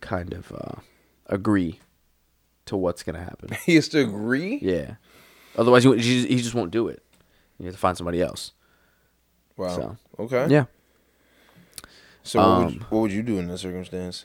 kind 0.00 0.32
of 0.32 0.52
uh, 0.52 0.80
agree 1.26 1.80
to 2.66 2.76
what's 2.76 3.02
gonna 3.02 3.22
happen. 3.24 3.50
He 3.64 3.74
has 3.76 3.88
to 3.88 4.00
agree. 4.00 4.58
yeah, 4.62 4.96
otherwise 5.56 5.84
he, 5.84 5.94
just- 5.96 6.28
he 6.28 6.36
just 6.36 6.54
won't 6.54 6.70
do 6.70 6.88
it. 6.88 7.02
You 7.58 7.66
have 7.66 7.74
to 7.74 7.80
find 7.80 7.96
somebody 7.96 8.20
else. 8.20 8.52
Wow. 9.56 9.68
So, 9.68 9.96
Okay. 10.18 10.46
Yeah. 10.50 10.64
So 12.24 12.38
what, 12.40 12.64
would 12.64 12.74
you, 12.74 12.80
Um, 12.80 12.86
what 12.90 12.98
would 13.00 13.12
you 13.12 13.22
do 13.22 13.38
in 13.38 13.46
that 13.48 13.58
circumstance? 13.58 14.24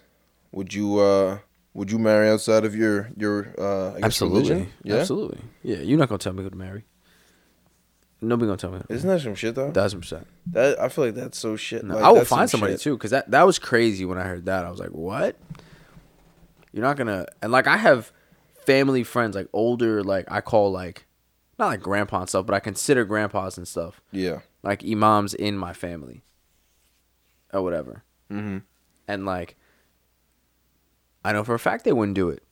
Would 0.51 0.73
you 0.73 0.97
uh 0.99 1.39
would 1.75 1.91
you 1.91 1.99
marry 1.99 2.29
outside 2.29 2.65
of 2.65 2.75
your 2.75 3.09
your 3.15 3.53
uh 3.59 3.91
guess 3.95 4.03
Absolutely. 4.03 4.39
religion? 4.41 4.71
Yeah. 4.83 4.95
Absolutely. 4.95 5.41
Yeah. 5.63 5.77
You're 5.77 5.99
not 5.99 6.09
gonna 6.09 6.17
tell 6.17 6.33
me 6.33 6.41
who 6.43 6.49
to 6.49 6.55
marry. 6.55 6.85
Nobody 8.21 8.47
gonna 8.47 8.57
tell 8.57 8.71
me. 8.71 8.81
Isn't 8.89 9.07
that 9.09 9.21
some 9.21 9.35
shit 9.35 9.55
though? 9.55 9.71
Thousand 9.71 10.01
percent. 10.01 10.27
That 10.47 10.79
I 10.81 10.89
feel 10.89 11.05
like 11.05 11.15
that's 11.15 11.37
so 11.37 11.55
shit. 11.55 11.83
No, 11.85 11.95
like, 11.95 12.03
I 12.03 12.07
will 12.09 12.15
that's 12.15 12.29
some 12.29 12.37
find 12.39 12.49
somebody 12.49 12.73
shit. 12.73 12.81
too, 12.81 12.97
because 12.97 13.11
that 13.11 13.29
that 13.31 13.45
was 13.45 13.59
crazy 13.59 14.03
when 14.05 14.17
I 14.17 14.23
heard 14.23 14.45
that. 14.45 14.65
I 14.65 14.69
was 14.71 14.79
like, 14.79 14.89
"What? 14.89 15.37
You're 16.73 16.83
not 16.83 16.97
gonna?" 16.97 17.27
And 17.41 17.51
like, 17.51 17.67
I 17.67 17.77
have 17.77 18.11
family 18.65 19.03
friends, 19.03 19.35
like 19.35 19.47
older, 19.53 20.03
like 20.03 20.25
I 20.29 20.41
call 20.41 20.71
like 20.71 21.05
not 21.57 21.67
like 21.67 21.81
grandpa 21.81 22.21
and 22.21 22.29
stuff, 22.29 22.45
but 22.45 22.55
I 22.55 22.59
consider 22.59 23.03
grandpas 23.05 23.57
and 23.57 23.67
stuff, 23.67 24.01
Yeah. 24.11 24.39
like 24.63 24.83
imams 24.83 25.33
in 25.33 25.57
my 25.57 25.73
family, 25.73 26.23
or 27.53 27.61
whatever. 27.61 28.03
Mm-hmm. 28.31 28.59
And 29.07 29.25
like, 29.25 29.55
I 31.23 31.33
know 31.33 31.43
for 31.43 31.55
a 31.55 31.59
fact 31.59 31.83
they 31.85 31.93
wouldn't 31.93 32.15
do 32.15 32.29
it. 32.29 32.43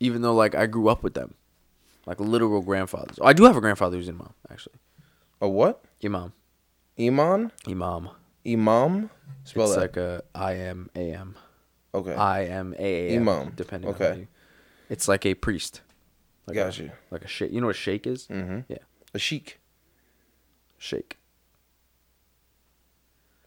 even 0.00 0.22
though 0.22 0.34
like 0.34 0.54
I 0.54 0.66
grew 0.66 0.88
up 0.88 1.02
with 1.02 1.14
them, 1.14 1.34
like 2.06 2.20
literal 2.20 2.62
grandfathers. 2.62 3.18
Oh, 3.20 3.26
I 3.26 3.32
do 3.32 3.44
have 3.44 3.56
a 3.56 3.60
grandfather 3.60 3.96
who's 3.96 4.08
imam 4.08 4.32
actually. 4.50 4.76
A 5.40 5.48
what? 5.48 5.84
Imam, 6.04 6.32
Iman? 6.98 7.52
imam. 7.68 8.10
Imam? 8.46 9.10
Spell 9.44 9.64
it's 9.64 9.74
that. 9.74 9.80
like 9.80 9.96
a 9.96 10.22
I 10.34 10.54
M 10.56 10.90
A 10.94 11.12
M. 11.12 11.36
okay. 11.94 12.14
I 12.14 12.44
M 12.44 12.74
A 12.78 12.84
A 12.84 13.16
M. 13.16 13.28
Imam. 13.28 13.52
Depending. 13.56 13.90
Okay. 13.90 14.10
On 14.10 14.18
you, 14.20 14.28
it's 14.88 15.08
like 15.08 15.24
a 15.26 15.34
priest. 15.34 15.82
Like 16.46 16.54
Got 16.56 16.78
a, 16.78 16.82
you. 16.84 16.90
Like 17.10 17.24
a 17.24 17.28
sheikh. 17.28 17.52
You 17.52 17.60
know 17.60 17.66
what 17.68 17.76
a 17.76 17.78
sheikh 17.78 18.06
is? 18.06 18.26
Mm-hmm. 18.28 18.60
Yeah. 18.68 18.78
A 19.14 19.18
sheik. 19.18 19.60
Sheikh. 20.78 21.18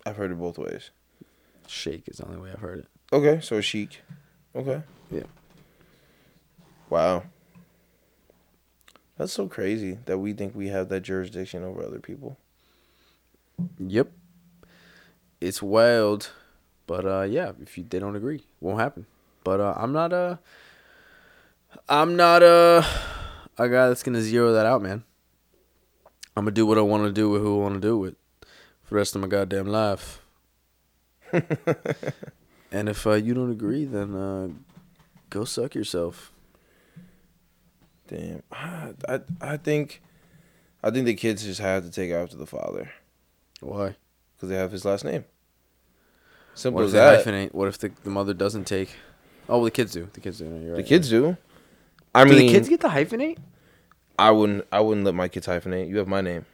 I've 0.05 0.17
heard 0.17 0.31
it 0.31 0.39
both 0.39 0.57
ways. 0.57 0.91
Shake 1.67 2.07
is 2.07 2.17
the 2.17 2.25
only 2.25 2.39
way 2.39 2.51
I've 2.51 2.59
heard 2.59 2.79
it. 2.79 2.87
Okay, 3.11 3.39
so 3.41 3.57
a 3.57 3.61
sheik. 3.61 4.01
Okay. 4.55 4.81
Yeah. 5.11 5.23
Wow. 6.89 7.23
That's 9.17 9.31
so 9.31 9.47
crazy 9.47 9.99
that 10.05 10.17
we 10.17 10.33
think 10.33 10.55
we 10.55 10.67
have 10.69 10.89
that 10.89 11.01
jurisdiction 11.01 11.63
over 11.63 11.83
other 11.83 11.99
people. 11.99 12.37
Yep. 13.79 14.11
It's 15.39 15.61
wild, 15.61 16.31
but 16.87 17.05
uh, 17.05 17.21
yeah, 17.21 17.51
if 17.61 17.77
you 17.77 17.83
they 17.83 17.99
don't 17.99 18.15
agree, 18.15 18.43
won't 18.59 18.79
happen. 18.79 19.05
But 19.43 19.59
uh, 19.59 19.73
I'm 19.77 19.93
not 19.93 20.13
uh, 20.13 20.37
I'm 21.87 22.15
not 22.15 22.41
uh, 22.43 22.83
a 23.57 23.69
guy 23.69 23.87
that's 23.87 24.03
gonna 24.03 24.21
zero 24.21 24.53
that 24.53 24.65
out, 24.65 24.81
man. 24.81 25.03
I'm 26.35 26.45
gonna 26.45 26.51
do 26.51 26.65
what 26.65 26.77
I 26.77 26.81
want 26.81 27.03
to 27.03 27.11
do 27.11 27.29
with 27.29 27.41
who 27.41 27.59
I 27.59 27.63
want 27.63 27.75
to 27.75 27.81
do 27.81 27.97
with 27.97 28.15
the 28.93 28.97
rest 28.97 29.15
of 29.15 29.21
my 29.21 29.27
goddamn 29.27 29.65
life. 29.65 30.21
and 32.71 32.87
if 32.87 33.07
uh, 33.07 33.13
you 33.13 33.33
don't 33.33 33.49
agree, 33.51 33.85
then 33.85 34.13
uh, 34.15 34.49
go 35.31 35.45
suck 35.45 35.73
yourself. 35.73 36.31
Damn. 38.07 38.43
I, 38.51 38.93
I 39.09 39.19
I 39.41 39.57
think 39.57 40.01
I 40.83 40.91
think 40.91 41.07
the 41.07 41.15
kids 41.15 41.43
just 41.43 41.59
have 41.59 41.83
to 41.83 41.89
take 41.89 42.11
after 42.11 42.37
the 42.37 42.45
father 42.45 42.91
Why? 43.61 43.95
because 44.35 44.49
they 44.49 44.57
have 44.57 44.71
his 44.71 44.85
last 44.85 45.03
name. 45.05 45.25
Simple 46.53 46.81
What 46.83 46.89
if 46.89 46.93
as 46.93 46.93
that. 46.93 47.25
hyphenate? 47.25 47.51
What 47.51 47.67
if 47.69 47.79
the, 47.79 47.91
the 48.03 48.11
mother 48.11 48.35
doesn't 48.35 48.65
take? 48.65 48.89
Oh, 49.49 49.57
well, 49.57 49.63
the 49.65 49.71
kids 49.71 49.91
do. 49.91 50.07
The 50.13 50.19
kids 50.21 50.37
do. 50.37 50.45
You're 50.45 50.59
The 50.59 50.73
right. 50.75 50.85
kids 50.85 51.09
do. 51.09 51.35
I 52.13 52.25
Do 52.25 52.29
mean, 52.29 52.45
the 52.45 52.53
kids 52.53 52.69
get 52.69 52.79
the 52.81 52.89
hyphenate? 52.89 53.39
I 54.19 54.29
wouldn't. 54.29 54.67
I 54.71 54.81
wouldn't 54.81 55.03
let 55.03 55.15
my 55.15 55.29
kids 55.29 55.47
hyphenate. 55.47 55.89
You 55.89 55.97
have 55.97 56.07
my 56.07 56.21
name. 56.21 56.45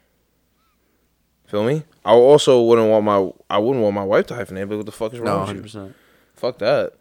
Feel 1.50 1.64
me? 1.66 1.84
I 2.06 2.12
also 2.12 2.62
wouldn't 2.62 2.90
want 2.90 3.04
my. 3.06 3.32
I 3.50 3.58
wouldn't 3.58 3.84
want 3.84 3.96
my 3.96 4.04
wife 4.04 4.28
to 4.28 4.36
hyphenate. 4.36 4.70
But 4.70 4.78
what 4.78 4.86
the 4.86 4.92
fuck 4.92 5.14
is 5.14 5.20
wrong 5.20 5.48
with 5.48 5.56
you? 5.58 5.62
percent. 5.64 5.96
Fuck 6.36 6.60
that. 6.60 6.94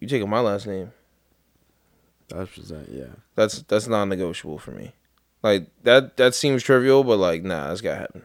You 0.00 0.08
taking 0.08 0.28
my 0.28 0.40
last 0.40 0.66
name? 0.66 0.90
Hundred 2.32 2.46
percent. 2.54 2.88
Yeah. 2.90 3.04
That's 3.34 3.60
that's 3.62 3.86
non-negotiable 3.86 4.58
for 4.58 4.70
me. 4.70 4.92
Like 5.42 5.68
that. 5.82 6.16
That 6.16 6.34
seems 6.34 6.62
trivial, 6.62 7.04
but 7.04 7.18
like, 7.18 7.42
nah, 7.44 7.68
that's 7.68 7.82
gotta 7.82 7.96
happen. 7.98 8.22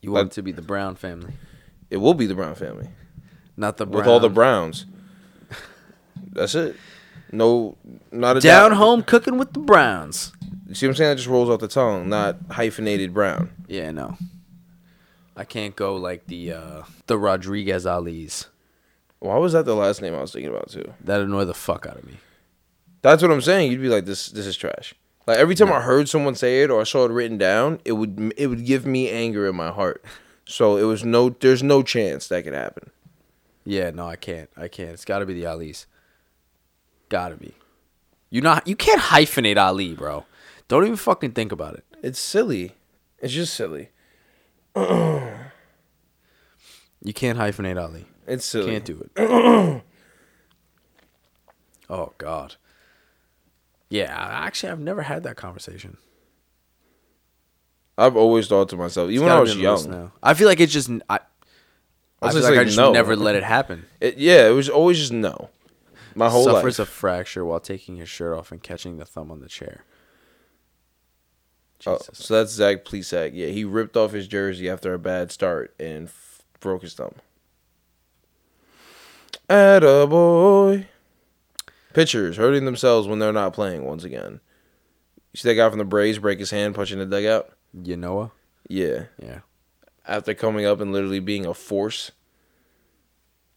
You 0.00 0.12
want 0.12 0.24
Like- 0.26 0.32
it 0.32 0.34
to 0.36 0.42
be 0.42 0.52
the 0.52 0.62
Brown 0.62 0.94
family, 0.96 1.34
It 1.90 1.98
will 1.98 2.14
be 2.14 2.24
the 2.26 2.34
Brown 2.34 2.54
family 2.54 2.88
not 3.56 3.76
the 3.76 3.84
Brown. 3.84 3.98
with 3.98 4.06
all 4.06 4.20
the 4.20 4.30
Browns. 4.30 4.86
That's 6.32 6.54
it. 6.54 6.74
No, 7.30 7.76
not 8.10 8.38
a 8.38 8.40
down 8.40 8.70
doubt. 8.70 8.78
home 8.78 9.02
cooking 9.02 9.36
with 9.36 9.52
the 9.52 9.58
Browns. 9.60 10.32
You 10.70 10.76
see 10.76 10.86
what 10.86 10.92
I'm 10.92 10.96
saying? 10.96 11.10
That 11.10 11.16
just 11.16 11.28
rolls 11.28 11.50
off 11.50 11.58
the 11.58 11.68
tongue, 11.68 12.08
not 12.08 12.36
hyphenated 12.48 13.12
Brown. 13.12 13.50
Yeah, 13.66 13.90
no. 13.90 14.16
I 15.36 15.42
can't 15.42 15.74
go 15.74 15.96
like 15.96 16.26
the 16.26 16.52
uh 16.52 16.82
the 17.08 17.18
Rodriguez 17.18 17.86
Ali's. 17.86 18.46
Why 19.18 19.36
was 19.36 19.52
that 19.52 19.64
the 19.64 19.74
last 19.74 20.00
name 20.00 20.14
I 20.14 20.20
was 20.20 20.32
thinking 20.32 20.50
about 20.50 20.70
too? 20.70 20.94
That 21.02 21.20
annoyed 21.20 21.48
the 21.48 21.54
fuck 21.54 21.86
out 21.86 21.96
of 21.96 22.06
me. 22.06 22.18
That's 23.02 23.20
what 23.20 23.32
I'm 23.32 23.40
saying. 23.40 23.72
You'd 23.72 23.82
be 23.82 23.88
like, 23.88 24.04
this, 24.04 24.28
this 24.28 24.46
is 24.46 24.56
trash. 24.56 24.94
Like 25.26 25.38
every 25.38 25.54
time 25.54 25.72
I 25.72 25.80
heard 25.80 26.08
someone 26.08 26.34
say 26.36 26.62
it 26.62 26.70
or 26.70 26.80
I 26.80 26.84
saw 26.84 27.04
it 27.04 27.10
written 27.10 27.36
down, 27.36 27.80
it 27.84 27.92
would, 27.92 28.32
it 28.36 28.46
would 28.46 28.64
give 28.64 28.86
me 28.86 29.10
anger 29.10 29.48
in 29.48 29.56
my 29.56 29.70
heart. 29.70 30.04
So 30.46 30.76
it 30.76 30.84
was 30.84 31.04
no, 31.04 31.30
there's 31.30 31.62
no 31.62 31.82
chance 31.82 32.28
that 32.28 32.44
could 32.44 32.54
happen. 32.54 32.90
Yeah, 33.64 33.90
no, 33.90 34.06
I 34.06 34.16
can't. 34.16 34.50
I 34.56 34.68
can't. 34.68 34.90
It's 34.90 35.04
got 35.04 35.18
to 35.18 35.26
be 35.26 35.34
the 35.34 35.46
Ali's. 35.46 35.86
Got 37.08 37.30
to 37.30 37.36
be. 37.36 37.54
You 38.30 38.40
not. 38.40 38.66
You 38.66 38.76
can't 38.76 39.00
hyphenate 39.00 39.58
Ali, 39.58 39.94
bro. 39.94 40.24
Don't 40.70 40.84
even 40.84 40.94
fucking 40.96 41.32
think 41.32 41.50
about 41.50 41.74
it. 41.74 41.84
It's 42.00 42.20
silly. 42.20 42.76
It's 43.18 43.32
just 43.32 43.54
silly. 43.54 43.90
You 47.02 47.14
can't 47.14 47.38
hyphenate 47.38 47.82
Ali. 47.82 48.04
It's 48.26 48.44
silly. 48.44 48.72
Can't 48.72 48.84
do 48.84 49.08
it. 49.16 49.82
oh 51.88 52.12
God. 52.18 52.56
Yeah, 53.88 54.14
actually, 54.14 54.70
I've 54.70 54.80
never 54.80 55.00
had 55.00 55.22
that 55.22 55.36
conversation. 55.36 55.96
I've 57.96 58.18
always 58.18 58.48
thought 58.48 58.68
to 58.68 58.76
myself, 58.76 59.10
even 59.10 59.28
when 59.28 59.34
I 59.34 59.40
was 59.40 59.54
be 59.54 59.64
on 59.64 59.64
the 59.64 59.72
list 59.72 59.88
young, 59.88 59.98
now. 59.98 60.12
I 60.22 60.34
feel 60.34 60.46
like 60.46 60.60
it's 60.60 60.74
just 60.74 60.90
I. 61.08 61.20
I, 62.20 62.26
was 62.26 62.34
feel 62.34 62.42
just 62.42 62.50
like, 62.50 62.60
I 62.60 62.64
just 62.64 62.76
no. 62.76 62.92
never 62.92 63.16
let 63.16 63.34
it 63.34 63.44
happen. 63.44 63.86
it, 63.98 64.18
yeah, 64.18 64.46
it 64.46 64.52
was 64.52 64.68
always 64.68 64.98
just 64.98 65.12
no. 65.12 65.48
My 66.14 66.28
whole 66.28 66.44
Suffers 66.44 66.78
life. 66.78 66.86
a 66.86 66.90
fracture 66.90 67.46
while 67.46 67.60
taking 67.60 67.96
his 67.96 68.10
shirt 68.10 68.36
off 68.36 68.52
and 68.52 68.62
catching 68.62 68.98
the 68.98 69.06
thumb 69.06 69.30
on 69.30 69.40
the 69.40 69.48
chair. 69.48 69.86
Oh, 71.86 71.98
so 72.12 72.34
that's 72.34 72.52
Zach 72.52 72.84
Plesac. 72.84 73.30
Yeah, 73.34 73.46
he 73.48 73.64
ripped 73.64 73.96
off 73.96 74.12
his 74.12 74.28
jersey 74.28 74.68
after 74.68 74.92
a 74.92 74.98
bad 74.98 75.32
start 75.32 75.74
and 75.80 76.08
f- 76.08 76.42
broke 76.60 76.82
his 76.82 76.94
thumb. 76.94 77.14
Attaboy. 79.48 80.86
Pitchers 81.92 82.36
hurting 82.36 82.66
themselves 82.66 83.08
when 83.08 83.18
they're 83.18 83.32
not 83.32 83.52
playing 83.52 83.84
once 83.84 84.04
again. 84.04 84.40
You 85.32 85.38
see 85.38 85.48
that 85.48 85.54
guy 85.56 85.68
from 85.68 85.78
the 85.78 85.84
Braves 85.84 86.18
break 86.18 86.38
his 86.38 86.50
hand 86.50 86.74
punching 86.74 86.98
the 86.98 87.06
dugout? 87.06 87.50
You 87.72 87.96
know? 87.96 88.30
Yeah. 88.68 89.04
Yeah. 89.20 89.40
After 90.06 90.34
coming 90.34 90.66
up 90.66 90.80
and 90.80 90.92
literally 90.92 91.20
being 91.20 91.46
a 91.46 91.54
force. 91.54 92.12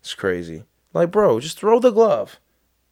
It's 0.01 0.15
crazy. 0.15 0.63
Like, 0.93 1.11
bro, 1.11 1.39
just 1.39 1.59
throw 1.59 1.79
the 1.79 1.91
glove. 1.91 2.39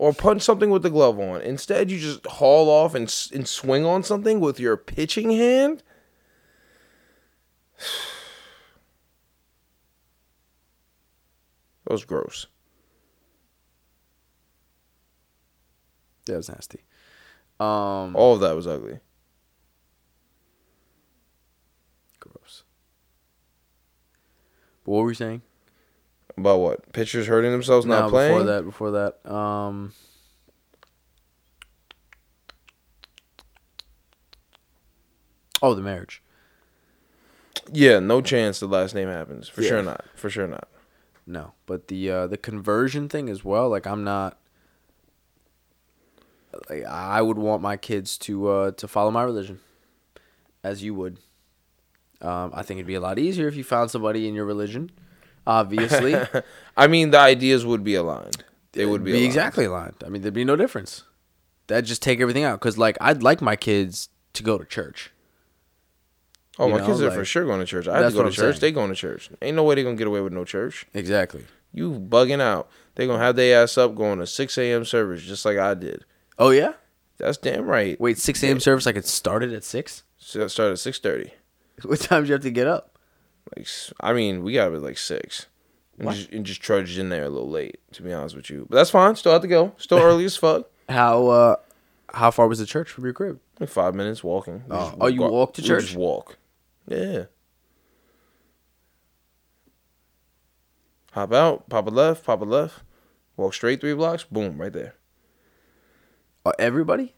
Or 0.02 0.12
punch 0.14 0.42
something 0.42 0.72
with 0.72 0.82
the 0.82 0.90
glove 0.90 1.20
on. 1.20 1.42
Instead, 1.42 1.92
you 1.92 2.00
just 2.00 2.26
haul 2.26 2.72
off 2.72 2.96
and, 2.96 3.04
and 3.36 3.48
swing 3.48 3.86
on 3.86 4.02
something 4.02 4.40
with 4.40 4.60
your 4.60 4.76
pitching 4.76 5.30
hand? 5.30 5.84
That 11.86 11.94
was 11.94 12.06
gross. 12.06 12.48
That 16.26 16.38
was 16.38 16.48
nasty. 16.48 16.86
Um, 17.60 18.16
All 18.16 18.36
of 18.36 18.40
that 18.40 18.56
was 18.56 18.66
ugly. 18.66 19.00
gross. 22.20 22.64
But 24.86 24.92
what 24.92 25.04
were 25.04 25.10
you 25.12 25.16
saying? 25.16 25.42
About 26.38 26.60
what? 26.60 26.92
Pitchers 26.94 27.28
hurting 27.28 27.52
themselves 27.52 27.86
not 27.86 28.06
No, 28.06 28.10
playing? 28.10 28.34
Before 28.34 28.44
that, 28.54 28.64
before 28.64 28.92
that, 28.92 29.32
um, 29.32 29.92
oh, 35.62 35.74
the 35.76 35.82
marriage. 35.82 36.22
Yeah, 37.72 38.00
no 38.00 38.22
chance 38.22 38.60
the 38.60 38.68
last 38.68 38.96
name 38.96 39.08
happens. 39.08 39.48
For 39.48 39.62
Yeah. 39.62 39.70
sure 39.70 39.84
not. 39.84 40.06
For 40.16 40.30
sure 40.30 40.48
not. 40.48 40.68
No, 41.28 41.54
but 41.66 41.88
the 41.88 42.10
uh, 42.10 42.28
the 42.28 42.38
conversion 42.38 43.08
thing 43.08 43.30
as 43.30 43.46
well. 43.46 43.70
Like 43.70 43.86
I'm 43.86 44.04
not. 44.04 44.38
Like 46.70 46.84
I 46.84 47.22
would 47.22 47.38
want 47.38 47.62
my 47.62 47.78
kids 47.78 48.18
to 48.20 48.48
uh, 48.50 48.72
to 48.72 48.88
follow 48.88 49.12
my 49.12 49.24
religion, 49.24 49.60
as 50.64 50.84
you 50.84 50.94
would. 50.96 51.20
Um, 52.22 52.52
I 52.54 52.62
think 52.64 52.78
it'd 52.80 52.88
be 52.88 52.96
a 52.96 53.00
lot 53.02 53.18
easier 53.20 53.48
if 53.48 53.56
you 53.56 53.64
found 53.64 53.90
somebody 53.92 54.28
in 54.28 54.34
your 54.36 54.46
religion. 54.46 54.92
Obviously, 55.48 56.16
I 56.78 56.88
mean, 56.88 57.12
the 57.12 57.20
ideas 57.20 57.66
would 57.66 57.84
be 57.84 57.96
aligned. 57.96 58.44
They 58.74 58.86
would 58.86 59.04
be, 59.04 59.12
aligned. 59.12 59.26
exactly 59.26 59.66
aligned. 59.66 59.96
I 60.06 60.10
mean, 60.10 60.22
there'd 60.22 60.34
be 60.34 60.46
no 60.46 60.56
difference. 60.56 61.04
That'd 61.68 61.86
just 61.86 62.02
take 62.02 62.20
everything 62.22 62.44
out. 62.44 62.60
Cause 62.60 62.78
like 62.78 62.98
I'd 63.02 63.24
like 63.24 63.42
my 63.42 63.56
kids 63.56 64.10
to 64.34 64.44
go 64.44 64.58
to 64.58 64.66
church. 64.66 65.12
Oh, 66.60 66.68
You 66.68 66.74
my 66.74 66.80
know, 66.80 66.86
kids 66.88 67.02
are 67.02 67.12
for 67.12 67.26
sure 67.26 67.46
going 67.46 67.60
to 67.60 67.66
church. 67.66 67.88
I 67.88 68.00
have 68.02 68.12
to 68.12 68.18
go 68.18 68.24
to 68.24 68.30
church. 68.32 68.56
saying. 68.56 68.62
They 68.62 68.72
going 68.72 68.90
to 68.90 68.96
church. 68.96 69.30
Ain't 69.42 69.56
no 69.56 69.64
way 69.64 69.76
they're 69.76 69.84
gonna 69.84 69.96
get 69.96 70.08
away 70.08 70.22
with 70.22 70.34
no 70.34 70.44
church. 70.46 70.86
Exactly. 70.94 71.46
You 71.74 71.92
bugging 71.92 72.42
out. 72.42 72.70
They 72.96 73.08
gonna 73.08 73.24
have 73.24 73.36
their 73.38 73.64
ass 73.64 73.78
up 73.78 73.96
going 73.96 74.20
to 74.20 74.28
six 74.28 74.58
a.m. 74.58 74.84
service 74.86 75.24
just 75.24 75.46
like 75.46 75.58
I 75.58 75.74
did. 75.74 76.04
Oh 76.38 76.50
yeah. 76.50 76.74
That's 77.18 77.38
damn 77.38 77.66
right. 77.66 78.00
Wait, 78.00 78.18
six 78.18 78.44
a.m. 78.44 78.60
service. 78.60 78.86
Like 78.86 78.96
it 78.98 79.06
started 79.06 79.54
at 79.54 79.64
six. 79.64 80.04
So 80.18 80.40
that 80.40 80.50
started 80.50 80.74
at 80.74 80.80
six 80.80 81.00
thirty. 81.00 81.34
What 81.84 82.00
time 82.00 82.24
do 82.24 82.28
you 82.28 82.34
have 82.34 82.44
to 82.44 82.52
get 82.52 82.68
up? 82.68 82.91
Like 83.58 83.68
I 84.00 84.14
mean, 84.14 84.44
we 84.44 84.54
got 84.54 84.70
up 84.70 84.76
at 84.76 84.82
like 84.82 84.98
six, 84.98 85.48
and 85.98 86.06
What? 86.08 86.16
just, 86.16 86.30
and 86.32 86.46
just 86.46 86.62
trudged 86.62 86.98
in 86.98 87.10
there 87.10 87.24
a 87.26 87.30
little 87.30 87.50
late. 87.50 87.80
To 87.94 88.02
be 88.04 88.14
honest 88.14 88.36
with 88.36 88.50
you, 88.50 88.66
but 88.70 88.76
that's 88.78 88.90
fine. 88.90 89.16
Still 89.16 89.34
have 89.34 89.42
to 89.42 89.48
go. 89.48 89.74
Still 89.78 90.00
early 90.02 90.26
as 90.26 90.38
fuck. 90.38 90.70
How 90.90 91.28
uh, 91.28 91.56
how 92.14 92.32
far 92.32 92.48
was 92.48 92.60
the 92.60 92.66
church 92.66 92.90
from 92.90 93.04
your 93.04 93.14
crib? 93.14 93.40
Like 93.60 93.70
five 93.70 93.94
minutes 93.96 94.24
walking. 94.24 94.64
We 94.68 94.76
Oh. 94.76 94.96
Oh, 95.02 95.08
you 95.08 95.22
walk- 95.22 95.32
walk 95.32 95.54
to 95.56 95.62
church? 95.62 95.86
Just 95.86 95.96
walk. 95.98 96.38
Yeah. 96.88 97.26
Hop 101.14 101.34
out, 101.34 101.68
pop 101.70 101.88
a 101.88 101.90
left, 101.90 102.26
pop 102.26 102.42
a 102.42 102.46
left, 102.46 102.84
walk 103.36 103.54
straight 103.54 103.82
three 103.82 103.94
blocks, 103.94 104.24
boom, 104.24 104.58
right 104.60 104.72
there. 104.72 104.96
Uh, 106.46 106.54
everybody? 106.58 107.14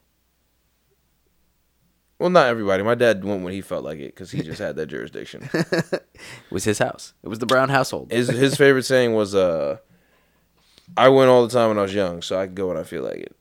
Well, 2.19 2.29
not 2.29 2.47
everybody. 2.47 2.83
My 2.83 2.95
dad 2.95 3.23
went 3.23 3.43
when 3.43 3.53
he 3.53 3.61
felt 3.61 3.83
like 3.83 3.99
it 3.99 4.13
because 4.15 4.31
he 4.31 4.41
just 4.43 4.59
had 4.59 4.75
that 4.77 4.87
jurisdiction. 4.87 5.49
It 5.53 6.51
was 6.51 6.63
his 6.63 6.79
house. 6.79 7.13
It 7.23 7.27
was 7.27 7.39
the 7.39 7.45
Brown 7.45 7.69
household. 7.69 8.11
His 8.11 8.27
his 8.29 8.55
favorite 8.63 8.83
saying 8.83 9.13
was, 9.13 9.33
uh, 9.35 9.77
"I 10.95 11.09
went 11.09 11.29
all 11.29 11.45
the 11.45 11.51
time 11.53 11.69
when 11.69 11.77
I 11.79 11.81
was 11.81 11.93
young, 11.93 12.21
so 12.21 12.39
I 12.39 12.45
can 12.45 12.55
go 12.55 12.67
when 12.67 12.77
I 12.77 12.83
feel 12.83 13.03
like 13.03 13.17
it." 13.17 13.35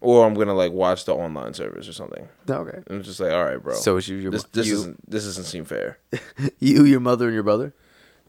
Or 0.00 0.26
I'm 0.26 0.34
gonna 0.34 0.52
like 0.54 0.72
watch 0.72 1.04
the 1.04 1.14
online 1.14 1.54
service 1.54 1.88
or 1.88 1.92
something. 1.92 2.28
okay. 2.50 2.78
And 2.88 2.98
it's 2.98 3.06
just 3.06 3.20
like, 3.20 3.30
all 3.32 3.44
right, 3.44 3.62
bro. 3.62 3.74
So 3.74 3.96
it's 3.98 4.08
you, 4.08 4.16
your 4.16 4.32
this 4.32 4.42
this 4.52 4.66
you- 4.66 4.74
isn't 4.74 5.10
this 5.10 5.24
doesn't 5.24 5.44
seem 5.44 5.64
fair. 5.64 5.98
You, 6.58 6.84
your 6.84 7.00
mother, 7.00 7.26
and 7.26 7.34
your 7.34 7.44
brother. 7.44 7.72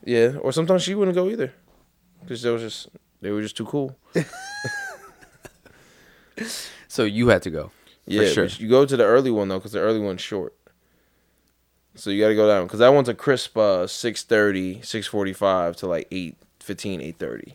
Yeah. 0.06 0.36
Or 0.40 0.52
sometimes 0.52 0.84
she 0.84 0.94
wouldn't 0.96 1.16
go 1.16 1.28
either, 1.30 1.52
because 2.22 2.42
they 2.44 2.52
was 2.52 2.62
just 2.62 2.90
they 3.22 3.32
were 3.32 3.42
just 3.42 3.58
too 3.58 3.66
cool. 3.66 3.98
So 6.88 7.04
you 7.04 7.28
had 7.30 7.42
to 7.44 7.50
go. 7.50 7.72
Yeah, 8.06 8.30
sure. 8.30 8.46
you 8.46 8.68
go 8.68 8.86
to 8.86 8.98
the 8.98 9.06
early 9.06 9.32
one 9.32 9.48
though, 9.48 9.60
because 9.60 9.72
the 9.72 9.80
early 9.80 10.00
one's 10.00 10.22
short. 10.22 10.54
So 11.96 12.10
you 12.10 12.22
got 12.24 12.30
to 12.30 12.36
go 12.36 12.48
down 12.48 12.66
because 12.66 12.80
that 12.80 12.90
one's 12.90 13.08
a 13.08 13.14
crisp 13.14 13.56
uh, 13.56 13.86
6.30, 13.86 14.80
6.45 14.80 15.76
to 15.78 15.88
like 15.88 16.08
8, 16.10 16.36
8.30. 16.60 17.54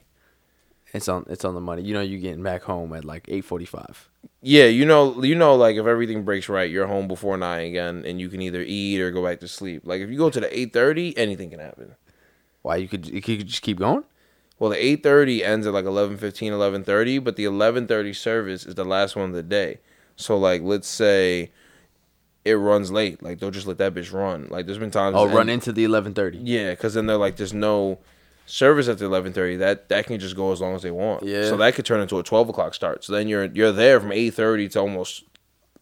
It's 0.95 1.09
on. 1.09 1.27
It's 1.29 1.45
on 1.45 1.55
the 1.55 1.61
money. 1.61 1.83
You 1.83 1.93
know, 1.93 2.01
you're 2.01 2.21
getting 2.21 2.43
back 2.43 2.63
home 2.63 2.95
at 2.95 3.05
like 3.05 3.27
eight 3.29 3.45
forty-five. 3.45 4.09
Yeah, 4.41 4.65
you 4.65 4.87
know, 4.87 5.23
you 5.23 5.35
know, 5.35 5.55
like 5.55 5.77
if 5.77 5.87
everything 5.87 6.25
breaks 6.25 6.49
right, 6.49 6.71
you're 6.71 6.87
home 6.87 7.09
before 7.09 7.37
nine 7.37 7.67
again, 7.67 8.05
and 8.07 8.19
you 8.21 8.29
can 8.31 8.41
either 8.41 8.63
eat 8.63 9.01
or 9.01 9.11
go 9.11 9.23
back 9.23 9.41
to 9.41 9.49
sleep. 9.49 9.83
Like 9.85 10.01
if 10.01 10.09
you 10.09 10.17
go 10.17 10.31
to 10.31 10.41
the 10.41 10.59
eight 10.59 10.73
thirty, 10.73 11.17
anything 11.19 11.51
can 11.51 11.61
happen. 11.61 11.95
Why 12.63 12.77
you 12.77 12.89
could 12.89 13.07
you 13.07 13.21
could 13.21 13.47
just 13.47 13.63
keep 13.63 13.79
going? 13.79 14.05
Well, 14.59 14.71
the 14.71 14.83
eight 14.83 15.03
thirty 15.03 15.45
ends 15.45 15.67
at 15.67 15.73
like 15.73 15.85
11.15, 15.85 16.19
11.30, 16.19 17.23
but 17.23 17.37
the 17.37 17.45
eleven 17.45 17.87
thirty 17.87 18.15
service 18.15 18.65
is 18.65 18.75
the 18.75 18.85
last 18.85 19.15
one 19.15 19.29
of 19.29 19.35
the 19.35 19.43
day. 19.43 19.81
So 20.19 20.37
like, 20.37 20.61
let's 20.62 20.89
say 20.89 21.51
it 22.45 22.55
runs 22.55 22.91
late, 22.91 23.23
like 23.23 23.39
they'll 23.39 23.51
just 23.51 23.66
let 23.66 23.79
that 23.79 23.95
bitch 23.95 24.12
run. 24.12 24.49
Like 24.51 24.66
there's 24.66 24.79
been 24.79 24.91
times. 24.91 25.14
Oh, 25.16 25.27
run 25.29 25.49
into 25.49 25.73
the 25.73 25.85
eleven 25.85 26.12
thirty. 26.12 26.39
Yeah, 26.39 26.71
because 26.71 26.95
then 26.95 27.07
they're 27.07 27.16
like, 27.16 27.37
there's 27.37 27.55
no 27.55 27.99
service 28.47 28.89
at 28.89 28.99
the 28.99 29.05
eleven 29.05 29.33
thirty. 29.33 29.57
That 29.57 29.89
that 29.89 30.07
can 30.07 30.19
just 30.19 30.37
go 30.37 30.53
as 30.53 30.61
long 30.61 30.75
as 30.75 30.83
they 30.83 30.91
want. 30.91 31.23
Yeah. 31.23 31.45
So 31.45 31.57
that 31.57 31.75
could 31.75 31.87
turn 31.87 32.01
into 32.01 32.19
a 32.19 32.23
twelve 32.23 32.49
o'clock 32.49 32.75
start. 32.75 33.05
So 33.05 33.12
then 33.12 33.29
you're 33.29 33.45
you're 33.47 33.73
there 33.73 34.01
from 34.01 34.12
eight 34.12 34.35
thirty 34.35 34.69
to 34.71 34.81
almost 34.81 35.25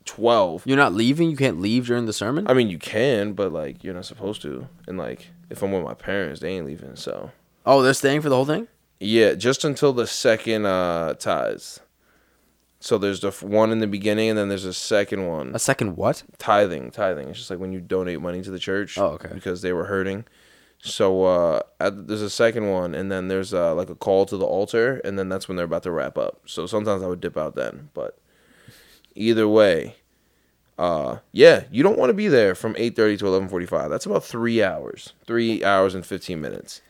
twelve. 0.04 0.62
You're 0.66 0.76
not 0.76 0.92
leaving. 0.92 1.30
You 1.30 1.36
can't 1.36 1.60
leave 1.60 1.86
during 1.86 2.06
the 2.06 2.12
sermon. 2.12 2.46
I 2.48 2.54
mean, 2.54 2.68
you 2.68 2.78
can, 2.78 3.32
but 3.32 3.52
like 3.52 3.82
you're 3.82 3.94
not 3.94 4.04
supposed 4.04 4.42
to. 4.42 4.68
And 4.86 4.98
like, 4.98 5.28
if 5.50 5.62
I'm 5.62 5.72
with 5.72 5.82
my 5.84 5.94
parents, 5.94 6.40
they 6.40 6.50
ain't 6.50 6.66
leaving. 6.66 6.96
So 6.96 7.30
oh, 7.64 7.82
they're 7.82 7.94
staying 7.94 8.20
for 8.20 8.28
the 8.28 8.36
whole 8.36 8.44
thing. 8.44 8.68
yeah, 9.00 9.34
just 9.34 9.64
until 9.64 9.92
the 9.92 10.06
second 10.06 10.66
uh 10.66 11.14
tithes. 11.14 11.80
So 12.78 12.98
there's 12.98 13.20
the 13.20 13.28
f- 13.28 13.42
one 13.42 13.72
in 13.72 13.78
the 13.80 13.86
beginning, 13.86 14.28
and 14.30 14.38
then 14.38 14.48
there's 14.48 14.64
a 14.66 14.74
second 14.74 15.26
one. 15.26 15.54
A 15.54 15.58
second 15.58 15.96
what? 15.96 16.22
tithing 16.38 16.90
tithing 16.90 17.28
it's 17.30 17.38
just 17.38 17.50
like 17.50 17.58
when 17.58 17.72
you 17.72 17.80
donate 17.80 18.20
money 18.20 18.42
to 18.42 18.50
the 18.50 18.58
church 18.58 18.98
Oh, 18.98 19.12
okay. 19.12 19.30
because 19.32 19.62
they 19.62 19.72
were 19.72 19.86
hurting 19.86 20.24
so 20.78 21.24
uh 21.24 21.60
at, 21.80 22.06
there's 22.06 22.20
a 22.22 22.28
second 22.30 22.68
one 22.70 22.94
and 22.94 23.10
then 23.10 23.28
there's 23.28 23.54
uh 23.54 23.74
like 23.74 23.88
a 23.88 23.94
call 23.94 24.26
to 24.26 24.36
the 24.36 24.44
altar 24.44 25.00
and 25.04 25.18
then 25.18 25.28
that's 25.30 25.48
when 25.48 25.56
they're 25.56 25.64
about 25.64 25.82
to 25.84 25.90
wrap 25.90 26.18
up 26.18 26.40
so 26.44 26.66
sometimes 26.66 27.02
i 27.02 27.06
would 27.06 27.20
dip 27.20 27.36
out 27.38 27.54
then 27.56 27.88
but 27.94 28.18
either 29.14 29.48
way 29.48 29.96
uh 30.78 31.16
yeah 31.32 31.64
you 31.70 31.82
don't 31.82 31.98
want 31.98 32.10
to 32.10 32.14
be 32.14 32.28
there 32.28 32.54
from 32.54 32.74
8.30 32.74 33.18
to 33.20 33.24
11.45 33.24 33.88
that's 33.88 34.04
about 34.06 34.22
three 34.22 34.62
hours 34.62 35.14
three 35.26 35.64
hours 35.64 35.94
and 35.94 36.04
15 36.04 36.38
minutes 36.40 36.82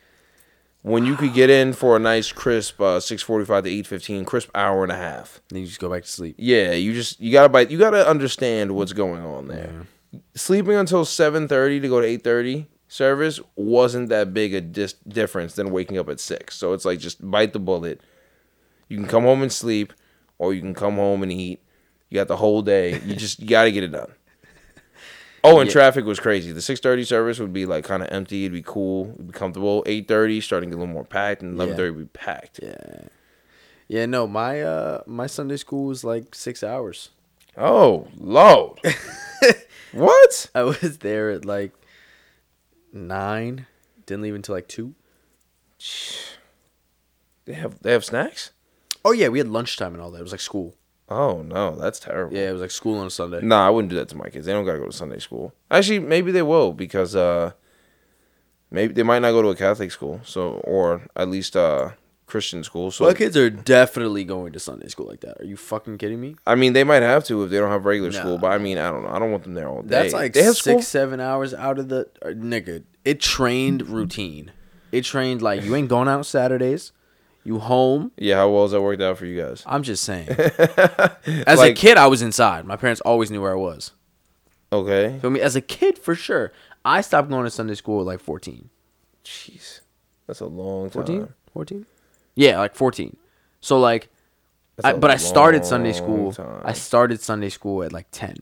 when 0.87 1.05
you 1.05 1.17
could 1.17 1.35
get 1.35 1.51
in 1.51 1.73
for 1.73 1.97
a 1.97 1.99
nice 1.99 2.31
crisp 2.31 2.81
uh 2.81 2.99
6.45 3.01 3.65
to 3.65 3.71
8.15 3.97 4.25
crisp 4.25 4.51
hour 4.55 4.85
and 4.85 4.93
a 4.93 4.97
half 4.97 5.41
Then 5.49 5.61
you 5.61 5.67
just 5.67 5.81
go 5.81 5.91
back 5.91 6.03
to 6.05 6.09
sleep. 6.09 6.37
yeah, 6.39 6.73
you 6.73 6.93
just 6.95 7.21
you 7.21 7.33
gotta 7.33 7.49
bite. 7.49 7.71
You 7.71 7.79
gotta 7.79 8.09
understand 8.09 8.73
what's 8.77 8.93
going 8.93 9.23
on 9.25 9.49
there. 9.49 9.87
Sleeping 10.35 10.75
until 10.77 11.05
seven 11.05 11.49
thirty 11.49 11.81
to 11.81 11.89
go 11.89 12.01
to 12.01 12.07
eight 12.07 12.23
thirty 12.25 12.67
service 12.89 13.41
wasn't 13.57 14.09
that 14.11 14.33
big 14.33 14.55
a 14.55 14.61
dis- 14.61 14.95
difference 15.09 15.55
than 15.57 15.73
waking 15.73 15.99
up 15.99 16.09
at 16.09 16.21
six. 16.21 16.57
So 16.57 16.73
it's 16.73 16.85
like 16.85 17.01
just 17.01 17.19
bite 17.29 17.53
the 17.53 17.59
bullet. 17.59 18.01
You 18.89 18.97
can 18.97 19.09
come 19.09 19.25
home 19.25 19.43
and 19.43 19.53
sleep, 19.53 19.93
or 20.39 20.55
you 20.55 20.61
can 20.61 20.73
come 20.73 20.95
home 20.95 21.23
and 21.25 21.33
eat. 21.33 21.61
You 22.09 22.15
got 22.15 22.29
the 22.29 22.37
whole 22.37 22.63
day. 22.63 23.01
You 23.05 23.17
just 23.17 23.41
you 23.41 23.49
gotta 23.49 23.73
get 23.73 23.83
it 23.83 23.91
done. 23.93 24.13
Oh, 25.47 25.61
and 25.61 25.69
Yeah. 25.69 25.73
traffic 25.73 26.05
was 26.05 26.19
crazy. 26.21 26.53
The 26.53 26.63
six 26.63 26.81
thirty 26.81 27.05
service 27.05 27.39
would 27.39 27.53
be 27.53 27.67
like 27.67 27.85
kind 27.85 28.03
of 28.03 28.09
empty. 28.11 28.45
It'd 28.45 28.53
be 28.53 28.63
cool. 28.63 29.11
It'd 29.15 29.27
be 29.29 29.33
comfortable. 29.33 29.83
Eight 29.87 30.09
thirty 30.09 30.41
starting 30.41 30.71
to 30.71 30.77
get 30.77 30.79
a 30.79 30.83
little 30.83 30.95
more 30.95 31.05
packed, 31.05 31.43
and 31.43 31.55
eleven 31.55 31.77
thirty 31.77 31.91
would 31.91 32.13
be 32.13 32.19
packed. 32.19 32.61
Yeah. 32.63 33.05
Yeah. 33.89 34.07
No, 34.07 34.27
my 34.27 34.63
uh 34.63 35.03
my 35.07 35.27
Sunday 35.27 35.57
school 35.57 35.87
was 35.87 36.05
like 36.05 36.35
six 36.35 36.63
hours. 36.63 37.11
Oh, 37.57 38.09
Lord. 38.19 38.79
what? 39.93 40.51
I 40.55 40.63
was 40.63 40.99
there 40.99 41.31
at 41.31 41.45
like 41.45 41.73
nine. 42.93 43.67
Didn't 44.05 44.23
leave 44.23 44.35
until 44.35 44.55
like 44.55 44.69
two. 44.69 44.95
They 47.45 47.53
have 47.55 47.81
they 47.83 47.93
have 47.93 48.05
snacks? 48.05 48.51
Oh 49.05 49.13
yeah, 49.13 49.29
we 49.29 49.39
had 49.39 49.49
lunchtime 49.49 49.93
and 49.95 50.03
all 50.03 50.11
that. 50.11 50.19
It 50.19 50.23
was 50.23 50.33
like 50.33 50.41
school. 50.41 50.75
Oh 51.09 51.43
no, 51.43 51.77
that's 51.77 52.01
terrible. 52.01 52.37
Yeah, 52.37 52.49
it 52.51 52.53
was 52.53 52.61
like 52.63 52.71
school 52.71 52.99
on 52.99 53.07
a 53.07 53.11
Sunday. 53.11 53.41
Nah, 53.43 53.67
I 53.67 53.71
wouldn't 53.71 53.91
do 53.91 53.97
that 53.97 54.09
to 54.09 54.17
my 54.17 54.29
kids. 54.29 54.47
They 54.47 54.53
don't 54.53 54.65
gotta 54.65 54.79
go 54.79 54.87
to 54.87 54.93
Sunday 54.93 55.19
school. 55.21 55.53
Actually, 55.71 56.01
maybe 56.01 56.33
they 56.33 56.43
will 56.43 56.73
because 56.73 57.15
uh 57.15 57.53
maybe 58.71 58.93
they 58.93 59.03
might 59.03 59.21
not 59.21 59.31
go 59.33 59.43
to 59.43 59.49
a 59.49 59.57
Catholic 59.57 59.93
school, 59.93 60.21
so 60.25 60.55
or 60.65 61.03
at 61.15 61.29
least 61.29 61.57
uh 61.57 61.91
Christian 62.27 62.65
school. 62.65 62.91
So 62.91 63.05
My 63.05 63.15
kids 63.15 63.37
are 63.37 63.49
definitely 63.51 64.25
going 64.25 64.53
to 64.53 64.59
Sunday 64.59 64.89
school 64.89 65.07
like 65.07 65.21
that. 65.21 65.41
Are 65.41 65.45
you 65.45 65.57
fucking 65.57 65.99
kidding 65.99 66.21
me? 66.21 66.35
I 66.45 66.57
mean 66.57 66.73
they 66.73 66.83
might 66.83 67.03
have 67.03 67.25
to 67.27 67.45
if 67.45 67.51
they 67.51 67.59
don't 67.59 67.71
have 67.71 67.85
regular 67.85 68.11
Nah. 68.11 68.19
school, 68.19 68.39
but 68.39 68.51
I 68.51 68.59
mean 68.59 68.79
I 68.79 68.91
don't 68.91 69.05
know. 69.05 69.11
I 69.11 69.21
don't 69.21 69.31
want 69.31 69.45
them 69.45 69.55
there 69.55 69.69
all 69.69 69.83
day. 69.83 69.89
That's 69.89 70.13
like 70.13 70.33
they 70.33 70.43
have 70.43 70.57
six, 70.57 70.65
school. 70.65 70.83
seven 70.83 71.21
hours 71.21 71.55
out 71.55 71.79
of 71.79 71.89
the 71.89 72.09
uh, 72.23 72.29
nigga. 72.31 72.83
It 73.05 73.21
trained 73.21 73.87
routine. 73.89 74.51
It 74.91 75.05
trained 75.05 75.41
like 75.41 75.63
you 75.63 75.77
ain't 75.77 75.89
going 75.89 76.09
out 76.09 76.27
Saturdays. 76.27 76.91
You 77.47 77.61
home. 77.61 78.11
Yeah, 78.17 78.37
how 78.37 78.51
well 78.51 78.63
has 78.63 78.73
that 78.73 78.83
worked 78.83 79.01
out 79.01 79.19
for 79.19 79.25
you 79.27 79.41
guys? 79.41 79.63
I'm 79.67 79.85
just 79.85 80.03
saying. 80.03 80.29
As 81.47 81.59
Like- 81.59 81.73
a 81.73 81.75
kid, 81.75 81.97
I 81.97 82.09
was 82.09 82.21
inside. 82.21 82.65
My 82.65 82.77
parents 82.77 83.01
always 83.03 83.31
knew 83.31 83.41
where 83.41 83.53
I 83.53 83.57
was. 83.57 83.93
Okay. 84.73 85.19
Feel 85.21 85.31
me? 85.31 85.41
As 85.41 85.55
a 85.55 85.61
kid, 85.61 85.97
for 85.99 86.15
sure. 86.17 86.53
I 86.85 87.01
stopped 87.03 87.29
going 87.31 87.45
to 87.45 87.51
Sunday 87.51 87.75
school 87.75 88.01
at 88.01 88.07
like 88.07 88.21
14. 88.21 88.69
Jeez. 89.25 89.81
That's 90.27 90.41
a 90.41 90.47
long 90.47 90.87
time. 90.91 91.05
14? 91.05 91.29
14? 91.53 91.87
Yeah, 92.35 92.59
like 92.59 92.75
14. 92.75 93.17
So 93.61 93.79
like, 93.79 94.09
That's 94.77 94.87
I, 94.87 94.91
a 94.91 94.99
but 94.99 95.11
I 95.13 95.17
started 95.17 95.65
Sunday 95.65 95.93
long 95.93 96.03
school. 96.03 96.33
time. 96.33 96.63
I 96.65 96.73
started 96.73 97.21
Sunday 97.21 97.49
school 97.49 97.83
at 97.85 97.93
like 97.93 98.07
10. 98.11 98.35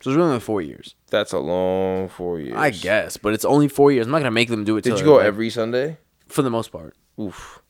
So 0.00 0.10
it 0.10 0.10
was 0.10 0.16
really 0.16 0.28
only 0.28 0.40
four 0.40 0.62
years. 0.62 0.94
That's 1.10 1.32
a 1.32 1.38
long 1.38 2.08
four 2.08 2.40
years. 2.40 2.54
I 2.56 2.70
guess, 2.70 3.16
but 3.16 3.34
it's 3.34 3.44
only 3.44 3.68
four 3.68 3.92
years. 3.92 4.06
I'm 4.06 4.12
not 4.12 4.18
gonna 4.18 4.30
make 4.32 4.48
them 4.48 4.64
do 4.64 4.76
it. 4.76 4.82
Did 4.82 4.90
till 4.90 4.98
you 5.00 5.04
go 5.04 5.14
like- 5.16 5.26
every 5.26 5.50
Sunday? 5.50 5.98
For 6.26 6.42
the 6.42 6.50
most 6.50 6.72
part, 6.72 6.96
Oof. 7.20 7.61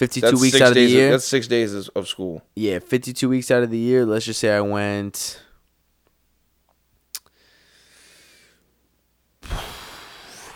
52 0.00 0.20
That's 0.30 0.40
weeks 0.40 0.60
out 0.62 0.68
of 0.68 0.74
the 0.76 0.80
year. 0.86 1.10
that's 1.10 1.26
six 1.26 1.46
days 1.46 1.74
of- 1.74 1.90
of 1.94 2.08
school. 2.08 2.42
Yeah, 2.56 2.78
52 2.78 3.28
weeks 3.28 3.50
out 3.50 3.62
of 3.62 3.70
the 3.70 3.76
year. 3.76 4.06
Let's 4.06 4.24
just 4.24 4.40
say 4.40 4.50
I 4.50 4.62
went 4.62 5.42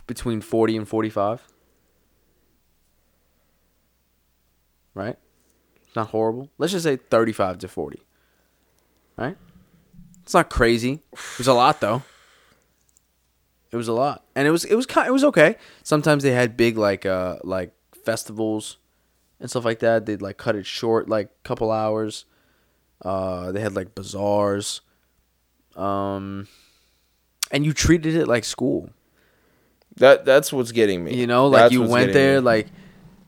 between 0.06 0.40
40 0.40 0.78
and 0.78 0.88
45. 0.88 1.42
Right? 4.94 5.16
It's 5.86 5.94
not 5.94 6.08
horrible. 6.08 6.48
Let's 6.56 6.72
just 6.72 6.84
say 6.84 6.96
35 6.96 7.58
to 7.58 7.68
40. 7.68 8.00
Right? 9.18 9.36
It's 10.22 10.32
not 10.32 10.48
crazy. 10.48 11.02
It 11.12 11.38
was 11.38 11.48
a 11.48 11.52
lot 11.52 11.82
though. 11.82 12.02
It 13.70 13.76
was 13.76 13.88
a 13.88 13.92
lot. 13.92 14.24
And 14.34 14.48
it 14.48 14.50
was 14.52 14.64
it 14.64 14.74
was 14.74 14.86
kind 14.86 15.06
it 15.06 15.10
was 15.12 15.24
okay. 15.24 15.56
Sometimes 15.82 16.22
they 16.22 16.30
had 16.32 16.56
big 16.56 16.78
like 16.78 17.04
uh 17.04 17.40
like 17.44 17.74
festivals 18.06 18.78
and 19.44 19.50
stuff 19.50 19.66
like 19.66 19.80
that. 19.80 20.06
They'd 20.06 20.22
like 20.22 20.38
cut 20.38 20.56
it 20.56 20.64
short 20.64 21.06
like 21.06 21.28
couple 21.42 21.70
hours. 21.70 22.24
Uh 23.04 23.52
they 23.52 23.60
had 23.60 23.74
like 23.76 23.94
bazaars. 23.94 24.80
Um 25.76 26.48
and 27.50 27.66
you 27.66 27.74
treated 27.74 28.14
it 28.16 28.26
like 28.26 28.44
school. 28.44 28.88
That 29.96 30.24
that's 30.24 30.50
what's 30.50 30.72
getting 30.72 31.04
me. 31.04 31.14
You 31.14 31.26
know, 31.26 31.46
like 31.46 31.64
That's 31.64 31.72
you 31.74 31.82
went 31.82 32.14
there, 32.14 32.36
me. 32.40 32.44
like 32.46 32.68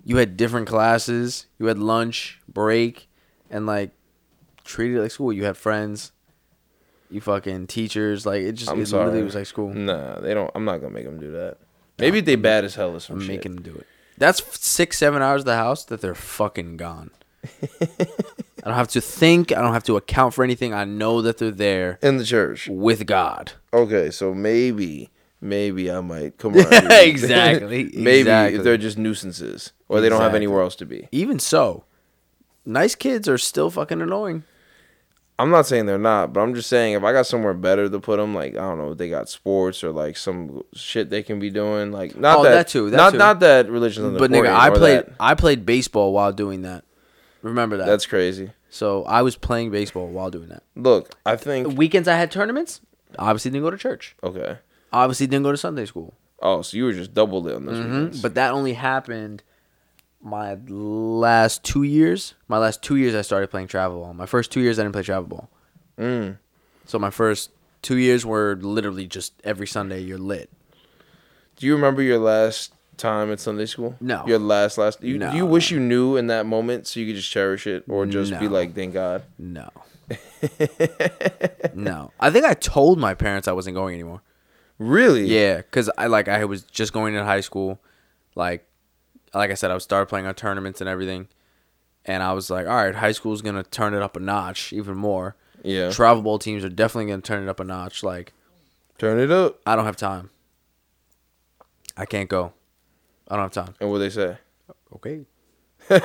you 0.04 0.16
had 0.16 0.38
different 0.38 0.66
classes, 0.68 1.46
you 1.58 1.66
had 1.66 1.78
lunch, 1.78 2.40
break, 2.48 3.08
and 3.50 3.66
like 3.66 3.90
treated 4.64 4.96
it 4.96 5.02
like 5.02 5.10
school. 5.10 5.34
You 5.34 5.44
had 5.44 5.58
friends, 5.58 6.12
you 7.10 7.20
fucking 7.20 7.66
teachers, 7.66 8.24
like 8.24 8.40
it 8.42 8.52
just 8.52 8.70
it 8.72 8.76
literally 8.76 9.22
was 9.22 9.34
like 9.34 9.46
school. 9.46 9.74
Nah, 9.74 10.18
they 10.20 10.32
don't. 10.32 10.50
I'm 10.54 10.64
not 10.64 10.78
gonna 10.78 10.94
make 10.94 11.04
them 11.04 11.20
do 11.20 11.32
that. 11.32 11.58
Maybe 11.98 12.20
they 12.22 12.36
bad 12.36 12.64
as 12.64 12.74
hell 12.74 12.94
or 12.96 13.00
some 13.00 13.16
I'm 13.16 13.20
shit. 13.22 13.28
making 13.36 13.54
them 13.56 13.62
do 13.62 13.74
it. 13.74 13.86
That's 14.18 14.42
six, 14.58 14.98
seven 14.98 15.22
hours 15.22 15.42
of 15.42 15.46
the 15.46 15.56
house 15.56 15.84
that 15.84 16.00
they're 16.00 16.14
fucking 16.14 16.76
gone. 16.76 17.10
I 17.80 18.70
don't 18.70 18.74
have 18.74 18.88
to 18.88 19.00
think. 19.00 19.52
I 19.52 19.60
don't 19.60 19.72
have 19.72 19.84
to 19.84 19.96
account 19.96 20.34
for 20.34 20.42
anything. 20.42 20.74
I 20.74 20.84
know 20.84 21.22
that 21.22 21.38
they're 21.38 21.50
there 21.50 21.98
in 22.02 22.16
the 22.16 22.24
church. 22.24 22.68
with 22.68 23.06
God. 23.06 23.52
Okay, 23.72 24.10
so 24.10 24.34
maybe 24.34 25.10
maybe 25.40 25.90
I 25.90 26.00
might 26.00 26.38
come 26.38 26.56
around. 26.56 26.90
Exactly, 26.90 27.84
maybe 27.94 28.20
exactly. 28.20 28.62
they're 28.62 28.76
just 28.76 28.98
nuisances 28.98 29.72
or 29.88 30.00
they 30.00 30.08
don't 30.08 30.20
have 30.20 30.34
anywhere 30.34 30.62
else 30.62 30.76
to 30.76 30.86
be. 30.86 31.08
Even 31.12 31.38
so, 31.38 31.84
nice 32.64 32.94
kids 32.94 33.28
are 33.28 33.38
still 33.38 33.70
fucking 33.70 34.00
annoying. 34.02 34.42
I'm 35.38 35.50
not 35.50 35.66
saying 35.66 35.84
they're 35.86 35.98
not, 35.98 36.32
but 36.32 36.40
I'm 36.40 36.54
just 36.54 36.68
saying 36.68 36.94
if 36.94 37.04
I 37.04 37.12
got 37.12 37.26
somewhere 37.26 37.52
better 37.52 37.88
to 37.90 38.00
put 38.00 38.16
them, 38.16 38.34
like 38.34 38.52
I 38.56 38.60
don't 38.60 38.78
know, 38.78 38.94
they 38.94 39.10
got 39.10 39.28
sports 39.28 39.84
or 39.84 39.90
like 39.92 40.16
some 40.16 40.62
shit 40.74 41.10
they 41.10 41.22
can 41.22 41.38
be 41.38 41.50
doing, 41.50 41.92
like 41.92 42.16
not 42.16 42.38
Oh, 42.38 42.42
that, 42.44 42.50
that 42.52 42.68
too, 42.68 42.88
that 42.90 42.96
not 42.96 43.12
too. 43.12 43.18
not 43.18 43.40
that 43.40 43.68
religion's 43.70 44.18
But 44.18 44.30
nigga, 44.30 44.48
I 44.54 44.70
played 44.70 44.98
that- 45.00 45.12
I 45.20 45.34
played 45.34 45.66
baseball 45.66 46.12
while 46.12 46.32
doing 46.32 46.62
that. 46.62 46.84
Remember 47.42 47.76
that? 47.76 47.86
That's 47.86 48.06
crazy. 48.06 48.50
so 48.70 49.04
I 49.04 49.22
was 49.22 49.36
playing 49.36 49.70
baseball 49.70 50.08
while 50.08 50.30
doing 50.30 50.48
that. 50.48 50.62
Look, 50.74 51.14
I 51.26 51.36
think 51.36 51.76
Weekends 51.76 52.08
I 52.08 52.16
had 52.16 52.30
tournaments. 52.30 52.80
Obviously 53.18 53.50
didn't 53.50 53.64
go 53.64 53.70
to 53.70 53.76
church. 53.78 54.16
okay. 54.22 54.58
Obviously 54.92 55.26
didn't 55.26 55.42
go 55.44 55.50
to 55.52 55.58
Sunday 55.58 55.84
school. 55.84 56.14
Oh, 56.40 56.62
so 56.62 56.76
you 56.76 56.84
were 56.84 56.92
just 56.92 57.12
double 57.12 57.42
lit 57.42 57.56
on 57.56 57.66
those 57.66 57.76
hmm 57.78 57.84
weekends. 57.84 58.22
But 58.22 58.34
that 58.36 58.52
only 58.52 58.72
happened 58.74 59.42
my 60.26 60.58
last 60.68 61.62
two 61.62 61.84
years. 61.84 62.34
My 62.48 62.58
last 62.58 62.82
two 62.82 62.96
years 62.96 63.14
I 63.14 63.22
started 63.22 63.48
playing 63.48 63.68
travel 63.68 64.00
ball. 64.00 64.12
My 64.12 64.26
first 64.26 64.50
two 64.50 64.60
years 64.60 64.78
I 64.78 64.82
didn't 64.82 64.92
play 64.92 65.02
travel 65.02 65.28
ball. 65.28 65.48
Mm. 65.98 66.38
So 66.84 66.98
my 66.98 67.10
first 67.10 67.50
two 67.80 67.96
years 67.96 68.26
were 68.26 68.58
literally 68.60 69.06
just 69.06 69.32
every 69.44 69.68
Sunday 69.68 70.00
you're 70.00 70.18
lit. 70.18 70.50
Do 71.54 71.66
you 71.66 71.74
remember 71.74 72.02
your 72.02 72.18
last 72.18 72.74
time 72.96 73.30
at 73.30 73.38
Sunday 73.38 73.66
school? 73.66 73.94
No. 74.00 74.24
Your 74.26 74.40
last 74.40 74.78
last. 74.78 75.02
You, 75.02 75.16
No. 75.16 75.30
Do 75.30 75.36
you 75.36 75.46
wish 75.46 75.70
you 75.70 75.78
knew 75.78 76.16
in 76.16 76.26
that 76.26 76.44
moment 76.44 76.88
so 76.88 77.00
you 77.00 77.06
could 77.06 77.16
just 77.16 77.30
cherish 77.30 77.66
it, 77.66 77.84
or 77.88 78.04
just 78.04 78.38
be 78.38 78.48
like, 78.48 78.74
thank 78.74 78.94
God? 78.94 79.22
No. 79.38 79.70
no. 81.74 82.10
I 82.20 82.30
think 82.30 82.44
I 82.44 82.54
told 82.54 82.98
my 82.98 83.14
parents 83.14 83.48
I 83.48 83.52
wasn't 83.52 83.76
going 83.76 83.94
anymore. 83.94 84.22
Really? 84.78 85.24
Yeah, 85.26 85.62
cuz 85.62 85.88
I 85.96 86.08
like 86.08 86.28
I 86.28 86.44
was 86.44 86.64
just 86.64 86.92
going 86.92 87.14
to 87.14 87.24
high 87.24 87.40
school. 87.40 87.80
Like 88.34 88.66
like 89.38 89.50
I 89.50 89.54
said 89.54 89.70
I 89.70 89.74
was 89.74 89.84
started 89.84 90.06
playing 90.06 90.26
on 90.26 90.34
tournaments 90.34 90.80
and 90.80 90.88
everything. 90.88 91.28
And 92.04 92.22
I 92.22 92.32
was 92.34 92.50
like, 92.50 92.66
all 92.66 92.74
right, 92.76 92.94
high 92.94 93.12
school's 93.12 93.42
going 93.42 93.56
to 93.56 93.64
turn 93.64 93.92
it 93.94 94.00
up 94.02 94.16
a 94.16 94.20
notch 94.20 94.72
even 94.72 94.96
more. 94.96 95.34
Yeah. 95.64 95.90
Travel 95.90 96.22
ball 96.22 96.38
teams 96.38 96.64
are 96.64 96.68
definitely 96.68 97.06
going 97.06 97.22
to 97.22 97.26
turn 97.26 97.42
it 97.42 97.48
up 97.48 97.58
a 97.60 97.64
notch 97.64 98.02
like 98.02 98.32
Turn 98.98 99.18
it 99.18 99.30
up. 99.30 99.58
I 99.66 99.74
don't 99.76 99.84
have 99.84 99.96
time. 99.96 100.30
I 101.96 102.06
can't 102.06 102.28
go. 102.28 102.52
I 103.28 103.34
don't 103.36 103.42
have 103.42 103.52
time. 103.66 103.74
And 103.80 103.90
what 103.90 103.98
they 103.98 104.10
say? 104.10 104.38
Okay. 104.94 105.24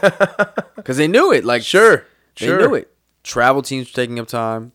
Because 0.75 0.97
they 0.97 1.07
knew 1.07 1.31
it. 1.31 1.45
Like, 1.45 1.61
Sure. 1.63 2.05
they 2.39 2.47
Sure. 2.47 2.59
knew 2.59 2.73
it. 2.75 2.91
Travel 3.23 3.61
teams 3.61 3.87
were 3.91 3.95
taking 3.95 4.19
up 4.19 4.27
time. 4.27 4.71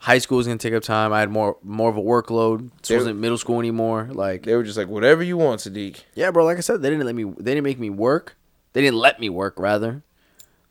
High 0.00 0.18
school 0.18 0.38
was 0.38 0.46
gonna 0.46 0.58
take 0.58 0.72
up 0.72 0.82
time. 0.82 1.12
I 1.12 1.20
had 1.20 1.30
more 1.30 1.58
more 1.62 1.90
of 1.90 1.96
a 1.96 2.00
workload. 2.02 2.70
This 2.80 2.88
They- 2.88 2.96
wasn't 2.96 3.18
middle 3.18 3.36
school 3.38 3.58
anymore. 3.58 4.08
Like, 4.12 4.44
They 4.44 4.54
were 4.56 4.62
just 4.62 4.78
like, 4.78 4.88
whatever 4.88 5.22
you 5.22 5.36
want, 5.36 5.60
Sadiq. 5.60 6.04
yeah, 6.14 6.30
bro. 6.30 6.44
Like 6.44 6.56
I 6.56 6.60
said, 6.60 6.80
they 6.82 6.88
didn't 6.90 7.04
let 7.04 7.14
me. 7.14 7.24
They 7.24 7.54
didn't 7.54 7.64
make 7.64 7.78
me 7.78 7.90
work. 7.90 8.36
They 8.72 8.80
didn't 8.80 8.96
let 8.98 9.20
me 9.20 9.28
work. 9.28 9.54
Rather, 9.58 10.02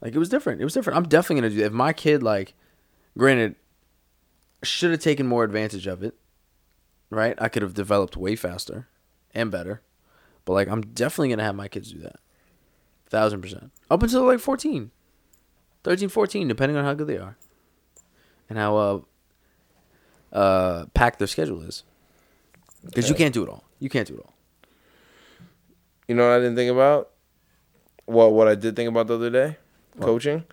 like 0.02 0.16
it 0.16 0.18
was 0.20 0.30
different. 0.30 0.62
It 0.62 0.64
was 0.64 0.74
different. 0.74 0.98
I'm 0.98 1.08
definitely 1.08 1.42
gonna 1.42 1.50
do. 1.52 1.56
That. 1.58 1.66
If 1.68 1.74
my 1.74 1.94
kid, 1.94 2.24
like, 2.24 2.54
granted, 3.18 3.56
should 4.64 4.92
have 4.92 5.00
taken 5.00 5.28
more 5.28 5.44
advantage 5.44 5.86
of 5.86 6.02
it. 6.04 6.16
Right, 7.12 7.36
I 7.40 7.50
could 7.50 7.62
have 7.62 7.74
developed 7.74 8.16
way 8.18 8.36
faster 8.36 8.88
and 9.34 9.50
better. 9.52 9.82
But 10.46 10.54
like, 10.54 10.68
I'm 10.68 10.82
definitely 10.82 11.30
gonna 11.30 11.44
have 11.44 11.56
my 11.56 11.68
kids 11.68 11.92
do 11.92 12.00
that. 12.00 12.16
Thousand 13.10 13.42
percent. 13.42 13.72
Up 13.92 14.02
until 14.04 14.24
like 14.26 14.40
14, 14.40 14.90
13, 15.84 16.10
14, 16.10 16.48
depending 16.48 16.78
on 16.78 16.84
how 16.86 16.94
good 16.96 17.08
they 17.08 17.18
are, 17.18 17.36
and 18.50 18.58
how 18.58 18.76
uh 18.78 19.02
uh 20.32 20.86
packed 20.94 21.20
their 21.20 21.28
schedule 21.28 21.62
is. 21.62 21.84
Because 22.84 23.10
you 23.10 23.16
can't 23.16 23.34
do 23.34 23.44
it 23.44 23.50
all. 23.50 23.64
You 23.80 23.90
can't 23.90 24.08
do 24.08 24.16
it 24.16 24.22
all. 24.22 24.34
You 26.08 26.16
know 26.16 26.28
what 26.28 26.34
I 26.34 26.40
didn't 26.40 26.56
think 26.56 26.72
about? 26.72 27.10
Well, 28.08 28.32
what 28.32 28.48
I 28.48 28.56
did 28.56 28.76
think 28.76 28.90
about 28.90 29.08
the 29.08 29.16
other 29.16 29.30
day, 29.30 29.58
coaching. 30.00 30.46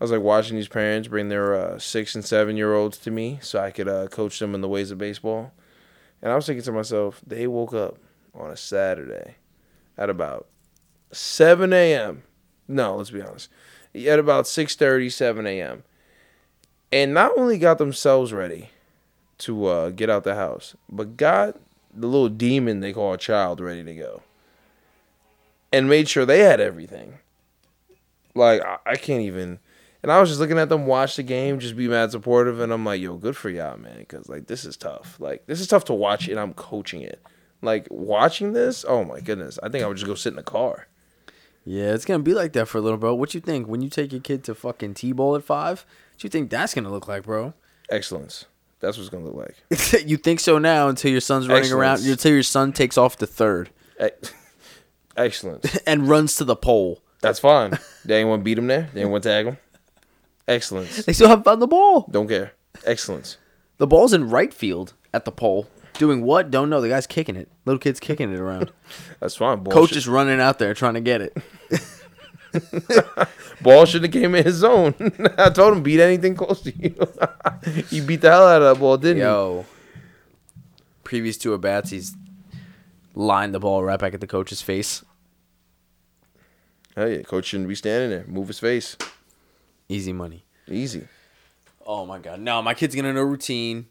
I 0.00 0.04
was 0.04 0.10
like 0.10 0.20
watching 0.20 0.56
these 0.56 0.68
parents 0.68 1.08
bring 1.08 1.28
their 1.28 1.54
uh, 1.54 1.78
six 1.78 2.14
and 2.14 2.24
seven 2.24 2.56
year 2.56 2.74
olds 2.74 2.98
to 2.98 3.10
me 3.10 3.38
so 3.42 3.58
I 3.58 3.70
could 3.70 3.88
uh, 3.88 4.06
coach 4.08 4.38
them 4.38 4.54
in 4.54 4.60
the 4.60 4.68
ways 4.68 4.90
of 4.90 4.98
baseball. 4.98 5.52
And 6.22 6.30
I 6.30 6.36
was 6.36 6.46
thinking 6.46 6.64
to 6.64 6.72
myself, 6.72 7.20
they 7.26 7.46
woke 7.46 7.74
up 7.74 7.98
on 8.34 8.50
a 8.50 8.56
Saturday 8.56 9.36
at 9.96 10.10
about 10.10 10.46
7 11.12 11.72
a.m. 11.72 12.22
No, 12.66 12.96
let's 12.96 13.10
be 13.10 13.22
honest. 13.22 13.48
At 13.94 14.18
about 14.18 14.44
6.30, 14.44 15.12
7 15.12 15.46
a.m. 15.46 15.84
And 16.92 17.14
not 17.14 17.36
only 17.36 17.58
got 17.58 17.78
themselves 17.78 18.32
ready 18.32 18.70
to 19.38 19.66
uh, 19.66 19.90
get 19.90 20.10
out 20.10 20.24
the 20.24 20.34
house, 20.34 20.74
but 20.90 21.16
got 21.16 21.56
the 21.92 22.06
little 22.06 22.28
demon 22.28 22.80
they 22.80 22.92
call 22.92 23.12
a 23.12 23.18
child 23.18 23.60
ready 23.60 23.84
to 23.84 23.94
go 23.94 24.22
and 25.74 25.88
made 25.88 26.08
sure 26.08 26.24
they 26.24 26.40
had 26.40 26.60
everything. 26.60 27.18
Like 28.34 28.62
I, 28.62 28.78
I 28.86 28.96
can't 28.96 29.22
even. 29.22 29.58
And 30.02 30.12
I 30.12 30.20
was 30.20 30.28
just 30.28 30.38
looking 30.38 30.58
at 30.58 30.68
them 30.68 30.86
watch 30.86 31.16
the 31.16 31.22
game, 31.22 31.58
just 31.58 31.76
be 31.76 31.88
mad 31.88 32.10
supportive, 32.10 32.60
and 32.60 32.72
I'm 32.72 32.84
like, 32.84 33.00
yo, 33.00 33.16
good 33.16 33.36
for 33.36 33.48
y'all, 33.48 33.78
man, 33.78 33.98
because 34.00 34.28
like 34.28 34.46
this 34.46 34.64
is 34.64 34.76
tough. 34.76 35.16
Like 35.18 35.46
this 35.46 35.60
is 35.60 35.66
tough 35.66 35.84
to 35.86 35.94
watch, 35.94 36.28
and 36.28 36.38
I'm 36.38 36.54
coaching 36.54 37.00
it. 37.00 37.20
Like 37.62 37.88
watching 37.90 38.52
this, 38.52 38.84
oh 38.86 39.04
my 39.04 39.20
goodness, 39.20 39.58
I 39.62 39.68
think 39.68 39.82
I 39.82 39.88
would 39.88 39.96
just 39.96 40.06
go 40.06 40.14
sit 40.14 40.30
in 40.30 40.36
the 40.36 40.42
car. 40.42 40.86
Yeah, 41.64 41.94
it's 41.94 42.04
gonna 42.04 42.22
be 42.22 42.34
like 42.34 42.52
that 42.52 42.68
for 42.68 42.78
a 42.78 42.80
little 42.82 42.98
bro. 42.98 43.14
What 43.14 43.34
you 43.34 43.40
think 43.40 43.66
when 43.66 43.80
you 43.80 43.88
take 43.88 44.12
your 44.12 44.20
kid 44.20 44.44
to 44.44 44.54
fucking 44.54 44.94
T-ball 44.94 45.36
at 45.36 45.44
five? 45.44 45.86
What 46.12 46.18
do 46.18 46.26
you 46.26 46.30
think 46.30 46.50
that's 46.50 46.74
gonna 46.74 46.90
look 46.90 47.08
like, 47.08 47.24
bro? 47.24 47.54
Excellence. 47.88 48.44
That's 48.84 48.96
what 48.96 49.02
it's 49.02 49.10
gonna 49.10 49.24
look 49.24 49.34
like. 49.70 50.04
you 50.06 50.16
think 50.16 50.40
so 50.40 50.58
now 50.58 50.88
until 50.88 51.10
your 51.10 51.20
son's 51.20 51.48
running 51.48 51.72
around 51.72 52.04
until 52.04 52.32
your 52.32 52.42
son 52.42 52.72
takes 52.72 52.98
off 52.98 53.16
to 53.18 53.26
third 53.26 53.70
Ex- 53.98 54.32
Excellence. 55.16 55.76
and 55.86 56.08
runs 56.08 56.36
to 56.36 56.44
the 56.44 56.56
pole. 56.56 57.02
That's 57.20 57.38
fine. 57.38 57.78
They 58.04 58.20
ain't 58.20 58.28
want 58.28 58.40
to 58.40 58.44
beat 58.44 58.58
him 58.58 58.66
there. 58.66 58.90
They 58.92 59.00
ain't 59.00 59.10
want 59.10 59.22
to 59.22 59.28
tag 59.28 59.46
him. 59.46 59.58
Excellence. 60.46 61.04
They 61.06 61.14
still 61.14 61.28
haven't 61.28 61.44
found 61.44 61.62
the 61.62 61.66
ball. 61.66 62.06
Don't 62.10 62.28
care. 62.28 62.52
Excellence. 62.84 63.38
The 63.78 63.86
ball's 63.86 64.12
in 64.12 64.28
right 64.28 64.52
field 64.52 64.92
at 65.14 65.24
the 65.24 65.32
pole. 65.32 65.66
Doing 65.94 66.22
what? 66.22 66.50
Don't 66.50 66.68
know. 66.68 66.80
The 66.80 66.88
guy's 66.88 67.06
kicking 67.06 67.36
it. 67.36 67.48
Little 67.64 67.78
kid's 67.78 68.00
kicking 68.00 68.32
it 68.32 68.38
around. 68.38 68.72
That's 69.20 69.36
fine. 69.36 69.62
Ball 69.62 69.72
Coach 69.72 69.96
is 69.96 70.06
running 70.08 70.40
out 70.40 70.58
there 70.58 70.74
trying 70.74 70.94
to 70.94 71.00
get 71.00 71.22
it. 71.22 71.36
Ball 73.60 73.86
should 73.86 74.02
have 74.02 74.12
came 74.12 74.34
in 74.34 74.44
his 74.44 74.56
zone. 74.56 74.94
I 75.38 75.50
told 75.50 75.74
him 75.74 75.82
beat 75.82 76.00
anything 76.00 76.34
close 76.34 76.60
to 76.62 76.72
you. 76.76 76.94
he 77.88 78.00
beat 78.00 78.20
the 78.20 78.30
hell 78.30 78.46
out 78.46 78.62
of 78.62 78.74
that 78.74 78.80
ball, 78.80 78.96
didn't 78.96 79.18
he? 79.18 79.22
Yo. 79.22 79.64
Previous 81.02 81.36
two 81.36 81.54
at 81.54 81.60
bats, 81.60 81.90
he's 81.90 82.14
lined 83.14 83.54
the 83.54 83.60
ball 83.60 83.82
right 83.82 83.98
back 83.98 84.14
at 84.14 84.20
the 84.20 84.26
coach's 84.26 84.62
face. 84.62 85.04
he? 86.94 87.00
Hell 87.00 87.10
yeah, 87.10 87.22
coach 87.22 87.46
shouldn't 87.46 87.68
be 87.68 87.74
standing 87.74 88.10
there. 88.10 88.24
Move 88.26 88.48
his 88.48 88.58
face. 88.58 88.96
Easy 89.88 90.12
money. 90.12 90.44
Easy. 90.68 91.06
Oh 91.86 92.06
my 92.06 92.18
god. 92.18 92.40
No, 92.40 92.62
my 92.62 92.74
kid's 92.74 92.94
gonna 92.94 93.12
know 93.12 93.22
routine. 93.22 93.86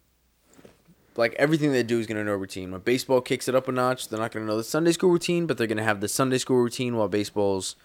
Like 1.15 1.33
everything 1.33 1.71
they 1.71 1.83
do 1.83 1.99
is 1.99 2.07
gonna 2.07 2.23
know 2.23 2.35
routine. 2.35 2.71
When 2.71 2.81
baseball 2.81 3.21
kicks 3.21 3.47
it 3.47 3.55
up 3.55 3.67
a 3.67 3.71
notch, 3.71 4.09
they're 4.09 4.19
not 4.19 4.31
gonna 4.31 4.45
know 4.45 4.57
the 4.57 4.63
Sunday 4.63 4.91
school 4.91 5.11
routine, 5.11 5.45
but 5.45 5.57
they're 5.57 5.67
gonna 5.67 5.83
have 5.83 6.01
the 6.01 6.07
Sunday 6.07 6.39
school 6.39 6.57
routine 6.57 6.95
while 6.95 7.07
baseball's 7.07 7.75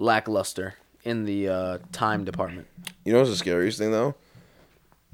lackluster 0.00 0.74
in 1.04 1.24
the 1.24 1.48
uh, 1.48 1.78
time 1.92 2.24
department. 2.24 2.66
You 3.04 3.12
know 3.12 3.18
what's 3.20 3.30
the 3.30 3.36
scariest 3.36 3.78
thing 3.78 3.92
though? 3.92 4.16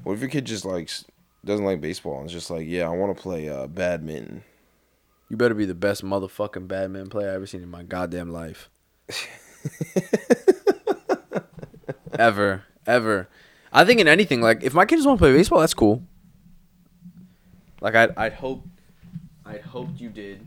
What 0.03 0.13
if 0.13 0.21
your 0.21 0.29
kid 0.29 0.45
just 0.45 0.65
likes 0.65 1.05
doesn't 1.45 1.65
like 1.65 1.81
baseball 1.81 2.19
and 2.19 2.27
is 2.27 2.33
just 2.33 2.49
like, 2.49 2.67
yeah, 2.67 2.85
I 2.85 2.89
want 2.89 3.15
to 3.15 3.21
play 3.21 3.49
uh, 3.49 3.67
badminton. 3.67 4.43
You 5.29 5.37
better 5.37 5.53
be 5.53 5.65
the 5.65 5.75
best 5.75 6.03
motherfucking 6.03 6.67
badminton 6.67 7.09
player 7.09 7.31
I 7.31 7.35
ever 7.35 7.45
seen 7.45 7.61
in 7.61 7.69
my 7.69 7.83
goddamn 7.83 8.31
life. 8.31 8.69
ever, 12.19 12.63
ever. 12.85 13.27
I 13.71 13.85
think 13.85 13.99
in 13.99 14.07
anything, 14.07 14.41
like 14.41 14.63
if 14.63 14.73
my 14.73 14.85
kid 14.85 14.97
just 14.97 15.07
want 15.07 15.19
to 15.19 15.23
play 15.23 15.33
baseball, 15.33 15.59
that's 15.59 15.73
cool. 15.73 16.03
Like 17.81 17.95
I'd, 17.95 18.15
I'd 18.17 18.33
hope, 18.33 18.65
I'd 19.45 19.61
hoped 19.61 19.99
you 19.99 20.09
did, 20.09 20.45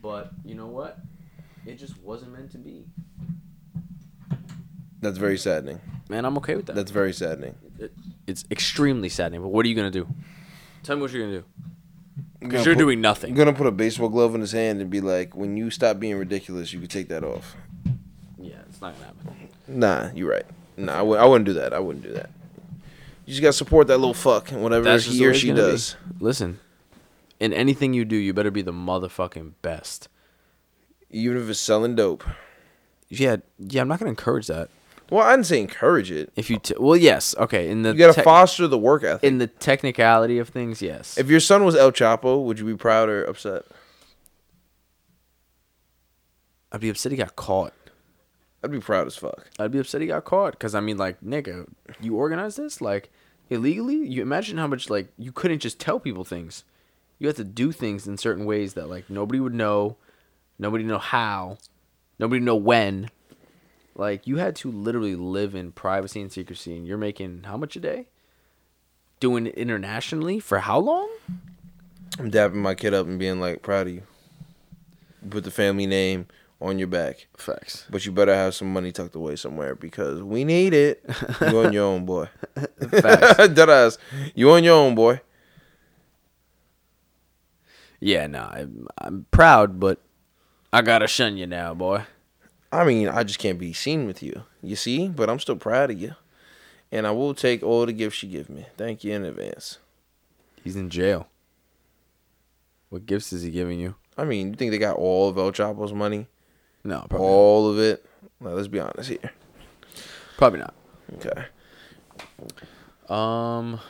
but 0.00 0.32
you 0.44 0.54
know 0.54 0.66
what? 0.66 0.98
It 1.66 1.76
just 1.78 1.98
wasn't 2.00 2.32
meant 2.32 2.50
to 2.52 2.58
be. 2.58 2.84
That's 5.02 5.18
very 5.18 5.36
saddening. 5.36 5.80
Man, 6.08 6.24
I'm 6.24 6.36
okay 6.38 6.54
with 6.56 6.66
that. 6.66 6.74
That's 6.76 6.90
very 6.90 7.12
saddening. 7.12 7.56
It- 7.78 7.92
it's 8.26 8.44
extremely 8.50 9.08
saddening. 9.10 9.42
But 9.42 9.48
what 9.48 9.66
are 9.66 9.68
you 9.68 9.74
gonna 9.74 9.90
do? 9.90 10.06
Tell 10.84 10.96
me 10.96 11.02
what 11.02 11.12
you're 11.12 11.26
gonna 11.26 11.40
do. 11.40 11.44
Because 12.40 12.64
you're 12.64 12.74
put- 12.74 12.80
doing 12.80 12.98
I'm 12.98 13.02
nothing. 13.02 13.34
gonna 13.34 13.52
put 13.52 13.66
a 13.66 13.70
baseball 13.72 14.08
glove 14.08 14.34
in 14.34 14.40
his 14.40 14.52
hand 14.52 14.80
and 14.80 14.88
be 14.90 15.00
like, 15.00 15.36
when 15.36 15.56
you 15.56 15.70
stop 15.70 15.98
being 16.00 16.16
ridiculous, 16.16 16.72
you 16.72 16.78
can 16.80 16.88
take 16.88 17.08
that 17.08 17.22
off. 17.24 17.56
Yeah, 18.38 18.54
it's 18.68 18.80
not 18.80 18.94
gonna 18.94 19.06
happen. 19.06 19.48
Nah, 19.68 20.10
you're 20.14 20.30
right. 20.30 20.46
Nah, 20.76 20.94
I 20.94 20.98
w- 20.98 21.16
I 21.18 21.24
wouldn't 21.24 21.44
do 21.46 21.52
that. 21.54 21.72
I 21.72 21.78
wouldn't 21.78 22.04
do 22.04 22.12
that. 22.12 22.30
You 23.26 23.32
just 23.34 23.42
gotta 23.42 23.52
support 23.52 23.86
that 23.88 23.98
little 23.98 24.14
fuck 24.14 24.50
and 24.50 24.62
whatever 24.62 24.84
That's 24.84 25.04
he 25.04 25.24
or 25.26 25.34
she 25.34 25.48
gonna 25.48 25.62
be. 25.64 25.70
does. 25.72 25.96
Listen, 26.20 26.58
in 27.40 27.52
anything 27.52 27.92
you 27.94 28.04
do, 28.04 28.16
you 28.16 28.32
better 28.32 28.50
be 28.50 28.62
the 28.62 28.72
motherfucking 28.72 29.52
best. 29.62 30.08
Even 31.10 31.36
if 31.38 31.48
it's 31.48 31.60
selling 31.60 31.94
dope. 31.94 32.24
Yeah, 33.08 33.36
yeah. 33.58 33.82
I'm 33.82 33.88
not 33.88 33.98
gonna 33.98 34.10
encourage 34.10 34.46
that. 34.48 34.68
Well, 35.12 35.26
I 35.26 35.32
didn't 35.34 35.44
say 35.44 35.60
encourage 35.60 36.10
it. 36.10 36.32
If 36.36 36.48
you, 36.48 36.58
t- 36.58 36.74
well, 36.80 36.96
yes, 36.96 37.34
okay. 37.36 37.68
In 37.68 37.82
the 37.82 37.90
You 37.92 37.98
gotta 37.98 38.14
tec- 38.14 38.24
foster 38.24 38.66
the 38.66 38.78
work 38.78 39.04
ethic. 39.04 39.22
in 39.22 39.36
the 39.36 39.46
technicality 39.46 40.38
of 40.38 40.48
things, 40.48 40.80
yes. 40.80 41.18
if 41.18 41.28
your 41.28 41.38
son 41.38 41.64
was 41.66 41.76
El 41.76 41.92
Chapo, 41.92 42.42
would 42.42 42.58
you 42.58 42.64
be 42.64 42.74
proud 42.76 43.10
or 43.10 43.22
upset? 43.24 43.64
I'd 46.72 46.80
be 46.80 46.88
upset 46.88 47.12
he 47.12 47.18
got 47.18 47.36
caught. 47.36 47.74
I'd 48.64 48.70
be 48.70 48.80
proud 48.80 49.06
as 49.06 49.14
fuck. 49.14 49.50
I'd 49.58 49.70
be 49.70 49.78
upset 49.80 50.00
he 50.00 50.06
got 50.06 50.24
caught 50.24 50.52
because 50.52 50.74
I 50.74 50.80
mean, 50.80 50.96
like, 50.96 51.20
nigga, 51.20 51.66
you 52.00 52.16
organized 52.16 52.56
this 52.56 52.80
like 52.80 53.10
illegally. 53.50 53.96
You 53.96 54.22
imagine 54.22 54.56
how 54.56 54.66
much 54.66 54.88
like 54.88 55.08
you 55.18 55.30
couldn't 55.30 55.58
just 55.58 55.78
tell 55.78 56.00
people 56.00 56.24
things. 56.24 56.64
You 57.18 57.26
had 57.26 57.36
to 57.36 57.44
do 57.44 57.70
things 57.70 58.06
in 58.08 58.16
certain 58.16 58.46
ways 58.46 58.72
that 58.74 58.88
like 58.88 59.10
nobody 59.10 59.40
would 59.40 59.52
know, 59.52 59.98
nobody 60.58 60.84
know 60.84 60.96
how, 60.98 61.58
nobody 62.18 62.40
know 62.40 62.56
when. 62.56 63.10
Like 63.94 64.26
you 64.26 64.36
had 64.36 64.56
to 64.56 64.70
literally 64.70 65.16
live 65.16 65.54
in 65.54 65.72
privacy 65.72 66.20
and 66.20 66.32
secrecy, 66.32 66.76
and 66.76 66.86
you're 66.86 66.98
making 66.98 67.44
how 67.44 67.56
much 67.56 67.76
a 67.76 67.80
day? 67.80 68.06
Doing 69.20 69.46
it 69.46 69.54
internationally 69.54 70.40
for 70.40 70.60
how 70.60 70.78
long? 70.78 71.08
I'm 72.18 72.30
dapping 72.30 72.54
my 72.54 72.74
kid 72.74 72.94
up 72.94 73.06
and 73.06 73.18
being 73.18 73.40
like, 73.40 73.62
proud 73.62 73.86
of 73.86 73.94
you. 73.94 74.02
Put 75.28 75.44
the 75.44 75.50
family 75.50 75.86
name 75.86 76.26
on 76.60 76.78
your 76.78 76.88
back. 76.88 77.26
Facts. 77.36 77.86
But 77.90 78.04
you 78.04 78.12
better 78.12 78.34
have 78.34 78.54
some 78.54 78.72
money 78.72 78.92
tucked 78.92 79.14
away 79.14 79.36
somewhere 79.36 79.74
because 79.74 80.22
we 80.22 80.44
need 80.44 80.74
it. 80.74 81.04
You 81.40 81.64
on 81.64 81.72
your 81.72 81.84
own, 81.84 82.04
boy. 82.04 82.28
Facts. 82.54 82.68
Deadass. 83.48 83.98
You 84.34 84.50
on 84.52 84.64
your 84.64 84.76
own, 84.76 84.94
boy. 84.94 85.20
Yeah, 88.00 88.26
no, 88.26 88.40
I'm, 88.40 88.88
I'm 88.98 89.26
proud, 89.30 89.78
but 89.78 90.00
I 90.72 90.82
gotta 90.82 91.06
shun 91.06 91.36
you 91.36 91.46
now, 91.46 91.72
boy. 91.72 92.02
I 92.72 92.84
mean, 92.84 93.08
I 93.08 93.22
just 93.22 93.38
can't 93.38 93.58
be 93.58 93.74
seen 93.74 94.06
with 94.06 94.22
you. 94.22 94.44
You 94.62 94.76
see? 94.76 95.08
But 95.08 95.28
I'm 95.28 95.38
still 95.38 95.56
proud 95.56 95.90
of 95.90 96.00
you. 96.00 96.14
And 96.90 97.06
I 97.06 97.10
will 97.10 97.34
take 97.34 97.62
all 97.62 97.86
the 97.86 97.92
gifts 97.92 98.22
you 98.22 98.30
give 98.30 98.48
me. 98.48 98.66
Thank 98.76 99.04
you 99.04 99.12
in 99.12 99.24
advance. 99.24 99.78
He's 100.64 100.76
in 100.76 100.88
jail. 100.90 101.28
What 102.88 103.06
gifts 103.06 103.32
is 103.32 103.42
he 103.42 103.50
giving 103.50 103.78
you? 103.78 103.94
I 104.16 104.24
mean, 104.24 104.50
you 104.50 104.54
think 104.54 104.70
they 104.70 104.78
got 104.78 104.96
all 104.96 105.28
of 105.28 105.38
El 105.38 105.52
Chapo's 105.52 105.92
money? 105.92 106.26
No, 106.84 107.06
probably 107.08 107.26
all 107.26 107.70
of 107.70 107.78
it? 107.78 108.04
Now, 108.40 108.50
let's 108.50 108.68
be 108.68 108.80
honest 108.80 109.08
here. 109.08 109.30
Probably 110.36 110.60
not. 110.60 110.74
Okay. 111.14 111.44
Um, 113.08 113.80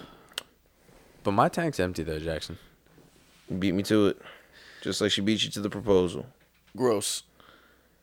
but 1.22 1.32
my 1.32 1.48
tank's 1.48 1.80
empty 1.80 2.02
though, 2.02 2.18
Jackson. 2.18 2.58
You 3.48 3.56
beat 3.56 3.74
me 3.74 3.82
to 3.84 4.08
it. 4.08 4.22
Just 4.82 5.00
like 5.00 5.10
she 5.10 5.20
beat 5.20 5.42
you 5.44 5.50
to 5.50 5.60
the 5.60 5.70
proposal. 5.70 6.26
Gross, 6.76 7.22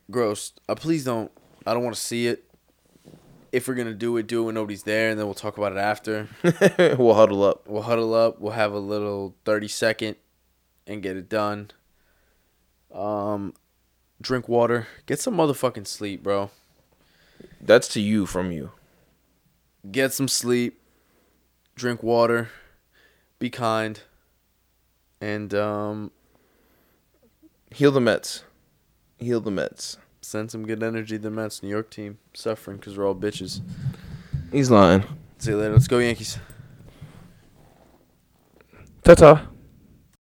gross. 0.10 0.54
Uh, 0.68 0.76
please 0.76 1.04
don't. 1.04 1.32
I 1.66 1.74
don't 1.74 1.84
want 1.84 1.96
to 1.96 2.02
see 2.02 2.28
it. 2.28 2.46
If 3.52 3.68
we're 3.68 3.76
gonna 3.76 3.94
do 3.94 4.16
it, 4.18 4.28
do 4.28 4.44
it 4.44 4.46
when 4.46 4.56
nobody's 4.56 4.84
there, 4.84 5.10
and 5.10 5.20
then 5.20 5.26
we'll 5.26 5.34
talk 5.34 5.58
about 5.58 5.72
it 5.72 5.78
after. 5.78 6.28
we'll 6.98 7.16
huddle 7.16 7.44
up. 7.44 7.68
We'll 7.68 7.82
huddle 7.82 8.14
up. 8.14 8.40
We'll 8.40 8.54
have 8.54 8.74
a 8.74 8.80
little 8.80 9.36
thirty 9.44 9.68
second, 9.68 10.18
and 10.86 11.02
get 11.02 11.18
it 11.18 11.30
done. 11.30 11.72
Um, 12.94 13.54
drink 14.22 14.48
water. 14.48 14.88
Get 15.06 15.20
some 15.20 15.36
motherfucking 15.36 15.88
sleep, 15.88 16.22
bro. 16.22 16.52
That's 17.62 17.88
to 17.90 18.02
you 18.02 18.26
from 18.26 18.52
you. 18.52 18.72
Get 19.90 20.14
some 20.14 20.28
sleep. 20.28 20.80
Drink 21.76 22.04
water. 22.04 22.50
Be 23.40 23.50
kind. 23.50 24.02
And 25.22 25.54
um, 25.54 26.12
Heal 27.72 27.92
the 27.92 28.02
Mets. 28.02 28.44
Heal 29.20 29.42
the 29.42 29.52
Mets. 29.52 29.98
send 30.22 30.50
some 30.52 30.66
good 30.66 30.82
energy 30.82 31.18
to 31.18 31.24
the 31.24 31.30
Mets, 31.30 31.62
New 31.62 31.70
York 31.70 31.90
team, 31.90 32.18
suffering 32.34 32.78
because 32.78 32.98
we're 32.98 33.08
all 33.08 33.16
bitches. 33.16 33.62
He's 34.52 34.72
lying. 34.72 35.04
See 35.38 35.52
you 35.52 35.58
later. 35.58 35.74
Let's 35.74 35.88
go 35.88 36.00
Yankees. 36.00 36.40
Ta 39.04 39.16
ta. 39.16 39.49